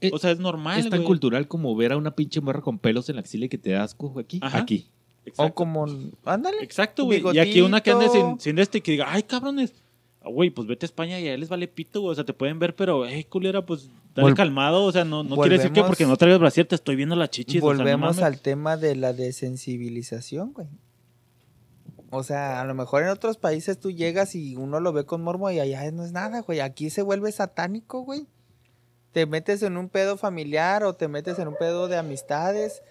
Eh, 0.00 0.10
o 0.12 0.18
sea, 0.18 0.30
es 0.30 0.38
normal, 0.38 0.78
Es 0.78 0.88
tan 0.88 1.02
cultural 1.02 1.48
como 1.48 1.74
ver 1.74 1.92
a 1.92 1.96
una 1.96 2.12
pinche 2.12 2.40
morra 2.40 2.60
con 2.62 2.78
pelos 2.78 3.08
en 3.08 3.16
la 3.16 3.20
axila 3.20 3.46
y 3.46 3.48
que 3.48 3.58
te 3.58 3.70
da 3.70 3.82
asco 3.82 4.08
güey, 4.08 4.24
aquí. 4.24 4.38
Ajá. 4.42 4.58
Aquí. 4.58 4.86
O 5.24 5.28
Exacto. 5.28 5.54
como, 5.54 5.86
ándale. 6.24 6.62
Exacto, 6.62 7.04
güey. 7.04 7.22
Y 7.34 7.38
aquí 7.38 7.60
una 7.60 7.82
que 7.82 7.90
ande 7.90 8.08
sin, 8.08 8.40
sin 8.40 8.58
este 8.60 8.80
que 8.80 8.92
diga, 8.92 9.06
ay, 9.08 9.24
cabrones. 9.24 9.74
ah, 10.22 10.28
Güey, 10.30 10.48
pues 10.50 10.66
vete 10.68 10.86
a 10.86 10.88
España 10.88 11.20
y 11.20 11.28
a 11.28 11.34
él 11.34 11.40
les 11.40 11.48
vale 11.50 11.68
pito, 11.68 12.00
güey. 12.00 12.12
O 12.12 12.14
sea, 12.14 12.24
te 12.24 12.32
pueden 12.32 12.58
ver, 12.58 12.74
pero, 12.76 13.06
eh, 13.06 13.26
culera, 13.28 13.66
pues 13.66 13.90
dale 14.22 14.32
Vol- 14.32 14.36
calmado. 14.36 14.84
O 14.84 14.92
sea, 14.92 15.04
no, 15.04 15.22
no 15.24 15.36
quiere 15.36 15.56
decir 15.56 15.72
que 15.72 15.80
Volvemos- 15.80 15.86
porque 15.88 16.06
no 16.06 16.16
traigas 16.16 16.40
brasier 16.40 16.66
te 16.66 16.74
estoy 16.74 16.96
viendo 16.96 17.16
la 17.16 17.28
chichis. 17.28 17.62
o 17.62 17.66
sea, 17.66 17.72
no 17.72 17.78
Volvemos 17.78 18.18
al 18.20 18.40
tema 18.40 18.76
de 18.76 18.96
la 18.96 19.12
desensibilización, 19.12 20.52
güey. 20.52 20.68
O 22.10 22.22
sea, 22.22 22.60
a 22.60 22.64
lo 22.64 22.74
mejor 22.74 23.02
en 23.02 23.10
otros 23.10 23.36
países 23.36 23.78
tú 23.78 23.90
llegas 23.90 24.34
y 24.34 24.56
uno 24.56 24.80
lo 24.80 24.92
ve 24.92 25.04
con 25.04 25.22
morbo 25.22 25.50
y 25.50 25.60
allá 25.60 25.90
no 25.92 26.04
es 26.04 26.12
nada, 26.12 26.40
güey. 26.40 26.60
Aquí 26.60 26.88
se 26.90 27.02
vuelve 27.02 27.30
satánico, 27.32 28.00
güey. 28.02 28.26
Te 29.12 29.26
metes 29.26 29.62
en 29.62 29.76
un 29.76 29.88
pedo 29.88 30.16
familiar 30.16 30.84
o 30.84 30.94
te 30.94 31.08
metes 31.08 31.38
en 31.38 31.48
un 31.48 31.56
pedo 31.56 31.88
de 31.88 31.96
amistades. 31.98 32.82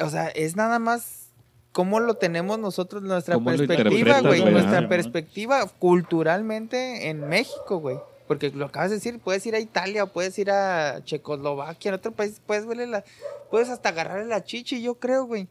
O 0.00 0.08
sea, 0.10 0.28
es 0.28 0.56
nada 0.56 0.78
más 0.78 1.30
cómo 1.72 2.00
lo 2.00 2.14
tenemos 2.14 2.58
nosotros, 2.58 3.02
nuestra 3.02 3.38
perspectiva, 3.38 4.20
güey. 4.20 4.44
Nuestra 4.50 4.88
perspectiva 4.88 5.66
culturalmente 5.78 7.08
en 7.08 7.28
México, 7.28 7.78
güey. 7.78 7.98
Porque 8.26 8.50
lo 8.50 8.66
acabas 8.66 8.90
de 8.90 8.96
decir, 8.96 9.18
puedes 9.20 9.46
ir 9.46 9.54
a 9.54 9.60
Italia 9.60 10.04
o 10.04 10.06
puedes 10.08 10.36
ir 10.38 10.50
a 10.50 11.00
Checoslovaquia, 11.04 11.90
en 11.90 11.94
otro 11.94 12.12
país, 12.12 12.40
puedes 12.44 12.66
verle 12.66 12.86
la, 12.86 13.04
puedes 13.50 13.68
hasta 13.68 13.90
agarrarle 13.90 14.26
la 14.26 14.42
chichi, 14.44 14.82
yo 14.82 14.96
creo, 14.98 15.24
güey. 15.26 15.46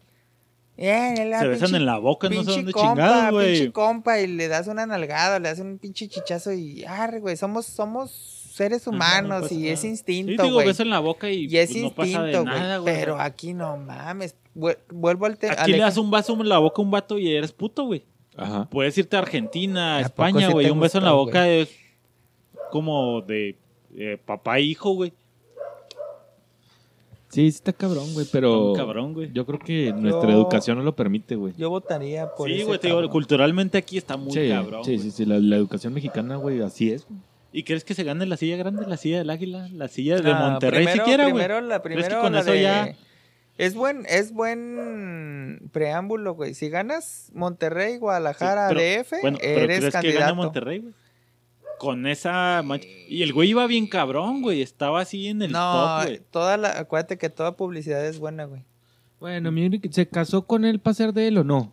Eh, 0.77 1.25
la 1.29 1.39
Se 1.39 1.47
besan 1.47 1.73
en 1.75 1.85
la 1.85 1.97
boca, 1.99 2.27
no 2.29 2.43
sé 2.43 2.51
dónde 2.51 2.73
chingados, 2.73 3.31
güey. 3.31 3.53
Pinche 3.55 3.71
compa, 3.71 4.19
y 4.19 4.27
le 4.27 4.49
das 4.49 4.67
una 4.67 4.85
nalgada, 4.85 5.39
le 5.39 5.47
das 5.47 5.59
un 5.59 5.77
pinche 5.77 6.09
chichazo 6.09 6.51
y, 6.51 6.83
arre, 6.83 7.19
güey, 7.21 7.37
somos, 7.37 7.65
somos 7.65 8.11
seres 8.53 8.85
no 8.87 8.91
humanos 8.93 9.51
y 9.53 9.59
nada. 9.59 9.73
es 9.73 9.79
Sí, 9.81 9.87
instinto, 9.87 10.35
te 10.35 10.43
digo, 10.43 10.55
güey. 10.55 10.67
beso 10.67 10.83
en 10.83 10.89
la 10.89 10.99
boca 10.99 11.29
y, 11.29 11.45
Y 11.49 11.57
es 11.57 11.71
pues, 11.71 11.81
no 11.83 11.91
pasa 11.91 12.23
de 12.23 12.31
instinto, 12.31 12.43
güey. 12.51 12.59
nada, 12.61 12.77
güey. 12.79 12.93
Pero 12.95 13.19
aquí 13.21 13.53
no 13.53 13.77
mames. 13.77 14.35
Vuel- 14.53 14.77
Vuelvo 14.89 15.25
al 15.27 15.37
tema. 15.37 15.55
Aquí 15.59 15.71
le 15.71 15.77
das 15.79 15.97
un 15.97 16.11
vaso 16.11 16.33
en 16.33 16.49
la 16.49 16.57
boca 16.57 16.81
a 16.81 16.85
un 16.85 16.91
vato 16.91 17.17
y 17.17 17.33
eres 17.33 17.53
puto, 17.53 17.85
güey. 17.85 18.03
Ajá. 18.37 18.69
Puedes 18.69 18.97
irte 18.97 19.15
a 19.15 19.19
Argentina, 19.19 19.95
a 19.95 19.99
¿A 19.99 20.01
poco 20.03 20.07
España, 20.27 20.47
sí 20.47 20.53
güey. 20.53 20.69
Un 20.69 20.79
beso 20.81 20.97
en 20.97 21.05
la 21.05 21.13
boca 21.13 21.47
es 21.47 21.69
como 22.81 23.21
de 23.21 23.55
eh, 23.97 24.17
papá 24.25 24.57
e 24.57 24.63
hijo, 24.63 24.91
güey. 24.91 25.13
Sí, 27.29 27.41
sí 27.51 27.57
está 27.57 27.73
cabrón, 27.73 28.13
güey, 28.13 28.25
pero... 28.31 28.71
Un 28.71 28.75
cabrón, 28.77 29.13
güey. 29.13 29.29
Yo 29.33 29.45
creo 29.45 29.59
que 29.59 29.91
nuestra 29.91 30.29
Yo- 30.29 30.37
educación 30.37 30.77
no 30.77 30.83
lo 30.83 30.95
permite, 30.95 31.35
güey. 31.35 31.53
Yo 31.57 31.69
votaría 31.69 32.31
por 32.33 32.47
Sí, 32.47 32.55
ese 32.55 32.63
güey, 32.65 32.79
te 32.79 32.87
digo, 32.87 32.97
cabrón. 32.97 33.11
culturalmente 33.11 33.77
aquí 33.77 33.97
está 33.97 34.15
muy 34.15 34.31
sí, 34.31 34.49
cabrón. 34.49 34.85
sí, 34.85 34.95
güey. 34.95 35.03
sí, 35.03 35.11
sí, 35.11 35.25
la, 35.25 35.39
la 35.39 35.55
educación 35.57 35.93
mexicana, 35.93 36.37
güey, 36.37 36.61
así 36.61 36.91
es. 36.91 37.05
güey. 37.05 37.19
¿Y 37.51 37.63
crees 37.63 37.83
que 37.83 37.93
se 37.93 38.03
gane 38.03 38.25
la 38.25 38.37
silla 38.37 38.55
grande, 38.57 38.85
la 38.85 38.95
silla 38.97 39.17
del 39.17 39.29
águila, 39.29 39.67
la 39.73 39.87
silla 39.87 40.19
de 40.19 40.31
Ah, 40.31 40.49
Monterrey 40.51 40.83
primero, 40.85 41.03
siquiera, 41.03 41.23
güey? 41.23 41.33
Primero, 41.35 41.61
la, 41.61 41.81
¿Crees 41.81 41.97
que 41.97 42.03
primero 42.05 42.21
con 42.21 42.33
la 42.33 42.39
eso 42.41 42.51
de- 42.51 42.61
ya- 42.61 42.95
Es 43.57 43.75
buen, 43.75 44.05
es 44.09 44.33
buen 44.33 45.69
preámbulo, 45.71 46.35
güey. 46.35 46.53
Si 46.53 46.69
ganas 46.69 47.31
Monterrey, 47.33 47.97
Guadalajara, 47.97 48.69
Sí, 48.69 48.75
pero- 48.75 49.01
DF, 49.03 49.21
Bueno, 49.21 49.37
pero 49.41 49.59
eres 49.61 49.65
¿crees 49.79 49.85
que 49.85 49.91
candidato. 49.91 50.19
gane 50.19 50.33
Monterrey, 50.33 50.79
güey? 50.79 50.93
Con 51.79 52.07
esa 52.07 52.61
mancha. 52.63 52.87
Y 53.07 53.23
el 53.23 53.33
güey 53.33 53.49
iba 53.49 53.67
bien 53.67 53.87
cabrón, 53.87 54.41
güey. 54.41 54.61
Estaba 54.61 55.01
así 55.01 55.27
en 55.27 55.41
el 55.41 55.51
no, 55.51 55.59
top, 55.59 56.05
güey. 56.05 56.21
toda 56.31 56.57
la, 56.57 56.79
acuérdate 56.79 57.17
que 57.17 57.29
toda 57.29 57.55
publicidad 57.55 58.05
es 58.05 58.19
buena, 58.19 58.45
güey. 58.45 58.63
Bueno, 59.19 59.51
¿se 59.91 60.07
casó 60.07 60.45
con 60.45 60.65
él 60.65 60.79
para 60.79 60.93
ser 60.93 61.13
de 61.13 61.27
él 61.27 61.37
o 61.37 61.43
no? 61.43 61.71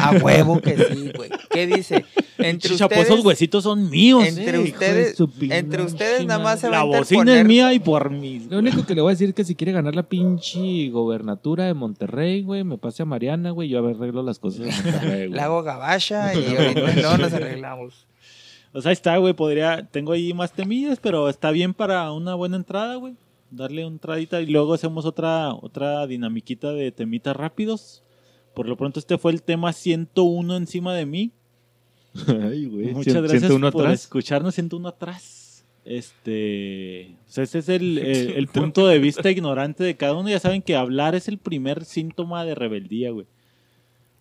A 0.00 0.12
huevo 0.22 0.60
que 0.60 0.76
sí, 0.76 1.12
güey. 1.16 1.30
¿Qué 1.50 1.66
dice? 1.66 2.04
Entre 2.38 2.70
Chichapo, 2.70 2.94
ustedes, 2.94 3.10
esos 3.10 3.24
huesitos 3.24 3.62
son 3.62 3.88
míos. 3.88 4.26
entre 4.26 4.44
eh, 4.44 4.48
hijo 4.48 4.62
de 4.62 4.70
ustedes, 4.72 5.16
su 5.16 5.30
pinche 5.30 5.58
entre 5.58 5.82
ustedes 5.82 6.26
nada 6.26 6.42
más 6.42 6.60
se 6.60 6.68
va 6.68 6.78
La 6.78 6.82
bocina 6.82 7.38
es 7.38 7.46
mía 7.46 7.72
y 7.72 7.78
por 7.78 8.10
mí. 8.10 8.46
Lo 8.50 8.58
único 8.58 8.84
que 8.84 8.94
le 8.96 9.00
voy 9.00 9.10
a 9.10 9.14
decir 9.14 9.28
es 9.28 9.34
que 9.34 9.44
si 9.44 9.54
quiere 9.54 9.70
ganar 9.70 9.94
la 9.94 10.02
pinche 10.02 10.88
gobernatura 10.88 11.66
de 11.66 11.74
Monterrey, 11.74 12.42
güey, 12.42 12.64
me 12.64 12.78
pase 12.78 13.02
a 13.02 13.06
Mariana, 13.06 13.50
güey, 13.50 13.68
yo 13.68 13.78
arreglo 13.78 14.22
las 14.22 14.40
cosas 14.40 14.60
de 14.60 14.66
Monterrey, 14.72 15.28
güey. 15.28 15.30
Lago 15.30 15.62
Gabacha 15.62 16.34
y 16.34 16.44
ahorita 16.56 16.94
no 17.02 17.18
nos 17.18 17.32
arreglamos. 17.32 18.06
O 18.72 18.80
sea, 18.80 18.90
ahí 18.90 18.94
está, 18.94 19.16
güey. 19.18 19.34
Podría. 19.34 19.86
Tengo 19.90 20.12
ahí 20.12 20.32
más 20.32 20.52
temillas, 20.52 20.98
pero 21.00 21.28
está 21.28 21.50
bien 21.50 21.74
para 21.74 22.10
una 22.12 22.34
buena 22.34 22.56
entrada, 22.56 22.96
güey. 22.96 23.14
Darle 23.50 23.84
una 23.84 23.94
entradita 23.94 24.40
y 24.40 24.46
luego 24.46 24.72
hacemos 24.74 25.04
otra, 25.04 25.52
otra 25.54 26.06
dinamiquita 26.06 26.72
de 26.72 26.90
temitas 26.90 27.36
rápidos. 27.36 28.02
Por 28.54 28.66
lo 28.68 28.76
pronto, 28.76 28.98
este 28.98 29.18
fue 29.18 29.32
el 29.32 29.42
tema 29.42 29.72
101 29.72 30.56
encima 30.56 30.94
de 30.94 31.04
mí. 31.06 31.30
Ay, 32.28 32.66
güey. 32.66 32.92
Muchas 32.94 33.14
gracias 33.14 33.42
101 33.42 33.70
por 33.72 33.82
atrás. 33.86 34.00
escucharnos 34.02 34.54
101 34.54 34.88
atrás. 34.88 35.64
Este, 35.84 37.16
pues 37.24 37.38
ese 37.38 37.58
es 37.58 37.68
el, 37.68 37.98
el- 37.98 38.30
el 38.32 38.48
punto 38.48 38.86
de 38.86 38.98
vista 38.98 39.30
ignorante 39.30 39.84
de 39.84 39.96
cada 39.96 40.14
uno. 40.14 40.28
Ya 40.28 40.38
saben 40.40 40.62
que 40.62 40.76
hablar 40.76 41.14
es 41.14 41.28
el 41.28 41.38
primer 41.38 41.84
síntoma 41.84 42.44
de 42.44 42.54
rebeldía, 42.54 43.10
güey. 43.10 43.26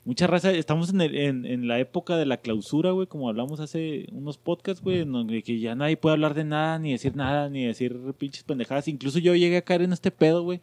Mucha 0.04 0.26
raza, 0.26 0.52
estamos 0.52 0.90
en, 0.92 1.02
el- 1.02 1.16
en, 1.16 1.46
en 1.46 1.68
la 1.68 1.80
época 1.80 2.18
de 2.18 2.26
la 2.26 2.38
clausura, 2.38 2.90
güey, 2.92 3.06
como 3.08 3.30
hablamos 3.30 3.60
hace 3.60 4.08
unos 4.12 4.38
podcasts, 4.40 4.82
güey, 4.84 5.02
en 5.02 5.12
donde 5.12 5.44
que 5.44 5.60
ya 5.60 5.76
nadie 5.76 5.96
puede 5.98 6.14
hablar 6.14 6.34
de 6.34 6.44
nada, 6.44 6.80
ni 6.80 6.92
decir 6.92 7.16
nada, 7.16 7.50
ni 7.50 7.66
decir 7.66 8.00
pinches 8.18 8.44
pendejadas. 8.44 8.88
Incluso 8.88 9.20
yo 9.20 9.36
llegué 9.36 9.58
a 9.58 9.62
caer 9.62 9.84
en 9.84 9.94
este 9.94 10.10
pedo, 10.10 10.42
güey, 10.44 10.60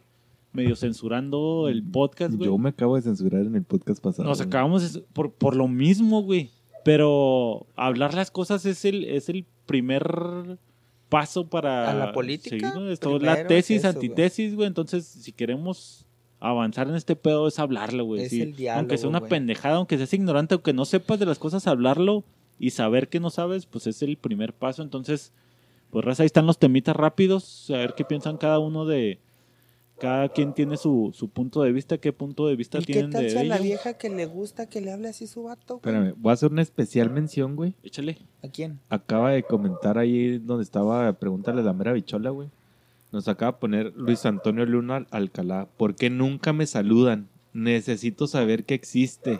medio 0.51 0.75
censurando 0.75 1.67
el 1.69 1.83
podcast, 1.83 2.33
güey. 2.35 2.49
Yo 2.49 2.57
me 2.57 2.69
acabo 2.69 2.97
de 2.97 3.01
censurar 3.03 3.45
en 3.45 3.55
el 3.55 3.63
podcast 3.63 4.03
pasado. 4.03 4.27
Nos 4.27 4.41
acabamos 4.41 5.01
por, 5.13 5.31
por 5.31 5.55
lo 5.55 5.67
mismo, 5.69 6.21
güey. 6.21 6.49
Pero 6.83 7.65
hablar 7.75 8.13
las 8.13 8.31
cosas 8.31 8.65
es 8.65 8.83
el, 8.83 9.05
es 9.05 9.29
el 9.29 9.45
primer 9.65 10.59
paso 11.07 11.47
para... 11.49 11.89
¿A 11.89 11.93
la 11.93 12.11
política? 12.13 12.71
Sí, 12.73 12.79
¿no? 12.79 12.89
Esto 12.89 13.17
es 13.17 13.23
la 13.23 13.47
tesis, 13.47 13.77
es 13.77 13.83
eso, 13.85 13.93
güey. 13.93 14.05
antitesis, 14.09 14.55
güey. 14.55 14.67
Entonces, 14.67 15.05
si 15.05 15.31
queremos 15.31 16.05
avanzar 16.39 16.87
en 16.87 16.95
este 16.95 17.15
pedo, 17.15 17.47
es 17.47 17.59
hablarlo, 17.59 18.05
güey. 18.05 18.23
Es 18.23 18.29
sí. 18.29 18.41
el 18.41 18.55
diálogo, 18.55 18.79
aunque 18.79 18.97
sea 18.97 19.09
una 19.09 19.21
pendejada, 19.21 19.75
aunque 19.75 19.97
seas 19.97 20.13
ignorante, 20.13 20.55
aunque 20.55 20.73
no 20.73 20.85
sepas 20.85 21.19
de 21.19 21.25
las 21.25 21.39
cosas, 21.39 21.67
hablarlo 21.67 22.23
y 22.57 22.71
saber 22.71 23.09
que 23.09 23.19
no 23.19 23.29
sabes, 23.29 23.65
pues 23.65 23.87
es 23.87 24.01
el 24.01 24.17
primer 24.17 24.53
paso. 24.53 24.81
Entonces, 24.81 25.31
pues 25.89 26.05
raza, 26.05 26.23
ahí 26.23 26.27
están 26.27 26.45
los 26.45 26.59
temitas 26.59 26.95
rápidos. 26.95 27.69
A 27.69 27.77
ver 27.77 27.93
qué 27.95 28.05
piensan 28.05 28.37
cada 28.37 28.59
uno 28.59 28.85
de... 28.85 29.19
Cada 29.99 30.29
quien 30.29 30.53
tiene 30.53 30.77
su, 30.77 31.11
su 31.13 31.27
punto 31.27 31.61
de 31.61 31.73
vista, 31.73 31.97
qué 31.97 32.13
punto 32.13 32.47
de 32.47 32.55
vista 32.55 32.77
¿Y 32.79 32.85
qué 32.85 32.93
tienen 32.93 33.11
tal 33.11 33.23
de 33.23 33.31
si 33.31 33.37
a 33.37 33.43
la 33.43 33.57
vieja 33.57 33.97
que 33.97 34.09
le 34.09 34.25
gusta 34.27 34.69
que 34.69 34.79
le 34.79 34.93
hable 34.93 35.09
así 35.09 35.27
su 35.27 35.43
vato? 35.43 35.79
güey? 35.79 35.93
Espérame, 35.93 36.15
voy 36.17 36.29
a 36.29 36.33
hacer 36.35 36.49
una 36.49 36.61
especial 36.61 37.09
mención, 37.09 37.57
güey. 37.57 37.75
Échale. 37.83 38.17
¿A 38.41 38.47
quién? 38.47 38.79
Acaba 38.87 39.31
de 39.31 39.43
comentar 39.43 39.97
ahí 39.97 40.37
donde 40.37 40.63
estaba, 40.63 41.11
pregúntale 41.19 41.59
a 41.59 41.63
la 41.65 41.73
mera 41.73 41.91
bichola, 41.91 42.29
güey. 42.29 42.47
Nos 43.11 43.27
acaba 43.27 43.53
de 43.53 43.57
poner 43.57 43.93
Luis 43.95 44.25
Antonio 44.25 44.65
Luna 44.65 45.07
Alcalá. 45.11 45.67
¿Por 45.77 45.95
qué 45.95 46.09
nunca 46.09 46.53
me 46.53 46.65
saludan? 46.67 47.27
Necesito 47.53 48.27
saber 48.27 48.65
que 48.65 48.75
existe. 48.75 49.39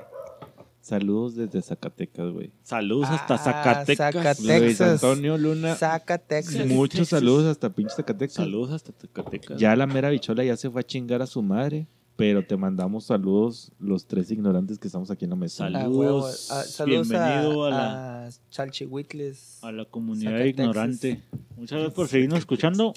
Saludos 0.81 1.35
desde 1.35 1.61
Zacatecas, 1.61 2.31
güey. 2.31 2.51
Saludos 2.63 3.09
hasta 3.09 3.35
Ah, 3.35 3.37
Zacatecas. 3.37 4.13
Zacatecas. 4.13 4.61
Luis. 4.61 4.81
Antonio 4.81 5.37
Luna. 5.37 5.75
Saca 5.75 6.17
Texas. 6.17 6.65
Muchos 6.67 7.09
saludos 7.09 7.45
hasta 7.45 7.69
pinche 7.71 7.93
Zacatecas. 7.95 8.33
Saludos 8.35 8.71
hasta 8.71 8.91
Zacatecas. 8.93 9.59
Ya 9.59 9.75
la 9.75 9.85
mera 9.85 10.09
bichola 10.09 10.43
ya 10.43 10.57
se 10.57 10.69
fue 10.71 10.81
a 10.81 10.83
chingar 10.83 11.21
a 11.21 11.27
su 11.27 11.43
madre. 11.43 11.87
Pero 12.15 12.45
te 12.45 12.57
mandamos 12.57 13.05
saludos 13.05 13.71
los 13.79 14.05
tres 14.07 14.29
ignorantes 14.31 14.77
que 14.79 14.87
estamos 14.87 15.09
aquí 15.11 15.23
en 15.25 15.29
la 15.31 15.35
mesa. 15.37 15.67
Ah. 15.67 15.71
Saludos. 15.71 16.51
Ah, 16.51 16.63
saludos 16.63 17.07
Bienvenido 17.09 17.63
a, 17.65 17.67
a 17.67 17.69
la- 17.69 18.25
a 18.27 18.29
Chalchihuitles. 18.49 19.59
A 19.63 19.71
la 19.71 19.85
comunidad 19.85 20.31
Zacatexas. 20.31 20.59
ignorante. 20.59 21.23
Muchas 21.55 21.77
gracias 21.77 21.93
por 21.93 22.07
seguirnos 22.07 22.39
escuchando. 22.39 22.93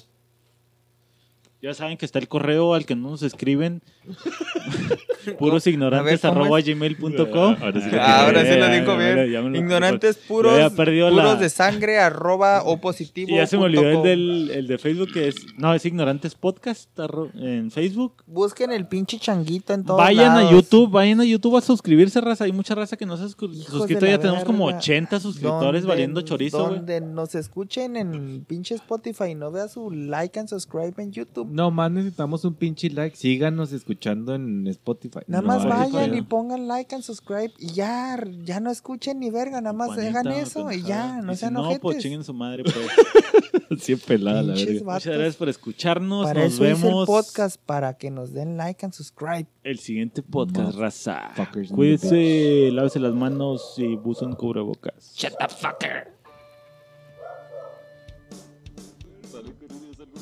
Ya 1.63 1.73
saben 1.73 1.95
que 1.97 2.05
está 2.05 2.19
el 2.19 2.27
correo 2.27 2.73
al 2.73 2.85
que 2.85 2.93
no 2.93 3.11
nos 3.11 3.23
escriben. 3.23 3.81
Puros 5.39 5.65
ignorantes 5.65 6.25
A 6.25 6.27
ver, 6.27 6.33
¿cómo 6.35 6.45
arroba 6.45 6.59
gmail.com. 6.61 7.55
Ahora 7.61 7.79
sí 7.81 7.89
lo 7.89 8.01
Ah, 8.01 8.25
ahora 8.25 8.41
sí 8.41 8.59
lo 8.59 8.67
dijo 8.67 8.87
ya, 8.87 8.97
bien. 8.97 9.15
ya, 9.15 9.25
ya 9.27 9.41
me 9.41 9.49
lo- 9.51 9.57
Ignorantes 9.57 10.17
puros, 10.17 10.71
puros 10.73 11.13
la- 11.13 11.35
de 11.35 11.49
sangre 11.49 11.99
arroba 11.99 12.63
o 12.65 12.81
positivo. 12.81 13.29
Y 13.31 13.35
ya 13.37 13.47
se 13.47 13.57
me 13.57 13.63
olvidó 13.63 13.87
el, 13.87 13.93
com. 13.95 14.03
del, 14.03 14.51
el 14.53 14.67
de 14.67 14.77
Facebook 14.77 15.13
que 15.13 15.29
es. 15.29 15.35
No, 15.57 15.73
es 15.73 15.85
Ignorantes 15.85 16.35
Podcast 16.35 16.89
arro- 16.99 17.31
en 17.35 17.71
Facebook. 17.71 18.23
Busquen 18.27 18.73
el 18.73 18.85
pinche 18.85 19.17
changuito 19.17 19.73
en 19.73 19.85
todos 19.85 19.97
Vayan 19.99 20.35
a. 20.35 20.51
YouTube, 20.51 20.91
vayan 20.91 21.21
a 21.21 21.25
YouTube 21.25 21.55
a 21.55 21.61
suscribirse, 21.61 22.19
raza. 22.19 22.43
Hay 22.43 22.51
mucha 22.51 22.75
raza 22.75 22.97
que 22.97 23.05
no 23.05 23.15
se 23.15 23.23
ha 23.23 23.27
suscrito. 23.29 24.05
Ya 24.05 24.19
tenemos 24.19 24.43
como 24.43 24.65
verga. 24.65 24.79
80 24.79 25.19
suscriptores 25.21 25.83
Donde- 25.83 25.87
valiendo 25.87 26.21
chorizo. 26.23 26.57
Donde 26.57 26.99
nos 26.99 27.33
escuchen 27.35 27.95
en 27.95 28.43
pinche 28.43 28.75
Spotify 28.75 29.29
y 29.29 29.35
no 29.35 29.49
vea 29.49 29.69
su 29.69 29.89
like 29.89 30.37
and 30.37 30.49
subscribe 30.49 31.01
en 31.01 31.13
YouTube. 31.13 31.52
No 31.53 31.69
más 31.69 31.91
necesitamos 31.91 32.43
un 32.45 32.55
pinche 32.55 32.89
like. 32.89 33.15
Síganos 33.15 33.71
escuchando 33.73 34.33
en 34.33 34.65
Spotify. 34.67 35.19
Nada 35.27 35.41
No, 35.41 35.47
más 35.47 35.65
vayan 35.65 36.15
y 36.15 36.23
pongan 36.23 36.67
like 36.67 36.95
and 36.95 37.03
subscribe 37.03 37.53
y 37.59 37.73
ya, 37.73 38.17
ya 38.43 38.59
no 38.59 38.71
escuchen 38.71 39.19
ni 39.19 39.29
verga, 39.29 39.61
nada 39.61 39.73
más 39.73 39.89
Juanita, 39.89 40.19
hagan 40.21 40.31
eso 40.33 40.71
y 40.71 40.81
ya, 40.81 41.21
no 41.21 41.31
Y 41.31 41.35
si 41.35 41.41
sean 41.41 41.53
No, 41.53 41.69
pues 41.79 41.99
chinguen 41.99 42.23
su 42.23 42.33
madre, 42.33 42.63
pues. 42.63 42.75
Sí, 43.79 43.95
pelada 43.95 44.43
la 44.43 44.53
verga. 44.53 44.83
vatos. 44.83 45.05
Muchas 45.05 45.13
gracias 45.15 45.35
por 45.35 45.49
escucharnos. 45.49 46.25
Para 46.25 46.43
Nos 46.43 46.53
eso 46.53 46.63
hice 46.63 46.73
el 46.73 46.81
vemos 46.81 47.05
podcast, 47.07 47.57
para 47.63 47.97
que 47.97 48.11
nos 48.11 48.31
den 48.33 48.57
like 48.57 48.85
and 48.85 48.93
subscribe. 48.93 49.47
el 49.63 49.79
siguiente 49.79 50.21
podcast, 50.21 50.75
raza. 50.77 51.31
Fuckers 51.35 51.71
Cuídense, 51.71 52.69
lávese 52.71 52.99
las 52.99 53.13
manos 53.13 53.75
y 53.77 53.99
usen 54.03 54.33
cubrebocas. 54.33 55.13
Shut 55.15 55.33
the 55.39 55.47
fucker. 55.47 56.12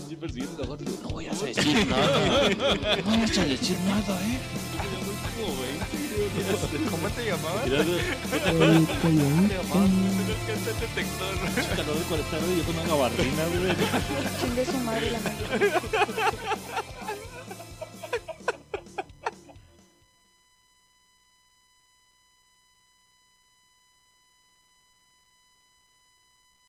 No 0.09 1.09
voy 1.09 1.27
a 1.27 1.31
decir 1.31 1.87
nada. 1.87 2.49
No 2.49 3.03
vayas 3.11 3.37
a 3.37 3.45
decir 3.45 3.77
nada, 3.85 4.19
¿eh? 4.21 4.39
¿Cómo 6.89 7.09
te 7.09 7.25
llamabas? 7.25 7.65
Mira, 7.65 7.83
güey, 7.83 8.75
El 8.75 8.87
coyote. 9.01 9.57
calor 11.75 11.95
de 11.97 12.03
40 12.03 12.29
grados 12.37 12.49
y 12.51 12.57
yo 12.57 12.63
con 12.63 12.75
una 12.75 12.85
gabardina, 12.87 13.43
güey. 13.45 13.75
Chingue 14.41 14.65
su 14.65 14.77
madre 14.79 15.11
la 15.11 15.19
madre. 15.19 15.71